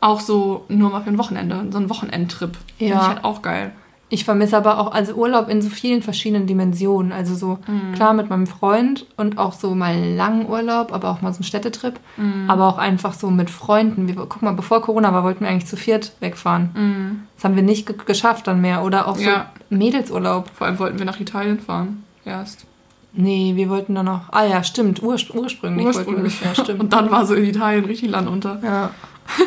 auch 0.00 0.20
so 0.20 0.64
nur 0.68 0.90
mal 0.90 1.02
für 1.02 1.10
ein 1.10 1.18
Wochenende, 1.18 1.64
so 1.70 1.78
ein 1.78 1.88
Wochenendtrip. 1.90 2.56
Finde 2.78 2.94
Ja. 2.94 3.00
ich 3.02 3.08
halt 3.08 3.24
auch 3.24 3.40
geil. 3.42 3.72
Ich 4.08 4.24
vermisse 4.24 4.56
aber 4.56 4.78
auch 4.78 4.92
also 4.92 5.14
Urlaub 5.14 5.48
in 5.48 5.60
so 5.60 5.68
vielen 5.68 6.00
verschiedenen 6.00 6.46
Dimensionen. 6.46 7.10
Also 7.12 7.34
so 7.34 7.58
klar 7.94 8.12
mit 8.12 8.30
meinem 8.30 8.46
Freund 8.46 9.04
und 9.16 9.36
auch 9.38 9.52
so 9.52 9.74
mal 9.74 9.92
einen 9.94 10.16
langen 10.16 10.48
Urlaub, 10.48 10.92
aber 10.92 11.10
auch 11.10 11.22
mal 11.22 11.32
so 11.32 11.38
einen 11.38 11.44
Städtetrip. 11.44 11.98
Aber 12.46 12.68
auch 12.68 12.78
einfach 12.78 13.14
so 13.14 13.30
mit 13.30 13.50
Freunden. 13.50 14.06
Wir, 14.06 14.14
guck 14.14 14.42
mal, 14.42 14.52
bevor 14.52 14.80
Corona 14.80 15.12
war, 15.12 15.24
wollten 15.24 15.40
wir 15.40 15.48
eigentlich 15.48 15.66
zu 15.66 15.76
viert 15.76 16.12
wegfahren. 16.20 17.26
Das 17.34 17.44
haben 17.44 17.56
wir 17.56 17.64
nicht 17.64 17.86
ge 17.86 17.96
geschafft 18.06 18.46
dann 18.46 18.60
mehr. 18.60 18.84
Oder 18.84 19.08
auch 19.08 19.16
so 19.16 19.22
Ja. 19.28 19.50
Mädelsurlaub. 19.70 20.50
Vor 20.54 20.68
allem 20.68 20.78
wollten 20.78 20.98
wir 21.00 21.06
nach 21.06 21.18
Italien 21.18 21.58
fahren. 21.58 22.04
Erst. 22.24 22.64
Nee, 23.12 23.52
wir 23.56 23.68
wollten 23.70 23.94
dann 23.96 24.06
noch. 24.06 24.30
Ah 24.30 24.44
ja, 24.44 24.62
stimmt, 24.62 25.02
urspr 25.02 25.34
ursprünglich, 25.36 25.86
Ursprünglich. 25.86 26.40
wollten 26.40 26.40
wir. 26.42 26.48
Ja, 26.48 26.54
stimmt. 26.54 26.80
Und 26.84 26.92
dann 26.92 27.10
war 27.10 27.26
so 27.26 27.34
in 27.34 27.44
Italien 27.44 27.86
richtig 27.86 28.10
Land 28.10 28.28
unter. 28.28 28.60
Ja. 28.62 28.90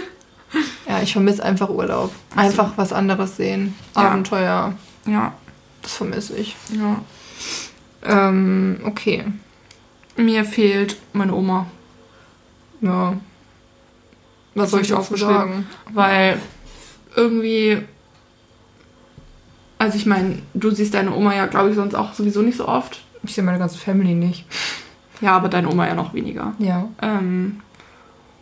Ja, 0.87 1.01
ich 1.01 1.13
vermisse 1.13 1.43
einfach 1.43 1.69
Urlaub. 1.69 2.11
Einfach 2.35 2.71
was 2.77 2.91
anderes 2.93 3.37
sehen. 3.37 3.75
Ja. 3.95 4.01
Abenteuer. 4.03 4.73
Ja, 5.05 5.33
Das 5.81 5.93
vermisse 5.93 6.35
ich. 6.37 6.55
ja. 6.71 7.01
Ähm, 8.03 8.79
okay. 8.85 9.25
Mir 10.15 10.45
fehlt 10.45 10.97
meine 11.13 11.33
Oma. 11.33 11.67
Ja. 12.81 13.13
Was 14.55 14.71
soll 14.71 14.81
ich 14.81 14.93
aufgeschrieben? 14.93 15.33
sagen? 15.33 15.67
Weil 15.93 16.39
irgendwie. 17.15 17.79
Also 19.77 19.97
ich 19.97 20.05
meine, 20.05 20.41
du 20.53 20.71
siehst 20.71 20.93
deine 20.93 21.13
Oma 21.13 21.33
ja, 21.35 21.45
glaube 21.45 21.69
ich, 21.69 21.75
sonst 21.75 21.93
auch 21.95 22.13
sowieso 22.13 22.41
nicht 22.41 22.57
so 22.57 22.67
oft. 22.67 23.01
Ich 23.23 23.33
sehe 23.35 23.43
meine 23.43 23.59
ganze 23.59 23.77
Family 23.77 24.13
nicht. 24.13 24.45
Ja, 25.21 25.35
aber 25.35 25.49
deine 25.49 25.69
Oma 25.69 25.87
ja 25.87 25.93
noch 25.93 26.13
weniger. 26.13 26.53
Ja. 26.59 26.87
Ähm, 27.01 27.61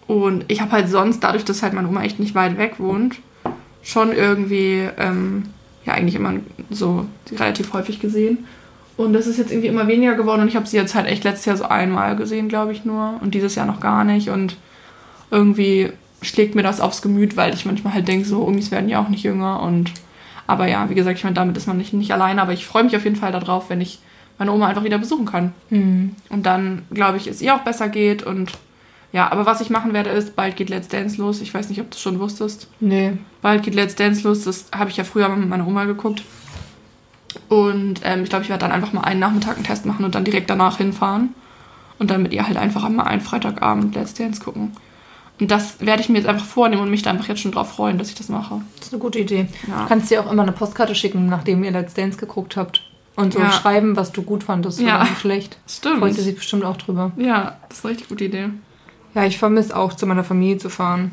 und 0.08 0.46
ich 0.48 0.62
habe 0.62 0.72
halt 0.72 0.89
sonst, 0.89 1.20
dadurch, 1.22 1.46
dass 1.46 1.63
halt 1.63 1.74
meine 1.74 1.88
Oma 1.88 2.04
echt 2.04 2.20
nicht 2.20 2.36
weit 2.36 2.58
weg 2.58 2.76
wohnt, 2.80 3.17
schon 3.84 4.12
irgendwie, 4.12 4.88
ähm, 4.98 5.43
ja, 5.86 5.93
eigentlich 5.93 6.15
immer 6.15 6.34
so 6.70 7.06
relativ 7.32 7.74
häufig 7.74 8.00
gesehen. 8.00 8.46
Und 8.96 9.13
das 9.13 9.28
ist 9.28 9.38
jetzt 9.38 9.52
irgendwie 9.52 9.67
immer 9.67 9.88
weniger 9.88 10.15
geworden 10.15 10.41
und 10.41 10.48
ich 10.48 10.56
habe 10.56 10.65
sie 10.65 10.78
jetzt 10.78 10.96
halt 10.96 11.06
echt 11.06 11.24
letztes 11.24 11.46
Jahr 11.46 11.58
so 11.58 11.65
einmal 11.65 12.15
gesehen, 12.15 12.50
glaube 12.50 12.72
ich 12.72 12.84
nur. 12.84 13.20
Und 13.22 13.36
dieses 13.36 13.54
Jahr 13.56 13.67
noch 13.67 13.80
gar 13.80 14.04
nicht. 14.04 14.30
Und 14.30 14.58
irgendwie 15.30 15.91
schlägt 16.22 16.56
mir 16.56 16.63
das 16.63 16.82
aufs 16.82 17.02
Gemüt, 17.02 17.38
weil 17.38 17.54
ich 17.54 17.65
manchmal 17.65 17.93
halt 17.93 18.08
denke, 18.08 18.26
so 18.26 18.41
Umis 18.41 18.72
werden 18.72 18.89
ja 18.89 19.00
auch 19.00 19.10
nicht 19.10 19.24
jünger 19.24 19.62
und 19.62 19.91
aber 20.48 20.67
ja, 20.67 20.89
wie 20.89 20.96
gesagt, 20.96 21.17
ich 21.17 21.24
meine, 21.26 21.36
damit 21.36 21.58
ist 21.58 21.67
man 21.67 21.78
nicht, 21.78 21.91
nicht 21.91 22.13
alleine, 22.13 22.41
aber 22.41 22.54
ich 22.54 22.65
freue 22.65 22.86
mich 22.86 22.96
auf 22.96 23.04
jeden 23.04 23.17
Fall 23.17 23.34
darauf, 23.34 23.70
wenn 23.70 23.82
ich 23.82 24.00
meine 24.38 24.54
Oma 24.54 24.67
einfach 24.67 24.86
wieder 24.86 24.98
besuchen 24.98 25.26
kann. 25.26 25.52
Mhm. 25.70 26.15
Und 26.30 26.46
dann, 26.46 26.84
glaube 26.91 27.17
ich, 27.17 27.28
es 27.28 27.41
ihr 27.41 27.54
auch 27.54 27.62
besser 27.62 27.89
geht 27.89 28.24
und 28.24 28.54
ja, 29.13 29.32
aber 29.32 29.46
was 29.46 29.62
ich 29.62 29.70
machen 29.70 29.93
werde 29.93 30.10
ist, 30.10 30.36
bald 30.36 30.56
geht 30.56 30.70
Let's 30.70 30.88
Dance 30.89 31.17
los. 31.22 31.41
Ich 31.41 31.54
weiß 31.54 31.70
nicht, 31.70 31.80
ob 31.82 31.89
du 31.89 31.96
es 31.96 32.02
schon 32.02 32.20
wusstest. 32.20 32.67
Nee. 32.80 33.13
Bald 33.41 33.63
geht 33.63 33.74
Let's 33.76 33.96
Dance 33.96 34.22
los. 34.28 34.43
Das 34.43 34.65
habe 34.76 34.89
ich 34.89 34.98
ja 34.98 35.04
früher 35.04 35.30
mit 35.30 35.48
meiner 35.50 35.67
Oma 35.67 35.86
geguckt. 35.86 36.24
Und 37.50 38.02
ähm, 38.04 38.24
ich 38.24 38.30
glaube, 38.30 38.43
ich 38.43 38.50
werde 38.50 38.62
dann 38.62 38.72
einfach 38.72 38.93
mal 38.93 39.02
einen 39.02 39.20
Nachmittag 39.20 39.56
einen 39.56 39.63
Test 39.65 39.86
machen 39.86 40.06
und 40.06 40.15
dann 40.15 40.24
direkt 40.26 40.50
danach 40.50 40.78
hinfahren. 40.78 41.34
Und 42.00 42.12
dann 42.12 42.22
mit 42.22 42.32
ihr 42.34 42.46
halt 42.48 42.58
einfach 42.58 42.88
mal 42.89 43.04
einen 43.04 43.22
Freitagabend 43.22 43.96
Let's 43.96 44.13
Dance 44.13 44.41
gucken. 44.41 44.74
Und 45.39 45.52
das 45.52 45.80
werde 45.80 46.02
ich 46.02 46.10
mir 46.10 46.17
jetzt 46.17 46.28
einfach 46.28 46.46
vornehmen 46.46 46.82
und 46.82 46.89
mich 46.91 47.02
da 47.04 47.12
einfach 47.12 47.28
jetzt 47.28 47.41
schon 47.41 47.52
drauf 47.52 47.72
freuen, 47.74 47.98
dass 47.98 48.10
ich 48.10 48.15
das 48.15 48.30
mache. 48.30 48.62
Das 48.78 48.88
ist 48.88 48.93
eine 48.93 49.02
gute 49.02 49.20
Idee. 49.20 49.48
Ja. 49.67 49.84
Du 49.84 49.88
kannst 49.88 50.10
dir 50.12 50.22
auch 50.22 50.32
immer 50.32 50.43
eine 50.43 50.52
Postkarte 50.52 50.96
schicken, 50.96 51.28
nachdem 51.28 51.63
ihr 51.63 51.72
Let's 51.72 51.93
Dance 51.93 52.17
geguckt 52.17 52.56
habt. 52.58 52.84
Und 53.15 53.34
so 53.34 53.39
Ja. 53.39 53.52
schreiben, 53.52 53.96
was 53.96 54.12
du 54.12 54.22
gut 54.22 54.43
fandest 54.43 54.80
Ja. 54.80 54.98
oder 55.02 55.08
schlecht. 55.20 55.58
Stimmt. 55.67 56.00
Freut 56.00 56.13
sie 56.13 56.22
sich 56.22 56.36
bestimmt 56.36 56.63
auch 56.63 56.78
drüber. 56.78 57.12
Ja, 57.17 57.58
das 57.67 57.80
ist 57.80 57.86
eine 57.86 57.91
richtig 57.93 58.10
gute 58.10 58.26
Idee. 58.26 58.50
Ja, 59.17 59.25
ich 59.25 59.39
vermisse 59.39 59.75
auch, 59.75 59.93
zu 59.93 60.06
meiner 60.06 60.23
Familie 60.23 60.60
zu 60.60 60.69
fahren. 60.69 61.12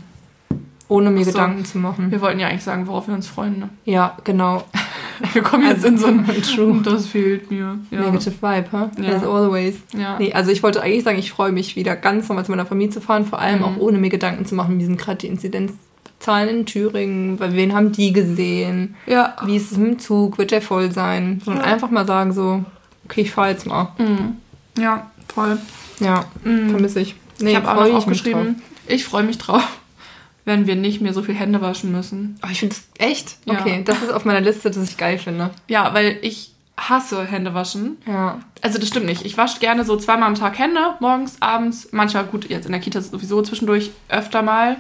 Ohne 0.89 1.11
mir 1.11 1.25
so. 1.25 1.31
Gedanken 1.33 1.65
zu 1.65 1.79
machen. 1.79 2.11
Wir 2.11 2.21
wollten 2.21 2.39
ja 2.39 2.49
eigentlich 2.49 2.63
sagen, 2.65 2.87
worauf 2.87 3.09
wir 3.09 3.15
uns 3.15 3.27
freuen. 3.27 3.59
Ne? 3.61 3.69
Ja, 3.87 4.17
genau. 4.25 4.63
Wir 5.33 5.43
kommen 5.43 5.65
jetzt 5.67 5.85
in 5.85 5.97
so 5.97 6.09
ein 6.09 6.27
True. 6.43 6.83
Das 6.85 7.07
fehlt 7.07 7.49
mir. 7.51 7.79
Ja. 7.91 8.01
Negative 8.01 8.35
Vibe, 8.43 8.67
huh? 8.73 8.91
Ja. 9.01 9.15
As 9.17 9.23
always. 9.25 9.77
Ja. 9.97 10.19
Nee, 10.19 10.33
also 10.35 10.51
ich 10.51 10.63
wollte 10.63 10.83
eigentlich 10.83 11.05
sagen, 11.05 11.19
ich 11.19 11.31
freue 11.33 11.53
mich 11.53 11.77
wieder 11.77 11.95
ganz 11.97 12.29
normal 12.29 12.45
zu 12.45 12.51
meiner 12.51 12.67
Familie 12.67 12.91
zu 12.93 13.01
fahren, 13.01 13.25
vor 13.25 13.39
allem 13.39 13.61
Mhm. 13.61 13.65
auch 13.65 13.77
ohne 13.79 13.97
mir 13.99 14.11
Gedanken 14.11 14.45
zu 14.45 14.55
machen, 14.57 14.79
wie 14.79 14.85
sind 14.85 14.99
gerade 14.99 15.19
die 15.19 15.29
Inzidenzzahlen 15.29 16.49
in 16.51 16.67
Thüringen, 16.67 17.37
bei 17.39 17.53
wen 17.55 17.73
haben 17.75 17.93
die 17.93 18.13
gesehen, 18.13 18.97
ja. 19.07 19.35
wie 19.47 19.57
ist 19.57 19.71
es 19.73 19.79
mit 19.79 19.89
dem 19.93 19.99
Zug, 20.01 20.37
wird 20.37 20.51
der 20.51 20.61
voll 20.61 20.91
sein, 20.93 21.41
sondern 21.45 21.65
Ja. 21.65 21.73
einfach 21.73 21.91
mal 21.91 22.07
sagen 22.07 22.33
so, 22.33 22.65
okay, 23.05 23.21
ich 23.23 23.31
fahre 23.31 23.51
jetzt 23.51 23.67
mal. 23.67 23.93
Mhm. 23.99 24.37
Ja, 24.83 25.11
voll. 25.33 25.59
Ja, 26.01 26.25
Mhm. 26.43 26.71
vermisse 26.71 27.01
ich. 27.01 27.15
Nee, 27.41 27.51
ich 27.51 27.57
habe 27.57 27.71
auch 27.71 27.77
noch 27.77 27.87
ich 27.87 27.95
aufgeschrieben, 27.95 28.63
ich 28.87 29.05
freue 29.05 29.23
mich 29.23 29.39
drauf, 29.39 29.67
wenn 30.45 30.67
wir 30.67 30.77
nicht 30.77 31.01
mehr 31.01 31.13
so 31.13 31.23
viel 31.23 31.35
Hände 31.35 31.61
waschen 31.61 31.93
müssen. 31.93 32.39
Oh, 32.45 32.49
ich 32.51 32.61
finde 32.61 32.77
es 32.77 32.89
echt? 32.99 33.37
Ja. 33.45 33.61
Okay, 33.61 33.83
das 33.85 34.03
ist 34.03 34.13
auf 34.13 34.25
meiner 34.25 34.41
Liste, 34.41 34.71
das 34.71 34.89
ich 34.89 34.97
geil 34.97 35.19
finde. 35.19 35.51
Ja, 35.69 35.95
weil 35.95 36.19
ich 36.23 36.55
hasse 36.77 37.25
Hände 37.25 37.55
waschen. 37.55 37.99
Ja. 38.07 38.41
Also 38.61 38.79
das 38.79 38.89
stimmt 38.89 39.07
nicht. 39.07 39.25
Ich 39.25 39.39
wasche 39.39 39.61
gerne 39.61 39.85
so 39.85 39.97
zweimal 39.97 40.29
am 40.29 40.35
Tag 40.35 40.59
Hände, 40.59 40.81
morgens, 41.01 41.41
abends. 41.41 41.89
Manchmal, 41.93 42.25
gut, 42.25 42.49
jetzt 42.51 42.67
in 42.67 42.73
der 42.73 42.81
Kita 42.81 43.01
sowieso 43.01 43.43
zwischendurch 43.43 43.93
öfter 44.09 44.43
mal. 44.43 44.77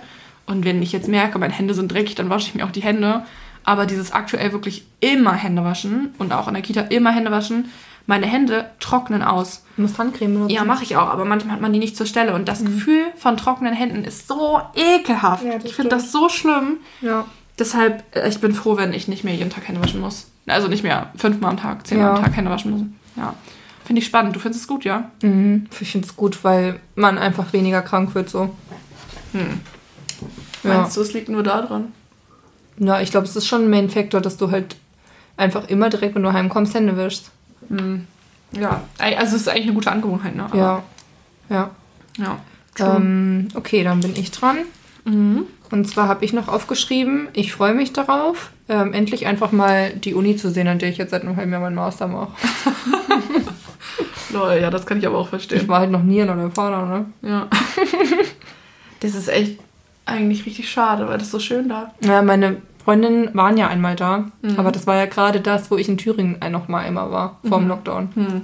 Und 0.46 0.64
wenn 0.64 0.82
ich 0.82 0.92
jetzt 0.92 1.08
merke, 1.08 1.38
meine 1.38 1.54
Hände 1.54 1.74
sind 1.74 1.90
dreckig, 1.92 2.16
dann 2.16 2.30
wasche 2.30 2.48
ich 2.48 2.54
mir 2.54 2.66
auch 2.66 2.72
die 2.72 2.82
Hände. 2.82 3.24
Aber 3.64 3.86
dieses 3.86 4.12
aktuell 4.12 4.52
wirklich 4.52 4.84
immer 5.00 5.32
Hände 5.32 5.64
waschen 5.64 6.14
und 6.18 6.32
auch 6.32 6.48
in 6.48 6.54
der 6.54 6.62
Kita 6.62 6.82
immer 6.82 7.12
Hände 7.12 7.30
waschen, 7.30 7.70
meine 8.06 8.26
Hände 8.26 8.70
trocknen 8.80 9.22
aus. 9.22 9.64
Du 9.76 9.82
musst 9.82 9.98
Handcreme 9.98 10.34
benutzen. 10.34 10.54
Ja, 10.54 10.64
mache 10.64 10.82
ich 10.84 10.96
auch, 10.96 11.08
aber 11.08 11.24
manchmal 11.24 11.54
hat 11.54 11.60
man 11.62 11.72
die 11.72 11.78
nicht 11.78 11.96
zur 11.96 12.06
Stelle. 12.06 12.34
Und 12.34 12.48
das 12.48 12.64
Gefühl 12.64 13.04
von 13.16 13.36
trockenen 13.36 13.72
Händen 13.74 14.04
ist 14.04 14.28
so 14.28 14.60
ekelhaft. 14.74 15.44
Mhm. 15.44 15.50
Ja, 15.50 15.58
ich 15.64 15.74
finde 15.74 15.90
das 15.90 16.12
so 16.12 16.28
schlimm. 16.28 16.78
Ja. 17.00 17.24
Deshalb, 17.58 18.04
äh, 18.16 18.28
ich 18.28 18.40
bin 18.40 18.52
froh, 18.54 18.76
wenn 18.76 18.92
ich 18.92 19.08
nicht 19.08 19.24
mehr 19.24 19.34
jeden 19.34 19.50
Tag 19.50 19.66
Hände 19.68 19.80
waschen 19.82 20.00
muss. 20.00 20.26
Also 20.46 20.68
nicht 20.68 20.82
mehr 20.82 21.10
fünfmal 21.16 21.52
am 21.52 21.56
Tag, 21.56 21.86
zehnmal 21.86 22.08
Ja. 22.08 22.14
am 22.16 22.24
Tag 22.24 22.36
Hände 22.36 22.50
waschen 22.50 22.70
muss. 22.72 22.82
Ja. 23.16 23.34
Finde 23.84 24.00
ich 24.00 24.06
spannend. 24.06 24.34
Du 24.36 24.40
findest 24.40 24.62
es 24.62 24.68
gut, 24.68 24.84
ja? 24.84 25.10
Mhm. 25.22 25.66
Ich 25.80 25.90
finde 25.92 26.06
es 26.06 26.16
gut, 26.16 26.42
weil 26.44 26.80
man 26.94 27.16
einfach 27.18 27.52
weniger 27.52 27.82
krank 27.82 28.14
wird 28.14 28.28
so. 28.28 28.54
Hm. 29.32 29.60
Ja. 30.62 30.74
Meinst 30.78 30.96
du, 30.96 31.00
es 31.02 31.12
liegt 31.12 31.28
nur 31.28 31.42
daran? 31.42 31.92
Ja, 32.78 33.00
ich 33.00 33.10
glaube, 33.10 33.26
es 33.26 33.36
ist 33.36 33.46
schon 33.46 33.64
ein 33.64 33.70
Main-Factor, 33.70 34.20
dass 34.20 34.36
du 34.36 34.50
halt 34.50 34.76
einfach 35.36 35.68
immer 35.68 35.90
direkt, 35.90 36.14
wenn 36.14 36.22
du 36.22 36.32
heimkommst, 36.32 36.74
Hände 36.74 36.96
wischst. 36.96 37.30
Hm. 37.68 38.06
Ja. 38.52 38.82
Also 38.98 39.36
es 39.36 39.42
ist 39.42 39.48
eigentlich 39.48 39.64
eine 39.64 39.74
gute 39.74 39.90
Angewohnheit, 39.92 40.36
ne? 40.36 40.44
Aber- 40.44 40.56
Ja. 40.56 40.82
Ja. 41.48 41.70
Ja. 42.18 42.38
Ähm, 42.96 43.48
okay, 43.54 43.82
dann 43.84 44.00
bin 44.00 44.14
ich 44.16 44.30
dran. 44.30 44.58
Mhm. 45.04 45.44
Und 45.70 45.88
zwar 45.88 46.08
habe 46.08 46.24
ich 46.24 46.32
noch 46.32 46.48
aufgeschrieben, 46.48 47.28
ich 47.32 47.52
freue 47.52 47.74
mich 47.74 47.92
darauf, 47.92 48.50
ähm, 48.68 48.92
endlich 48.92 49.26
einfach 49.26 49.50
mal 49.52 49.90
die 49.92 50.14
Uni 50.14 50.36
zu 50.36 50.50
sehen, 50.50 50.68
an 50.68 50.78
der 50.78 50.88
ich 50.88 50.98
jetzt 50.98 51.10
seit 51.10 51.22
einem 51.22 51.36
halben 51.36 51.52
Jahr 51.52 51.60
meinen 51.60 51.74
Master 51.74 52.06
mache. 52.08 52.32
Lol, 54.30 54.58
ja, 54.60 54.70
das 54.70 54.86
kann 54.86 54.98
ich 54.98 55.06
aber 55.06 55.18
auch 55.18 55.24
Ich 55.24 55.30
verstehen. 55.30 55.68
war 55.68 55.80
halt 55.80 55.90
noch 55.90 56.02
nie 56.02 56.18
in 56.20 56.28
einer 56.30 56.50
Vater, 56.50 56.86
ne? 56.86 57.06
Ja. 57.22 57.48
das 59.00 59.14
ist 59.14 59.28
echt 59.28 59.60
eigentlich 60.06 60.44
richtig 60.46 60.68
schade, 60.70 61.06
weil 61.08 61.14
das 61.18 61.24
ist 61.28 61.32
so 61.32 61.38
schön 61.40 61.68
da. 61.68 61.92
Ja, 62.00 62.22
meine 62.22 62.56
Freundinnen 62.84 63.30
waren 63.34 63.56
ja 63.56 63.68
einmal 63.68 63.96
da, 63.96 64.26
Mhm. 64.42 64.58
aber 64.58 64.70
das 64.72 64.86
war 64.86 64.96
ja 64.96 65.06
gerade 65.06 65.40
das, 65.40 65.70
wo 65.70 65.76
ich 65.76 65.88
in 65.88 65.96
Thüringen 65.96 66.36
ein 66.40 66.52
noch 66.52 66.68
mal 66.68 66.80
einmal 66.84 67.10
war, 67.10 67.38
vor 67.48 67.58
dem 67.58 67.64
Mhm. 67.64 67.68
Lockdown. 67.70 68.08
Hm. 68.14 68.42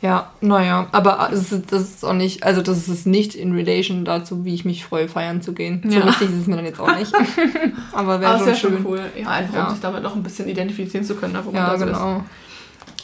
Ja, 0.00 0.32
naja, 0.40 0.88
aber 0.90 1.28
es 1.32 1.52
ist, 1.52 1.70
das 1.70 1.82
ist 1.82 2.04
auch 2.04 2.12
nicht, 2.12 2.42
also 2.42 2.60
das 2.60 2.88
ist 2.88 3.06
nicht 3.06 3.36
in 3.36 3.52
relation 3.54 4.04
dazu, 4.04 4.44
wie 4.44 4.52
ich 4.52 4.64
mich 4.64 4.84
freue, 4.84 5.06
feiern 5.06 5.42
zu 5.42 5.52
gehen. 5.52 5.80
So 5.86 5.96
Ja. 6.00 6.06
wichtig 6.06 6.28
ist 6.30 6.40
es 6.40 6.46
mir 6.48 6.56
dann 6.56 6.64
jetzt 6.64 6.80
auch 6.80 6.96
nicht. 6.98 7.12
aber 7.92 8.20
wäre 8.20 8.36
schon 8.38 8.54
schön. 8.56 8.72
schon 8.78 8.86
cool. 8.86 9.00
Ja, 9.20 9.28
einfach 9.28 9.54
Ja. 9.54 9.64
um 9.66 9.70
sich 9.70 9.80
damit 9.80 10.02
noch 10.02 10.16
ein 10.16 10.24
bisschen 10.24 10.48
identifizieren 10.48 11.04
zu 11.06 11.14
können, 11.14 11.34
ne, 11.34 11.40
wo 11.44 11.52
man 11.52 11.60
Ja, 11.62 11.70
da 11.70 11.78
so 11.78 11.84
ist. 11.84 11.92
genau. 11.92 12.24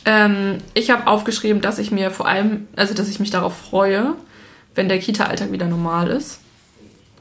Ähm, 0.06 0.58
ich 0.74 0.90
habe 0.90 1.06
aufgeschrieben, 1.06 1.60
dass 1.62 1.78
ich 1.78 1.92
mir 1.92 2.10
vor 2.10 2.26
allem, 2.26 2.66
also 2.74 2.94
dass 2.94 3.08
ich 3.08 3.20
mich 3.20 3.30
darauf 3.30 3.56
freue, 3.56 4.14
wenn 4.74 4.88
der 4.88 4.98
Kita-Alltag 4.98 5.52
wieder 5.52 5.66
normal 5.68 6.08
ist. 6.08 6.40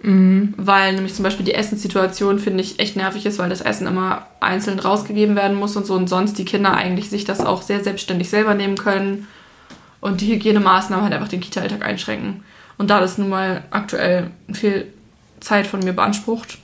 Mhm. 0.01 0.53
Weil 0.57 0.93
nämlich 0.93 1.15
zum 1.15 1.23
Beispiel 1.23 1.45
die 1.45 1.55
Essenssituation, 1.55 2.39
finde 2.39 2.61
ich, 2.61 2.79
echt 2.79 2.95
nervig 2.95 3.25
ist, 3.25 3.39
weil 3.39 3.49
das 3.49 3.61
Essen 3.61 3.87
immer 3.87 4.27
einzeln 4.39 4.79
rausgegeben 4.79 5.35
werden 5.35 5.57
muss 5.57 5.75
und 5.75 5.85
so 5.85 5.95
und 5.95 6.07
sonst 6.07 6.37
die 6.37 6.45
Kinder 6.45 6.73
eigentlich 6.73 7.09
sich 7.09 7.25
das 7.25 7.39
auch 7.39 7.61
sehr 7.61 7.83
selbstständig 7.83 8.29
selber 8.29 8.53
nehmen 8.53 8.77
können 8.77 9.27
und 9.99 10.21
die 10.21 10.33
Hygienemaßnahmen 10.33 11.03
halt 11.03 11.13
einfach 11.13 11.27
den 11.27 11.41
Kita-Alltag 11.41 11.83
einschränken. 11.83 12.43
Und 12.77 12.89
da 12.89 12.99
das 12.99 13.17
nun 13.17 13.29
mal 13.29 13.63
aktuell 13.71 14.29
viel 14.53 14.87
Zeit 15.39 15.65
von 15.65 15.79
mir 15.79 15.93
beansprucht, 15.93 16.59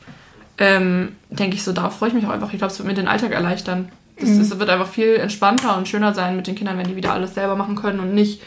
ähm, 0.60 1.15
denke 1.30 1.56
ich 1.56 1.63
so, 1.63 1.72
darauf 1.72 1.98
freue 1.98 2.10
ich 2.10 2.15
mich 2.15 2.26
auch 2.26 2.32
einfach. 2.32 2.54
Ich 2.54 2.60
glaube, 2.60 2.72
es 2.72 2.78
wird 2.78 2.88
mir 2.88 2.93
den 2.93 3.08
Alltag 3.08 3.32
erleichtern. 3.32 3.89
Das, 4.19 4.30
Mhm. 4.30 4.41
Es 4.41 4.60
wird 4.60 4.69
einfach 4.69 4.88
viel 4.88 5.15
entspannter 5.15 5.76
und 5.76 5.88
schöner 5.88 6.13
sein 6.13 6.36
mit 6.36 6.46
den 6.46 6.54
Kindern, 6.54 6.78
wenn 6.78 6.88
die 6.88 6.96
wieder 6.96 7.13
alles 7.13 7.34
selber 7.34 7.56
machen 7.56 7.76
können 7.76 8.00
und 8.00 8.13
nicht 8.13 8.41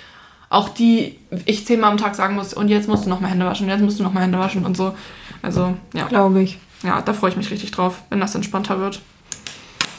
auch 0.48 0.68
die, 0.68 1.18
ich 1.44 1.66
zehnmal 1.66 1.90
am 1.90 1.98
Tag 1.98 2.14
sagen 2.14 2.34
muss, 2.34 2.54
und 2.54 2.68
jetzt 2.68 2.88
musst 2.88 3.04
du 3.04 3.08
noch 3.08 3.20
mal 3.20 3.28
Hände 3.28 3.46
waschen, 3.46 3.68
jetzt 3.68 3.82
musst 3.82 3.98
du 3.98 4.02
noch 4.02 4.12
mal 4.12 4.22
Hände 4.22 4.38
waschen 4.38 4.64
und 4.64 4.76
so. 4.76 4.94
Also, 5.42 5.76
ja. 5.94 6.06
Glaube 6.06 6.42
ich. 6.42 6.58
Ja, 6.82 7.02
da 7.02 7.12
freue 7.12 7.30
ich 7.30 7.36
mich 7.36 7.50
richtig 7.50 7.70
drauf, 7.70 8.02
wenn 8.10 8.20
das 8.20 8.34
entspannter 8.34 8.78
wird. 8.78 9.00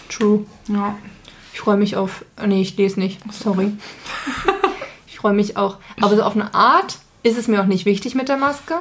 True. 0.09 0.45
Ja. 0.67 0.95
Ich 1.53 1.59
freue 1.59 1.77
mich 1.77 1.95
auf. 1.95 2.23
Nee, 2.45 2.61
ich 2.61 2.77
lese 2.77 2.99
nicht. 2.99 3.19
Sorry. 3.31 3.73
ich 5.07 5.17
freue 5.17 5.33
mich 5.33 5.57
auch. 5.57 5.77
Aber 5.99 6.15
so 6.15 6.23
auf 6.23 6.35
eine 6.35 6.53
Art 6.53 6.99
ist 7.23 7.37
es 7.37 7.47
mir 7.47 7.61
auch 7.61 7.65
nicht 7.65 7.85
wichtig 7.85 8.15
mit 8.15 8.29
der 8.29 8.37
Maske. 8.37 8.75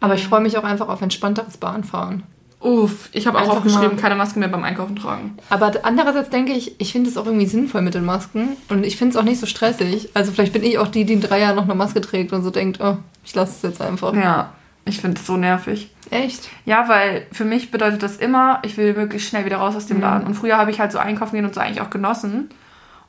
Aber 0.00 0.14
ich 0.14 0.26
freue 0.26 0.40
mich 0.40 0.56
auch 0.58 0.64
einfach 0.64 0.88
auf 0.88 1.02
entspannteres 1.02 1.58
Bahnfahren. 1.58 2.24
Uff, 2.62 3.08
ich 3.12 3.26
habe 3.26 3.38
auch 3.38 3.42
Einfach 3.42 3.56
aufgeschrieben, 3.56 3.96
mal- 3.96 4.00
keine 4.00 4.14
Maske 4.14 4.38
mehr 4.38 4.48
beim 4.48 4.62
Einkaufen 4.62 4.94
tragen. 4.96 5.36
Aber 5.50 5.72
andererseits 5.82 6.30
denke 6.30 6.52
ich, 6.52 6.80
ich 6.80 6.92
finde 6.92 7.10
es 7.10 7.16
auch 7.16 7.26
irgendwie 7.26 7.46
sinnvoll 7.46 7.82
mit 7.82 7.94
den 7.94 8.04
Masken. 8.04 8.50
Und 8.68 8.84
ich 8.86 8.96
finde 8.96 9.10
es 9.12 9.16
auch 9.16 9.24
nicht 9.24 9.40
so 9.40 9.46
stressig. 9.46 10.10
Also 10.14 10.30
vielleicht 10.32 10.52
bin 10.52 10.62
ich 10.62 10.78
auch 10.78 10.88
die, 10.88 11.04
die 11.04 11.14
in 11.14 11.20
drei 11.20 11.40
Jahren 11.40 11.56
noch 11.56 11.64
eine 11.64 11.74
Maske 11.74 12.00
trägt 12.00 12.32
und 12.32 12.42
so 12.44 12.50
denkt, 12.50 12.78
oh, 12.80 12.98
ich 13.24 13.34
lasse 13.34 13.52
es 13.56 13.62
jetzt 13.62 13.82
einfach. 13.82 14.14
Ja, 14.14 14.52
ich 14.84 15.00
finde 15.00 15.18
es 15.20 15.26
so 15.26 15.36
nervig. 15.36 15.90
Echt? 16.10 16.50
Ja, 16.64 16.88
weil 16.88 17.26
für 17.32 17.44
mich 17.44 17.70
bedeutet 17.70 18.02
das 18.02 18.16
immer, 18.18 18.60
ich 18.64 18.76
will 18.76 18.94
wirklich 18.96 19.26
schnell 19.26 19.44
wieder 19.44 19.56
raus 19.56 19.74
aus 19.74 19.86
dem 19.86 19.96
Mhm. 19.96 20.02
Laden. 20.02 20.26
Und 20.28 20.34
früher 20.34 20.56
habe 20.58 20.70
ich 20.70 20.78
halt 20.78 20.92
so 20.92 20.98
einkaufen 20.98 21.34
gehen 21.34 21.44
und 21.44 21.54
so 21.54 21.60
eigentlich 21.60 21.80
auch 21.80 21.90
genossen. 21.90 22.50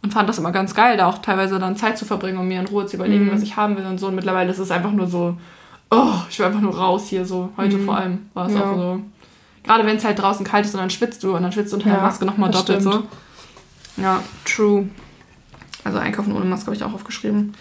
Und 0.01 0.13
fand 0.13 0.27
das 0.27 0.37
immer 0.39 0.51
ganz 0.51 0.73
geil, 0.73 0.97
da 0.97 1.07
auch 1.07 1.19
teilweise 1.19 1.59
dann 1.59 1.75
Zeit 1.77 1.97
zu 1.97 2.05
verbringen, 2.05 2.37
um 2.37 2.47
mir 2.47 2.59
in 2.59 2.67
Ruhe 2.67 2.85
zu 2.87 2.95
überlegen, 2.97 3.25
Mhm. 3.27 3.31
was 3.33 3.41
ich 3.43 3.55
haben 3.55 3.77
will 3.77 3.85
und 3.85 3.99
so. 3.99 4.07
Und 4.07 4.15
mittlerweile 4.15 4.51
ist 4.51 4.59
es 4.59 4.71
einfach 4.71 4.91
nur 4.91 5.07
so, 5.07 5.37
oh, 5.91 6.13
ich 6.29 6.39
will 6.39 6.45
einfach 6.47 6.59
nur 6.61 6.75
raus 6.77 7.07
hier 7.07 7.25
so. 7.25 7.49
Heute 7.55 7.77
Mhm. 7.77 7.85
vor 7.85 7.97
allem 7.97 8.29
war 8.33 8.47
es 8.47 8.53
Ja. 8.53 8.61
auch 8.63 8.75
so. 8.75 8.99
Gerade 9.63 9.85
wenn 9.85 9.97
es 9.97 10.03
halt 10.05 10.19
draußen 10.19 10.45
kalt 10.45 10.65
ist 10.65 10.73
und 10.73 10.81
dann 10.81 10.89
schwitzt 10.89 11.23
du 11.23 11.35
und 11.35 11.43
dann 11.43 11.51
schwitzt 11.51 11.71
du 11.71 11.77
unter 11.77 11.89
der 11.89 11.97
Ja, 11.99 12.03
Maske 12.03 12.25
nochmal 12.25 12.51
doppelt 12.51 12.81
so. 12.81 12.91
stimmt. 12.91 13.07
Ja, 13.97 14.19
True. 14.45 14.87
also 15.83 15.99
einkaufen 15.99 16.33
ohne 16.35 16.45
Maske 16.45 16.67
habe 16.67 16.75
ich 16.75 16.83
auch 16.83 16.93
aufgeschrieben. 16.93 17.53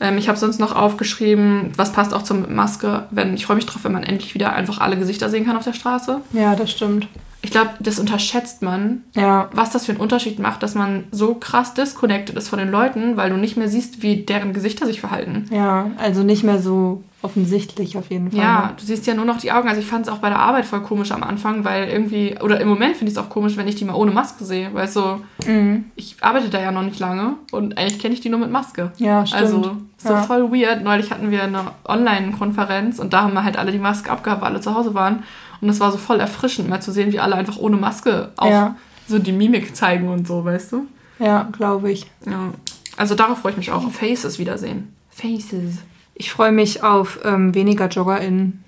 Ähm, 0.00 0.16
ich 0.18 0.28
habe 0.28 0.38
sonst 0.38 0.58
noch 0.60 0.74
aufgeschrieben, 0.74 1.72
was 1.76 1.92
passt 1.92 2.14
auch 2.14 2.22
zur 2.22 2.36
Maske, 2.48 3.06
wenn 3.10 3.34
ich 3.34 3.46
freue 3.46 3.56
mich 3.56 3.66
drauf, 3.66 3.84
wenn 3.84 3.92
man 3.92 4.02
endlich 4.02 4.34
wieder 4.34 4.52
einfach 4.52 4.78
alle 4.80 4.96
Gesichter 4.96 5.28
sehen 5.28 5.44
kann 5.44 5.56
auf 5.56 5.64
der 5.64 5.72
Straße. 5.74 6.20
Ja, 6.32 6.54
das 6.56 6.70
stimmt. 6.70 7.08
Ich 7.44 7.50
glaube, 7.50 7.70
das 7.80 7.98
unterschätzt 7.98 8.62
man, 8.62 9.02
Ja. 9.14 9.48
was 9.52 9.70
das 9.70 9.86
für 9.86 9.92
einen 9.92 10.00
Unterschied 10.00 10.38
macht, 10.38 10.62
dass 10.62 10.74
man 10.76 11.04
so 11.10 11.34
krass 11.34 11.74
disconnected 11.74 12.36
ist 12.36 12.48
von 12.48 12.60
den 12.60 12.70
Leuten, 12.70 13.16
weil 13.16 13.30
du 13.30 13.36
nicht 13.36 13.56
mehr 13.56 13.68
siehst, 13.68 14.00
wie 14.02 14.18
deren 14.22 14.52
Gesichter 14.52 14.86
sich 14.86 15.00
verhalten. 15.00 15.46
Ja, 15.50 15.90
also 15.98 16.22
nicht 16.22 16.44
mehr 16.44 16.60
so 16.62 17.02
offensichtlich 17.22 17.96
auf 17.96 18.10
jeden 18.10 18.30
Fall. 18.30 18.40
Ja, 18.40 18.60
ne? 18.66 18.72
du 18.78 18.84
siehst 18.84 19.06
ja 19.06 19.14
nur 19.14 19.24
noch 19.24 19.38
die 19.38 19.52
Augen. 19.52 19.68
Also 19.68 19.80
ich 19.80 19.86
fand 19.86 20.06
es 20.06 20.12
auch 20.12 20.18
bei 20.18 20.28
der 20.28 20.38
Arbeit 20.40 20.64
voll 20.66 20.82
komisch 20.82 21.12
am 21.12 21.22
Anfang, 21.22 21.64
weil 21.64 21.88
irgendwie, 21.88 22.36
oder 22.40 22.60
im 22.60 22.68
Moment 22.68 22.96
finde 22.96 23.12
ich 23.12 23.16
es 23.18 23.22
auch 23.24 23.28
komisch, 23.30 23.56
wenn 23.56 23.68
ich 23.68 23.76
die 23.76 23.84
mal 23.84 23.94
ohne 23.94 24.10
Maske 24.10 24.44
sehe. 24.44 24.70
Weil 24.74 24.88
so, 24.88 25.20
Mhm. 25.46 25.84
ich 25.96 26.16
arbeite 26.20 26.48
da 26.50 26.60
ja 26.60 26.70
noch 26.72 26.82
nicht 26.82 26.98
lange 26.98 27.34
und 27.52 27.78
eigentlich 27.78 27.98
kenne 28.00 28.14
ich 28.14 28.20
die 28.20 28.28
nur 28.28 28.40
mit 28.40 28.50
Maske. 28.50 28.92
Ja, 28.98 29.24
stimmt. 29.26 29.42
Also 29.42 29.76
so 29.98 30.08
Ja. 30.12 30.22
voll 30.22 30.50
weird. 30.52 30.82
Neulich 30.82 31.10
hatten 31.10 31.30
wir 31.30 31.42
eine 31.44 31.62
Online-Konferenz 31.84 32.98
und 32.98 33.12
da 33.12 33.22
haben 33.22 33.34
wir 33.34 33.44
halt 33.44 33.56
alle 33.56 33.72
die 33.72 33.78
Maske 33.78 34.10
abgehabt, 34.10 34.42
weil 34.42 34.50
alle 34.50 34.60
zu 34.60 34.74
Hause 34.74 34.94
waren. 34.94 35.22
Und 35.60 35.68
es 35.68 35.80
war 35.80 35.92
so 35.92 35.98
voll 35.98 36.18
erfrischend, 36.20 36.68
mal 36.68 36.80
zu 36.80 36.90
sehen, 36.92 37.12
wie 37.12 37.20
alle 37.20 37.36
einfach 37.36 37.56
ohne 37.56 37.76
Maske 37.76 38.30
auch 38.36 38.50
Ja. 38.50 38.76
so 39.08 39.18
die 39.18 39.32
Mimik 39.32 39.76
zeigen 39.76 40.08
und 40.08 40.26
so, 40.26 40.44
weißt 40.44 40.72
du? 40.72 40.86
Ja, 41.18 41.48
glaube 41.52 41.92
ich. 41.92 42.10
Ja. 42.26 42.48
Also 42.96 43.14
darauf 43.14 43.38
freue 43.38 43.52
ich 43.52 43.58
mich 43.58 43.70
auch. 43.70 43.84
Auf 43.86 43.94
Faces 43.94 44.38
wiedersehen. 44.40 44.92
Faces. 45.08 45.78
Ich 46.22 46.30
freue 46.30 46.52
mich 46.52 46.84
auf 46.84 47.18
ähm, 47.24 47.52
weniger 47.52 47.88
JoggerInnen. 47.88 48.62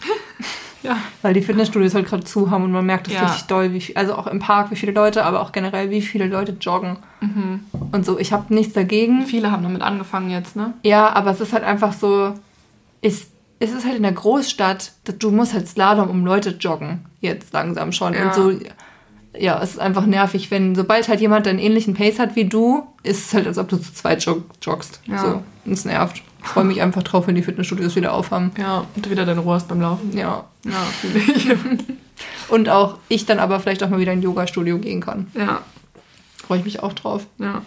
Ja. 0.84 0.96
Weil 1.22 1.34
die 1.34 1.42
Fitnessstudios 1.42 1.92
halt 1.92 2.06
gerade 2.06 2.22
zu 2.22 2.52
haben 2.52 2.62
und 2.62 2.70
man 2.70 2.86
merkt 2.86 3.08
das 3.08 3.14
Ja. 3.14 3.22
richtig 3.26 3.46
doll, 3.48 3.72
wie 3.72 3.80
viel, 3.80 3.96
also 3.96 4.14
auch 4.14 4.28
im 4.28 4.38
Park, 4.38 4.70
wie 4.70 4.76
viele 4.76 4.92
Leute, 4.92 5.24
aber 5.24 5.40
auch 5.40 5.50
generell, 5.50 5.90
wie 5.90 6.00
viele 6.00 6.28
Leute 6.28 6.56
joggen. 6.60 6.98
Mhm. 7.20 7.64
Und 7.90 8.06
so, 8.06 8.16
ich 8.16 8.32
habe 8.32 8.54
nichts 8.54 8.74
dagegen. 8.74 9.26
Viele 9.26 9.50
haben 9.50 9.64
damit 9.64 9.82
angefangen 9.82 10.30
jetzt, 10.30 10.54
ne? 10.54 10.74
Ja, 10.84 11.12
aber 11.12 11.32
es 11.32 11.40
ist 11.40 11.52
halt 11.52 11.64
einfach 11.64 11.92
so, 11.92 12.32
ist, 13.02 13.28
es 13.58 13.72
ist 13.72 13.86
halt 13.86 13.96
in 13.96 14.04
der 14.04 14.12
Großstadt, 14.12 14.92
dass 15.02 15.18
du 15.18 15.32
musst 15.32 15.52
halt 15.52 15.66
Slalom 15.66 16.10
um 16.10 16.24
Leute 16.24 16.50
joggen. 16.50 17.04
Jetzt 17.20 17.52
langsam 17.52 17.90
schon. 17.90 18.14
Ja. 18.14 18.26
Und 18.26 18.34
so, 18.34 18.52
ja, 19.36 19.60
es 19.60 19.70
ist 19.72 19.80
einfach 19.80 20.06
nervig, 20.06 20.52
wenn, 20.52 20.76
sobald 20.76 21.08
halt 21.08 21.20
jemand 21.20 21.48
einen 21.48 21.58
ähnlichen 21.58 21.94
Pace 21.94 22.20
hat 22.20 22.36
wie 22.36 22.44
du, 22.44 22.86
ist 23.02 23.26
es 23.26 23.34
halt, 23.34 23.48
als 23.48 23.58
ob 23.58 23.68
du 23.68 23.78
zu 23.78 23.92
zweit 23.92 24.24
jog 24.24 24.44
joggst. 24.62 25.00
Ja. 25.06 25.18
So, 25.18 25.42
und 25.64 25.72
es 25.72 25.84
nervt. 25.84 26.22
Ich 26.48 26.52
freue 26.54 26.64
mich 26.64 26.80
einfach 26.82 27.02
drauf, 27.02 27.26
wenn 27.26 27.34
die 27.34 27.42
Fitnessstudios 27.42 27.94
wieder 27.96 28.12
aufhaben. 28.14 28.52
Ja, 28.58 28.84
und 28.96 29.04
du 29.06 29.10
wieder 29.10 29.26
deine 29.26 29.40
Ruhe 29.40 29.54
hast 29.54 29.68
beim 29.68 29.80
Laufen. 29.80 30.16
Ja. 30.16 30.44
Ja, 30.64 30.72
fühle 31.00 31.18
ich. 31.18 31.48
Und 32.48 32.68
auch 32.68 32.98
ich 33.08 33.26
dann 33.26 33.38
aber 33.38 33.60
vielleicht 33.60 33.82
auch 33.84 33.90
mal 33.90 34.00
wieder 34.00 34.12
in 34.12 34.20
ein 34.20 34.22
Yoga-Studio 34.22 34.78
gehen 34.78 35.00
kann. 35.00 35.28
ja, 35.34 35.60
Freue 36.46 36.58
ich 36.60 36.64
mich 36.64 36.82
auch 36.82 36.92
drauf. 36.94 37.26
ja. 37.38 37.62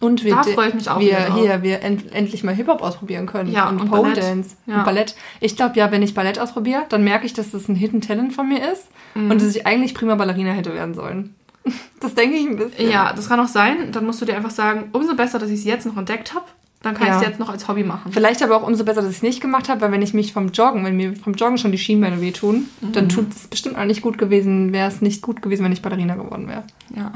Und 0.00 0.22
wir, 0.22 0.34
Da 0.36 0.42
freue 0.44 0.68
ich 0.68 0.74
mich 0.74 0.88
auch 0.88 1.00
wir 1.00 1.34
hier, 1.34 1.62
wir 1.64 1.82
end, 1.82 2.12
endlich 2.12 2.44
mal 2.44 2.54
Hip-Hop 2.54 2.82
ausprobieren 2.82 3.26
können. 3.26 3.50
Ja, 3.50 3.68
und, 3.68 3.80
und 3.80 3.88
Pole 3.88 4.02
Ballett. 4.02 4.22
Dance 4.22 4.54
Ja. 4.66 4.76
und 4.78 4.84
Ballett. 4.84 5.16
Ich 5.40 5.56
glaube 5.56 5.76
ja, 5.76 5.90
wenn 5.90 6.02
ich 6.04 6.14
Ballett 6.14 6.38
ausprobiere, 6.38 6.82
dann 6.88 7.02
merke 7.02 7.26
ich, 7.26 7.32
dass 7.32 7.50
das 7.50 7.66
ein 7.68 7.74
Hidden 7.74 8.00
Talent 8.00 8.32
von 8.32 8.48
mir 8.48 8.70
ist 8.72 8.86
Mhm. 9.14 9.30
und 9.32 9.40
dass 9.42 9.56
ich 9.56 9.66
eigentlich 9.66 9.94
prima 9.94 10.14
Ballerina 10.14 10.52
hätte 10.52 10.72
werden 10.74 10.94
sollen. 10.94 11.34
Das 12.00 12.14
denke 12.14 12.36
ich 12.36 12.46
ein 12.46 12.56
bisschen. 12.56 12.88
Ja, 12.90 13.12
das 13.12 13.28
kann 13.28 13.40
auch 13.40 13.48
sein. 13.48 13.90
Dann 13.90 14.06
musst 14.06 14.20
du 14.20 14.24
dir 14.24 14.36
einfach 14.36 14.50
sagen, 14.50 14.88
umso 14.92 15.16
besser, 15.16 15.40
dass 15.40 15.50
ich 15.50 15.58
es 15.60 15.64
jetzt 15.64 15.84
noch 15.86 15.96
entdeckt 15.96 16.32
habe. 16.32 16.44
Dann 16.82 16.94
kann 16.94 17.08
Ja. 17.08 17.16
ich 17.16 17.22
es 17.22 17.28
jetzt 17.28 17.40
noch 17.40 17.48
als 17.48 17.66
Hobby 17.66 17.82
machen. 17.82 18.12
Vielleicht 18.12 18.40
aber 18.42 18.56
auch 18.56 18.62
umso 18.66 18.84
besser, 18.84 19.02
dass 19.02 19.10
ich 19.10 19.16
es 19.16 19.22
nicht 19.22 19.40
gemacht 19.40 19.68
habe, 19.68 19.80
weil 19.80 19.90
wenn 19.90 20.00
ich 20.02 20.14
mich 20.14 20.32
vom 20.32 20.48
Joggen, 20.50 20.84
wenn 20.84 20.96
mir 20.96 21.16
vom 21.16 21.34
Joggen 21.34 21.58
schon 21.58 21.72
die 21.72 21.78
Schienbeine 21.78 22.20
wehtun, 22.20 22.68
Mhm. 22.80 22.92
dann 22.92 23.08
tut 23.08 23.32
es 23.32 23.48
bestimmt 23.48 23.76
auch 23.76 23.84
nicht 23.84 24.00
gut 24.00 24.16
gewesen, 24.16 24.72
wäre 24.72 24.86
es 24.88 25.00
nicht 25.00 25.20
gut 25.22 25.42
gewesen, 25.42 25.64
wenn 25.64 25.72
ich 25.72 25.82
Ballerina 25.82 26.14
geworden 26.14 26.46
wäre. 26.48 26.62
Ja. 26.94 27.12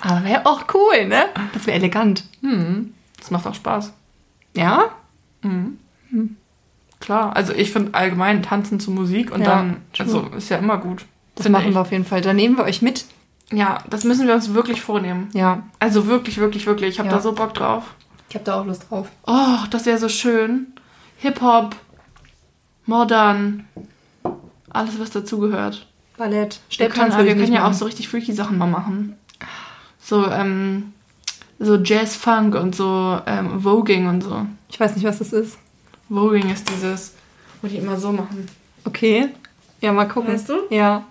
Aber 0.00 0.24
wäre 0.24 0.44
auch 0.46 0.64
cool, 0.74 1.06
ne? 1.06 1.22
Das 1.52 1.66
wäre 1.66 1.76
elegant. 1.78 2.24
Hm. 2.42 2.92
Das 3.18 3.30
macht 3.30 3.46
auch 3.46 3.54
Spaß. 3.54 3.92
Ja? 4.56 4.90
Klar. 7.00 7.36
Also 7.36 7.52
ich 7.52 7.70
finde 7.70 7.94
allgemein 7.94 8.42
Tanzen 8.42 8.80
zu 8.80 8.90
Musik 8.90 9.30
und 9.32 9.40
Ja, 9.42 9.46
dann, 9.46 9.76
true. 9.92 10.06
also 10.06 10.20
ist 10.36 10.48
ja 10.48 10.56
immer 10.58 10.78
gut. 10.78 11.04
Das 11.34 11.48
machen 11.48 11.68
ich. 11.68 11.74
wir 11.74 11.80
auf 11.80 11.92
jeden 11.92 12.04
Fall. 12.04 12.20
Dann 12.20 12.36
nehmen 12.36 12.56
wir 12.56 12.64
euch 12.64 12.80
mit. 12.82 13.04
Ja, 13.52 13.78
das 13.90 14.04
müssen 14.04 14.26
wir 14.26 14.34
uns 14.34 14.54
wirklich 14.54 14.80
vornehmen. 14.80 15.28
Ja, 15.34 15.62
Also 15.78 16.06
wirklich, 16.06 16.38
wirklich, 16.38 16.66
wirklich. 16.66 16.90
Ich 16.90 16.98
habe 16.98 17.08
Ja. 17.10 17.16
da 17.16 17.20
so 17.20 17.32
Bock 17.32 17.52
drauf. 17.54 17.94
Ich 18.34 18.36
habe 18.36 18.46
da 18.46 18.60
auch 18.60 18.66
Lust 18.66 18.90
drauf. 18.90 19.06
Oh, 19.28 19.58
das 19.70 19.86
wäre 19.86 19.96
so 19.96 20.08
schön. 20.08 20.72
Hip-Hop, 21.18 21.76
Modern, 22.84 23.68
alles, 24.70 24.98
was 24.98 25.10
dazugehört. 25.10 25.86
Ballett, 26.16 26.58
Wir 26.68 26.88
können, 26.88 27.16
wir 27.16 27.36
können 27.36 27.52
ja 27.52 27.64
auch 27.64 27.72
so 27.72 27.84
richtig 27.84 28.08
freaky 28.08 28.32
Sachen 28.32 28.58
mal 28.58 28.66
machen. 28.66 29.16
So, 30.00 30.26
ähm, 30.26 30.94
so 31.60 31.76
Jazz-Funk 31.76 32.56
und 32.56 32.74
so 32.74 33.20
ähm, 33.24 33.60
Voging 33.60 34.08
und 34.08 34.24
so. 34.24 34.46
Ich 34.68 34.80
weiß 34.80 34.96
nicht, 34.96 35.04
was 35.04 35.18
das 35.18 35.32
ist. 35.32 35.56
Voging 36.08 36.50
ist 36.50 36.68
dieses, 36.68 37.14
wo 37.62 37.68
die 37.68 37.76
immer 37.76 37.96
so 37.96 38.10
machen. 38.10 38.48
Okay. 38.84 39.28
Ja, 39.80 39.92
mal 39.92 40.08
gucken. 40.08 40.34
Weißt 40.34 40.48
du? 40.48 40.54
Ja. 40.70 41.04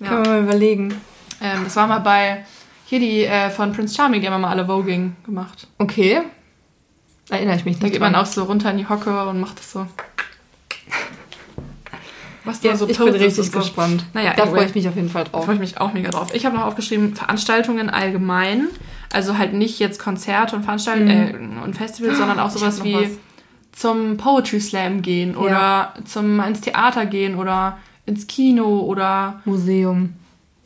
Ja. 0.00 0.08
Können 0.08 0.24
wir 0.24 0.32
mal 0.32 0.42
überlegen. 0.42 0.94
Ähm, 1.42 1.64
das 1.64 1.76
war 1.76 1.86
mal 1.86 1.98
bei, 1.98 2.46
hier 2.86 2.98
die 2.98 3.24
äh, 3.24 3.50
von 3.50 3.74
Prince 3.74 3.94
Charming, 3.94 4.22
die 4.22 4.30
haben 4.30 4.40
mal 4.40 4.48
alle 4.48 4.64
Voging 4.64 5.16
gemacht. 5.22 5.66
Okay. 5.76 6.22
Erinnere 7.30 7.56
ich 7.56 7.64
mich 7.64 7.78
Da 7.78 7.84
nicht 7.84 7.92
geht 7.92 8.00
man 8.00 8.12
dran. 8.12 8.22
auch 8.22 8.26
so 8.26 8.44
runter 8.44 8.70
in 8.70 8.78
die 8.78 8.88
Hocke 8.88 9.26
und 9.28 9.40
macht 9.40 9.58
das 9.58 9.72
so. 9.72 9.86
Was 12.44 12.60
Ja, 12.62 12.72
da 12.72 12.76
so 12.76 12.88
ich 12.88 12.98
bin 12.98 13.08
richtig 13.10 13.50
so. 13.52 13.58
gespannt. 13.60 14.04
Naja, 14.14 14.32
da 14.36 14.42
anyway. 14.42 14.56
freue 14.56 14.66
ich 14.66 14.74
mich 14.74 14.88
auf 14.88 14.96
jeden 14.96 15.08
Fall 15.08 15.24
Da 15.24 15.30
drauf. 15.30 15.44
freue 15.44 15.54
ich 15.54 15.60
mich 15.60 15.80
auch 15.80 15.92
mega 15.92 16.10
drauf. 16.10 16.34
Ich 16.34 16.44
habe 16.44 16.56
noch 16.56 16.64
aufgeschrieben, 16.64 17.14
Veranstaltungen 17.14 17.88
allgemein. 17.88 18.66
Also 19.12 19.38
halt 19.38 19.52
nicht 19.54 19.78
jetzt 19.78 20.00
Konzerte 20.00 20.56
und 20.56 20.64
Veranstaltungen 20.64 21.58
äh, 21.58 21.64
und 21.64 21.74
Festivals, 21.76 22.18
sondern 22.18 22.40
auch 22.40 22.50
sowas 22.50 22.82
wie 22.82 22.94
was. 22.96 23.10
zum 23.72 24.16
Poetry 24.16 24.60
Slam 24.60 25.02
gehen 25.02 25.36
oder 25.36 25.94
zum 26.04 26.40
ins 26.40 26.62
Theater 26.62 27.06
gehen 27.06 27.36
oder 27.36 27.78
ins 28.06 28.26
Kino 28.26 28.80
oder 28.80 29.40
Museum. 29.44 30.14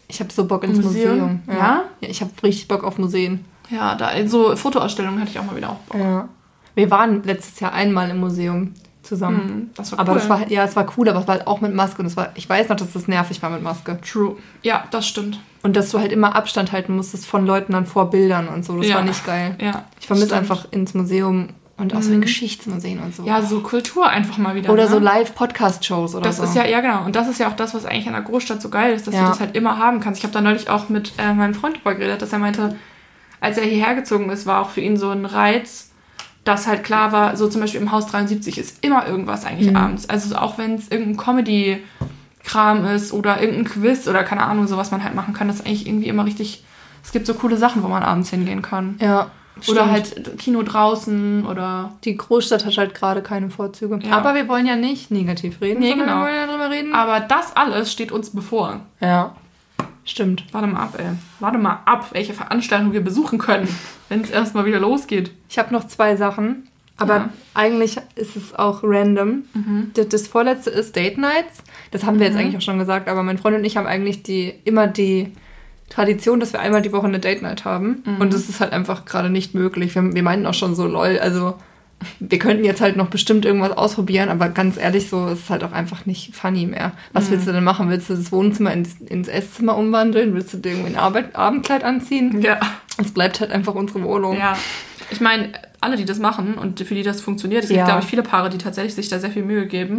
Ich 0.08 0.20
habe 0.20 0.32
so 0.32 0.46
Bock 0.46 0.64
ins 0.64 0.78
Museum? 0.78 1.18
Museum. 1.18 1.40
Ja? 1.48 1.82
ja 2.00 2.08
ich 2.08 2.20
habe 2.22 2.30
richtig 2.42 2.68
Bock 2.68 2.84
auf 2.84 2.96
Museen. 2.96 3.44
ja, 3.68 3.96
da 3.96 4.12
so 4.28 4.54
Fotoausstellungen 4.56 5.20
hatte 5.20 5.32
ich 5.32 5.38
auch 5.38 5.44
mal 5.44 5.56
wieder 5.56 5.70
auch 5.70 5.78
Bock. 5.88 6.00
Ja. 6.00 6.28
Wir 6.76 6.90
waren 6.92 7.22
letztes 7.24 7.58
Jahr 7.58 7.72
einmal 7.72 8.10
im 8.10 8.18
Museum 8.20 8.74
zusammen. 9.02 9.46
Mhm, 9.46 9.70
das 9.74 9.92
war 9.92 9.98
Aber 10.00 10.12
cool. 10.12 10.18
das 10.18 10.28
war, 10.28 10.48
ja, 10.48 10.64
es 10.64 10.76
war 10.76 10.86
cool, 10.96 11.08
aber 11.08 11.20
es 11.20 11.26
war 11.28 11.36
halt 11.36 11.46
auch 11.46 11.60
mit 11.60 11.74
Maske. 11.74 12.00
Und 12.02 12.06
es 12.06 12.16
war, 12.16 12.30
ich 12.34 12.48
weiß 12.48 12.68
noch, 12.68 12.76
dass 12.76 12.92
das 12.92 13.08
nervig 13.08 13.42
war 13.42 13.50
mit 13.50 13.62
Maske. 13.62 13.98
True. 14.00 14.36
Ja, 14.62 14.84
das 14.90 15.06
stimmt. 15.08 15.40
Und 15.62 15.74
dass 15.76 15.90
du 15.90 15.98
halt 15.98 16.12
immer 16.12 16.36
Abstand 16.36 16.70
halten 16.72 16.94
musstest 16.94 17.26
von 17.26 17.46
Leuten 17.46 17.72
dann 17.72 17.86
vor 17.86 18.10
Bildern 18.10 18.46
und 18.48 18.64
so. 18.64 18.76
Das 18.78 18.88
Ja. 18.88 18.96
war 18.96 19.02
nicht 19.04 19.24
geil. 19.26 19.56
Ja. 19.60 19.84
Ich 20.00 20.06
vermisse 20.06 20.36
einfach 20.36 20.66
ins 20.70 20.94
Museum 20.94 21.48
und 21.78 21.94
auch 21.94 22.02
so 22.02 22.12
in 22.12 22.20
Geschichtsmuseen 22.20 22.98
und 23.00 23.14
so. 23.14 23.24
Ja, 23.24 23.42
so 23.42 23.60
Kultur 23.60 24.08
einfach 24.08 24.38
mal 24.38 24.54
wieder. 24.54 24.72
Oder 24.72 24.84
ne? 24.84 24.88
so 24.90 24.98
Live-Podcast-Shows 24.98 26.14
oder 26.14 26.24
Das 26.24 26.38
so. 26.38 26.44
ist 26.44 26.54
ja, 26.56 26.64
ja 26.66 26.80
genau. 26.80 27.04
Und 27.04 27.14
das 27.16 27.28
ist 27.28 27.38
ja 27.38 27.48
auch 27.48 27.56
das, 27.56 27.74
was 27.74 27.84
eigentlich 27.84 28.06
an 28.06 28.14
der 28.14 28.22
Großstadt 28.22 28.60
so 28.62 28.68
geil 28.70 28.94
ist, 28.94 29.06
dass 29.06 29.14
Ja. 29.14 29.22
du 29.22 29.28
das 29.28 29.40
halt 29.40 29.56
immer 29.56 29.78
haben 29.78 30.00
kannst. 30.00 30.18
Ich 30.18 30.24
habe 30.24 30.32
da 30.34 30.40
neulich 30.40 30.68
auch 30.70 30.88
mit 30.88 31.12
äh, 31.18 31.32
meinem 31.34 31.54
Freund 31.54 31.76
drüber 31.76 31.94
geredet, 31.94 32.22
dass 32.22 32.32
er 32.32 32.38
meinte, 32.38 32.76
als 33.40 33.58
er 33.58 33.64
hierher 33.64 33.94
gezogen 33.94 34.30
ist, 34.30 34.46
war 34.46 34.62
auch 34.62 34.70
für 34.70 34.80
ihn 34.80 34.96
so 34.96 35.10
ein 35.10 35.24
Reiz, 35.26 35.90
dass 36.46 36.66
halt 36.66 36.82
klar 36.84 37.12
war, 37.12 37.36
so 37.36 37.48
zum 37.48 37.60
Beispiel 37.60 37.80
im 37.82 37.92
Haus 37.92 38.06
73 38.06 38.56
ist 38.56 38.82
immer 38.84 39.06
irgendwas 39.06 39.44
eigentlich 39.44 39.68
Mhm. 39.70 39.76
abends. 39.76 40.08
Also 40.08 40.34
auch 40.36 40.56
wenn 40.58 40.76
es 40.76 40.88
irgendein 40.88 41.16
Comedy-Kram 41.18 42.84
ist 42.86 43.12
oder 43.12 43.40
irgendein 43.40 43.64
Quiz 43.64 44.06
oder 44.08 44.22
keine 44.24 44.42
Ahnung, 44.44 44.66
so 44.66 44.76
was 44.76 44.90
man 44.90 45.02
halt 45.04 45.14
machen 45.14 45.34
kann, 45.34 45.48
das 45.48 45.56
ist 45.60 45.66
eigentlich 45.66 45.86
irgendwie 45.86 46.08
immer 46.08 46.24
richtig. 46.24 46.64
Es 47.04 47.12
gibt 47.12 47.26
so 47.26 47.34
coole 47.34 47.56
Sachen, 47.56 47.82
wo 47.82 47.88
man 47.88 48.02
abends 48.02 48.30
hingehen 48.30 48.62
kann. 48.62 48.96
ja. 49.00 49.30
Oder 49.68 49.84
stimmt. 49.88 49.90
halt 50.26 50.38
Kino 50.38 50.62
draußen 50.62 51.46
oder. 51.46 51.92
Die 52.04 52.14
Großstadt 52.14 52.66
hat 52.66 52.76
halt 52.76 52.94
gerade 52.94 53.22
keine 53.22 53.48
Vorzüge. 53.48 53.98
Ja. 54.02 54.18
Aber 54.18 54.34
wir 54.34 54.48
wollen 54.48 54.66
ja 54.66 54.76
nicht 54.76 55.10
negativ 55.10 55.62
reden. 55.62 55.80
Nee, 55.80 55.94
genau. 55.94 56.04
Wir 56.18 56.20
wollen 56.24 56.34
ja 56.34 56.46
drüber 56.46 56.70
reden. 56.70 56.92
Aber 56.94 57.20
das 57.20 57.56
alles 57.56 57.90
steht 57.90 58.12
uns 58.12 58.28
bevor. 58.28 58.80
ja. 59.00 59.34
Stimmt. 60.06 60.44
Warte 60.52 60.68
mal 60.68 60.80
ab, 60.84 60.94
ey. 60.98 61.04
Warte 61.40 61.58
mal 61.58 61.80
ab, 61.84 62.06
welche 62.12 62.32
Veranstaltung 62.32 62.92
wir 62.92 63.02
besuchen 63.02 63.38
können, 63.38 63.68
wenn 64.08 64.22
es 64.22 64.30
erstmal 64.30 64.64
wieder 64.64 64.78
losgeht. 64.80 65.32
Ich 65.50 65.58
habe 65.58 65.72
noch 65.74 65.84
zwei 65.86 66.16
Sachen. 66.16 66.68
Aber 66.98 67.16
Ja. 67.16 67.28
eigentlich 67.52 67.98
ist 68.14 68.36
es 68.36 68.54
auch 68.54 68.80
random. 68.82 69.42
Das, 69.92 70.08
das 70.08 70.28
vorletzte 70.28 70.70
ist 70.70 70.96
Date 70.96 71.18
Nights. 71.18 71.62
Das 71.90 72.04
haben 72.04 72.18
wir 72.18 72.26
jetzt 72.26 72.38
eigentlich 72.38 72.56
auch 72.56 72.62
schon 72.62 72.78
gesagt, 72.78 73.08
aber 73.08 73.22
mein 73.22 73.36
Freund 73.36 73.56
und 73.56 73.64
ich 73.64 73.76
haben 73.76 73.86
eigentlich 73.86 74.22
die 74.22 74.54
immer 74.64 74.86
die 74.86 75.32
Tradition, 75.90 76.40
dass 76.40 76.52
wir 76.54 76.60
einmal 76.60 76.80
die 76.82 76.92
Woche 76.92 77.06
eine 77.06 77.18
Date 77.20 77.42
Night 77.42 77.64
haben. 77.66 78.02
Und 78.18 78.32
das 78.32 78.48
ist 78.48 78.60
halt 78.60 78.72
einfach 78.72 79.04
gerade 79.04 79.28
nicht 79.28 79.54
möglich. 79.54 79.94
Wir, 79.94 80.14
wir 80.14 80.22
meinten 80.22 80.46
auch 80.46 80.54
schon 80.54 80.74
so, 80.74 80.86
lol, 80.86 81.18
also 81.20 81.56
wir 82.20 82.38
könnten 82.38 82.64
jetzt 82.64 82.80
halt 82.80 82.96
noch 82.96 83.08
bestimmt 83.08 83.44
irgendwas 83.44 83.72
ausprobieren, 83.72 84.28
aber 84.28 84.48
ganz 84.48 84.76
ehrlich, 84.76 85.08
so 85.08 85.26
ist 85.28 85.44
es 85.44 85.50
halt 85.50 85.64
auch 85.64 85.72
einfach 85.72 86.06
nicht 86.06 86.34
funny 86.36 86.66
mehr. 86.66 86.92
Was 87.12 87.30
willst 87.30 87.46
du 87.48 87.52
denn 87.52 87.64
machen? 87.64 87.88
Willst 87.90 88.10
du 88.10 88.14
das 88.14 88.30
Wohnzimmer 88.32 88.72
ins, 88.72 89.00
ins 89.00 89.28
Esszimmer 89.28 89.76
umwandeln? 89.76 90.34
Willst 90.34 90.52
du 90.54 90.58
dir 90.58 90.72
irgendwie 90.72 90.90
ein 90.94 90.98
Arbeit, 90.98 91.34
Abendkleid 91.34 91.84
anziehen? 91.84 92.40
Ja. 92.42 92.58
Es 92.98 93.12
bleibt 93.12 93.40
halt 93.40 93.50
einfach 93.50 93.74
unsere 93.74 94.02
Wohnung. 94.02 94.36
Ja. 94.38 94.56
Ich 95.10 95.20
meine, 95.20 95.52
alle, 95.80 95.96
die 95.96 96.04
das 96.04 96.18
machen 96.18 96.54
und 96.54 96.80
für 96.80 96.94
die 96.94 97.02
das 97.02 97.20
funktioniert, 97.20 97.64
es 97.64 97.70
Ja. 97.70 97.76
gibt, 97.76 97.86
glaube 97.88 98.00
ich, 98.02 98.06
viele 98.08 98.22
Paare, 98.22 98.50
die 98.50 98.58
tatsächlich 98.58 98.94
sich 98.94 99.08
da 99.08 99.18
sehr 99.18 99.30
viel 99.30 99.44
Mühe 99.44 99.66
geben. 99.66 99.96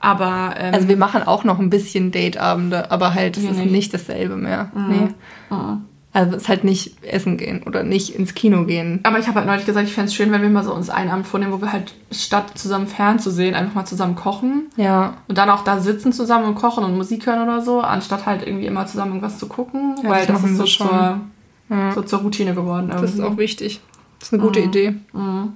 Aber, 0.00 0.54
ähm, 0.58 0.74
Also 0.74 0.88
wir 0.88 0.96
machen 0.98 1.22
auch 1.22 1.44
noch 1.44 1.58
ein 1.58 1.70
bisschen 1.70 2.10
Dateabende, 2.12 2.90
aber 2.90 3.14
halt, 3.14 3.36
es 3.38 3.44
ist 3.44 3.56
nicht. 3.58 3.70
nicht 3.72 3.94
dasselbe 3.94 4.36
mehr. 4.36 4.70
Nee. 4.74 5.08
Mhm. 5.50 5.84
Also 6.14 6.36
es 6.36 6.44
ist 6.44 6.48
halt 6.48 6.62
nicht 6.64 7.02
essen 7.04 7.36
gehen 7.36 7.62
oder 7.64 7.82
nicht 7.82 8.14
ins 8.14 8.34
Kino 8.34 8.64
gehen. 8.64 9.00
aber 9.02 9.18
ich 9.18 9.26
habe 9.26 9.38
halt 9.40 9.46
neulich 9.48 9.66
gesagt, 9.66 9.86
ich 9.88 9.94
fände 9.94 10.06
es 10.08 10.14
schön, 10.14 10.30
wenn 10.32 10.40
wir 10.42 10.48
mal 10.48 10.62
so 10.64 10.72
uns 10.72 10.88
einen 10.88 11.10
Abend 11.10 11.26
vornehmen, 11.26 11.52
wo 11.52 11.60
wir 11.60 11.72
halt 11.72 11.92
statt 12.12 12.56
zusammen 12.56 12.86
fernzusehen, 12.86 13.54
einfach 13.56 13.74
mal 13.74 13.84
zusammen 13.84 14.14
kochen. 14.14 14.68
Ja. 14.76 15.14
Und 15.28 15.36
dann 15.38 15.50
auch 15.50 15.64
da 15.64 15.80
sitzen 15.80 16.12
zusammen 16.12 16.44
und 16.46 16.54
kochen 16.54 16.84
und 16.84 16.96
Musik 16.96 17.26
hören 17.26 17.42
oder 17.42 17.60
so, 17.62 17.80
anstatt 17.80 18.26
halt 18.26 18.46
irgendwie 18.46 18.66
immer 18.66 18.86
zusammen 18.86 19.10
irgendwas 19.16 19.38
zu 19.38 19.48
gucken. 19.48 19.96
Ja, 20.04 20.08
weil 20.10 20.24
das 20.26 20.40
das, 20.40 20.50
ist 20.52 20.56
so 20.56 20.64
zur, 20.64 21.20
Ja. 21.68 21.92
so 21.92 22.02
zur 22.02 22.20
Routine 22.20 22.54
geworden. 22.54 22.88
Das 22.90 23.02
ist 23.02 23.18
irgendwie. 23.18 23.34
auch 23.34 23.36
wichtig. 23.38 23.80
Das 24.20 24.28
ist 24.28 24.34
eine 24.34 24.42
gute 24.42 24.60
Idee. 24.60 24.94
Mhm. 25.12 25.54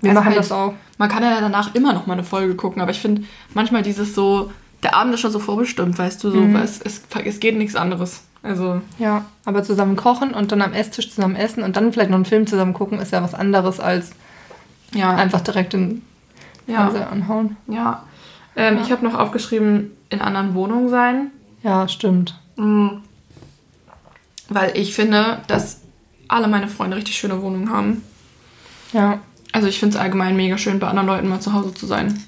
Wir 0.00 0.10
Also 0.10 0.20
machen 0.20 0.26
halt, 0.30 0.38
das 0.38 0.52
auch. 0.52 0.72
Man 0.98 1.08
kann 1.08 1.22
ja 1.22 1.38
danach 1.40 1.74
immer 1.74 1.92
noch 1.92 2.06
mal 2.06 2.14
eine 2.14 2.24
Folge 2.24 2.54
gucken, 2.54 2.80
aber 2.80 2.90
ich 2.90 2.98
finde 3.00 3.24
manchmal 3.54 3.82
dieses 3.82 4.14
so, 4.14 4.50
der 4.82 4.94
Abend 4.94 5.12
ist 5.14 5.20
schon 5.20 5.30
so 5.32 5.38
vorbestimmt, 5.38 5.98
weißt 5.98 6.22
du, 6.24 6.30
so, 6.30 6.38
Mhm. 6.40 6.54
weil 6.54 6.64
es, 6.64 6.80
es, 6.80 7.02
es 7.24 7.40
geht 7.40 7.56
nichts 7.58 7.76
anderes. 7.76 8.22
Also, 8.46 8.80
Ja, 8.98 9.24
aber 9.44 9.62
zusammen 9.62 9.96
kochen 9.96 10.32
und 10.32 10.52
dann 10.52 10.62
am 10.62 10.72
Esstisch 10.72 11.10
zusammen 11.10 11.36
essen 11.36 11.62
und 11.62 11.76
dann 11.76 11.92
vielleicht 11.92 12.10
noch 12.10 12.16
einen 12.16 12.24
Film 12.24 12.46
zusammen 12.46 12.72
gucken, 12.74 13.00
ist 13.00 13.12
ja 13.12 13.22
was 13.22 13.34
anderes 13.34 13.80
als 13.80 14.12
ja. 14.94 15.14
einfach 15.14 15.40
direkt 15.40 15.72
den 15.72 16.02
ja. 16.66 16.76
Fernseher 16.76 17.10
anhauen. 17.10 17.56
ja. 17.68 18.04
Ähm, 18.54 18.76
Ja. 18.76 18.82
Ich 18.82 18.92
habe 18.92 19.04
noch 19.04 19.14
aufgeschrieben, 19.14 19.90
in 20.08 20.20
anderen 20.20 20.54
Wohnungen 20.54 20.88
sein. 20.88 21.30
Ja, 21.62 21.88
stimmt. 21.88 22.38
Mhm. 22.56 23.02
Weil 24.48 24.76
ich 24.76 24.94
finde, 24.94 25.40
dass 25.48 25.82
alle 26.28 26.48
meine 26.48 26.68
Freunde 26.68 26.96
richtig 26.96 27.16
schöne 27.16 27.42
Wohnungen 27.42 27.70
haben. 27.70 28.02
Ja, 28.92 29.18
Also 29.52 29.68
ich 29.68 29.78
finde 29.78 29.96
es 29.96 30.02
allgemein 30.02 30.36
mega 30.36 30.58
schön, 30.58 30.78
bei 30.78 30.86
anderen 30.86 31.08
Leuten 31.08 31.28
mal 31.28 31.40
zu 31.40 31.52
Hause 31.52 31.74
zu 31.74 31.86
sein. 31.86 32.22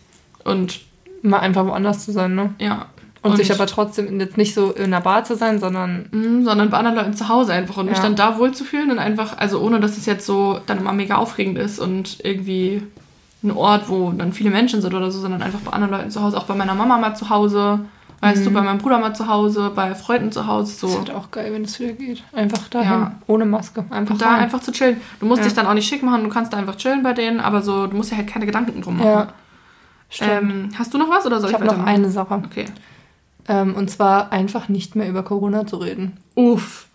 Und 0.45 0.81
mal 1.23 1.41
einfach 1.41 1.66
woanders 1.66 2.05
zu 2.05 2.12
sein, 2.12 2.35
ne? 2.35 2.55
ja. 2.59 2.87
Und, 3.23 3.37
sich 3.37 3.53
aber 3.53 3.66
trotzdem 3.66 4.21
jetzt 4.21 4.37
nicht 4.37 4.55
so 4.55 4.71
in 4.71 4.85
einer 4.85 5.01
Bar 5.01 5.25
zu 5.25 5.35
sein, 5.37 5.59
sondern 5.59 6.07
Mhm, 6.12 6.45
sondern 6.45 6.71
bei 6.71 6.79
anderen 6.79 6.97
Leuten 6.97 7.14
zu 7.14 7.29
Hause 7.29 7.53
einfach 7.53 7.77
und 7.77 7.87
mich 7.87 7.97
Ja. 7.97 8.03
dann 8.05 8.14
da 8.16 8.39
wohlzufühlen 8.39 8.91
und 8.93 8.99
einfach, 8.99 9.37
also 9.39 9.61
ohne 9.61 9.81
dass 9.81 9.97
es 9.97 10.07
jetzt 10.07 10.25
so 10.25 10.61
dann 10.66 10.79
immer 10.79 10.93
mega 10.93 11.16
aufregend 11.16 11.59
ist 11.59 11.79
und 11.81 12.19
irgendwie 12.25 12.83
ein 13.43 13.51
Ort, 13.51 13.89
wo 13.89 14.11
dann 14.12 14.33
viele 14.33 14.51
Menschen 14.51 14.81
sind 14.83 14.95
oder 14.95 15.11
so, 15.11 15.21
sondern 15.21 15.43
einfach 15.43 15.61
bei 15.61 15.73
anderen 15.73 15.93
Leuten 15.95 16.11
zu 16.11 16.23
Hause, 16.23 16.37
auch 16.37 16.45
bei 16.45 16.55
meiner 16.55 16.75
Mama 16.75 16.97
mal 16.99 17.14
zu 17.14 17.29
Hause, 17.31 17.81
weißt 18.21 18.41
Mhm. 18.41 18.45
du, 18.47 18.51
bei 18.53 18.62
meinem 18.62 18.79
Bruder 18.79 18.99
mal 18.99 19.14
zu 19.14 19.29
Hause, 19.29 19.71
bei 19.75 19.95
Freunden 19.95 20.31
zu 20.33 20.47
Hause, 20.47 20.73
das 20.73 20.83
ist 20.83 20.93
so. 20.93 20.99
halt 20.99 21.11
auch 21.12 21.31
geil, 21.31 21.53
wenn 21.53 21.62
es 21.62 21.79
wieder 21.79 21.93
geht. 21.93 22.23
Einfach 22.33 22.66
dahin, 22.69 22.89
Ja. 22.91 23.12
ohne 23.27 23.47
Maske. 23.47 23.85
Einfach 23.91 24.14
Und 24.14 24.23
da 24.23 24.31
rein. 24.31 24.41
einfach 24.41 24.61
zu 24.61 24.73
chillen. 24.73 25.01
Du 25.21 25.27
musst 25.27 25.41
Ja. 25.41 25.45
dich 25.45 25.55
dann 25.55 25.66
auch 25.66 25.75
nicht 25.75 25.89
schick 25.89 26.03
machen, 26.03 26.23
du 26.25 26.29
kannst 26.31 26.53
da 26.53 26.57
einfach 26.57 26.77
chillen 26.77 27.03
bei 27.03 27.12
denen, 27.14 27.39
aber 27.41 27.62
so, 27.62 27.87
du 27.89 27.97
musst 27.97 28.11
dir 28.12 28.16
halt 28.16 28.27
keine 28.29 28.47
Gedanken 28.47 28.81
drum 28.81 28.97
machen. 28.97 29.09
Ja, 29.09 29.29
stimmt. 30.11 30.31
Ähm, 30.33 30.69
hast 30.79 30.93
du 30.95 30.99
noch 30.99 31.11
was 31.11 31.27
oder 31.27 31.41
soll 31.41 31.51
ich 31.51 31.59
ich, 31.59 31.64
noch 31.64 31.85
eine 31.85 32.11
Sache. 32.11 32.35
Okay. 32.45 32.64
Ähm, 33.49 33.74
und 33.74 33.88
zwar 33.90 34.32
einfach 34.32 34.68
nicht 34.68 34.94
mehr 34.96 35.09
über 35.09 35.22
Corona 35.22 35.66
zu 35.66 35.76
reden. 35.78 36.18
Uff. 36.34 36.86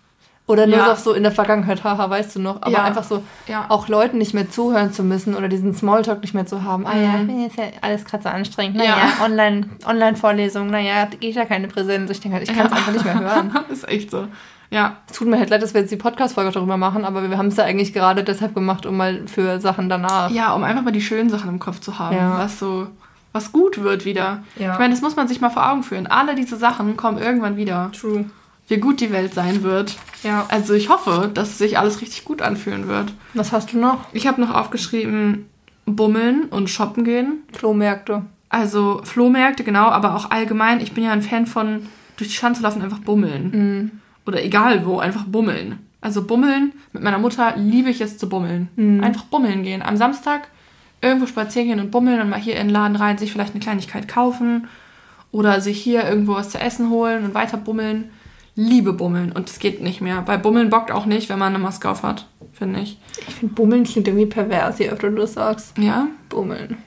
Oder 0.46 0.68
nur 0.68 0.78
Ja. 0.78 0.88
noch 0.88 0.98
so 0.98 1.14
in 1.14 1.24
der 1.24 1.32
Vergangenheit, 1.32 1.86
haha, 1.86 2.10
weißt 2.10 2.36
du 2.36 2.42
noch. 2.42 2.58
Aber 2.62 2.70
Ja. 2.72 2.84
einfach 2.84 3.06
so, 3.06 3.24
Ja. 3.48 3.66
auch 3.70 3.88
Leuten 3.88 4.18
nicht 4.18 4.34
mehr 4.34 4.50
zuhören 4.52 4.92
zu 4.92 5.02
müssen 5.02 5.36
oder 5.36 5.48
diesen 5.48 5.74
Smalltalk 5.74 6.22
nicht 6.22 6.34
mehr 6.34 6.46
zu 6.46 6.64
haben. 6.64 6.86
Ah 6.86 6.98
ja, 6.98 7.12
Mhm. 7.14 7.46
ist 7.46 7.56
ja 7.58 7.64
alles 7.82 8.04
gerade 8.04 8.24
so 8.24 8.30
anstrengend. 8.30 8.76
Ja. 8.76 8.84
Naja, 8.98 9.08
Online, 9.24 9.70
Online-Vorlesung, 9.88 10.68
naja, 10.68 11.08
geht 11.20 11.36
ja 11.36 11.46
keine 11.46 11.70
Präsenz. 11.70 12.10
Ich 12.12 12.20
denke 12.20 12.38
halt, 12.38 12.50
ich 12.50 12.56
kann 12.56 12.66
es 12.68 12.72
Ja. 12.74 12.78
einfach 12.78 12.92
nicht 12.92 13.06
mehr 13.06 13.20
hören. 13.22 13.52
ist 13.72 13.88
echt 13.88 14.12
so. 14.12 14.28
Ja. 14.70 14.98
Es 15.10 15.18
tut 15.18 15.28
mir 15.30 15.40
halt 15.40 15.50
leid, 15.50 15.62
dass 15.64 15.74
wir 15.74 15.82
jetzt 15.82 15.92
die 15.92 15.98
Podcast-Folge 15.98 16.52
darüber 16.52 16.76
machen, 16.78 17.06
aber 17.06 17.30
wir 17.30 17.38
haben 17.38 17.48
es 17.48 17.56
ja 17.58 17.64
eigentlich 17.64 17.94
gerade 17.94 18.24
deshalb 18.26 18.54
gemacht, 18.54 18.86
um 18.86 18.98
mal 18.98 19.26
für 19.28 19.62
Sachen 19.62 19.88
danach. 19.88 20.30
Ja, 20.32 20.54
um 20.54 20.64
einfach 20.66 20.82
mal 20.84 20.92
die 20.92 21.02
schönen 21.02 21.30
Sachen 21.30 21.48
im 21.50 21.60
Kopf 21.60 21.80
zu 21.80 22.00
haben, 22.00 22.18
Ja. 22.18 22.38
was 22.40 22.60
so, 22.60 22.88
was 23.34 23.52
gut 23.52 23.84
wird 23.84 24.06
wieder. 24.06 24.44
Ja. 24.58 24.74
Ich 24.74 24.80
meine, 24.80 24.94
das 24.94 25.02
muss 25.02 25.16
man 25.16 25.28
sich 25.28 25.42
mal 25.42 25.50
vor 25.50 25.70
Augen 25.70 25.84
führen. 25.84 26.08
Alle 26.08 26.36
diese 26.36 26.56
Sachen 26.56 26.96
kommen 26.96 27.18
irgendwann 27.18 27.58
wieder. 27.58 27.92
True. 27.92 28.26
Wie 28.68 28.78
gut 28.78 29.02
die 29.02 29.12
Welt 29.12 29.34
sein 29.34 29.64
wird. 29.64 29.98
Ja. 30.24 30.46
Also 30.48 30.74
ich 30.74 30.88
hoffe, 30.88 31.30
dass 31.34 31.58
sich 31.58 31.78
alles 31.78 32.02
richtig 32.02 32.24
gut 32.24 32.42
anfühlen 32.42 32.88
wird. 32.88 33.14
Was 33.34 33.52
hast 33.52 33.74
du 33.74 33.78
noch? 33.78 34.08
Ich 34.14 34.26
habe 34.26 34.40
noch 34.40 34.54
aufgeschrieben, 34.54 35.50
bummeln 35.86 36.46
und 36.46 36.70
shoppen 36.70 37.04
gehen. 37.04 37.44
Flohmärkte. 37.52 38.22
Also 38.50 39.02
Flohmärkte, 39.04 39.64
genau, 39.64 39.88
aber 39.90 40.16
auch 40.16 40.32
allgemein. 40.32 40.80
Ich 40.80 40.94
bin 40.94 41.04
ja 41.04 41.12
ein 41.12 41.24
Fan 41.24 41.46
von 41.46 41.88
durch 42.18 42.30
die 42.30 42.54
zu 42.54 42.62
laufen, 42.62 42.82
einfach 42.82 43.00
bummeln. 43.00 43.52
Mhm. 43.52 43.92
Oder 44.26 44.44
egal 44.44 44.86
wo, 44.86 45.00
einfach 45.00 45.24
bummeln. 45.26 45.80
Also 46.00 46.24
bummeln, 46.24 46.74
mit 46.92 47.02
meiner 47.02 47.18
Mutter 47.18 47.56
liebe 47.58 47.90
ich 47.90 48.00
es 48.00 48.18
zu 48.18 48.30
bummeln. 48.30 48.70
Mhm. 48.76 49.04
Einfach 49.04 49.24
bummeln 49.24 49.64
gehen. 49.64 49.82
Am 49.82 49.98
Samstag 49.98 50.50
irgendwo 51.04 51.28
spazieren 51.28 51.68
gehen 51.68 51.80
und 51.80 51.92
bummeln 51.92 52.22
und 52.22 52.30
mal 52.30 52.40
hier 52.40 52.56
in 52.56 52.68
den 52.68 52.74
Laden 52.74 52.96
rein, 52.96 53.18
sich 53.18 53.32
vielleicht 53.32 53.54
eine 53.54 53.64
Kleinigkeit 53.64 54.08
kaufen 54.08 54.68
oder 55.32 55.62
sich 55.62 55.82
hier 55.82 56.08
irgendwo 56.08 56.36
was 56.36 56.50
zu 56.50 56.60
essen 56.60 56.90
holen 56.90 57.26
und 57.26 57.34
weiter 57.34 57.58
bummeln. 57.58 58.10
Liebe 58.56 58.94
bummeln 58.94 59.32
und 59.32 59.50
es 59.50 59.58
geht 59.58 59.82
nicht 59.82 60.00
mehr. 60.00 60.22
Bei 60.22 60.38
bummeln 60.38 60.70
bockt 60.70 60.92
auch 60.92 61.06
nicht, 61.06 61.30
wenn 61.30 61.40
man 61.40 61.56
eine 61.56 61.64
Maske 61.64 61.90
auf 61.90 62.04
hat, 62.04 62.28
finde 62.54 62.82
ich. 62.82 63.00
Ich 63.28 63.36
finde, 63.36 63.56
Bummeln 63.56 63.84
klingt 63.84 64.08
irgendwie 64.08 64.28
pervers, 64.28 64.78
je 64.78 64.90
öfter 64.90 65.10
du 65.10 65.18
das 65.18 65.34
sagst. 65.34 65.78
Ja? 65.80 66.08
Bummeln. 66.30 66.78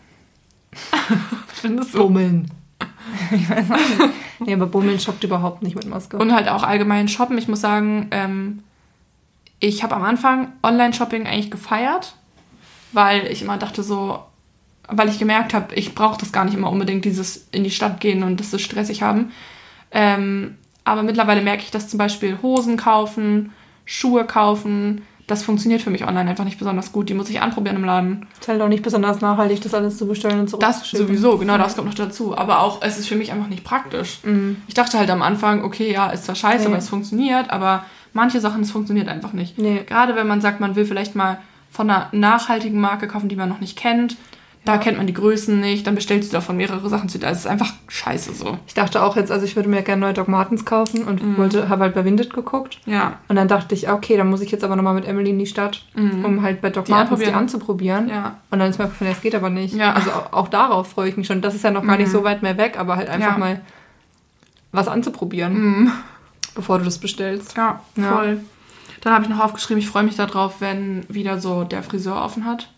Findest 1.48 1.94
du? 1.94 1.98
Bummeln. 1.98 2.50
ich 3.32 3.50
weiß 3.50 3.68
nicht. 3.68 4.14
Nee, 4.38 4.54
aber 4.54 4.66
Bummeln 4.66 5.00
schockt 5.00 5.24
überhaupt 5.24 5.62
nicht 5.62 5.74
mit 5.74 5.86
Maske. 5.86 6.18
Und 6.18 6.32
halt 6.32 6.48
auch 6.48 6.62
allgemein 6.62 7.08
shoppen. 7.08 7.36
Ich 7.36 7.48
muss 7.48 7.60
sagen, 7.60 8.08
ähm, 8.12 8.62
ich 9.58 9.82
habe 9.82 9.96
am 9.96 10.04
Anfang 10.04 10.52
Online-Shopping 10.62 11.26
eigentlich 11.26 11.50
gefeiert, 11.50 12.14
weil 12.96 13.26
ich 13.30 13.42
immer 13.42 13.58
dachte 13.58 13.82
so, 13.84 14.18
weil 14.88 15.08
ich 15.08 15.18
gemerkt 15.18 15.54
habe, 15.54 15.74
ich 15.74 15.94
brauche 15.94 16.18
das 16.18 16.32
gar 16.32 16.44
nicht 16.44 16.54
immer 16.54 16.70
unbedingt, 16.70 17.04
dieses 17.04 17.46
in 17.52 17.62
die 17.64 17.70
Stadt 17.70 18.00
gehen 18.00 18.22
und 18.22 18.40
das 18.40 18.50
so 18.50 18.58
stressig 18.58 19.02
haben. 19.02 19.30
Ähm, 19.92 20.56
aber 20.84 21.02
mittlerweile 21.02 21.42
merke 21.42 21.62
ich, 21.62 21.70
dass 21.70 21.88
zum 21.88 21.98
Beispiel 21.98 22.38
Hosen 22.42 22.76
kaufen, 22.76 23.52
Schuhe 23.84 24.24
kaufen, 24.24 25.02
das 25.26 25.42
funktioniert 25.42 25.82
für 25.82 25.90
mich 25.90 26.06
online 26.06 26.30
einfach 26.30 26.44
nicht 26.44 26.58
besonders 26.58 26.92
gut. 26.92 27.08
Die 27.08 27.14
muss 27.14 27.28
ich 27.28 27.40
anprobieren 27.40 27.76
im 27.78 27.84
Laden. 27.84 28.26
ist 28.40 28.46
halt 28.46 28.60
auch 28.62 28.68
nicht 28.68 28.84
besonders 28.84 29.20
nachhaltig, 29.20 29.60
das 29.60 29.74
alles 29.74 29.98
zu 29.98 30.06
bestellen 30.06 30.38
und 30.38 30.44
Das 30.44 30.50
zurückzuschicken. 30.60 31.06
sowieso, 31.08 31.36
genau, 31.38 31.58
das 31.58 31.74
kommt 31.74 31.88
noch 31.88 31.94
dazu. 31.94 32.38
Aber 32.38 32.60
auch, 32.60 32.80
es 32.82 32.96
ist 32.96 33.08
für 33.08 33.16
mich 33.16 33.32
einfach 33.32 33.48
nicht 33.48 33.64
praktisch. 33.64 34.20
Mhm. 34.22 34.58
Ich 34.68 34.74
dachte 34.74 34.96
halt 34.98 35.10
am 35.10 35.22
Anfang, 35.22 35.64
okay, 35.64 35.92
ja, 35.92 36.10
ist 36.10 36.26
zwar 36.26 36.36
scheiße, 36.36 36.60
Nee. 36.62 36.66
aber 36.68 36.78
es 36.78 36.88
funktioniert, 36.88 37.50
aber 37.50 37.84
manche 38.12 38.38
Sachen, 38.40 38.62
es 38.62 38.70
funktioniert 38.70 39.08
einfach 39.08 39.32
nicht. 39.32 39.58
Nee. 39.58 39.82
Gerade 39.84 40.14
wenn 40.14 40.28
man 40.28 40.40
sagt, 40.40 40.60
man 40.60 40.76
will 40.76 40.84
vielleicht 40.84 41.16
mal 41.16 41.38
von 41.76 41.88
einer 41.90 42.08
nachhaltigen 42.12 42.80
Marke 42.80 43.06
kaufen, 43.06 43.28
die 43.28 43.36
man 43.36 43.48
noch 43.48 43.60
nicht 43.60 43.76
kennt, 43.78 44.16
da 44.64 44.78
kennt 44.78 44.96
man 44.96 45.06
die 45.06 45.14
Größen 45.14 45.60
nicht, 45.60 45.86
dann 45.86 45.94
bestellst 45.94 46.32
du 46.32 46.36
davon 46.36 46.56
mehrere 46.56 46.88
Sachen 46.88 47.08
zu. 47.08 47.20
Es 47.22 47.38
ist 47.38 47.46
einfach 47.46 47.72
scheiße 47.86 48.32
so. 48.32 48.58
Ich 48.66 48.74
dachte 48.74 49.00
auch 49.00 49.14
jetzt, 49.14 49.30
also 49.30 49.44
ich 49.44 49.54
würde 49.54 49.68
mir 49.68 49.82
gerne 49.82 50.00
neue 50.00 50.12
Doc 50.14 50.26
Martens 50.26 50.64
kaufen 50.64 51.04
und 51.04 51.22
Mhm. 51.22 51.36
wollte, 51.36 51.68
habe 51.68 51.84
halt 51.84 51.94
bei 51.94 52.04
Vinted 52.04 52.32
geguckt. 52.34 52.80
Ja, 52.84 53.18
Und 53.28 53.36
dann 53.36 53.46
dachte 53.46 53.76
ich, 53.76 53.88
okay, 53.88 54.16
dann 54.16 54.28
muss 54.28 54.40
ich 54.40 54.50
jetzt 54.50 54.64
aber 54.64 54.74
nochmal 54.74 54.94
mit 54.94 55.06
Emily 55.06 55.30
in 55.30 55.38
die 55.38 55.46
Stadt, 55.46 55.84
um 55.94 56.42
halt 56.42 56.60
bei 56.62 56.70
Doc 56.70 56.86
Die 56.86 56.90
Martens 56.90 57.20
die 57.20 57.30
anzuprobieren. 57.32 58.08
ja. 58.08 58.38
Und 58.50 58.58
dann 58.58 58.68
ist 58.70 58.78
mir 58.80 58.86
aufgefallen, 58.86 59.12
das 59.12 59.20
geht 59.22 59.36
aber 59.36 59.50
nicht. 59.50 59.72
Ja. 59.74 59.92
Also 59.92 60.10
auch, 60.10 60.32
auch 60.32 60.48
darauf 60.48 60.88
freue 60.90 61.10
ich 61.10 61.16
mich 61.16 61.28
schon. 61.28 61.42
Das 61.42 61.54
ist 61.54 61.62
ja 61.62 61.70
noch 61.70 61.86
gar 61.86 61.96
nicht 61.98 62.10
so 62.10 62.24
weit 62.24 62.42
mehr 62.42 62.56
weg, 62.58 62.76
aber 62.76 62.96
halt 62.96 63.08
einfach 63.08 63.32
Ja. 63.34 63.38
mal 63.38 63.60
was 64.72 64.88
anzuprobieren, 64.88 65.52
Mhm. 65.84 65.92
bevor 66.56 66.78
du 66.78 66.84
das 66.84 66.98
bestellst. 66.98 67.56
Ja, 67.56 67.80
Ja. 67.96 68.24
Dann 69.06 69.14
habe 69.14 69.22
ich 69.24 69.30
noch 69.30 69.38
aufgeschrieben, 69.38 69.80
ich 69.80 69.88
freue 69.88 70.02
mich 70.02 70.16
darauf, 70.16 70.60
wenn 70.60 71.04
wieder 71.08 71.38
so 71.38 71.62
der 71.62 71.84
Friseur 71.84 72.24
offen 72.24 72.44
hat. 72.44 72.68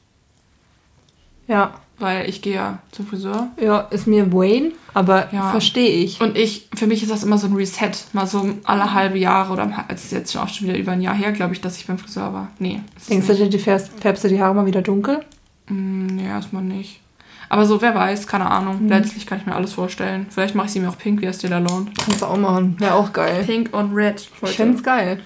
Ja. 1.47 1.73
Weil 1.99 2.29
ich 2.29 2.43
gehe 2.43 2.55
ja 2.57 2.81
zum 2.93 3.07
Friseur. 3.07 3.49
Ja, 3.59 3.79
ist 3.91 4.07
mir 4.07 4.31
Wayne, 4.31 4.73
aber 4.93 5.33
Ja. 5.33 5.51
verstehe 5.53 5.89
ich. 5.89 6.21
Und 6.21 6.37
ich, 6.37 6.69
für 6.77 6.87
mich 6.87 7.03
ist 7.03 7.11
das 7.11 7.25
immer 7.25 7.39
so 7.39 7.47
ein 7.47 7.55
Reset. 7.57 7.93
Mal 8.13 8.27
so 8.27 8.47
alle 8.65 8.93
halbe 8.93 9.17
Jahre 9.17 9.55
oder 9.55 9.87
es 9.89 10.05
ist 10.05 10.13
jetzt 10.13 10.31
schon 10.35 10.43
auch 10.43 10.49
schon 10.49 10.69
wieder 10.69 10.77
über 10.79 10.93
ein 10.93 11.01
Jahr 11.01 11.15
her, 11.15 11.33
glaube 11.33 11.55
ich, 11.55 11.63
dass 11.63 11.79
ich 11.79 11.87
beim 11.87 11.97
Friseur 11.97 12.35
war. 12.35 12.49
Nee. 12.59 12.83
Denkst 13.09 13.27
du, 13.27 13.49
dir, 13.49 13.59
färbst, 13.59 13.91
färbst 13.99 14.23
du 14.23 14.29
die 14.29 14.39
Haare 14.39 14.55
mal 14.55 14.67
wieder 14.67 14.83
dunkel? 14.83 15.25
Mm, 15.69 16.09
Nee, 16.09 16.27
erstmal 16.27 16.63
nicht. 16.63 17.01
Aber 17.49 17.65
so, 17.65 17.81
wer 17.81 17.95
weiß, 17.95 18.27
keine 18.27 18.51
Ahnung. 18.51 18.83
Mhm. 18.83 18.91
Letztlich 18.91 19.27
kann 19.27 19.39
ich 19.39 19.47
mir 19.47 19.55
alles 19.55 19.73
vorstellen. 19.73 20.27
Vielleicht 20.29 20.55
mache 20.55 20.67
ich 20.67 20.73
sie 20.75 20.81
mir 20.81 20.91
auch 20.91 20.99
pink 20.99 21.23
wie 21.23 21.27
Estee 21.27 21.49
Lauder. 21.49 21.87
Kannst 22.05 22.21
du 22.21 22.27
auch 22.27 22.37
machen. 22.37 22.77
Wäre 22.79 22.93
auch 22.97 23.15
geil. 23.15 23.45
Pink 23.47 23.73
und 23.75 23.95
red. 23.95 24.29
Ich 24.43 24.51
finde 24.51 24.77
es 24.77 24.83
geil. 24.83 25.23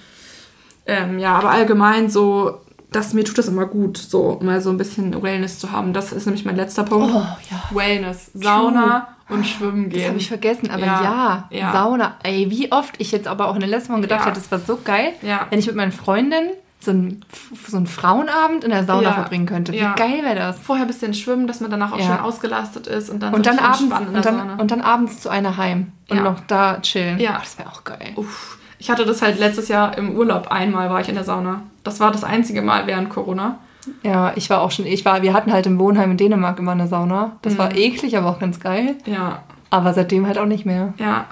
Ähm, 0.85 1.19
ja, 1.19 1.35
aber 1.35 1.49
allgemein 1.51 2.09
so, 2.09 2.61
das, 2.91 3.13
mir 3.13 3.23
tut 3.23 3.37
das 3.37 3.47
immer 3.47 3.65
gut, 3.65 3.97
so 3.97 4.39
mal 4.41 4.61
so 4.61 4.69
ein 4.69 4.77
bisschen 4.77 5.21
Wellness 5.23 5.59
zu 5.59 5.71
haben. 5.71 5.93
Das 5.93 6.11
ist 6.11 6.25
nämlich 6.25 6.45
mein 6.45 6.55
letzter 6.55 6.83
Punkt. 6.83 7.11
Oh, 7.13 7.25
ja. 7.49 7.63
Wellness. 7.71 8.31
Sauna 8.33 9.07
und 9.29 9.47
Schwimmen 9.47 9.89
Das 9.89 9.97
gehen. 9.99 10.09
habe 10.09 10.17
ich 10.17 10.27
vergessen, 10.27 10.69
aber 10.69 10.85
Ja. 10.85 11.01
ja, 11.03 11.47
Ja. 11.49 11.71
Sauna. 11.71 12.15
Ey, 12.23 12.51
wie 12.51 12.71
oft 12.71 12.95
ich 12.99 13.11
jetzt 13.11 13.27
aber 13.27 13.47
auch 13.47 13.53
in 13.55 13.61
der 13.61 13.69
letzten 13.69 13.93
Woche 13.93 14.01
gedacht 14.01 14.19
Ja. 14.21 14.25
habe, 14.27 14.35
das 14.35 14.51
war 14.51 14.59
so 14.59 14.77
geil, 14.83 15.13
wenn 15.49 15.59
ich 15.59 15.67
mit 15.67 15.75
meinen 15.75 15.91
Freundinnen 15.93 16.49
so 16.81 16.91
einen, 16.91 17.23
so 17.65 17.77
einen 17.77 17.87
Frauenabend 17.87 18.65
in 18.65 18.69
der 18.69 18.83
Sauna 18.83 19.03
Ja. 19.03 19.13
verbringen 19.13 19.45
könnte. 19.45 19.71
Wie 19.71 19.77
Ja. 19.77 19.93
geil 19.95 20.21
wäre 20.21 20.35
das? 20.35 20.59
Vorher 20.59 20.83
ein 20.83 20.87
bisschen 20.87 21.13
schwimmen, 21.13 21.47
dass 21.47 21.61
man 21.61 21.71
danach 21.71 21.93
auch 21.93 21.97
Ja. 21.97 22.05
schön 22.07 22.19
ausgelastet 22.19 22.87
ist 22.87 23.09
und 23.09 23.23
dann 23.23 23.33
Und 23.33 23.45
so 23.45 23.51
dann, 23.51 23.59
abends, 23.59 23.81
und, 23.81 24.25
dann, 24.25 24.59
und 24.59 24.69
dann 24.69 24.81
abends 24.81 25.21
zu 25.21 25.29
einer 25.29 25.55
heim 25.55 25.93
und 26.09 26.21
noch 26.21 26.41
da 26.41 26.81
chillen. 26.81 27.19
Ja. 27.19 27.35
Oh, 27.37 27.39
das 27.39 27.57
wäre 27.57 27.69
auch 27.69 27.85
geil. 27.85 28.11
Uff. 28.17 28.57
Ich 28.83 28.89
hatte 28.89 29.05
das 29.05 29.21
halt 29.21 29.39
letztes 29.39 29.69
Jahr 29.69 29.97
im 29.97 30.13
Urlaub 30.17 30.47
einmal 30.49 30.89
war 30.89 30.99
ich 30.99 31.07
in 31.07 31.15
der 31.15 31.23
Sauna. 31.23 31.61
Das 31.85 32.01
war 32.01 32.11
das 32.11 32.25
einzige 32.25 32.61
Mal 32.61 32.85
während 32.85 33.09
Corona. 33.09 33.59
Ja, 34.03 34.33
ich 34.35 34.49
war 34.49 34.59
auch 34.61 34.71
schon, 34.71 34.85
ich 34.85 35.05
war, 35.05 35.21
wir 35.21 35.31
hatten 35.33 35.53
halt 35.53 35.65
im 35.67 35.79
Wohnheim 35.79 36.11
in 36.11 36.17
Dänemark 36.17 36.59
immer 36.59 36.73
eine 36.73 36.89
Sauna. 36.89 37.37
Das 37.43 37.53
Mhm. 37.53 37.57
war 37.59 37.75
eklig, 37.77 38.17
aber 38.17 38.29
auch 38.29 38.39
ganz 38.39 38.59
geil. 38.59 38.95
Ja, 39.05 39.39
Aber 39.69 39.93
seitdem 39.93 40.27
halt 40.27 40.37
auch 40.37 40.45
nicht 40.45 40.65
mehr. 40.65 40.93
ja. 40.97 41.25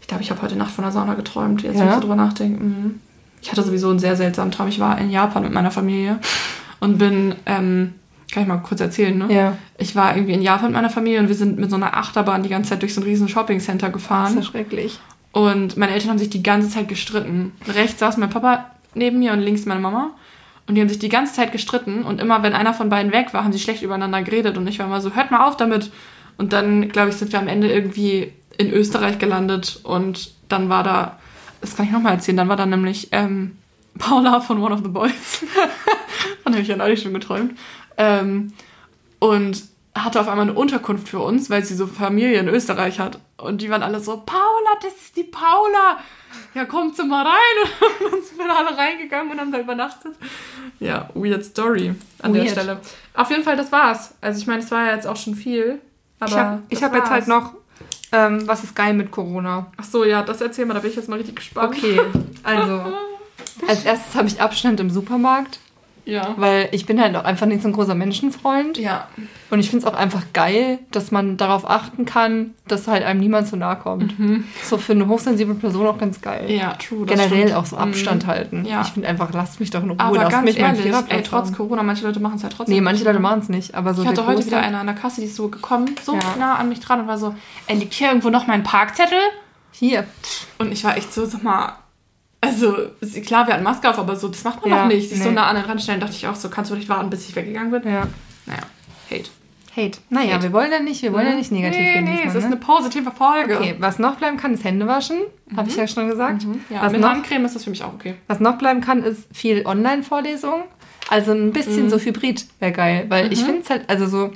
Ich 0.00 0.06
glaube, 0.06 0.22
ich 0.22 0.30
habe 0.30 0.40
heute 0.42 0.54
Nacht 0.54 0.70
von 0.70 0.84
der 0.84 0.92
Sauna 0.92 1.14
geträumt, 1.14 1.62
jetzt 1.62 1.74
Ja? 1.74 1.80
wenn 1.80 1.88
ich 1.88 1.94
so 1.94 2.00
drüber 2.02 2.14
nachdenke. 2.16 2.62
Mhm. 2.62 3.00
Ich 3.42 3.50
hatte 3.50 3.62
sowieso 3.64 3.90
einen 3.90 3.98
sehr 3.98 4.14
seltsamen 4.16 4.52
Traum. 4.52 4.68
Ich 4.68 4.78
war 4.78 4.96
in 4.98 5.10
Japan 5.10 5.42
mit 5.42 5.52
meiner 5.52 5.70
Familie 5.72 6.18
und 6.78 6.98
bin, 6.98 7.34
ähm, 7.46 7.94
kann 8.32 8.42
ich 8.44 8.48
mal 8.48 8.58
kurz 8.58 8.80
erzählen, 8.82 9.16
ne? 9.18 9.26
Ja. 9.34 9.56
Ich 9.78 9.96
war 9.96 10.14
irgendwie 10.14 10.34
in 10.34 10.42
Japan 10.42 10.66
mit 10.66 10.74
meiner 10.74 10.90
Familie 10.90 11.18
und 11.20 11.26
wir 11.28 11.34
sind 11.34 11.58
mit 11.58 11.70
so 11.70 11.76
einer 11.76 11.96
Achterbahn 11.96 12.42
die 12.44 12.48
ganze 12.50 12.70
Zeit 12.70 12.82
durch 12.82 12.94
so 12.94 13.00
ein 13.00 13.04
riesen 13.04 13.28
Shoppingcenter 13.28 13.86
Das 13.88 13.92
gefahren. 13.94 14.28
ist 14.28 14.34
ja 14.36 14.42
schrecklich. 14.42 15.00
Und 15.34 15.76
meine 15.76 15.92
Eltern 15.92 16.10
haben 16.10 16.18
sich 16.18 16.30
die 16.30 16.44
ganze 16.44 16.68
Zeit 16.68 16.86
gestritten. 16.86 17.52
Rechts 17.66 17.98
saß 17.98 18.18
mein 18.18 18.30
Papa 18.30 18.70
neben 18.94 19.18
mir 19.18 19.32
und 19.32 19.40
links 19.40 19.66
meine 19.66 19.80
Mama. 19.80 20.12
Und 20.68 20.76
die 20.76 20.80
haben 20.80 20.88
sich 20.88 21.00
die 21.00 21.08
ganze 21.08 21.34
Zeit 21.34 21.50
gestritten 21.50 22.04
und 22.04 22.20
immer, 22.20 22.42
wenn 22.44 22.54
einer 22.54 22.72
von 22.72 22.88
beiden 22.88 23.12
weg 23.12 23.34
war, 23.34 23.42
haben 23.42 23.52
sie 23.52 23.58
schlecht 23.58 23.82
übereinander 23.82 24.22
geredet 24.22 24.56
und 24.56 24.66
ich 24.68 24.78
war 24.78 24.86
immer 24.86 25.00
so, 25.00 25.14
hört 25.14 25.32
mal 25.32 25.46
auf 25.46 25.56
damit. 25.56 25.90
Und 26.38 26.52
dann, 26.52 26.88
glaube 26.88 27.10
ich, 27.10 27.16
sind 27.16 27.32
wir 27.32 27.40
am 27.40 27.48
Ende 27.48 27.70
irgendwie 27.70 28.32
in 28.56 28.72
Österreich 28.72 29.18
gelandet 29.18 29.80
und 29.82 30.32
dann 30.48 30.68
war 30.68 30.84
da, 30.84 31.18
das 31.60 31.76
kann 31.76 31.86
ich 31.86 31.92
nochmal 31.92 32.14
erzählen, 32.14 32.36
dann 32.36 32.48
war 32.48 32.56
da 32.56 32.64
nämlich 32.64 33.08
ähm, 33.10 33.58
Paula 33.98 34.40
von 34.40 34.62
One 34.62 34.74
of 34.74 34.82
the 34.82 34.88
Boys. 34.88 35.12
Von 36.42 36.52
habe 36.52 36.62
ich 36.62 36.68
ja 36.68 36.76
neulich 36.76 37.02
schon 37.02 37.12
geträumt. 37.12 37.58
Ähm, 37.96 38.52
und 39.18 39.62
hatte 39.94 40.20
auf 40.20 40.28
einmal 40.28 40.48
eine 40.48 40.58
Unterkunft 40.58 41.08
für 41.08 41.20
uns, 41.20 41.50
weil 41.50 41.64
sie 41.64 41.74
so 41.74 41.86
Familie 41.86 42.40
in 42.40 42.48
Österreich 42.48 42.98
hat. 42.98 43.20
Und 43.36 43.62
die 43.62 43.70
waren 43.70 43.82
alle 43.82 44.00
so, 44.00 44.16
Paula, 44.16 44.78
das 44.82 44.94
ist 44.94 45.16
die 45.16 45.24
Paula. 45.24 45.98
Ja, 46.54 46.64
kommt 46.64 46.96
sie 46.96 47.04
mal 47.04 47.24
rein. 47.24 47.70
Und 48.04 48.12
dann 48.12 48.22
sind 48.22 48.38
wir 48.38 48.56
alle 48.56 48.76
reingegangen 48.76 49.32
und 49.32 49.40
haben 49.40 49.52
da 49.52 49.60
übernachtet. 49.60 50.16
Ja, 50.80 51.08
weird 51.14 51.44
Story 51.44 51.94
an 52.22 52.34
weird. 52.34 52.46
der 52.46 52.50
Stelle. 52.50 52.80
Auf 53.14 53.30
jeden 53.30 53.44
Fall, 53.44 53.56
das 53.56 53.70
war's. 53.70 54.14
Also 54.20 54.40
ich 54.40 54.46
meine, 54.48 54.62
es 54.62 54.70
war 54.70 54.86
ja 54.86 54.94
jetzt 54.94 55.06
auch 55.06 55.16
schon 55.16 55.36
viel. 55.36 55.80
Aber 56.18 56.62
ich 56.68 56.82
habe 56.82 56.96
hab 56.96 57.02
jetzt 57.02 57.10
halt 57.10 57.28
noch, 57.28 57.54
ähm, 58.10 58.46
was 58.46 58.64
ist 58.64 58.74
geil 58.74 58.94
mit 58.94 59.10
Corona? 59.10 59.72
Ach 59.76 59.84
so, 59.84 60.04
ja, 60.04 60.22
das 60.22 60.40
erzähl 60.40 60.66
mal, 60.66 60.74
da 60.74 60.80
bin 60.80 60.90
ich 60.90 60.96
jetzt 60.96 61.08
mal 61.08 61.16
richtig 61.16 61.36
gespannt. 61.36 61.76
Okay, 61.76 62.00
also 62.42 62.94
als 63.68 63.84
erstes 63.84 64.14
habe 64.14 64.28
ich 64.28 64.40
Abstand 64.40 64.80
im 64.80 64.90
Supermarkt. 64.90 65.60
Ja. 66.04 66.34
Weil 66.36 66.68
ich 66.72 66.86
bin 66.86 67.00
halt 67.00 67.16
auch 67.16 67.24
einfach 67.24 67.46
nicht 67.46 67.62
so 67.62 67.68
ein 67.68 67.72
großer 67.72 67.94
Menschenfreund. 67.94 68.78
Ja. 68.78 69.08
Und 69.50 69.60
ich 69.60 69.70
finde 69.70 69.86
es 69.86 69.92
auch 69.92 69.96
einfach 69.96 70.22
geil, 70.32 70.78
dass 70.90 71.10
man 71.10 71.36
darauf 71.36 71.68
achten 71.68 72.04
kann, 72.04 72.54
dass 72.68 72.88
halt 72.88 73.04
einem 73.04 73.20
niemand 73.20 73.48
zu 73.48 73.56
nahe 73.56 73.76
kommt. 73.76 74.18
Mhm. 74.18 74.44
So 74.62 74.78
für 74.78 74.92
eine 74.92 75.06
hochsensible 75.08 75.54
Person 75.54 75.86
auch 75.86 75.98
ganz 75.98 76.20
geil. 76.20 76.50
Ja, 76.50 76.72
true. 76.74 77.06
Generell 77.06 77.44
stimmt. 77.44 77.54
auch 77.54 77.66
so 77.66 77.76
Abstand 77.76 78.24
mhm. 78.24 78.28
halten. 78.28 78.64
Ja. 78.64 78.82
Ich 78.82 78.88
finde 78.88 79.08
einfach, 79.08 79.32
lasst 79.32 79.60
mich 79.60 79.70
doch 79.70 79.82
in 79.82 79.90
Ruhe. 79.90 80.00
Aber 80.00 80.16
lasst 80.16 80.30
ganz 80.30 80.44
mich 80.44 80.58
ehrlich, 80.58 80.92
ey, 81.08 81.22
trotz 81.22 81.52
Corona, 81.52 81.82
manche 81.82 82.04
Leute 82.04 82.20
machen 82.20 82.36
es 82.36 82.42
halt 82.42 82.54
trotzdem. 82.54 82.74
Nee, 82.74 82.80
manche 82.80 83.04
Leute 83.04 83.20
machen 83.20 83.40
es 83.40 83.48
nicht. 83.48 83.74
Aber 83.74 83.94
so 83.94 84.02
ich 84.02 84.08
hatte 84.08 84.26
heute 84.26 84.44
wieder 84.44 84.60
eine 84.60 84.78
an 84.78 84.86
der 84.86 84.96
Kasse, 84.96 85.20
die 85.20 85.26
ist 85.26 85.36
so 85.36 85.48
gekommen, 85.48 85.94
so 86.02 86.14
ja. 86.14 86.20
nah 86.38 86.56
an 86.56 86.68
mich 86.68 86.80
dran 86.80 87.00
und 87.00 87.06
war 87.06 87.18
so, 87.18 87.34
er 87.66 87.76
liegt 87.76 87.94
hier 87.94 88.08
irgendwo 88.08 88.30
noch 88.30 88.46
mein 88.46 88.62
Parkzettel? 88.62 89.18
Hier. 89.72 90.06
Und 90.58 90.72
ich 90.72 90.84
war 90.84 90.96
echt 90.96 91.12
so, 91.12 91.26
sag 91.26 91.42
mal, 91.42 91.74
also, 92.44 92.76
klar, 93.24 93.46
wir 93.46 93.54
hatten 93.54 93.64
Maske 93.64 93.88
auf, 93.88 93.98
aber 93.98 94.16
so, 94.16 94.28
das 94.28 94.44
macht 94.44 94.62
man 94.62 94.70
ja, 94.70 94.82
doch 94.82 94.88
nicht. 94.88 95.08
Sich 95.08 95.18
nee. 95.18 95.24
so 95.24 95.30
nah 95.30 95.46
an 95.46 95.56
den 95.56 95.64
Rand 95.64 95.80
stellen, 95.82 96.00
dachte 96.00 96.14
ich 96.14 96.26
auch 96.26 96.34
so, 96.34 96.48
kannst 96.48 96.70
du 96.70 96.76
nicht 96.76 96.88
warten, 96.88 97.10
bis 97.10 97.28
ich 97.28 97.34
weggegangen 97.34 97.70
bin? 97.70 97.82
Ja. 97.84 98.06
Naja, 98.46 98.62
Hate. 99.10 99.30
Hate. 99.76 99.98
Naja, 100.10 100.34
Hate. 100.34 100.44
wir 100.44 100.52
wollen 100.52 100.70
ja 100.70 100.80
nicht, 100.80 101.02
wir 101.02 101.12
wollen 101.12 101.26
ja 101.26 101.32
mhm. 101.32 101.38
nicht 101.38 101.52
negativ 101.52 101.80
nee, 101.80 101.92
reden. 101.92 102.04
Nee, 102.04 102.22
es 102.26 102.34
ist 102.34 102.42
ne? 102.42 102.46
eine 102.46 102.56
positive 102.56 103.10
Folge. 103.10 103.58
Okay, 103.58 103.76
was 103.78 103.98
noch 103.98 104.16
bleiben 104.16 104.36
kann, 104.36 104.54
ist 104.54 104.64
Hände 104.64 104.86
waschen. 104.86 105.18
Mhm. 105.48 105.56
Habe 105.56 105.68
ich 105.68 105.76
ja 105.76 105.86
schon 105.86 106.08
gesagt. 106.08 106.44
Mhm. 106.44 106.60
Ja, 106.70 106.82
was 106.82 106.92
mit 106.92 107.00
noch, 107.00 107.10
Handcreme 107.10 107.44
ist 107.44 107.54
das 107.54 107.64
für 107.64 107.70
mich 107.70 107.82
auch 107.82 107.94
okay. 107.94 108.14
Was 108.28 108.40
noch 108.40 108.58
bleiben 108.58 108.80
kann, 108.80 109.02
ist 109.02 109.26
viel 109.32 109.66
Online-Vorlesung. 109.66 110.64
Also 111.10 111.32
ein 111.32 111.52
bisschen 111.52 111.84
mhm. 111.84 111.90
so 111.90 111.98
Hybrid 111.98 112.46
wäre 112.60 112.72
geil, 112.72 113.06
weil 113.08 113.32
ich 113.32 113.42
mhm. 113.42 113.46
finde 113.46 113.60
es 113.62 113.70
halt, 113.70 113.90
also 113.90 114.06
so, 114.06 114.30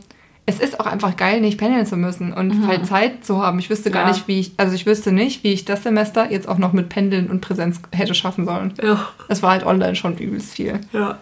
es 0.48 0.60
ist 0.60 0.80
auch 0.80 0.86
einfach 0.86 1.14
geil, 1.18 1.42
nicht 1.42 1.58
pendeln 1.58 1.84
zu 1.84 1.98
müssen 1.98 2.32
und 2.32 2.60
mhm. 2.60 2.66
halt 2.66 2.86
Zeit 2.86 3.22
zu 3.22 3.42
haben. 3.42 3.58
Ich 3.58 3.68
wüsste 3.68 3.90
gar 3.90 4.06
ja. 4.06 4.08
nicht, 4.08 4.28
wie 4.28 4.40
ich, 4.40 4.52
also 4.56 4.74
ich 4.74 4.86
wüsste 4.86 5.12
nicht, 5.12 5.44
wie 5.44 5.52
ich 5.52 5.66
das 5.66 5.82
Semester 5.82 6.30
jetzt 6.32 6.48
auch 6.48 6.56
noch 6.56 6.72
mit 6.72 6.88
Pendeln 6.88 7.28
und 7.28 7.42
Präsenz 7.42 7.82
hätte 7.92 8.14
schaffen 8.14 8.46
sollen. 8.46 8.72
Ja. 8.82 9.08
Es 9.28 9.42
war 9.42 9.50
halt 9.50 9.66
online 9.66 9.94
schon 9.94 10.16
übelst 10.16 10.54
viel. 10.54 10.80
Ja. 10.94 11.18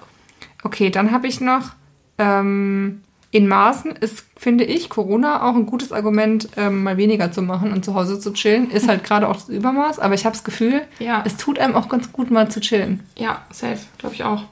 Okay, 0.62 0.90
dann 0.90 1.10
habe 1.10 1.26
ich 1.26 1.40
noch, 1.40 1.70
ähm, 2.18 3.02
in 3.32 3.48
Maßen 3.48 3.96
ist, 3.96 4.26
finde 4.36 4.62
ich, 4.62 4.90
Corona 4.90 5.42
auch 5.42 5.56
ein 5.56 5.66
gutes 5.66 5.90
Argument, 5.90 6.48
ähm, 6.56 6.84
mal 6.84 6.96
weniger 6.96 7.32
zu 7.32 7.42
machen 7.42 7.72
und 7.72 7.84
zu 7.84 7.94
Hause 7.96 8.20
zu 8.20 8.32
chillen. 8.32 8.70
Ist 8.70 8.86
halt 8.88 9.02
gerade 9.02 9.28
auch 9.28 9.34
das 9.34 9.48
Übermaß, 9.48 9.98
aber 9.98 10.14
ich 10.14 10.24
habe 10.24 10.36
das 10.36 10.44
Gefühl, 10.44 10.82
ja. 11.00 11.24
es 11.26 11.36
tut 11.36 11.58
einem 11.58 11.74
auch 11.74 11.88
ganz 11.88 12.12
gut, 12.12 12.30
mal 12.30 12.48
zu 12.48 12.60
chillen. 12.60 13.00
Ja, 13.16 13.42
safe, 13.50 13.80
glaube 13.98 14.14
ich 14.14 14.22
auch. 14.22 14.44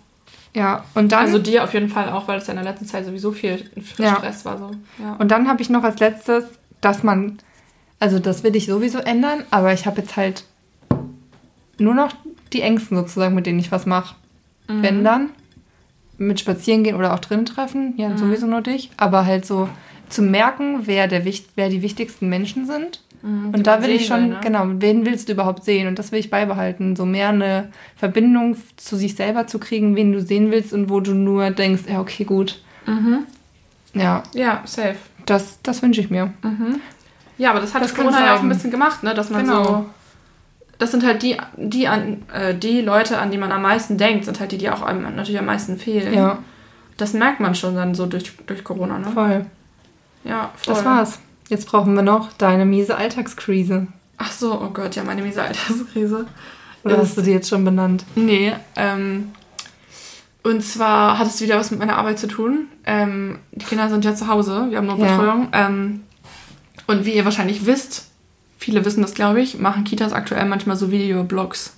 Ja, 0.55 0.85
und 0.95 1.13
dann. 1.13 1.27
Also 1.27 1.39
dir 1.39 1.65
auf 1.65 1.75
jeden 1.75 1.89
Fall 1.89 2.11
auch, 2.11 2.29
weil 2.29 2.39
es 2.39 2.47
ja 2.47 2.53
in 2.53 2.63
der 2.63 2.71
letzten 2.71 2.87
Zeit 2.87 3.05
sowieso 3.05 3.33
viel, 3.33 3.69
viel 3.81 4.05
ja. 4.05 4.17
Stress 4.17 4.45
war. 4.45 4.59
So. 4.59 4.71
Ja. 5.03 5.15
Und 5.15 5.31
dann 5.31 5.49
habe 5.49 5.61
ich 5.63 5.71
noch 5.71 5.83
als 5.83 5.99
letztes, 6.01 6.45
dass 6.81 7.03
man. 7.03 7.39
Also 8.01 8.19
das 8.19 8.43
will 8.43 8.55
ich 8.55 8.67
sowieso 8.67 8.99
ändern, 8.99 9.45
aber 9.51 9.73
ich 9.73 9.87
habe 9.87 10.01
jetzt 10.01 10.17
halt 10.17 10.45
nur 11.79 11.95
noch 11.95 12.13
die 12.53 12.61
Ängsten 12.61 12.97
sozusagen, 12.97 13.35
mit 13.35 13.47
denen 13.47 13.59
ich 13.59 13.73
was 13.73 13.87
mache. 13.87 14.15
Mhm. 14.69 14.83
Wenn 14.83 15.05
dann. 15.05 15.31
Mit 16.17 16.39
spazieren 16.39 16.85
gehen 16.85 16.95
oder 16.95 17.13
auch 17.13 17.19
drin 17.19 17.45
treffen, 17.45 17.95
ja, 17.97 18.09
mhm. 18.09 18.19
sowieso 18.19 18.47
nur 18.47 18.61
dich. 18.61 18.93
Aber 18.97 19.27
halt 19.27 19.45
so 19.45 19.69
zu 20.09 20.23
merken, 20.23 20.87
wer, 20.87 21.09
der, 21.09 21.25
wer 21.25 21.69
die 21.69 21.83
wichtigsten 21.83 22.29
Menschen 22.29 22.67
sind 22.67 23.01
Mhm, 23.25 23.55
und 23.55 23.67
da 23.67 23.83
will 23.83 23.91
ich 23.91 24.07
schon, 24.07 24.21
will, 24.21 24.29
ne? 24.29 24.41
genau, 24.43 24.67
wen 24.69 25.07
willst 25.07 25.29
du 25.29 25.33
überhaupt 25.33 25.65
sehen? 25.65 25.89
Und 25.89 25.99
das 25.99 26.13
will 26.13 26.19
ich 26.19 26.29
beibehalten. 26.29 26.95
So 26.95 27.07
mehr 27.07 27.31
eine 27.31 27.71
Verbindung 27.97 28.57
zu 28.77 28.97
sich 28.97 29.17
selber 29.17 29.47
zu 29.47 29.59
kriegen, 29.59 29.97
wen 29.97 30.13
du 30.13 30.21
sehen 30.21 30.51
willst 30.51 30.75
und 30.75 30.91
wo 30.91 31.01
du 31.01 31.15
nur 31.15 31.51
denkst, 31.51 31.85
ja, 31.89 32.01
okay, 32.01 32.25
gut. 32.25 32.61
Mhm. 32.87 33.21
Ja. 33.95 34.23
Ja, 34.35 34.63
safe. 34.67 34.97
Das, 35.25 35.59
das 35.63 35.81
wünsche 35.83 36.03
ich 36.03 36.11
mir. 36.11 36.35
Mhm. 36.43 36.81
Ja, 37.39 37.51
aber 37.51 37.61
das 37.61 37.73
hat 37.73 37.83
das 37.83 37.95
Corona 37.95 38.25
ja 38.27 38.37
auch 38.37 38.43
ein 38.43 38.49
bisschen 38.49 38.71
gemacht, 38.71 39.03
ne? 39.03 39.15
Dass 39.15 39.31
man 39.31 39.47
genau. 39.47 39.65
so. 39.65 39.87
Das 40.79 40.91
sind 40.91 41.05
halt 41.05 41.23
die, 41.23 41.39
die, 41.57 41.89
an, 41.89 42.23
äh, 42.33 42.55
die 42.55 42.83
Leute, 42.83 43.19
an 43.19 43.31
die 43.31 43.39
man 43.39 43.53
am 43.53 43.63
meisten 43.63 43.97
denkt, 43.97 44.27
sind 44.27 44.39
halt 44.39 44.53
die, 44.53 44.59
die 44.59 44.69
auch 44.69 44.83
einem 44.83 45.03
natürlich 45.03 45.39
am 45.39 45.47
meisten 45.47 45.79
fehlen. 45.79 46.13
Ja. 46.13 46.39
Das 46.99 47.15
merkt 47.15 47.41
man 47.41 47.55
schon 47.55 47.75
dann 47.75 47.95
so 47.95 48.05
durch, 48.05 48.37
durch 48.47 48.63
Corona, 48.65 48.99
ne? 48.99 49.07
Voll. 49.07 49.47
Ja, 50.25 50.51
voll. 50.57 50.75
Das 50.75 50.85
war's. 50.85 51.19
Jetzt 51.49 51.67
brauchen 51.67 51.95
wir 51.95 52.03
noch 52.03 52.33
deine 52.33 52.65
miese 52.65 52.97
Alltagskrise. 52.97 53.87
Ach 54.17 54.33
so, 54.33 54.61
oh 54.61 54.71
Gott, 54.71 54.97
ja, 54.97 55.05
meine 55.05 55.23
miese 55.23 55.43
Alltagskrise. 55.43 56.27
Oder 56.85 56.99
hast 56.99 57.17
du 57.17 57.23
die 57.23 57.31
jetzt 57.31 57.49
schon 57.49 57.65
benannt? 57.65 58.05
Nee, 58.15 58.53
ähm, 58.77 59.33
und 60.43 60.63
zwar 60.63 61.19
hat 61.19 61.27
es 61.27 61.41
wieder 61.41 61.59
was 61.59 61.71
mit 61.71 61.81
meiner 61.81 61.97
Arbeit 61.97 62.19
zu 62.19 62.29
tun. 62.29 62.69
Ähm, 62.85 63.39
die 63.53 63.65
Kinder 63.65 63.89
sind 63.89 64.05
ja 64.05 64.15
zu 64.15 64.29
Hause, 64.29 64.67
wir 64.69 64.79
haben 64.79 64.87
nur 64.87 64.99
Betreuung. 64.99 65.49
Ja. 65.53 65.67
Ähm, 65.67 66.03
und 66.87 67.07
wie 67.07 67.15
ihr 67.15 67.25
wahrscheinlich 67.25 67.65
wisst, 67.65 68.11
viele 68.59 68.85
wissen 68.85 69.01
das, 69.01 69.15
glaube 69.15 69.41
ich, 69.41 69.59
machen 69.59 69.85
Kitas 69.85 70.13
aktuell 70.13 70.45
manchmal 70.45 70.77
so 70.77 70.91
Videoblogs. 70.91 71.75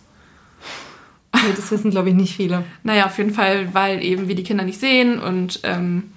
Nee, 1.35 1.53
das 1.55 1.71
wissen, 1.71 1.91
glaube 1.91 2.09
ich, 2.09 2.14
nicht 2.17 2.35
viele. 2.35 2.64
naja, 2.83 3.07
auf 3.07 3.19
jeden 3.19 3.33
Fall, 3.33 3.73
weil 3.73 4.03
eben 4.03 4.27
wir 4.27 4.35
die 4.35 4.43
Kinder 4.43 4.64
nicht 4.64 4.81
sehen 4.81 5.21
und 5.21 5.61
ähm, 5.62 6.11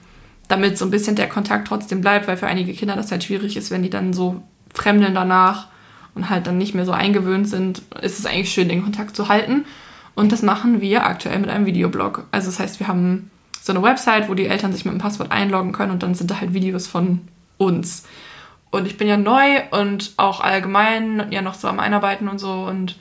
damit 0.50 0.78
so 0.78 0.84
ein 0.84 0.92
bisschen 0.92 1.16
der 1.16 1.30
Kontakt 1.30 1.68
trotzdem 1.68 2.02
bleibt, 2.02 2.28
weil 2.28 2.36
für 2.36 2.48
einige 2.48 2.74
Kinder 2.74 2.96
das 2.96 3.12
halt 3.12 3.24
schwierig 3.24 3.56
ist, 3.56 3.72
wenn 3.72 3.84
die 3.84 3.90
dann 3.90 4.12
so 4.12 4.44
fremdeln 4.74 5.16
danach 5.16 5.68
und 6.16 6.30
halt 6.30 6.48
dann 6.48 6.58
nicht 6.58 6.76
mehr 6.76 6.86
so 6.86 6.92
eingewöhnt 6.92 7.48
sind, 7.48 7.84
ist 8.02 8.20
es 8.20 8.26
eigentlich 8.26 8.52
schön, 8.52 8.68
den 8.68 8.84
Kontakt 8.84 9.16
zu 9.16 9.30
halten. 9.30 9.66
Und 10.16 10.32
das 10.32 10.42
machen 10.42 10.82
wir 10.82 11.06
aktuell 11.06 11.40
mit 11.40 11.50
einem 11.50 11.66
Videoblog. 11.66 12.26
Also 12.32 12.48
das 12.48 12.60
heißt, 12.60 12.80
wir 12.80 12.88
haben 12.88 13.30
so 13.62 13.72
eine 13.72 13.84
Website, 13.84 14.28
wo 14.28 14.34
die 14.34 14.48
Eltern 14.48 14.74
sich 14.74 14.84
mit 14.86 14.94
dem 14.94 15.00
Passwort 15.00 15.32
einloggen 15.32 15.72
können 15.72 15.92
und 15.92 16.04
dann 16.04 16.16
sind 16.16 16.32
da 16.32 16.42
halt 16.42 16.54
Videos 16.54 16.88
von 16.88 17.22
uns. 17.58 18.06
Und 18.72 18.88
ich 18.88 18.98
bin 18.98 19.08
ja 19.08 19.18
neu 19.18 19.62
und 19.72 20.14
auch 20.18 20.42
allgemein 20.42 21.32
ja 21.32 21.42
noch 21.42 21.54
so 21.54 21.68
am 21.68 21.80
Einarbeiten 21.80 22.28
und 22.28 22.40
so. 22.40 22.52
Und 22.64 22.98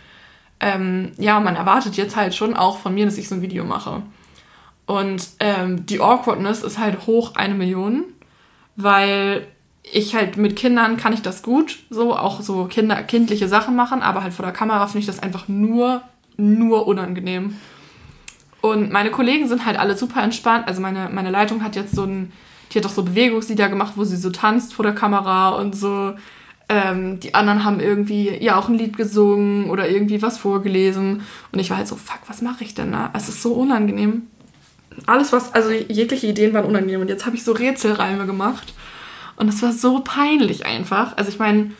ähm, 0.60 1.12
ja, 1.16 1.40
man 1.40 1.56
erwartet 1.56 1.96
jetzt 1.96 2.16
halt 2.16 2.34
schon 2.34 2.54
auch 2.54 2.78
von 2.78 2.94
mir, 2.94 3.06
dass 3.06 3.18
ich 3.18 3.28
so 3.28 3.36
ein 3.36 3.42
Video 3.42 3.64
mache. 3.64 4.02
Und 4.88 5.28
ähm, 5.38 5.84
die 5.84 6.00
Awkwardness 6.00 6.62
ist 6.62 6.78
halt 6.78 7.06
hoch 7.06 7.34
eine 7.34 7.54
Million, 7.54 8.04
weil 8.74 9.46
ich 9.82 10.14
halt 10.14 10.38
mit 10.38 10.56
Kindern 10.56 10.96
kann 10.96 11.12
ich 11.12 11.20
das 11.20 11.42
gut, 11.42 11.80
so 11.90 12.16
auch 12.16 12.40
so 12.40 12.64
Kinder, 12.64 13.02
kindliche 13.02 13.48
Sachen 13.48 13.76
machen, 13.76 14.00
aber 14.00 14.22
halt 14.22 14.32
vor 14.32 14.46
der 14.46 14.54
Kamera 14.54 14.86
finde 14.86 15.00
ich 15.00 15.06
das 15.06 15.22
einfach 15.22 15.46
nur, 15.46 16.00
nur 16.38 16.86
unangenehm. 16.86 17.58
Und 18.62 18.90
meine 18.90 19.10
Kollegen 19.10 19.46
sind 19.46 19.66
halt 19.66 19.78
alle 19.78 19.94
super 19.94 20.22
entspannt. 20.22 20.66
Also 20.66 20.80
meine, 20.80 21.10
meine 21.12 21.30
Leitung 21.30 21.62
hat 21.62 21.76
jetzt 21.76 21.94
so 21.94 22.04
ein, 22.04 22.32
die 22.72 22.78
hat 22.78 22.86
auch 22.86 22.90
so 22.90 23.02
Bewegungslieder 23.02 23.68
gemacht, 23.68 23.92
wo 23.96 24.04
sie 24.04 24.16
so 24.16 24.30
tanzt 24.30 24.72
vor 24.72 24.84
der 24.84 24.94
Kamera 24.94 25.50
und 25.50 25.76
so. 25.76 26.14
Ähm, 26.70 27.20
die 27.20 27.34
anderen 27.34 27.62
haben 27.62 27.80
irgendwie 27.80 28.42
ja 28.42 28.56
auch 28.56 28.70
ein 28.70 28.78
Lied 28.78 28.96
gesungen 28.96 29.68
oder 29.68 29.86
irgendwie 29.86 30.22
was 30.22 30.38
vorgelesen. 30.38 31.20
Und 31.52 31.58
ich 31.58 31.68
war 31.68 31.76
halt 31.76 31.88
so, 31.88 31.96
fuck, 31.96 32.20
was 32.26 32.40
mache 32.40 32.64
ich 32.64 32.74
denn 32.74 32.92
da? 32.92 33.10
Es 33.12 33.28
ist 33.28 33.42
so 33.42 33.52
unangenehm 33.52 34.28
alles, 35.06 35.32
was, 35.32 35.54
also 35.54 35.70
jegliche 35.70 36.26
Ideen 36.26 36.54
waren 36.54 36.64
unangenehm. 36.64 37.00
Und 37.00 37.08
jetzt 37.08 37.26
habe 37.26 37.36
ich 37.36 37.44
so 37.44 37.52
Rätselreime 37.52 38.26
gemacht. 38.26 38.74
Und 39.36 39.48
es 39.48 39.62
war 39.62 39.72
so 39.72 40.00
peinlich 40.00 40.66
einfach. 40.66 41.16
Also 41.16 41.30
ich 41.30 41.38
meine, 41.38 41.72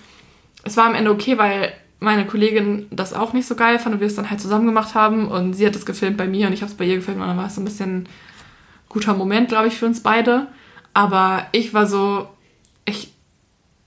es 0.65 0.77
war 0.77 0.87
am 0.87 0.95
Ende 0.95 1.11
okay, 1.11 1.39
weil 1.39 1.73
meine 2.01 2.27
Kollegin 2.27 2.87
das 2.91 3.13
auch 3.13 3.33
nicht 3.33 3.47
so 3.47 3.57
geil 3.57 3.79
fand 3.79 3.95
und 3.95 4.01
wir 4.01 4.07
es 4.07 4.15
dann 4.15 4.31
halt 4.31 4.41
zusammen 4.41 4.67
gemacht 4.67 4.95
haben. 4.95 5.29
Und 5.29 5.55
sie 5.55 5.67
hat 5.67 5.75
es 5.75 5.87
gefilmt 5.87 6.17
bei 6.17 6.27
mir 6.27 6.47
und 6.47 6.53
ich 6.53 6.63
habe 6.63 6.71
es 6.71 6.77
bei 6.77 6.85
ihr 6.85 6.97
gefilmt. 6.97 7.21
Und 7.21 7.27
dann 7.27 7.37
war 7.37 7.47
es 7.47 7.57
so 7.57 7.61
ein 7.61 7.65
bisschen 7.65 8.09
guter 8.89 9.15
Moment, 9.15 9.49
glaube 9.49 9.69
ich, 9.69 9.77
für 9.77 9.87
uns 9.87 10.03
beide. 10.03 10.47
Aber 10.95 11.47
ich 11.53 11.75
war 11.75 11.87
so, 11.87 12.29
ich, 12.85 13.13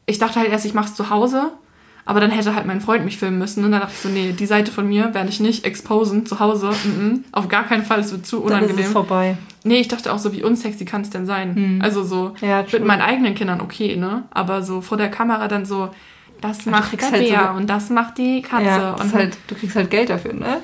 ich 0.05 0.19
dachte 0.19 0.39
halt 0.39 0.49
erst, 0.49 0.65
ich 0.65 0.73
mache 0.73 0.89
es 0.89 0.95
zu 0.95 1.09
Hause. 1.09 1.51
Aber 2.05 2.19
dann 2.19 2.31
hätte 2.31 2.55
halt 2.55 2.65
mein 2.65 2.81
Freund 2.81 3.05
mich 3.05 3.17
filmen 3.17 3.37
müssen. 3.37 3.63
Und 3.63 3.71
dann 3.71 3.81
dachte 3.81 3.93
ich 3.95 4.01
so, 4.01 4.09
nee, 4.09 4.33
die 4.37 4.45
Seite 4.45 4.71
von 4.71 4.87
mir 4.87 5.13
werde 5.13 5.29
ich 5.29 5.39
nicht 5.39 5.65
exposen 5.65 6.25
zu 6.25 6.39
Hause. 6.39 6.69
Mm 6.69 6.99
-mm, 6.99 7.19
auf 7.31 7.47
gar 7.47 7.63
keinen 7.63 7.83
Fall, 7.83 7.99
es 7.99 8.11
wird 8.11 8.25
zu 8.25 8.41
unangenehm. 8.41 8.69
Dann 8.69 8.79
ist 8.79 8.87
es 8.87 8.91
vorbei. 8.93 9.37
Nee, 9.63 9.79
ich 9.79 9.87
dachte 9.87 10.11
auch 10.11 10.17
so, 10.17 10.33
wie 10.33 10.43
unsexy 10.43 10.85
kann 10.85 11.01
es 11.01 11.11
denn 11.11 11.25
sein? 11.25 11.55
Hm. 11.55 11.81
Also 11.81 12.03
so 12.03 12.33
ja, 12.41 12.65
mit 12.71 12.83
meinen 12.83 13.01
eigenen 13.01 13.35
Kindern 13.35 13.61
okay, 13.61 13.95
ne? 13.95 14.23
Aber 14.31 14.63
so 14.63 14.81
vor 14.81 14.97
der 14.97 15.09
Kamera 15.09 15.47
dann 15.47 15.65
so, 15.65 15.89
das 16.41 16.65
macht 16.65 16.99
der 16.99 17.11
halt 17.11 17.27
Bär 17.27 17.51
so 17.53 17.57
und 17.59 17.69
das 17.69 17.89
macht 17.91 18.17
die 18.17 18.41
Katze. 18.41 18.65
Ja, 18.65 18.93
und 18.93 19.13
halt, 19.13 19.37
du 19.47 19.53
kriegst 19.53 19.75
halt 19.75 19.91
Geld 19.91 20.09
dafür, 20.09 20.33
ne? 20.33 20.57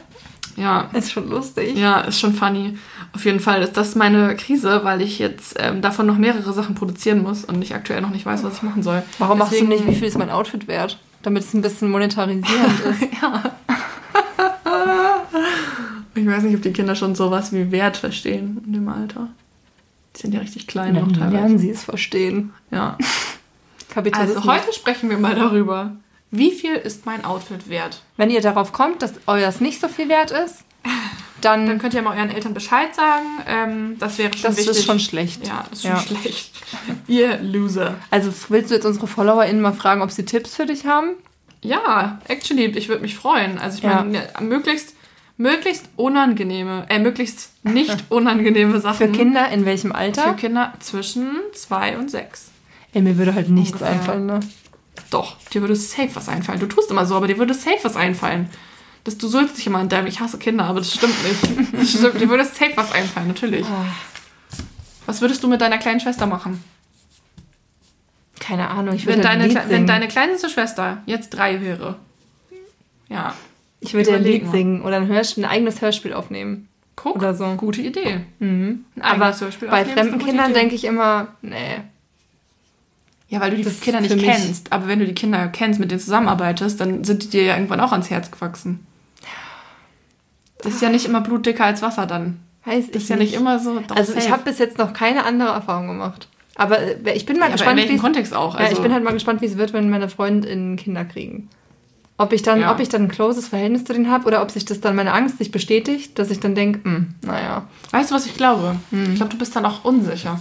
Ja. 0.55 0.89
Ist 0.93 1.11
schon 1.11 1.29
lustig. 1.29 1.77
Ja, 1.77 1.99
ist 2.01 2.19
schon 2.19 2.33
funny. 2.33 2.75
Auf 3.13 3.23
jeden 3.25 3.39
Fall 3.39 3.61
ist 3.61 3.77
das 3.77 3.93
meine 3.93 4.35
Krise, 4.35 4.81
weil 4.83 5.03
ich 5.03 5.19
jetzt 5.19 5.55
ähm, 5.59 5.81
davon 5.81 6.07
noch 6.07 6.17
mehrere 6.17 6.51
Sachen 6.51 6.73
produzieren 6.73 7.21
muss 7.21 7.45
und 7.45 7.61
ich 7.61 7.75
aktuell 7.75 8.01
noch 8.01 8.09
nicht 8.09 8.25
weiß, 8.25 8.43
was 8.43 8.55
ich 8.55 8.63
machen 8.63 8.81
soll. 8.81 9.03
Warum 9.19 9.37
machst 9.37 9.51
du 9.51 9.57
Deswegen- 9.57 9.85
nicht, 9.85 9.87
wie 9.87 9.95
viel 9.99 10.07
ist 10.07 10.17
mein 10.17 10.31
Outfit 10.31 10.67
wert? 10.67 10.97
Damit 11.23 11.43
es 11.43 11.53
ein 11.53 11.61
bisschen 11.61 11.89
monetarisierend 11.89 12.79
ist. 12.89 13.03
Ich 16.15 16.25
weiß 16.25 16.43
nicht, 16.43 16.55
ob 16.55 16.61
die 16.61 16.73
Kinder 16.73 16.95
schon 16.95 17.15
sowas 17.15 17.51
wie 17.53 17.71
Wert 17.71 17.97
verstehen 17.97 18.61
in 18.65 18.73
dem 18.73 18.89
Alter. 18.89 19.27
Die 20.15 20.21
sind 20.21 20.33
ja 20.33 20.39
richtig 20.39 20.65
klein 20.67 20.93
noch 20.95 21.01
Dann 21.03 21.13
teilweise. 21.13 21.35
lernen 21.35 21.59
sie 21.59 21.69
es 21.69 21.83
verstehen. 21.83 22.53
Ja. 22.71 22.97
Kapitalismus. 23.89 24.37
Also 24.37 24.51
heute 24.51 24.73
sprechen 24.73 25.09
wir 25.09 25.17
mal 25.17 25.35
darüber, 25.35 25.95
wie 26.31 26.51
viel 26.51 26.73
ist 26.73 27.05
mein 27.05 27.23
Outfit 27.23 27.69
wert? 27.69 28.01
Wenn 28.17 28.29
ihr 28.31 28.41
darauf 28.41 28.71
kommt, 28.73 29.01
dass 29.01 29.13
euers 29.27 29.61
nicht 29.61 29.79
so 29.79 29.87
viel 29.87 30.09
wert 30.09 30.31
ist, 30.31 30.63
dann, 31.41 31.65
Dann 31.67 31.77
könnt 31.79 31.93
ihr 31.93 32.01
mal 32.01 32.17
euren 32.17 32.29
Eltern 32.31 32.53
Bescheid 32.53 32.93
sagen. 32.95 33.25
Ähm, 33.47 33.95
das 33.99 34.17
wäre 34.17 34.33
schon 34.33 34.41
das 34.43 34.57
wichtig. 34.57 34.77
ist 34.77 34.85
schon 34.85 34.99
schlecht. 34.99 35.45
ja, 35.47 35.65
das 35.69 35.79
ist 35.79 35.81
schon 35.83 35.91
Ja. 35.91 35.99
schlecht. 35.99 36.51
Ihr 37.07 37.37
Loser. 37.41 37.95
Also 38.09 38.31
willst 38.49 38.71
du 38.71 38.75
jetzt 38.75 38.85
unsere 38.85 39.07
FollowerInnen 39.07 39.61
mal 39.61 39.73
fragen, 39.73 40.01
ob 40.01 40.11
sie 40.11 40.25
Tipps 40.25 40.55
für 40.55 40.65
dich 40.65 40.85
haben? 40.85 41.11
Ja, 41.61 42.19
actually, 42.27 42.65
ich 42.65 42.87
würde 42.89 43.01
mich 43.01 43.15
freuen. 43.15 43.57
Also 43.57 43.77
ich 43.79 43.83
Ja. 43.83 44.03
meine, 44.03 44.27
möglichst, 44.41 44.93
möglichst 45.37 45.85
unangenehme, 45.95 46.85
äh, 46.89 46.99
möglichst 46.99 47.51
nicht 47.63 48.05
unangenehme 48.09 48.79
Sachen. 48.79 48.97
Für 48.97 49.11
Kinder 49.11 49.49
in 49.49 49.65
welchem 49.65 49.91
Alter? 49.91 50.23
Für 50.29 50.35
Kinder 50.35 50.73
zwischen 50.79 51.31
zwei 51.53 51.97
und 51.97 52.09
sechs. 52.11 52.49
Ey, 52.93 53.01
mir 53.01 53.17
würde 53.17 53.35
halt 53.35 53.49
nichts 53.49 53.73
Ungefähr. 53.73 53.91
einfallen, 53.93 54.25
ne? 54.25 54.39
Doch, 55.11 55.37
dir 55.53 55.61
würde 55.61 55.75
safe 55.75 56.09
was 56.15 56.27
einfallen. 56.29 56.59
Du 56.59 56.65
tust 56.65 56.89
immer 56.91 57.05
so, 57.05 57.15
aber 57.15 57.27
dir 57.27 57.37
würde 57.37 57.53
safe 57.53 57.77
was 57.83 57.95
einfallen. 57.95 58.49
Das, 59.07 59.17
du 59.17 59.29
sollst 59.29 59.57
dich 59.57 59.65
immer 59.67 59.79
an 59.79 59.87
deinem, 59.87 60.07
ich 60.07 60.19
hasse 60.19 60.37
Kinder, 60.37 60.65
aber 60.65 60.79
das 60.79 60.93
stimmt 60.93 61.15
nicht. 61.23 61.71
Das 61.79 61.91
stimmt, 61.91 62.19
dir 62.19 62.27
würde 62.27 62.43
safe 62.43 62.73
was 62.75 62.91
einfallen, 62.91 63.29
natürlich. 63.29 63.65
Was 65.05 65.21
würdest 65.21 65.41
du 65.41 65.47
mit 65.47 65.61
deiner 65.61 65.77
kleinen 65.77 66.01
Schwester 66.01 66.25
machen? 66.25 66.61
Keine 68.39 68.69
Ahnung, 68.69 68.95
ich 68.95 69.05
Wenn 69.05 69.17
würde 69.19 69.29
ein 69.29 69.39
deine, 69.39 69.47
Lied 69.47 69.57
Kle- 69.57 69.61
wenn 69.63 69.69
singen. 69.69 69.87
deine 69.87 70.07
kleinste 70.09 70.49
Schwester 70.49 71.01
jetzt 71.05 71.29
drei 71.29 71.61
wäre. 71.61 71.95
Ja, 73.07 73.33
ich 73.79 73.93
würde 73.93 74.13
ein 74.13 74.23
Lied 74.23 74.51
singen 74.51 74.81
oder 74.81 74.97
ein, 74.97 75.07
Hörspiel, 75.07 75.45
ein 75.45 75.49
eigenes 75.51 75.81
Hörspiel 75.81 76.11
aufnehmen. 76.13 76.67
guck, 76.97 77.15
Oder 77.15 77.33
so. 77.33 77.45
gute 77.55 77.81
Idee. 77.81 78.25
Mhm. 78.39 78.83
Ein 78.97 79.01
Aber 79.01 79.31
bei 79.69 79.85
fremden 79.85 80.19
Kindern 80.19 80.53
denke 80.53 80.75
ich 80.75 80.83
immer, 80.83 81.29
nee. 81.41 81.77
Ja, 83.29 83.39
weil 83.39 83.51
du 83.51 83.55
die 83.57 83.63
Das 83.63 83.79
Kinder 83.79 84.01
nicht 84.01 84.17
kennst. 84.19 84.73
Aber 84.73 84.87
wenn 84.89 84.99
du 84.99 85.05
die 85.05 85.13
Kinder 85.15 85.47
kennst, 85.47 85.79
mit 85.79 85.91
denen 85.91 86.01
zusammenarbeitest, 86.01 86.81
dann 86.81 87.05
sind 87.05 87.23
die 87.23 87.29
dir 87.29 87.43
ja 87.43 87.55
irgendwann 87.55 87.79
auch 87.79 87.91
ans 87.93 88.09
Herz 88.09 88.31
gewachsen. 88.31 88.85
Das 90.63 90.73
ist 90.73 90.81
ja 90.81 90.89
nicht 90.89 91.05
immer 91.05 91.21
blutdicker 91.21 91.65
als 91.65 91.81
Wasser 91.81 92.05
dann. 92.05 92.39
Weiß 92.65 92.87
Das 92.87 92.95
ich 92.95 93.03
ist 93.03 93.09
ja 93.09 93.15
nicht 93.15 93.33
immer 93.33 93.59
so. 93.59 93.79
Doch, 93.87 93.95
Also 93.95 94.13
ich 94.13 94.23
safe. 94.23 94.33
habe 94.33 94.43
bis 94.43 94.59
jetzt 94.59 94.77
noch 94.77 94.93
keine 94.93 95.25
andere 95.25 95.49
Erfahrung 95.49 95.87
gemacht. 95.87 96.27
Aber 96.55 96.79
äh, 96.79 97.13
ich 97.15 97.25
bin 97.25 97.37
mal 97.37 97.45
ja, 97.45 97.47
in 97.47 97.51
gespannt, 97.53 97.77
welchem 97.77 97.95
es 97.95 98.01
Kontext 98.01 98.33
auch. 98.33 98.55
Ja, 98.55 98.61
Also, 98.61 98.73
ich 98.77 98.81
bin 98.81 98.91
halt 98.91 99.03
mal 99.03 99.13
gespannt, 99.13 99.41
wie 99.41 99.45
es 99.45 99.57
wird, 99.57 99.73
wenn 99.73 99.89
meine 99.89 100.09
Freundinnen 100.09 100.75
Kinder 100.75 101.05
kriegen. 101.05 101.49
Ob 102.17 102.33
ich 102.33 102.41
dann, 102.41 102.61
Ja. 102.61 102.71
ob 102.71 102.79
ich 102.79 102.89
dann 102.89 103.03
ein 103.03 103.07
closes 103.09 103.47
Verhältnis 103.47 103.85
zu 103.85 103.93
denen 103.93 104.09
habe 104.09 104.25
oder 104.25 104.41
ob 104.41 104.49
sich 104.49 104.65
das 104.65 104.81
dann 104.81 104.95
meine 104.95 105.13
Angst 105.13 105.37
sich 105.37 105.51
bestätigt, 105.51 106.17
dass 106.17 106.31
ich 106.31 106.39
dann 106.39 106.55
denke, 106.55 107.05
naja. 107.23 107.67
weißt 107.91 108.09
du, 108.09 108.15
was 108.15 108.25
ich 108.25 108.33
glaube? 108.35 108.75
Hm. 108.89 109.11
Ich 109.11 109.15
glaube, 109.17 109.31
du 109.31 109.37
bist 109.37 109.55
dann 109.55 109.65
auch 109.67 109.85
unsicher. 109.85 110.39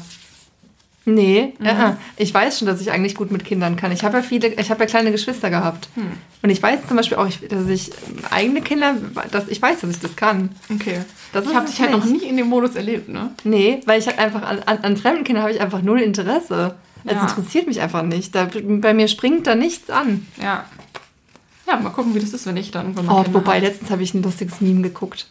Nee, 1.08 1.54
Mhm. 1.60 1.64
äh, 1.66 1.70
äh. 1.70 1.92
ich 2.16 2.34
weiß 2.34 2.58
schon, 2.58 2.66
dass 2.66 2.80
ich 2.80 2.90
eigentlich 2.90 3.14
gut 3.14 3.30
mit 3.30 3.44
Kindern 3.44 3.76
kann. 3.76 3.92
Ich 3.92 4.02
habe 4.04 4.16
ja 4.18 4.22
viele, 4.24 4.48
ich 4.48 4.70
habe 4.70 4.80
ja 4.80 4.86
kleine 4.86 5.12
Geschwister 5.12 5.50
gehabt. 5.50 5.88
Hm. 5.94 6.08
Und 6.42 6.50
ich 6.50 6.60
weiß 6.62 6.80
zum 6.88 6.96
Beispiel 6.96 7.16
auch, 7.16 7.28
dass 7.48 7.68
ich 7.68 7.92
eigene 8.30 8.60
Kinder, 8.60 8.96
dass 9.30 9.46
ich 9.48 9.62
weiß, 9.62 9.80
dass 9.80 9.90
ich 9.90 10.00
das 10.00 10.16
kann. 10.16 10.50
Okay. 10.68 11.00
Das 11.32 11.46
ich 11.46 11.54
habe 11.54 11.66
dich 11.66 11.80
halt 11.80 11.92
noch 11.92 12.04
nie 12.04 12.24
in 12.24 12.36
dem 12.36 12.48
Modus 12.48 12.74
erlebt, 12.74 13.08
ne? 13.08 13.30
Nee, 13.44 13.80
weil 13.86 14.00
ich 14.00 14.06
halt 14.08 14.18
einfach 14.18 14.42
an, 14.42 14.58
an, 14.66 14.78
an 14.82 14.96
fremden 14.96 15.22
Kindern 15.22 15.44
habe 15.44 15.52
ich 15.54 15.60
einfach 15.60 15.80
null 15.80 16.00
Interesse. 16.00 16.74
Es 17.04 17.12
Ja. 17.14 17.22
interessiert 17.22 17.68
mich 17.68 17.80
einfach 17.80 18.02
nicht. 18.02 18.34
Da, 18.34 18.48
bei 18.64 18.92
mir 18.92 19.06
springt 19.06 19.46
da 19.46 19.54
nichts 19.54 19.88
an. 19.90 20.26
Ja. 20.42 20.64
Ja, 21.68 21.76
mal 21.76 21.90
gucken, 21.90 22.14
wie 22.16 22.20
das 22.20 22.32
ist, 22.32 22.46
wenn 22.46 22.56
ich 22.56 22.70
dann 22.72 22.86
irgendwann 22.86 23.06
mal 23.06 23.24
Oh, 23.28 23.34
wobei, 23.34 23.56
hab. 23.56 23.62
letztens 23.62 23.90
habe 23.90 24.02
ich 24.02 24.12
ein 24.14 24.22
lustiges 24.22 24.60
Meme 24.60 24.82
geguckt. 24.82 25.26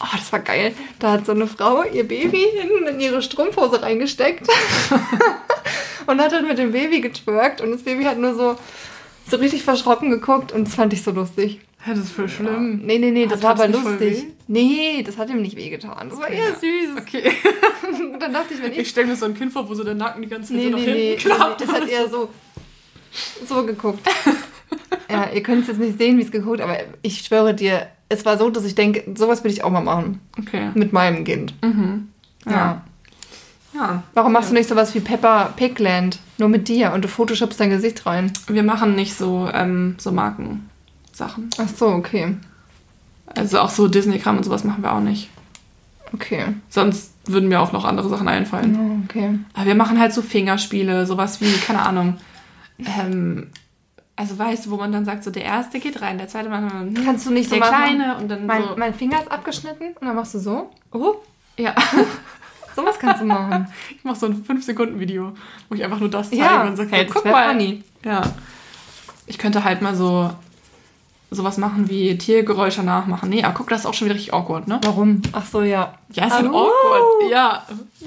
Oh, 0.00 0.06
das 0.16 0.32
war 0.32 0.40
geil. 0.40 0.74
Da 0.98 1.12
hat 1.12 1.26
so 1.26 1.32
eine 1.32 1.46
Frau 1.46 1.82
ihr 1.84 2.06
Baby 2.06 2.44
hinten 2.60 2.86
in 2.86 3.00
ihre 3.00 3.22
Strumpfhose 3.22 3.80
reingesteckt 3.82 4.46
und 6.06 6.20
hat 6.20 6.32
dann 6.32 6.46
mit 6.46 6.58
dem 6.58 6.72
Baby 6.72 7.00
getwerkt 7.00 7.60
und 7.60 7.70
das 7.70 7.82
Baby 7.82 8.04
hat 8.04 8.18
nur 8.18 8.34
so, 8.34 8.56
so 9.30 9.36
richtig 9.36 9.62
verschrocken 9.62 10.10
geguckt 10.10 10.52
und 10.52 10.66
das 10.66 10.74
fand 10.74 10.92
ich 10.92 11.02
so 11.02 11.10
lustig. 11.12 11.60
Ja, 11.86 11.92
das 11.94 12.04
ist 12.04 12.12
voll 12.12 12.28
schlimm. 12.28 12.80
Nee, 12.84 12.98
nee, 12.98 13.10
nee, 13.10 13.26
das 13.26 13.42
Hat- 13.44 13.58
war 13.58 13.64
aber 13.66 13.68
lustig. 13.68 14.24
Nee, 14.48 15.02
das 15.06 15.18
hat 15.18 15.28
ihm 15.30 15.42
nicht 15.42 15.56
wehgetan. 15.56 16.08
Das 16.08 16.18
war 16.18 16.28
eher 16.28 16.48
Ja. 16.48 16.54
süß. 16.54 17.00
Okay. 17.00 17.30
Dann 18.18 18.32
dachte 18.32 18.54
ich, 18.54 18.62
wenn 18.62 18.72
Ich 18.72 18.78
ich... 18.78 18.88
stelle 18.88 19.06
mir 19.08 19.16
so 19.16 19.26
ein 19.26 19.34
Kind 19.34 19.52
vor, 19.52 19.68
wo 19.68 19.74
so 19.74 19.84
der 19.84 19.94
Nacken 19.94 20.22
die 20.22 20.28
ganze 20.28 20.48
Zeit 20.48 20.56
Nee, 20.56 20.64
so 20.70 20.70
nach 20.70 20.78
nee, 20.78 20.86
nee, 20.86 21.08
hinten 21.16 21.28
nee, 21.28 21.34
klappt. 21.36 21.60
das 21.60 21.68
hat 21.68 21.88
eher 21.88 22.08
so, 22.08 22.30
so 23.46 23.64
geguckt. 23.64 24.00
Ja, 25.10 25.28
ihr 25.32 25.42
könnt 25.42 25.62
es 25.62 25.68
jetzt 25.68 25.78
nicht 25.78 25.98
sehen, 25.98 26.18
wie 26.18 26.22
es 26.22 26.30
geguckt, 26.32 26.60
aber 26.60 26.76
ich 27.02 27.20
schwöre 27.20 27.54
dir, 27.54 27.86
es 28.08 28.24
war 28.24 28.38
so, 28.38 28.50
dass 28.50 28.64
ich 28.64 28.74
denke, 28.74 29.04
sowas 29.16 29.42
würde 29.42 29.54
ich 29.54 29.64
auch 29.64 29.70
mal 29.70 29.82
machen. 29.82 30.20
Okay. 30.38 30.70
Mit 30.74 30.92
meinem 30.92 31.24
Kind. 31.24 31.54
Mhm. 31.62 32.08
Ja. 32.46 32.52
Ja. 32.52 32.82
Ja. 33.74 34.02
Warum 34.14 34.32
machst 34.32 34.50
du 34.50 34.54
nicht 34.54 34.68
sowas 34.68 34.94
wie 34.94 35.00
Peppa 35.00 35.46
Pigland? 35.56 36.20
Nur 36.38 36.48
mit 36.48 36.68
dir 36.68 36.92
und 36.92 37.02
du 37.02 37.08
photoshopst 37.08 37.58
dein 37.58 37.70
Gesicht 37.70 38.06
rein. 38.06 38.32
Wir 38.46 38.62
machen 38.62 38.94
nicht 38.94 39.16
so, 39.16 39.48
ähm, 39.52 39.96
so 39.98 40.12
Markensachen. 40.12 41.50
Ach 41.58 41.68
so, 41.68 41.88
okay. 41.88 42.36
Also 43.26 43.58
auch 43.60 43.70
so 43.70 43.88
Disney-Kram 43.88 44.36
und 44.36 44.44
sowas 44.44 44.64
machen 44.64 44.82
wir 44.82 44.92
auch 44.92 45.00
nicht. 45.00 45.28
Okay. 46.12 46.44
Sonst 46.68 47.12
würden 47.26 47.48
mir 47.48 47.60
auch 47.60 47.72
noch 47.72 47.84
andere 47.84 48.08
Sachen 48.08 48.28
einfallen. 48.28 48.76
Oh, 48.78 49.04
okay. 49.04 49.38
Aber 49.54 49.66
wir 49.66 49.74
machen 49.74 49.98
halt 49.98 50.12
so 50.12 50.22
Fingerspiele, 50.22 51.06
sowas 51.06 51.40
wie, 51.40 51.52
keine 51.58 51.82
Ahnung. 51.82 52.18
Ähm, 52.78 53.48
also 54.16 54.38
weißt 54.38 54.66
du, 54.66 54.70
wo 54.70 54.76
man 54.76 54.92
dann 54.92 55.04
sagt, 55.04 55.24
so 55.24 55.30
der 55.30 55.44
erste 55.44 55.80
geht 55.80 56.00
rein, 56.00 56.18
der 56.18 56.28
zweite 56.28 56.48
macht 56.48 56.72
hm, 56.72 56.94
Kannst 57.04 57.26
du 57.26 57.30
nicht 57.32 57.48
so 57.48 57.56
der 57.56 57.64
machen? 57.64 57.74
kleine 57.74 58.16
und 58.16 58.28
dann 58.28 58.46
Mein, 58.46 58.62
so. 58.62 58.74
mein 58.76 58.94
Finger 58.94 59.20
ist 59.20 59.30
abgeschnitten 59.30 59.88
und 60.00 60.06
dann 60.06 60.14
machst 60.14 60.34
du 60.34 60.38
so. 60.38 60.70
Oh, 60.92 61.16
ja, 61.56 61.74
sowas 62.76 62.98
kannst 62.98 63.22
du 63.22 63.26
machen. 63.26 63.68
ich 63.96 64.04
mache 64.04 64.16
so 64.16 64.26
ein 64.26 64.44
5-Sekunden-Video, 64.44 65.32
wo 65.68 65.74
ich 65.74 65.84
einfach 65.84 66.00
nur 66.00 66.10
das 66.10 66.30
zeige 66.30 66.42
ja, 66.42 66.62
und 66.62 66.76
sage, 66.76 66.90
hey, 66.92 67.06
so, 67.08 67.14
guck 67.14 67.24
mal. 67.24 67.50
funny. 67.50 67.82
Ja. 68.04 68.22
Ich 69.26 69.38
könnte 69.38 69.64
halt 69.64 69.82
mal 69.82 69.94
so 69.94 70.30
sowas 71.34 71.58
machen 71.58 71.88
wie 71.88 72.16
Tiergeräusche 72.18 72.82
nachmachen. 72.82 73.28
Nee, 73.28 73.42
aber 73.44 73.54
guck, 73.54 73.68
das 73.68 73.80
ist 73.80 73.86
auch 73.86 73.94
schon 73.94 74.06
wieder 74.06 74.14
richtig 74.14 74.32
awkward, 74.34 74.68
ne? 74.68 74.80
Warum? 74.84 75.20
Ach 75.32 75.44
so, 75.46 75.62
ja. 75.62 75.94
Ja, 76.12 76.26
ist 76.26 76.32
halt 76.34 76.46
awkward. 76.46 77.30
Ja. 77.30 77.62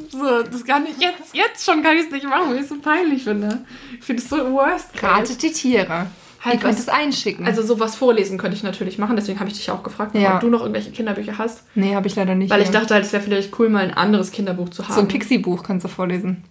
So, 0.09 0.43
das 0.49 0.63
kann 0.65 0.85
ich 0.85 0.97
jetzt, 1.01 1.33
jetzt 1.33 1.65
schon 1.65 1.83
kann 1.83 1.95
ich 1.97 2.05
es 2.05 2.11
nicht 2.11 2.25
machen, 2.27 2.49
weil 2.49 2.55
ich 2.57 2.63
es 2.63 2.69
so 2.69 2.79
peinlich 2.79 3.23
finde. 3.23 3.65
Ich 3.99 4.05
finde 4.05 4.21
es 4.21 4.29
so 4.29 4.37
worst. 4.51 4.93
case. 4.93 5.13
Ratet 5.13 5.41
die 5.43 5.51
Tiere. 5.51 6.07
Halt 6.39 6.55
Ihr 6.55 6.59
könnt 6.61 6.77
es 6.79 6.87
einschicken. 6.87 7.45
Also 7.45 7.63
sowas 7.63 7.95
vorlesen 7.95 8.37
könnte 8.37 8.55
ich 8.55 8.63
natürlich 8.63 8.97
machen, 8.99 9.15
deswegen 9.15 9.39
habe 9.39 9.49
ich 9.49 9.57
dich 9.57 9.71
auch 9.71 9.81
gefragt, 9.83 10.15
Ja. 10.15 10.35
ob 10.35 10.39
du 10.41 10.49
noch 10.49 10.61
irgendwelche 10.61 10.91
Kinderbücher 10.91 11.37
hast. 11.37 11.63
nee, 11.75 11.95
habe 11.95 12.07
ich 12.07 12.15
leider 12.15 12.35
nicht. 12.35 12.49
Weil 12.51 12.61
ich 12.61 12.69
hier. 12.69 12.79
dachte 12.79 12.93
halt, 12.93 13.03
es 13.05 13.11
wäre 13.11 13.23
vielleicht 13.23 13.59
cool, 13.59 13.69
mal 13.69 13.83
ein 13.83 13.93
anderes 13.93 14.31
Kinderbuch 14.31 14.69
zu 14.69 14.83
haben. 14.83 14.93
so 14.93 14.99
ein 15.01 15.07
Pixie-Buch 15.07 15.63
kannst 15.63 15.83
du 15.83 15.89
vorlesen. 15.89 16.43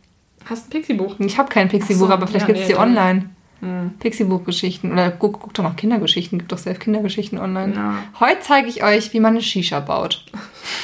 Hast 0.45 0.66
ein 0.66 0.70
Pixie-Buch? 0.70 1.14
Ich 1.20 1.39
habe 1.39 1.49
kein 1.49 1.68
Pixie-Buch, 1.68 2.09
so, 2.09 2.12
aber 2.12 2.27
vielleicht 2.27 2.49
ja, 2.49 2.55
gibt 2.55 2.59
es 2.59 2.68
nee, 2.68 2.74
die 2.74 2.79
online. 2.79 3.31
Hm. 3.66 3.90
Pixie-Buch-Geschichten. 3.98 4.92
Oder 4.92 5.10
guck, 5.10 5.40
guck 5.40 5.54
doch 5.54 5.64
noch 5.64 5.76
Kindergeschichten. 5.76 6.38
Gibt 6.38 6.52
doch 6.52 6.58
selbst 6.58 6.80
Kindergeschichten 6.80 7.38
online. 7.38 7.74
Ja. 7.74 7.98
Heute 8.20 8.40
zeige 8.40 8.68
ich 8.68 8.82
euch, 8.82 9.12
wie 9.12 9.20
man 9.20 9.34
eine 9.34 9.42
Shisha 9.42 9.80
baut. 9.80 10.24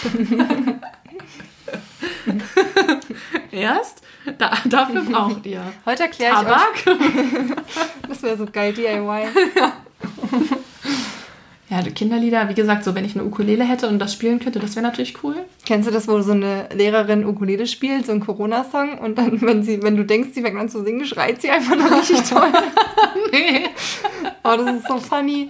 Erst? 3.51 4.03
Da, 4.39 4.53
dafür 4.65 5.03
braucht 5.03 5.45
ihr 5.47 5.63
Heute 5.85 6.05
erkläre 6.05 6.43
ich 6.43 6.49
euch. 6.49 6.97
Das 8.09 8.23
wäre 8.23 8.37
so 8.37 8.47
geil, 8.47 8.73
DIY. 8.73 9.27
Ja, 9.57 9.73
die 11.81 11.93
Kinderlieder, 11.93 12.49
wie 12.51 12.55
gesagt, 12.55 12.85
so 12.85 12.95
wenn 12.95 13.05
ich 13.07 13.15
eine 13.15 13.25
Ukulele 13.25 13.65
hätte 13.65 13.89
und 13.89 13.99
das 13.99 14.13
spielen 14.13 14.41
könnte, 14.41 14.59
das 14.59 14.77
wäre 14.77 14.85
natürlich 14.85 15.23
cool. 15.25 15.37
Kennst 15.65 15.89
du 15.89 15.93
das, 15.93 16.07
wo 16.09 16.21
so 16.21 16.33
eine 16.33 16.69
Lehrerin 16.75 17.25
Ukulele 17.25 17.67
spielt, 17.67 18.05
so 18.05 18.13
ein 18.13 18.21
Corona-Song 18.21 18.99
und 18.99 19.17
dann, 19.17 19.41
wenn 19.41 19.63
sie, 19.63 19.83
wenn 19.83 19.97
du 19.97 20.05
denkst, 20.05 20.31
sie 20.35 20.43
fängt 20.43 20.59
an 20.59 20.69
zu 20.69 20.85
singen, 20.85 21.07
schreit 21.07 21.41
sie 21.41 21.51
einfach 21.51 21.77
nur 21.77 21.91
richtig 21.99 22.23
toll. 22.29 22.53
Nee. 23.33 23.67
Oh, 24.45 24.57
das 24.57 24.77
ist 24.77 24.89
so 24.89 24.99
funny. 24.99 25.49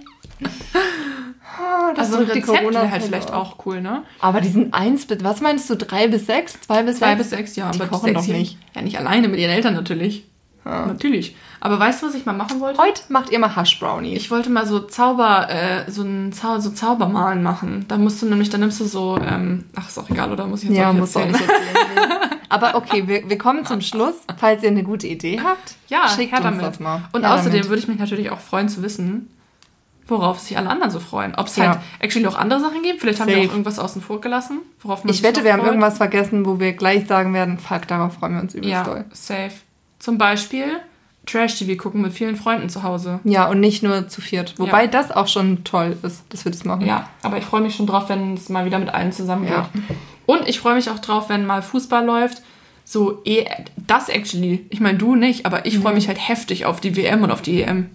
Oh, 1.59 1.93
das 1.95 2.07
Also 2.11 2.17
ein 2.23 2.29
Rezept 2.29 2.47
wäre 2.73 2.91
halt 2.91 3.03
vielleicht 3.03 3.31
auch 3.31 3.65
cool, 3.65 3.81
ne? 3.81 4.03
Aber 4.19 4.41
die 4.41 4.47
sind 4.49 4.73
eins 4.73 5.05
bis, 5.05 5.23
was 5.23 5.41
meinst 5.41 5.69
du, 5.69 5.75
drei 5.75 6.07
bis 6.07 6.25
sechs? 6.25 6.59
Zwei 6.61 6.83
bis 6.83 6.97
Zwei 6.97 7.09
sechs? 7.15 7.17
bis 7.19 7.29
sechs 7.29 7.55
Jahre. 7.55 7.73
Die 7.73 7.81
aber 7.81 7.89
kochen 7.89 8.13
doch 8.13 8.25
nicht. 8.25 8.57
Ja, 8.75 8.81
nicht 8.81 8.97
alleine, 8.97 9.27
mit 9.27 9.39
ihren 9.39 9.51
Eltern 9.51 9.73
natürlich. 9.75 10.25
Ja. 10.65 10.85
Natürlich. 10.85 11.35
Aber 11.59 11.79
weißt 11.79 12.01
du, 12.01 12.07
was 12.07 12.15
ich 12.15 12.25
mal 12.25 12.33
machen 12.33 12.59
wollte? 12.59 12.81
Heute 12.81 13.01
macht 13.09 13.29
ihr 13.31 13.39
mal 13.39 13.55
Hush 13.55 13.79
Brownies. 13.79 14.17
Ich 14.17 14.31
wollte 14.31 14.49
mal 14.49 14.65
so 14.65 14.79
Zauber, 14.79 15.49
äh, 15.49 15.89
so 15.91 16.03
ein 16.03 16.31
Zau 16.33 16.59
so 16.59 16.69
Zaubermalen 16.71 17.43
machen. 17.43 17.85
Da 17.87 17.97
musst 17.97 18.21
du 18.21 18.25
nämlich, 18.27 18.49
da 18.49 18.57
nimmst 18.57 18.79
du 18.79 18.85
so, 18.85 19.17
ähm, 19.17 19.65
ach, 19.75 19.87
ist 19.89 19.97
auch 19.99 20.09
egal, 20.09 20.31
oder 20.31 20.45
muss 20.47 20.63
ich 20.63 20.69
jetzt 20.69 20.77
ja, 20.77 20.89
auch 20.89 20.93
nicht 20.93 21.01
muss 21.01 21.15
auch 21.17 21.21
erzählen? 21.21 21.41
nicht 21.47 21.49
erzählen. 21.49 22.09
Aber 22.49 22.75
okay, 22.75 23.07
wir, 23.07 23.27
wir 23.29 23.37
kommen 23.37 23.65
zum 23.65 23.81
Schluss. 23.81 24.13
Falls 24.37 24.61
ihr 24.63 24.69
eine 24.69 24.83
gute 24.83 25.07
Idee 25.07 25.41
habt, 25.43 25.75
Ja, 25.87 26.07
schickt 26.07 26.31
her 26.31 26.37
uns 26.39 26.45
damit. 26.45 26.61
das 26.61 26.79
mal. 26.79 27.01
Und 27.11 27.23
Her 27.23 27.33
außerdem 27.33 27.51
damit. 27.53 27.69
würde 27.69 27.81
ich 27.81 27.87
mich 27.87 27.97
natürlich 27.99 28.29
auch 28.29 28.39
freuen 28.39 28.69
zu 28.69 28.83
wissen, 28.83 29.29
worauf 30.07 30.39
sich 30.39 30.57
alle 30.57 30.69
anderen 30.69 30.91
so 30.91 30.99
freuen. 30.99 31.33
Ob 31.35 31.47
es 31.47 31.55
Ja. 31.55 31.67
halt 31.69 31.79
actually 31.99 32.27
auch 32.27 32.37
andere 32.37 32.59
Sachen 32.59 32.83
gibt. 32.83 32.99
Vielleicht 33.01 33.19
haben 33.19 33.27
wir 33.29 33.37
auch 33.37 33.41
irgendwas 33.43 33.79
außen 33.79 34.01
vor 34.01 34.21
gelassen, 34.21 34.59
worauf 34.81 35.03
man 35.03 35.13
Ich 35.13 35.23
wette, 35.23 35.43
wir 35.43 35.53
haben 35.53 35.59
freut. 35.61 35.69
irgendwas 35.69 35.97
vergessen, 35.97 36.45
wo 36.45 36.59
wir 36.59 36.73
gleich 36.73 37.07
sagen 37.07 37.33
werden, 37.33 37.57
fuck, 37.57 37.87
darauf 37.87 38.13
freuen 38.15 38.35
wir 38.35 38.41
uns 38.41 38.53
übelst 38.53 38.71
Ja, 38.71 38.83
doll. 38.83 39.05
safe. 39.13 39.51
Zum 40.03 40.17
Beispiel 40.17 40.65
Trash-TV 41.25 41.81
gucken 41.81 42.01
mit 42.01 42.11
vielen 42.11 42.35
Freunden 42.35 42.67
zu 42.67 42.83
Hause. 42.83 43.21
Ja, 43.23 43.47
und 43.47 43.61
nicht 43.61 43.83
nur 43.83 44.09
zu 44.09 44.19
viert. 44.19 44.55
Wobei 44.57 44.81
Ja. 44.83 44.87
das 44.87 45.11
auch 45.11 45.29
schon 45.29 45.63
toll 45.63 45.95
ist, 46.03 46.23
dass 46.27 46.43
wir 46.43 46.51
das 46.51 46.65
machen. 46.65 46.85
Ja, 46.85 47.07
aber 47.21 47.37
ich 47.37 47.45
freue 47.45 47.61
mich 47.61 47.75
schon 47.75 47.87
drauf, 47.87 48.09
wenn 48.09 48.33
es 48.33 48.49
mal 48.49 48.65
wieder 48.65 48.79
mit 48.79 48.89
allen 48.93 49.13
zusammen 49.13 49.45
geht. 49.45 49.53
Ja. 49.53 49.69
Und 50.25 50.45
ich 50.49 50.59
freue 50.59 50.75
mich 50.75 50.89
auch 50.89 50.99
drauf, 50.99 51.29
wenn 51.29 51.45
mal 51.45 51.61
Fußball 51.61 52.05
läuft. 52.05 52.41
So, 52.83 53.21
eh, 53.23 53.45
das 53.87 54.09
actually. 54.09 54.65
Ich 54.69 54.81
meine, 54.81 54.97
du 54.97 55.15
nicht, 55.15 55.45
aber 55.45 55.65
ich 55.65 55.77
Mhm. 55.77 55.83
freue 55.83 55.93
mich 55.93 56.09
halt 56.09 56.19
heftig 56.27 56.65
auf 56.65 56.81
die 56.81 56.97
WM 56.97 57.23
und 57.23 57.31
auf 57.31 57.41
die 57.41 57.61
EM. 57.61 57.89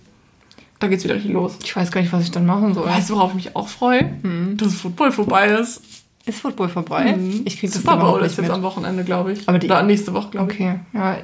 Da 0.79 0.87
geht's 0.89 1.05
wieder 1.05 1.17
richtig 1.17 1.33
los. 1.33 1.59
Ich 1.63 1.77
weiß 1.77 1.91
gar 1.91 2.01
nicht, 2.01 2.13
was 2.15 2.23
ich 2.23 2.31
dann 2.31 2.47
machen 2.47 2.73
soll. 2.73 2.87
Weißt 2.87 3.11
du, 3.11 3.17
worauf 3.17 3.31
ich 3.33 3.37
mich 3.37 3.57
auch 3.57 3.69
freue? 3.69 4.05
Mhm. 4.23 4.57
Dass 4.57 4.73
Football 4.77 5.13
vorbei 5.13 5.49
ist. 5.49 5.83
Ist 6.25 6.41
Football 6.41 6.69
vorbei? 6.71 7.19
Ich 7.45 7.59
krieg 7.59 7.71
das 7.71 7.83
Super 7.83 7.97
Bowl 7.99 8.23
ist 8.23 8.39
jetzt 8.39 8.51
am 8.51 8.63
Wochenende, 8.63 9.03
glaube 9.05 9.33
ich. 9.33 9.47
Aber 9.49 9.59
die- 9.59 9.67
Oder 9.67 9.83
nächste 9.83 10.15
Woche, 10.15 10.31
glaube 10.31 10.53
ich. 10.53 10.59
Okay, 10.61 10.81
ja. 10.95 11.17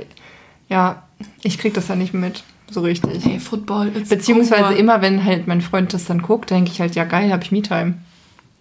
Ja, 0.68 1.02
ich 1.42 1.58
krieg 1.58 1.74
das 1.74 1.88
ja 1.88 1.96
nicht 1.96 2.14
mit, 2.14 2.42
so 2.70 2.80
richtig. 2.80 3.24
Hey, 3.24 3.38
Football 3.38 3.90
Beziehungsweise 3.90 4.64
over. 4.64 4.76
immer, 4.76 5.00
wenn 5.02 5.24
halt 5.24 5.46
mein 5.46 5.60
Freund 5.60 5.92
das 5.92 6.04
dann 6.06 6.22
guckt, 6.22 6.50
denke 6.50 6.70
ich 6.72 6.80
halt, 6.80 6.94
ja 6.94 7.04
geil, 7.04 7.30
habe 7.32 7.42
ich 7.44 7.52
Me-Time. 7.52 7.94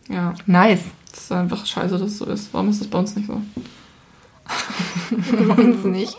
Ja, 0.10 0.34
Nice. 0.46 0.82
das 1.12 1.22
ist 1.24 1.32
einfach 1.32 1.66
scheiße, 1.66 1.98
dass 1.98 2.02
es 2.12 2.18
so 2.18 2.26
ist. 2.26 2.54
Warum 2.54 2.70
ist 2.70 2.82
das 2.82 2.88
bei 2.88 3.00
uns 3.00 3.16
nicht 3.16 3.28
so? 3.28 3.42
Bei 5.48 5.54
uns 5.64 5.84
nicht. 5.86 6.18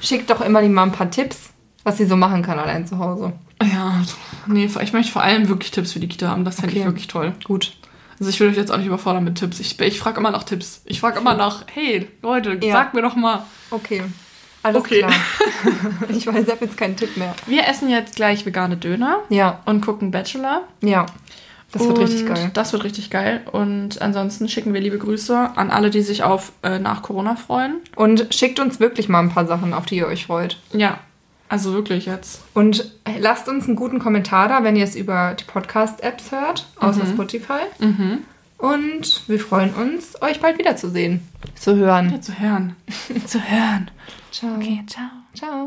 Schickt 0.00 0.30
doch 0.30 0.40
immer 0.40 0.62
die 0.62 0.68
mal 0.68 0.82
ein 0.84 0.92
paar 0.92 1.10
Tipps, 1.10 1.50
was 1.84 1.96
sie 1.98 2.06
so 2.06 2.16
machen 2.16 2.42
kann 2.42 2.58
allein 2.58 2.86
zu 2.86 2.98
Hause. 2.98 3.32
Ja, 3.62 4.02
nee, 4.46 4.64
ich 4.66 4.92
möchte 4.92 5.12
vor 5.12 5.22
allem 5.22 5.48
wirklich 5.48 5.70
Tipps 5.70 5.92
für 5.92 6.00
die 6.00 6.08
Kita 6.08 6.28
haben. 6.28 6.44
Das 6.44 6.56
fände 6.60 6.76
ich 6.76 6.84
wirklich 6.84 7.06
toll. 7.06 7.32
Gut. 7.44 7.76
Also 8.18 8.30
ich 8.30 8.40
will 8.40 8.48
euch 8.48 8.56
jetzt 8.56 8.72
auch 8.72 8.78
nicht 8.78 8.86
überfordern 8.86 9.22
mit 9.22 9.36
Tipps. 9.36 9.60
Ich, 9.60 9.78
ich 9.80 9.98
frage 10.00 10.18
immer 10.18 10.32
nach 10.32 10.42
Tipps. 10.42 10.82
Ich 10.86 11.00
frage 11.00 11.20
immer 11.20 11.34
nach, 11.34 11.64
hey, 11.72 12.08
Leute, 12.22 12.58
Ja. 12.62 12.72
sagt 12.72 12.94
mir 12.94 13.02
doch 13.02 13.14
mal. 13.14 13.44
Okay. 13.70 14.02
Alles 14.68 14.80
Okay. 14.82 14.98
klar. 15.00 15.12
ich 16.08 16.26
weiß, 16.26 16.44
ich 16.46 16.50
habe 16.50 16.64
jetzt 16.64 16.76
keinen 16.76 16.96
Tipp 16.96 17.16
mehr. 17.16 17.34
Wir 17.46 17.66
essen 17.68 17.88
jetzt 17.90 18.16
gleich 18.16 18.46
vegane 18.46 18.76
Döner 18.76 19.20
Ja, 19.28 19.60
und 19.66 19.80
gucken 19.84 20.10
Bachelor. 20.10 20.62
ja. 20.80 21.06
Das 21.70 21.82
wird 21.86 21.98
und 21.98 22.04
richtig 22.04 22.24
geil. 22.26 22.50
Das 22.54 22.72
wird 22.72 22.82
richtig 22.84 23.10
geil. 23.10 23.42
Und 23.52 24.00
ansonsten 24.00 24.48
schicken 24.48 24.72
wir 24.72 24.80
liebe 24.80 24.96
Grüße 24.96 25.50
an 25.54 25.70
alle, 25.70 25.90
die 25.90 26.00
sich 26.00 26.22
auf 26.22 26.52
äh, 26.62 26.78
nach 26.78 27.02
Corona 27.02 27.36
freuen. 27.36 27.74
Und 27.94 28.28
schickt 28.34 28.58
uns 28.58 28.80
wirklich 28.80 29.10
mal 29.10 29.18
ein 29.20 29.28
paar 29.28 29.46
Sachen, 29.46 29.74
auf 29.74 29.84
die 29.84 29.96
ihr 29.96 30.06
euch 30.06 30.24
freut. 30.24 30.56
Ja, 30.72 31.00
also 31.50 31.74
wirklich 31.74 32.06
jetzt. 32.06 32.40
Und 32.54 32.90
lasst 33.18 33.50
uns 33.50 33.66
einen 33.66 33.76
guten 33.76 33.98
Kommentar 33.98 34.48
da, 34.48 34.64
wenn 34.64 34.76
ihr 34.76 34.84
es 34.84 34.96
über 34.96 35.34
die 35.38 35.44
Podcast-Apps 35.44 36.32
hört, 36.32 36.66
außer 36.80 37.04
Spotify. 37.04 37.60
Mhm. 37.80 38.20
Und 38.58 39.22
wir 39.28 39.38
freuen 39.38 39.72
uns, 39.72 40.20
euch 40.20 40.40
bald 40.40 40.58
wiederzusehen. 40.58 41.20
Zu 41.54 41.76
hören. 41.76 42.10
Ja, 42.10 42.20
zu 42.20 42.38
hören. 42.38 42.76
zu 43.24 43.40
hören. 43.40 43.90
Ciao. 44.32 44.56
Okay, 44.56 44.84
ciao. 44.86 45.08
Ciao. 45.34 45.66